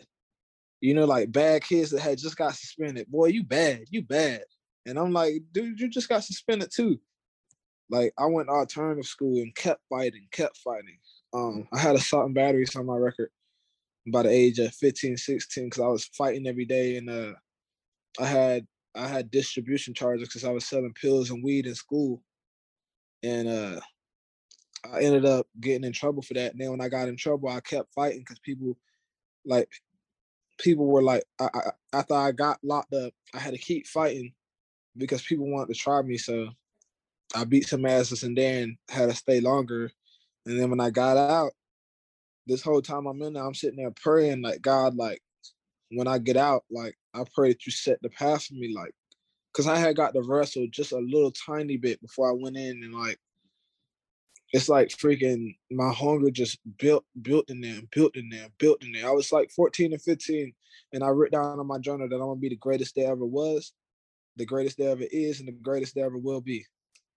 You 0.82 0.94
know, 0.94 1.06
like 1.06 1.32
bad 1.32 1.64
kids 1.64 1.92
that 1.92 2.02
had 2.02 2.18
just 2.18 2.38
got 2.38 2.54
suspended. 2.54 3.08
Boy, 3.08 3.28
you 3.28 3.44
bad, 3.44 3.86
you 3.90 4.04
bad. 4.04 4.44
And 4.86 4.98
I'm 4.98 5.12
like, 5.12 5.42
dude, 5.52 5.80
you 5.80 5.90
just 5.90 6.08
got 6.08 6.24
suspended 6.24 6.70
too. 6.74 7.00
Like 7.90 8.14
I 8.18 8.26
went 8.26 8.50
alternative 8.50 9.06
school 9.06 9.38
and 9.38 9.56
kept 9.56 9.82
fighting, 9.90 10.28
kept 10.32 10.58
fighting. 10.58 10.98
Um, 11.34 11.68
I 11.74 11.80
had 11.80 11.96
assault 11.96 12.26
and 12.26 12.36
batteries 12.36 12.76
on 12.76 12.86
my 12.86 12.96
record 12.96 13.30
by 14.12 14.24
the 14.24 14.30
age 14.30 14.60
of 14.60 14.74
15, 14.74 15.18
16, 15.18 15.66
because 15.66 15.84
I 15.84 15.88
was 15.88 16.06
fighting 16.06 16.48
every 16.48 16.66
day 16.66 16.98
and 16.98 17.10
uh 17.10 17.34
I 18.20 18.26
had 18.26 18.68
I 18.96 19.08
had 19.08 19.32
distribution 19.32 19.94
charges 19.94 20.28
because 20.28 20.44
I 20.44 20.52
was 20.52 20.66
selling 20.66 20.94
pills 20.94 21.30
and 21.30 21.44
weed 21.44 21.66
in 21.68 21.76
school. 21.76 22.24
And 23.24 23.48
uh 23.48 23.80
I 24.92 25.02
ended 25.02 25.26
up 25.26 25.48
getting 25.60 25.84
in 25.84 25.94
trouble 25.94 26.22
for 26.22 26.34
that. 26.36 26.52
And 26.52 26.62
then 26.62 26.72
when 26.72 26.82
I 26.82 26.90
got 26.90 27.10
in 27.10 27.18
trouble, 27.18 27.50
I 27.50 27.60
kept 27.60 27.94
fighting 27.94 28.20
because 28.20 28.40
people 28.40 28.78
like 29.46 29.70
people 30.58 30.86
were 30.88 31.04
like 31.04 31.24
I, 31.40 31.50
I, 31.54 31.62
after 31.94 32.14
I 32.14 32.32
got 32.32 32.60
locked 32.64 32.94
up, 32.94 33.14
I 33.34 33.40
had 33.40 33.54
to 33.54 33.60
keep 33.60 33.88
fighting 33.88 34.34
because 34.96 35.22
people 35.22 35.50
wanted 35.50 35.74
to 35.74 35.80
try 35.80 36.02
me. 36.02 36.18
So 36.18 36.50
I 37.36 37.44
beat 37.44 37.68
some 37.68 37.86
asses 37.86 38.24
and 38.24 38.38
then 38.38 38.78
had 38.90 39.10
to 39.10 39.16
stay 39.16 39.40
longer. 39.40 39.92
And 40.46 40.60
then 40.60 40.70
when 40.70 40.80
I 40.80 40.90
got 40.90 41.18
out, 41.18 41.52
this 42.48 42.62
whole 42.62 42.82
time 42.82 43.06
I'm 43.06 43.22
in 43.22 43.34
there, 43.34 43.46
I'm 43.46 43.54
sitting 43.54 43.78
there 43.78 43.92
praying 43.92 44.42
like 44.42 44.62
God, 44.62 44.96
like 44.96 45.22
when 45.92 46.08
I 46.08 46.18
get 46.18 46.38
out, 46.38 46.64
like 46.72 46.96
I 47.14 47.24
pray 47.36 47.50
that 47.50 47.66
you 47.66 47.72
set 47.72 48.02
the 48.02 48.10
path 48.10 48.46
for 48.46 48.54
me, 48.54 48.74
like 48.74 48.94
because 49.52 49.68
I 49.68 49.78
had 49.78 49.96
got 49.96 50.14
to 50.14 50.22
wrestle 50.22 50.68
just 50.72 50.92
a 50.92 51.00
little 51.00 51.32
tiny 51.32 51.78
bit 51.78 52.02
before 52.02 52.30
I 52.30 52.34
went 52.34 52.58
in, 52.58 52.84
and 52.84 52.94
like 52.94 53.20
it's 54.54 54.70
like 54.70 54.90
freaking 54.90 55.56
my 55.72 55.92
hunger 55.92 56.32
just 56.32 56.60
built 56.80 57.06
built 57.22 57.50
in 57.50 57.62
there, 57.62 57.76
and 57.76 57.90
built 57.92 58.16
in 58.16 58.30
there, 58.30 58.48
built 58.60 58.84
in 58.84 58.92
there. 58.94 59.08
I 59.08 59.12
was 59.12 59.32
like 59.32 59.52
14 59.52 59.94
and 59.94 60.02
15, 60.02 60.54
and 60.94 61.04
I 61.04 61.10
wrote 61.10 61.32
down 61.32 61.60
on 61.60 61.68
my 61.68 61.80
journal 61.80 62.08
that 62.10 62.16
I'm 62.16 62.22
gonna 62.22 62.36
be 62.40 62.50
the 62.50 62.56
greatest 62.58 62.96
there 62.96 63.12
ever 63.12 63.26
was, 63.26 63.74
the 64.38 64.46
greatest 64.46 64.78
there 64.78 64.92
ever 64.92 65.06
is, 65.12 65.40
and 65.40 65.48
the 65.48 65.54
greatest 65.54 65.96
there 65.96 66.06
ever 66.06 66.18
will 66.18 66.42
be. 66.42 66.66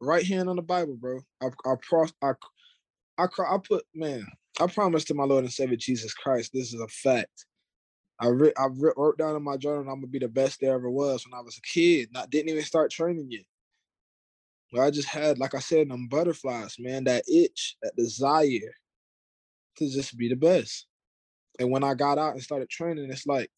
Right 0.00 0.26
hand 0.26 0.48
on 0.50 0.56
the 0.56 0.62
Bible, 0.62 0.96
bro. 0.96 1.20
I 1.42 1.48
I 1.66 1.74
I 2.22 2.32
I, 3.18 3.26
I 3.26 3.58
put 3.66 3.84
man. 3.94 4.26
I 4.60 4.66
promise 4.66 5.04
to 5.06 5.14
my 5.14 5.24
Lord 5.24 5.44
and 5.44 5.52
Savior 5.52 5.76
Jesus 5.76 6.14
Christ, 6.14 6.52
this 6.54 6.74
is 6.74 6.80
a 6.80 6.88
fact. 6.88 7.46
I 8.20 8.28
re- 8.28 8.52
I 8.58 8.66
re- 8.74 8.92
wrote 8.96 9.18
down 9.18 9.36
in 9.36 9.42
my 9.42 9.56
journal 9.56 9.80
I'm 9.80 10.00
gonna 10.00 10.06
be 10.08 10.18
the 10.18 10.28
best 10.28 10.60
there 10.60 10.74
ever 10.74 10.90
was 10.90 11.24
when 11.26 11.38
I 11.38 11.42
was 11.42 11.58
a 11.58 11.62
kid. 11.62 12.10
Not 12.12 12.30
didn't 12.30 12.50
even 12.50 12.64
start 12.64 12.90
training 12.90 13.28
yet. 13.30 13.44
I 14.78 14.90
just 14.90 15.08
had, 15.08 15.38
like 15.38 15.54
I 15.54 15.58
said, 15.58 15.88
them 15.88 16.06
butterflies, 16.08 16.76
man, 16.78 17.04
that 17.04 17.24
itch, 17.28 17.76
that 17.82 17.96
desire 17.96 18.72
to 19.76 19.90
just 19.90 20.16
be 20.16 20.28
the 20.28 20.36
best. 20.36 20.86
And 21.58 21.70
when 21.70 21.82
I 21.82 21.94
got 21.94 22.18
out 22.18 22.34
and 22.34 22.42
started 22.42 22.70
training, 22.70 23.10
it's 23.10 23.26
like 23.26 23.50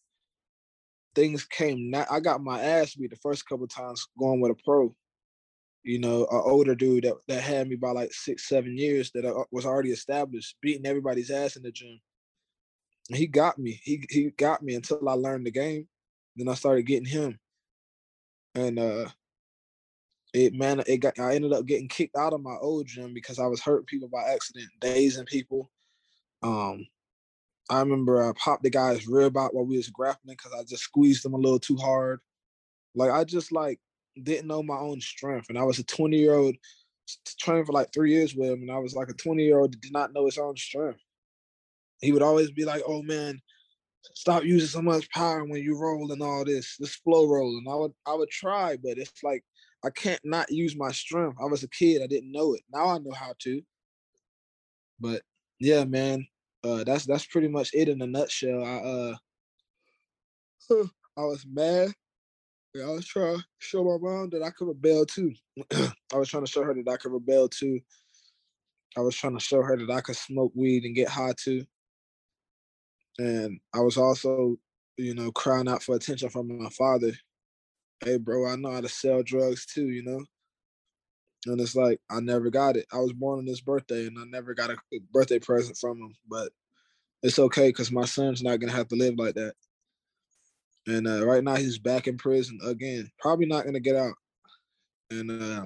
things 1.15 1.45
came. 1.45 1.91
Na- 1.91 2.07
I 2.11 2.21
got 2.21 2.43
my 2.43 2.61
ass 2.61 2.95
beat 2.95 3.11
the 3.11 3.17
first 3.17 3.47
couple 3.47 3.67
times 3.67 4.07
going 4.19 4.41
with 4.41 4.53
a 4.53 4.63
pro. 4.65 4.95
You 5.85 5.99
know, 5.99 6.21
an 6.31 6.41
older 6.45 6.77
dude 6.77 7.05
that, 7.05 7.17
that 7.27 7.43
had 7.43 7.69
me 7.69 7.75
by 7.75 7.91
like 7.91 8.13
six, 8.13 8.49
seven 8.49 8.79
years 8.79 9.11
that 9.15 9.27
I 9.27 9.33
was 9.51 9.67
already 9.67 9.91
established, 9.91 10.57
beating 10.63 10.87
everybody's 10.87 11.31
ass 11.31 11.57
in 11.57 11.65
the 11.65 11.73
gym. 11.73 12.01
And 13.11 13.19
he 13.19 13.27
got 13.27 13.59
me. 13.59 13.81
He 13.83 14.05
he 14.09 14.31
got 14.31 14.63
me 14.63 14.75
until 14.75 15.09
I 15.09 15.15
learned 15.15 15.45
the 15.45 15.51
game. 15.51 15.89
Then 16.37 16.49
I 16.49 16.55
started 16.55 16.87
getting 16.87 17.09
him. 17.09 17.39
And 18.55 18.79
uh 18.79 19.09
it 20.33 20.55
man, 20.55 20.83
it 20.87 20.99
got 20.99 21.19
I 21.19 21.35
ended 21.35 21.53
up 21.53 21.67
getting 21.67 21.89
kicked 21.89 22.17
out 22.17 22.33
of 22.33 22.43
my 22.43 22.57
old 22.61 22.87
gym 22.87 23.13
because 23.15 23.39
I 23.39 23.47
was 23.47 23.61
hurting 23.61 23.87
people 23.87 24.09
by 24.09 24.23
accident, 24.25 24.69
dazing 24.81 25.27
people. 25.27 25.71
Um 26.43 26.87
I 27.71 27.81
remember 27.81 28.23
I 28.23 28.33
popped 28.33 28.63
the 28.63 28.71
guy's 28.71 29.07
rib 29.07 29.37
out 29.37 29.55
while 29.55 29.65
we 29.65 29.77
was 29.77 29.89
grappling 29.89 30.37
because 30.37 30.53
I 30.53 30.65
just 30.65 30.83
squeezed 30.83 31.25
him 31.25 31.35
a 31.35 31.39
little 31.39 31.61
too 31.61 31.77
hard. 31.77 32.21
Like 32.95 33.11
I 33.11 33.25
just 33.25 33.53
like 33.53 33.81
didn't 34.21 34.49
know 34.49 34.63
my 34.63 34.77
own 34.77 35.01
strength. 35.01 35.49
And 35.49 35.59
I 35.59 35.63
was 35.63 35.79
a 35.79 35.85
20 35.85 36.17
year 36.17 36.35
old 36.35 36.57
trained 37.39 37.67
for 37.67 37.73
like 37.73 37.93
three 37.93 38.13
years 38.13 38.35
with 38.35 38.51
him, 38.51 38.63
and 38.63 38.71
I 38.71 38.79
was 38.79 38.95
like 38.95 39.09
a 39.09 39.15
20 39.15 39.43
year 39.43 39.59
old 39.59 39.73
that 39.73 39.81
did 39.81 39.93
not 39.93 40.13
know 40.13 40.27
his 40.27 40.39
own 40.39 40.57
strength. 40.57 41.01
He 42.01 42.13
would 42.13 42.23
always 42.23 42.51
be 42.51 42.65
like, 42.65 42.83
"Oh 42.87 43.03
man, 43.03 43.41
stop 44.15 44.45
using 44.45 44.69
so 44.69 44.83
much 44.83 45.11
power 45.11 45.45
when 45.45 45.63
you 45.63 45.79
roll 45.79 46.11
and 46.13 46.23
all 46.23 46.45
this, 46.45 46.77
this 46.79 46.97
flow 46.97 47.29
roll." 47.29 47.57
And 47.59 47.69
I 47.69 47.75
would 47.75 47.93
I 48.07 48.15
would 48.15 48.31
try, 48.31 48.77
but 48.77 48.99
it's 48.99 49.23
like 49.23 49.45
I 49.85 49.91
can't 49.91 50.21
not 50.25 50.51
use 50.51 50.77
my 50.77 50.93
strength. 50.93 51.39
I 51.41 51.47
was 51.47 51.63
a 51.63 51.69
kid, 51.69 52.03
I 52.03 52.07
didn't 52.07 52.33
know 52.33 52.55
it. 52.55 52.63
Now 52.73 52.89
I 52.89 52.99
know 52.99 53.13
how 53.13 53.35
to. 53.41 53.63
But 55.01 55.23
yeah, 55.59 55.85
man, 55.85 56.27
uh, 56.65 56.85
that's 56.85 57.07
that's 57.07 57.27
pretty 57.27 57.49
much 57.49 57.71
it 57.75 57.89
in 57.89 58.01
a 58.03 58.07
nutshell. 58.07 58.65
I 58.65 58.77
uh, 58.77 59.17
I 61.19 61.23
was 61.23 61.45
mad. 61.51 61.93
I 62.75 62.87
was 62.87 63.07
trying 63.07 63.37
to 63.37 63.45
show 63.59 63.85
my 63.85 63.99
mom 63.99 64.31
that 64.31 64.43
I 64.43 64.51
could 64.51 64.69
rebel 64.69 65.05
too. 65.05 65.35
I 65.73 66.17
was 66.17 66.29
trying 66.29 66.45
to 66.45 66.51
show 66.51 66.63
her 66.63 66.73
that 66.73 66.91
I 66.91 66.97
could 66.97 67.13
rebel 67.13 67.49
too. 67.49 67.81
I 68.97 69.01
was 69.01 69.15
trying 69.15 69.37
to 69.37 69.45
show 69.45 69.63
her 69.63 69.77
that 69.77 69.91
I 69.91 70.01
could 70.01 70.17
smoke 70.17 70.53
weed 70.55 70.85
and 70.85 70.95
get 70.95 71.09
high 71.09 71.35
too. 71.37 71.65
And 73.19 73.61
I 73.75 73.81
was 73.81 73.99
also, 73.99 74.57
you 74.97 75.15
know, 75.15 75.31
crying 75.33 75.69
out 75.69 75.83
for 75.83 75.97
attention 75.97 76.31
from 76.31 76.59
my 76.59 76.71
father. 76.71 77.13
Hey, 78.03 78.19
bro, 78.19 78.49
I 78.49 78.57
know 78.57 78.73
how 78.73 78.81
to 78.81 78.89
sell 78.89 79.23
drugs 79.23 79.67
too, 79.67 79.89
you 79.89 80.03
know? 80.03 80.25
And 81.47 81.61
it's 81.61 81.77
like, 81.77 82.01
I 82.11 82.21
never 82.21 82.51
got 82.51 82.77
it. 82.77 82.87
I 82.93 82.99
was 82.99 83.13
born 83.13 83.41
on 83.41 83.45
this 83.45 83.61
birthday 83.61 84.07
and 84.07 84.19
I 84.19 84.25
never 84.25 84.55
got 84.55 84.71
a 84.71 84.77
birthday 85.13 85.39
present 85.39 85.77
from 85.77 85.99
him. 85.99 86.15
But 86.29 86.51
it's 87.23 87.39
okay 87.39 87.69
because 87.69 87.91
my 87.91 88.05
son's 88.05 88.43
not 88.43 88.59
going 88.61 88.71
to 88.71 88.77
have 88.77 88.89
to 88.89 88.97
live 88.97 89.15
like 89.19 89.35
that. 89.35 89.55
And 90.87 91.07
uh, 91.07 91.25
right 91.25 91.45
now 91.45 91.57
he's 91.57 91.79
back 91.79 92.09
in 92.09 92.17
prison 92.17 92.59
again. 92.65 93.11
Probably 93.19 93.47
not 93.47 93.65
gonna 93.65 93.81
get 93.81 93.97
out. 93.97 94.15
And 95.11 95.31
uh, 95.31 95.65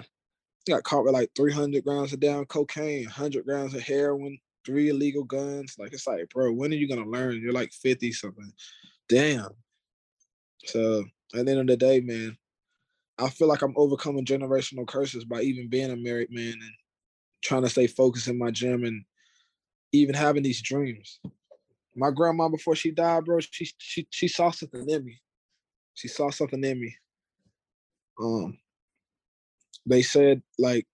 he 0.65 0.73
got 0.73 0.83
caught 0.83 1.05
with 1.05 1.15
like 1.15 1.31
300 1.37 1.85
grams 1.85 2.13
of 2.13 2.21
down 2.21 2.45
cocaine, 2.47 3.05
100 3.05 3.45
grams 3.45 3.75
of 3.75 3.83
heroin, 3.83 4.39
three 4.65 4.91
illegal 4.91 5.25
guns. 5.25 5.77
Like 5.79 5.93
it's 5.93 6.07
like, 6.07 6.29
bro, 6.31 6.53
when 6.53 6.73
are 6.73 6.77
you 6.77 6.89
gonna 6.89 7.09
learn? 7.09 7.41
You're 7.41 7.53
like 7.53 7.73
50 7.73 8.13
something. 8.13 8.53
Damn. 9.09 9.51
So 10.65 11.05
at 11.35 11.45
the 11.47 11.51
end 11.53 11.61
of 11.61 11.67
the 11.67 11.77
day, 11.77 12.01
man, 12.01 12.37
I 13.19 13.31
feel 13.31 13.49
like 13.49 13.63
I'm 13.63 13.75
overcoming 13.77 14.25
generational 14.25 14.87
curses 14.87 15.25
by 15.25 15.43
even 15.43 15.69
being 15.69 15.91
a 15.91 15.97
married 15.97 16.31
man 16.31 16.53
and 16.53 16.73
trying 17.43 17.63
to 17.63 17.69
stay 17.69 17.87
focused 17.87 18.29
in 18.29 18.39
my 18.39 18.51
gym 18.51 18.85
and 18.85 19.05
even 19.93 20.15
having 20.15 20.43
these 20.43 20.63
dreams. 20.63 21.21
My 21.95 22.11
grandma 22.11 22.49
before 22.49 22.75
she 22.77 22.91
died, 22.91 23.25
bro, 23.25 23.41
she 23.41 23.71
she 23.79 24.07
she 24.11 24.29
saw 24.29 24.51
something 24.51 24.89
in 24.89 25.05
me. 25.05 25.21
She 25.95 26.09
saw 26.09 26.31
something 26.31 26.63
in 26.63 26.81
me. 26.81 26.95
Um 28.21 28.59
they 29.87 30.03
said 30.03 30.43
like 30.59 30.87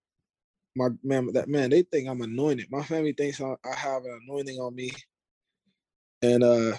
my 0.76 0.88
man 1.02 1.32
that 1.32 1.48
man 1.48 1.70
they 1.70 1.82
think 1.82 2.08
I'm 2.08 2.22
anointed. 2.22 2.68
My 2.70 2.82
family 2.82 3.12
thinks 3.12 3.40
I, 3.40 3.56
I 3.64 3.74
have 3.76 4.04
an 4.04 4.20
anointing 4.26 4.58
on 4.58 4.74
me. 4.74 4.92
And 6.22 6.44
uh 6.44 6.76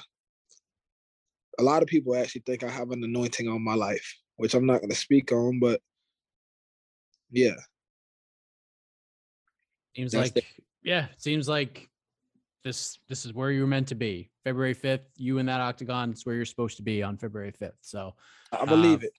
a 1.59 1.63
lot 1.63 1.81
of 1.81 1.87
people 1.87 2.15
actually 2.15 2.43
think 2.45 2.63
I 2.63 2.69
have 2.69 2.91
an 2.91 3.03
anointing 3.03 3.47
on 3.47 3.63
my 3.63 3.75
life, 3.75 4.15
which 4.37 4.53
I'm 4.53 4.65
not 4.65 4.79
going 4.79 4.89
to 4.89 4.95
speak 4.95 5.31
on, 5.31 5.59
but 5.59 5.81
yeah. 7.31 7.55
Seems 9.95 10.11
That's 10.11 10.35
like 10.35 10.45
yeah, 10.83 11.07
seems 11.17 11.47
like 11.47 11.89
this 12.63 12.97
this 13.09 13.25
is 13.25 13.33
where 13.33 13.51
you 13.51 13.61
were 13.61 13.67
meant 13.67 13.87
to 13.89 13.95
be. 13.95 14.31
February 14.43 14.75
5th, 14.75 15.05
you 15.17 15.37
in 15.37 15.45
that 15.45 15.61
octagon, 15.61 16.11
it's 16.11 16.25
where 16.25 16.35
you're 16.35 16.45
supposed 16.45 16.77
to 16.77 16.83
be 16.83 17.03
on 17.03 17.17
February 17.17 17.51
5th. 17.51 17.73
So 17.81 18.15
I 18.51 18.65
believe 18.65 19.03
uh, 19.03 19.07
it. 19.07 19.13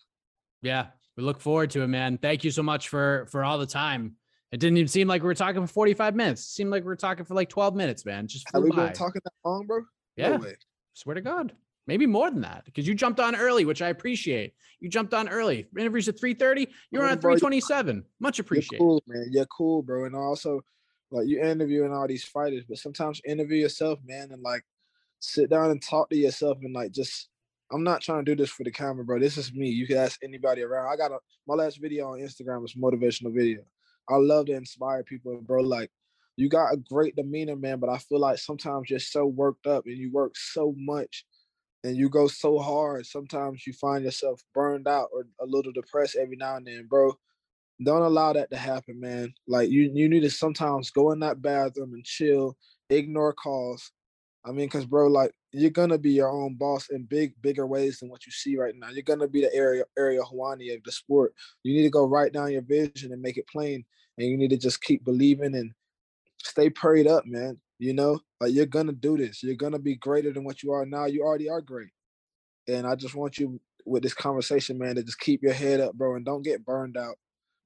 Yeah, 0.63 0.87
we 1.17 1.23
look 1.23 1.41
forward 1.41 1.71
to 1.71 1.83
it, 1.83 1.87
man. 1.87 2.19
Thank 2.19 2.45
you 2.45 2.51
so 2.51 2.63
much 2.63 2.89
for 2.89 3.27
for 3.31 3.45
all 3.45 3.59
the 3.59 3.67
time. 3.67 4.17
It 4.53 4.61
didn't 4.61 4.79
even 4.79 4.89
seem 4.89 5.09
like 5.09 5.23
we 5.23 5.27
were 5.27 5.35
talking 5.35 5.61
for 5.63 5.73
45 5.73 6.15
minutes. 6.15 6.43
It 6.43 6.51
seemed 6.55 6.71
like 6.71 6.83
we 6.83 6.89
were 6.89 6.97
talking 6.97 7.25
for 7.25 7.35
like 7.35 7.49
12 7.49 7.75
minutes, 7.75 8.05
man. 8.05 8.29
Just 8.29 8.47
Have 8.53 8.63
we 8.63 8.71
by. 8.71 8.87
been 8.87 8.93
talking 8.93 9.21
that 9.25 9.33
long, 9.45 9.67
bro? 9.67 9.81
Yeah. 10.17 10.37
No. 10.37 10.47
Swear 10.93 11.15
to 11.15 11.21
God. 11.21 11.53
Maybe 11.87 12.07
more 12.07 12.31
than 12.31 12.41
that 12.43 12.65
because 12.65 12.87
you 12.87 12.95
jumped 12.95 13.21
on 13.21 13.37
early, 13.37 13.65
which 13.65 13.83
I 13.83 13.89
appreciate. 13.89 14.55
You 14.81 14.89
jumped 14.89 15.13
on 15.13 15.29
early. 15.29 15.67
Interviews 15.79 16.09
at 16.09 16.17
3:30. 16.19 16.69
You 16.91 16.99
were 16.99 17.05
Oh, 17.05 17.09
on 17.09 17.13
at 17.15 17.21
327. 17.21 18.05
Much 18.21 18.39
You're 18.39 18.45
appreciated. 18.45 18.79
cool, 18.79 19.03
man. 19.07 19.27
You're 19.31 19.47
cool, 19.47 19.83
bro. 19.83 20.07
And 20.07 20.17
also, 20.17 20.63
like 21.11 21.27
you 21.29 21.41
interviewing 21.43 21.93
all 21.93 22.09
these 22.09 22.25
fighters, 22.25 22.65
but 22.69 22.79
sometimes 22.79 23.21
interview 23.27 23.59
yourself, 23.59 23.99
man, 24.05 24.33
and 24.33 24.43
like 24.43 24.63
sit 25.21 25.51
down 25.51 25.71
and 25.71 25.83
talk 25.83 26.09
to 26.11 26.17
yourself 26.17 26.59
and 26.63 26.75
like 26.75 26.93
just. 26.93 27.29
I'm 27.73 27.83
not 27.83 28.03
trying 28.03 28.25
to 28.25 28.31
do 28.31 28.41
this 28.41 28.51
for 28.51 28.63
the 28.63 28.71
camera, 28.71 29.05
bro. 29.05 29.19
This 29.19 29.39
is 29.39 29.53
me. 29.53 29.69
You 29.71 29.87
can 29.87 29.97
ask 29.97 30.23
anybody 30.23 30.63
around. 30.63 30.93
I 30.93 30.97
got 30.97 31.11
a 31.13 31.19
my 31.47 31.55
last 31.55 31.81
video 31.81 32.07
on 32.09 32.21
Instagram 32.21 32.61
was 32.61 32.75
motivational 32.75 33.35
video. 33.35 33.63
I 34.09 34.17
love 34.17 34.47
to 34.47 34.53
inspire 34.53 35.03
people, 35.03 35.41
bro. 35.41 35.63
Like 35.63 35.91
you 36.37 36.49
got 36.51 36.75
a 36.75 36.77
great 36.77 37.17
demeanor, 37.17 37.57
man, 37.57 37.81
but 37.81 37.89
I 37.89 37.99
feel 37.99 38.21
like 38.21 38.39
sometimes 38.39 38.91
you're 38.91 38.99
so 39.01 39.27
worked 39.27 39.67
up 39.67 39.87
and 39.87 39.97
you 39.97 40.13
work 40.13 40.37
so 40.37 40.75
much 40.77 41.25
and 41.85 41.97
you 41.97 42.09
go 42.09 42.27
so 42.27 42.59
hard. 42.59 43.07
Sometimes 43.07 43.67
you 43.67 43.73
find 43.75 44.05
yourself 44.05 44.43
burned 44.53 44.89
out 44.89 45.11
or 45.13 45.27
a 45.41 45.47
little 45.47 45.73
depressed 45.73 46.17
every 46.17 46.37
now 46.37 46.57
and 46.57 46.67
then, 46.67 46.87
bro 46.89 47.13
don't 47.83 48.03
allow 48.03 48.33
that 48.33 48.51
to 48.51 48.57
happen, 48.57 49.01
man. 49.01 49.35
Like 49.49 49.71
you, 49.71 49.91
you 49.93 50.09
need 50.09 50.21
to 50.21 50.31
sometimes 50.31 50.91
go 50.91 51.11
in 51.13 51.21
that 51.21 51.43
bathroom 51.43 51.95
and 51.95 52.05
chill, 52.05 52.57
ignore 52.91 53.33
calls. 53.33 53.91
I 54.45 54.53
mean, 54.53 54.69
cause 54.69 54.85
bro, 54.85 55.07
like 55.09 55.33
you're 55.53 55.71
gonna 55.71 55.99
be 55.99 56.13
your 56.13 56.31
own 56.31 56.55
boss 56.55 56.91
in 56.91 57.05
big, 57.05 57.33
bigger 57.41 57.67
ways 57.67 57.99
than 57.99 58.11
what 58.11 58.27
you 58.27 58.33
see 58.33 58.57
right 58.57 58.75
now. 58.77 58.91
You're 58.91 59.03
gonna 59.03 59.27
be 59.27 59.41
the 59.41 59.55
area, 59.55 59.85
Ariel 59.99 60.29
Helwani 60.31 60.75
of 60.75 60.85
the 60.85 60.93
sport. 60.93 61.35
You 61.63 61.75
need 61.75 61.85
to 61.85 61.91
go 61.91 62.07
write 62.07 62.33
down 62.33 62.53
your 62.53 62.63
vision 62.63 63.13
and 63.13 63.23
make 63.23 63.39
it 63.39 63.49
plain, 63.49 63.85
and 64.19 64.29
you 64.29 64.37
need 64.37 64.51
to 64.51 64.59
just 64.59 64.83
keep 64.83 65.05
believing 65.05 65.55
and 65.55 65.73
stay 66.43 66.69
prayed 66.71 67.07
up, 67.07 67.25
man. 67.27 67.59
You 67.85 67.95
know, 67.95 68.21
like 68.41 68.53
you're 68.53 68.67
gonna 68.67 68.93
do 68.93 69.17
this. 69.17 69.43
You're 69.43 69.57
gonna 69.57 69.79
be 69.79 69.97
greater 69.97 70.33
than 70.33 70.45
what 70.45 70.63
you 70.63 70.73
are 70.73 70.87
now. 70.87 71.07
You 71.07 71.23
already 71.23 71.49
are 71.49 71.61
great, 71.61 71.91
and 72.69 72.87
I 72.87 72.95
just 72.95 73.15
want 73.15 73.39
you 73.39 73.61
with 73.87 74.03
this 74.03 74.15
conversation, 74.15 74.79
man, 74.79 74.97
to 74.97 75.03
just 75.03 75.21
keep 75.21 75.43
your 75.43 75.53
head 75.53 75.81
up, 75.81 75.95
bro, 75.95 76.17
and 76.17 76.25
don't 76.25 76.43
get 76.43 76.65
burned 76.65 76.97
out 76.97 77.17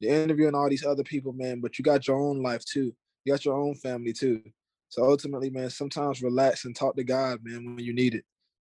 you're 0.00 0.14
interviewing 0.14 0.54
all 0.54 0.68
these 0.68 0.84
other 0.84 1.02
people, 1.02 1.32
man, 1.32 1.60
but 1.60 1.78
you 1.78 1.82
got 1.82 2.06
your 2.06 2.16
own 2.18 2.42
life 2.42 2.64
too. 2.64 2.94
You 3.24 3.32
got 3.32 3.44
your 3.44 3.56
own 3.56 3.74
family 3.74 4.12
too. 4.12 4.42
So 4.90 5.04
ultimately, 5.04 5.50
man, 5.50 5.70
sometimes 5.70 6.22
relax 6.22 6.64
and 6.64 6.74
talk 6.74 6.96
to 6.96 7.04
God, 7.04 7.40
man, 7.42 7.74
when 7.76 7.84
you 7.84 7.92
need 7.92 8.14
it. 8.14 8.24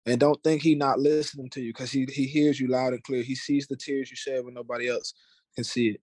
And 0.07 0.19
don't 0.19 0.43
think 0.43 0.63
he 0.63 0.75
not 0.75 0.99
listening 0.99 1.51
to 1.51 1.61
you 1.61 1.73
because 1.73 1.93
he 1.93 2.07
he 2.11 2.25
hears 2.25 2.59
you 2.59 2.69
loud 2.69 2.95
and 2.95 3.03
clear. 3.03 3.23
He 3.23 3.35
sees 3.35 3.67
the 3.67 3.77
tears 3.77 4.11
you 4.11 4.17
shed 4.17 4.45
when 4.45 4.55
nobody 4.55 4.89
else 4.89 5.13
can 5.55 5.63
see 5.63 5.91
it. 5.91 6.01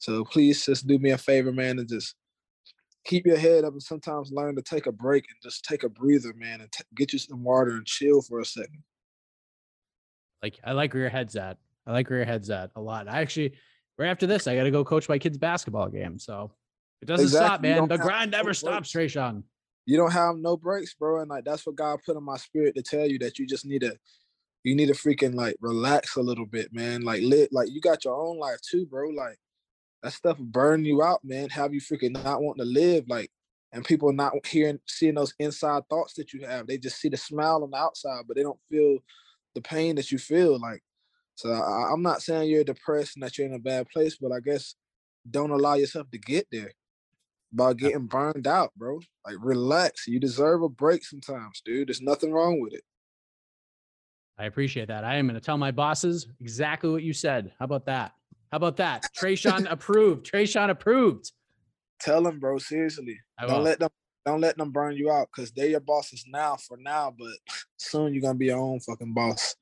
So 0.00 0.24
please 0.24 0.64
just 0.66 0.86
do 0.86 0.98
me 0.98 1.10
a 1.10 1.18
favor, 1.18 1.52
man, 1.52 1.78
and 1.78 1.88
just 1.88 2.14
keep 3.04 3.26
your 3.26 3.38
head 3.38 3.64
up 3.64 3.72
and 3.72 3.82
sometimes 3.82 4.30
learn 4.32 4.56
to 4.56 4.62
take 4.62 4.86
a 4.86 4.92
break 4.92 5.24
and 5.28 5.36
just 5.42 5.64
take 5.64 5.82
a 5.82 5.88
breather, 5.88 6.32
man, 6.36 6.60
and 6.60 6.70
t- 6.72 6.84
get 6.94 7.12
you 7.12 7.18
some 7.18 7.42
water 7.42 7.70
and 7.70 7.86
chill 7.86 8.20
for 8.22 8.40
a 8.40 8.44
second. 8.44 8.82
Like 10.42 10.58
I 10.64 10.72
like 10.72 10.92
where 10.94 11.02
your 11.02 11.10
head's 11.10 11.36
at. 11.36 11.58
I 11.86 11.92
like 11.92 12.08
where 12.10 12.18
your 12.18 12.26
head's 12.26 12.50
at 12.50 12.70
a 12.76 12.80
lot. 12.80 13.08
I 13.08 13.20
actually 13.20 13.54
right 13.98 14.08
after 14.08 14.26
this, 14.26 14.46
I 14.46 14.54
got 14.54 14.64
to 14.64 14.70
go 14.70 14.84
coach 14.84 15.08
my 15.08 15.18
kids' 15.18 15.38
basketball 15.38 15.88
game. 15.88 16.18
So 16.18 16.52
it 17.02 17.06
doesn't 17.06 17.28
stop, 17.28 17.60
Exactly. 17.64 17.68
You 17.70 17.74
man. 17.76 17.88
The 17.88 17.98
grind 17.98 18.30
no 18.30 18.36
never 18.38 18.48
breaks. 18.48 18.58
stops, 18.60 18.92
Tresean. 18.92 19.42
you 19.86 19.96
don't 19.96 20.12
have 20.12 20.36
no 20.36 20.56
breaks, 20.56 20.94
bro. 20.94 21.20
And 21.20 21.30
like 21.30 21.44
that's 21.44 21.66
what 21.66 21.76
God 21.76 21.98
put 22.04 22.16
in 22.16 22.22
my 22.22 22.36
spirit 22.36 22.74
to 22.76 22.82
tell 22.82 23.06
you 23.06 23.18
that 23.20 23.38
you 23.38 23.46
just 23.46 23.66
need 23.66 23.80
to 23.80 23.96
you 24.64 24.74
need 24.76 24.86
to 24.86 24.92
freaking 24.94 25.34
like 25.34 25.56
relax 25.60 26.16
a 26.16 26.20
little 26.20 26.46
bit, 26.46 26.72
man. 26.72 27.02
Like 27.02 27.22
lit, 27.22 27.52
like 27.52 27.68
you 27.70 27.80
got 27.80 28.04
your 28.04 28.14
own 28.14 28.38
life 28.38 28.58
too, 28.68 28.86
bro. 28.86 29.08
Like 29.10 29.38
that 30.02 30.12
stuff 30.12 30.38
burn 30.38 30.84
you 30.84 31.02
out, 31.02 31.20
man. 31.24 31.48
Have 31.50 31.74
you 31.74 31.80
freaking 31.80 32.22
not 32.22 32.42
wanting 32.42 32.64
to 32.64 32.70
live, 32.70 33.04
like, 33.08 33.30
and 33.72 33.84
people 33.84 34.12
not 34.12 34.32
hearing, 34.46 34.78
seeing 34.86 35.14
those 35.14 35.34
inside 35.38 35.82
thoughts 35.90 36.14
that 36.14 36.32
you 36.32 36.46
have. 36.46 36.66
They 36.66 36.78
just 36.78 37.00
see 37.00 37.08
the 37.08 37.16
smile 37.16 37.62
on 37.62 37.70
the 37.70 37.76
outside, 37.76 38.22
but 38.26 38.36
they 38.36 38.42
don't 38.42 38.60
feel 38.70 38.98
the 39.54 39.60
pain 39.60 39.96
that 39.96 40.10
you 40.10 40.18
feel. 40.18 40.58
Like, 40.58 40.82
so 41.34 41.52
I, 41.52 41.92
I'm 41.92 42.02
not 42.02 42.22
saying 42.22 42.48
you're 42.48 42.64
depressed 42.64 43.16
and 43.16 43.22
that 43.22 43.36
you're 43.36 43.46
in 43.46 43.54
a 43.54 43.58
bad 43.58 43.88
place, 43.88 44.16
but 44.16 44.32
I 44.32 44.40
guess 44.40 44.74
don't 45.30 45.50
allow 45.50 45.74
yourself 45.74 46.10
to 46.10 46.18
get 46.18 46.46
there 46.50 46.72
by 47.52 47.74
getting 47.74 48.06
burned 48.06 48.46
out, 48.46 48.72
bro. 48.76 49.00
Like, 49.26 49.36
relax. 49.40 50.06
You 50.06 50.20
deserve 50.20 50.62
a 50.62 50.68
break 50.68 51.04
sometimes, 51.04 51.60
dude. 51.64 51.88
There's 51.88 52.00
nothing 52.00 52.32
wrong 52.32 52.60
with 52.60 52.72
it. 52.72 52.84
I 54.38 54.44
appreciate 54.44 54.88
that. 54.88 55.04
I 55.04 55.16
am 55.16 55.26
going 55.26 55.34
to 55.38 55.44
tell 55.44 55.58
my 55.58 55.72
bosses 55.72 56.28
exactly 56.40 56.90
what 56.90 57.02
you 57.02 57.12
said. 57.12 57.52
How 57.58 57.64
about 57.64 57.86
that? 57.86 58.12
How 58.50 58.56
about 58.56 58.76
that? 58.78 59.04
Tresean 59.16 59.70
approved. 59.70 60.30
Tresean 60.30 60.70
approved. 60.70 61.32
Tell 62.00 62.22
them, 62.22 62.38
bro. 62.38 62.58
Seriously, 62.58 63.18
don't 63.46 63.64
let 63.64 63.78
them 63.78 63.90
don't 64.24 64.40
let 64.40 64.56
them 64.56 64.70
burn 64.70 64.96
you 64.96 65.10
out 65.10 65.28
because 65.34 65.50
they're 65.52 65.68
your 65.68 65.80
bosses 65.80 66.24
now 66.28 66.56
for 66.56 66.76
now, 66.76 67.14
but 67.18 67.32
soon 67.76 68.12
you're 68.12 68.22
gonna 68.22 68.34
be 68.34 68.46
your 68.46 68.58
own 68.58 68.80
fucking 68.80 69.14
boss. 69.14 69.56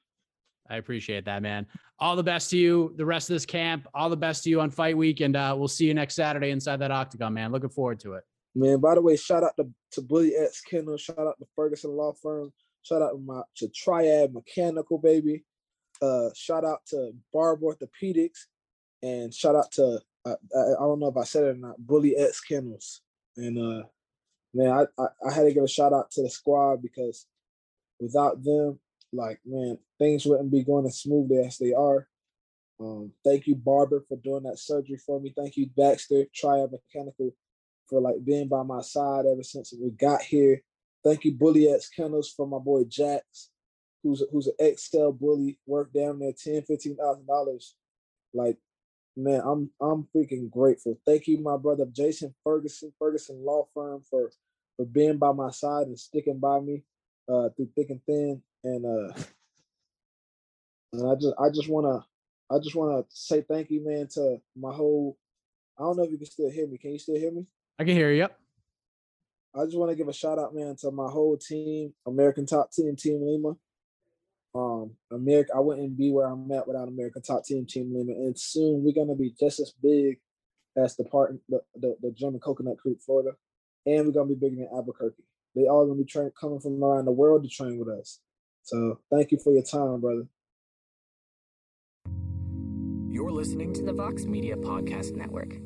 I 0.68 0.76
appreciate 0.76 1.24
that, 1.26 1.42
man. 1.42 1.66
All 1.98 2.16
the 2.16 2.22
best 2.22 2.50
to 2.50 2.58
you, 2.58 2.92
the 2.96 3.06
rest 3.06 3.30
of 3.30 3.34
this 3.34 3.46
camp. 3.46 3.86
All 3.94 4.10
the 4.10 4.16
best 4.16 4.44
to 4.44 4.50
you 4.50 4.60
on 4.60 4.70
fight 4.70 4.96
week, 4.96 5.20
and 5.20 5.36
uh, 5.36 5.54
we'll 5.56 5.68
see 5.68 5.86
you 5.86 5.94
next 5.94 6.14
Saturday 6.14 6.50
inside 6.50 6.78
that 6.78 6.90
octagon, 6.90 7.34
man. 7.34 7.52
Looking 7.52 7.70
forward 7.70 8.00
to 8.00 8.14
it. 8.14 8.24
Man, 8.54 8.80
by 8.80 8.94
the 8.94 9.02
way, 9.02 9.16
shout 9.16 9.44
out 9.44 9.52
to, 9.56 9.68
to 9.92 10.02
Bully 10.02 10.34
X 10.34 10.62
Kendall, 10.62 10.96
shout 10.96 11.18
out 11.18 11.38
to 11.38 11.46
Ferguson 11.54 11.90
Law 11.90 12.14
Firm, 12.22 12.52
shout 12.82 13.02
out 13.02 13.10
to 13.10 13.18
my 13.18 13.42
to 13.56 13.68
Triad 13.68 14.32
Mechanical, 14.32 14.98
baby. 14.98 15.44
Uh, 16.00 16.28
shout 16.34 16.64
out 16.64 16.80
to 16.88 17.12
Barb 17.32 17.60
Orthopedics, 17.60 18.46
and 19.02 19.32
shout 19.32 19.56
out 19.56 19.70
to 19.72 20.00
I, 20.24 20.30
I 20.30 20.80
don't 20.80 20.98
know 21.00 21.08
if 21.08 21.16
I 21.16 21.24
said 21.24 21.44
it 21.44 21.48
or 21.48 21.54
not, 21.54 21.78
Bully 21.78 22.16
X 22.16 22.40
Kennels. 22.40 23.00
And 23.36 23.58
uh 23.58 23.86
man, 24.54 24.70
I, 24.70 25.02
I 25.02 25.06
I 25.26 25.32
had 25.32 25.44
to 25.44 25.52
give 25.52 25.64
a 25.64 25.68
shout 25.68 25.92
out 25.92 26.10
to 26.12 26.22
the 26.22 26.30
squad 26.30 26.82
because 26.82 27.26
without 28.00 28.42
them, 28.42 28.78
like 29.12 29.40
man, 29.44 29.78
things 29.98 30.26
wouldn't 30.26 30.50
be 30.50 30.64
going 30.64 30.86
as 30.86 30.98
smoothly 30.98 31.38
as 31.38 31.58
they 31.58 31.72
are. 31.72 32.08
Um, 32.78 33.12
thank 33.24 33.46
you, 33.46 33.54
Barber, 33.54 34.04
for 34.06 34.16
doing 34.18 34.42
that 34.42 34.58
surgery 34.58 34.98
for 34.98 35.18
me. 35.20 35.32
Thank 35.34 35.56
you, 35.56 35.68
Baxter, 35.76 36.24
Triad 36.34 36.70
Mechanical, 36.70 37.34
for 37.88 38.00
like 38.00 38.24
being 38.24 38.48
by 38.48 38.62
my 38.62 38.82
side 38.82 39.24
ever 39.26 39.42
since 39.42 39.72
we 39.80 39.90
got 39.90 40.22
here. 40.22 40.62
Thank 41.04 41.24
you, 41.24 41.32
Bully 41.32 41.68
X 41.68 41.88
Kennels, 41.88 42.30
for 42.36 42.46
my 42.46 42.58
boy 42.58 42.84
Jax, 42.84 43.50
who's 44.02 44.22
who's 44.30 44.48
an 44.58 44.76
XL 44.76 45.10
bully, 45.10 45.58
worked 45.66 45.94
down 45.94 46.18
there 46.18 46.32
ten, 46.36 46.62
fifteen 46.62 46.96
thousand 46.96 47.26
dollars. 47.26 47.74
Like, 48.34 48.58
man, 49.16 49.40
I'm 49.44 49.70
I'm 49.80 50.06
freaking 50.14 50.50
grateful. 50.50 50.98
Thank 51.06 51.26
you, 51.26 51.40
my 51.40 51.56
brother 51.56 51.86
Jason 51.90 52.34
Ferguson, 52.44 52.92
Ferguson 52.98 53.44
Law 53.44 53.66
Firm, 53.74 54.02
for 54.08 54.30
for 54.76 54.84
being 54.86 55.18
by 55.18 55.32
my 55.32 55.50
side 55.50 55.86
and 55.86 55.98
sticking 55.98 56.38
by 56.38 56.60
me 56.60 56.84
uh 57.28 57.48
through 57.56 57.70
thick 57.74 57.90
and 57.90 58.00
thin. 58.04 58.42
And 58.64 58.84
uh 58.84 59.12
and 60.92 61.10
I 61.10 61.14
just 61.14 61.34
I 61.38 61.48
just 61.50 61.68
wanna 61.68 62.04
I 62.50 62.58
just 62.58 62.76
wanna 62.76 63.04
say 63.08 63.42
thank 63.42 63.70
you, 63.70 63.84
man, 63.84 64.08
to 64.14 64.38
my 64.56 64.72
whole 64.72 65.16
I 65.78 65.82
don't 65.82 65.96
know 65.96 66.04
if 66.04 66.10
you 66.10 66.18
can 66.18 66.26
still 66.26 66.50
hear 66.50 66.66
me. 66.66 66.78
Can 66.78 66.92
you 66.92 66.98
still 66.98 67.16
hear 67.16 67.32
me? 67.32 67.46
I 67.78 67.84
can 67.84 67.94
hear 67.94 68.10
you. 68.10 68.18
Yep. 68.18 68.38
I 69.54 69.64
just 69.64 69.76
want 69.76 69.90
to 69.90 69.96
give 69.96 70.08
a 70.08 70.12
shout 70.12 70.38
out, 70.38 70.54
man, 70.54 70.76
to 70.80 70.90
my 70.90 71.08
whole 71.08 71.36
team, 71.36 71.94
American 72.06 72.44
Top 72.44 72.70
Team, 72.70 72.94
Team 72.94 73.22
Lima. 73.22 73.56
Um, 74.56 74.92
America, 75.12 75.52
I 75.54 75.60
wouldn't 75.60 75.98
be 75.98 76.10
where 76.10 76.26
I'm 76.26 76.50
at 76.50 76.66
without 76.66 76.88
American 76.88 77.20
Top 77.20 77.44
Team, 77.44 77.66
Team 77.66 77.92
Lima, 77.94 78.12
and 78.12 78.38
soon 78.38 78.82
we're 78.82 78.94
gonna 78.94 79.14
be 79.14 79.34
just 79.38 79.60
as 79.60 79.74
big 79.82 80.18
as 80.76 80.96
the 80.96 81.04
part 81.04 81.36
the 81.48 81.60
the, 81.74 81.96
the 82.00 82.10
German 82.12 82.40
Coconut 82.40 82.78
Creek, 82.78 82.98
Florida, 83.04 83.32
and 83.84 84.06
we're 84.06 84.12
gonna 84.12 84.28
be 84.28 84.34
bigger 84.34 84.56
than 84.56 84.68
Albuquerque. 84.72 85.22
They 85.54 85.66
all 85.66 85.86
gonna 85.86 85.98
be 85.98 86.04
train 86.04 86.32
coming 86.40 86.60
from 86.60 86.82
around 86.82 87.04
the 87.04 87.12
world 87.12 87.42
to 87.42 87.50
train 87.50 87.78
with 87.78 87.88
us. 87.88 88.20
So 88.62 88.98
thank 89.10 89.30
you 89.30 89.38
for 89.38 89.52
your 89.52 89.62
time, 89.62 90.00
brother. 90.00 90.26
You're 93.10 93.32
listening 93.32 93.74
to 93.74 93.82
the 93.82 93.92
Vox 93.92 94.24
Media 94.24 94.56
Podcast 94.56 95.14
Network. 95.16 95.65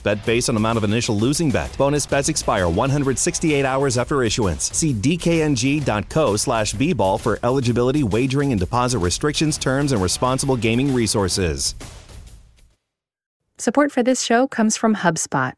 bet 0.00 0.24
based 0.24 0.48
on 0.48 0.56
amount 0.56 0.78
of 0.78 0.84
initial 0.84 1.16
losing 1.16 1.50
bet. 1.50 1.76
Bonus 1.76 2.06
bets 2.06 2.28
expire 2.28 2.68
168 2.68 3.64
hours 3.64 3.98
after 3.98 4.22
issuance. 4.22 4.64
See 4.76 4.94
dkng.co 4.94 6.36
slash 6.36 6.74
bball 6.74 7.20
for 7.20 7.38
eligibility, 7.42 8.02
wagering, 8.02 8.52
and 8.52 8.60
deposit 8.60 8.98
restrictions, 8.98 9.58
terms, 9.58 9.92
and 9.92 10.02
responsible 10.02 10.56
gaming 10.56 10.94
resources. 10.94 11.74
Support 13.58 13.92
for 13.92 14.02
this 14.02 14.22
show 14.22 14.48
comes 14.48 14.76
from 14.76 14.96
HubSpot. 14.96 15.52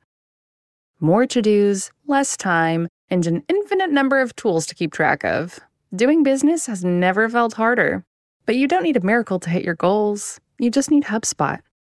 More 1.01 1.27
to 1.27 1.40
dos, 1.40 1.90
less 2.06 2.36
time, 2.36 2.89
and 3.11 3.27
an 3.27 3.43
infinite 3.48 3.90
number 3.90 4.20
of 4.20 4.35
tools 4.36 4.66
to 4.66 4.74
keep 4.74 4.93
track 4.93 5.24
of. 5.24 5.61
Doing 5.94 6.23
business 6.23 6.66
has 6.66 6.85
never 6.85 7.28
felt 7.28 7.55
harder. 7.55 8.05
But 8.47 8.56
you 8.56 8.69
don't 8.69 8.82
need 8.82 8.97
a 8.97 9.01
miracle 9.01 9.39
to 9.40 9.48
hit 9.48 9.65
your 9.65 9.74
goals. 9.74 10.39
You 10.59 10.70
just 10.70 10.90
need 10.90 11.05
HubSpot 11.05 11.61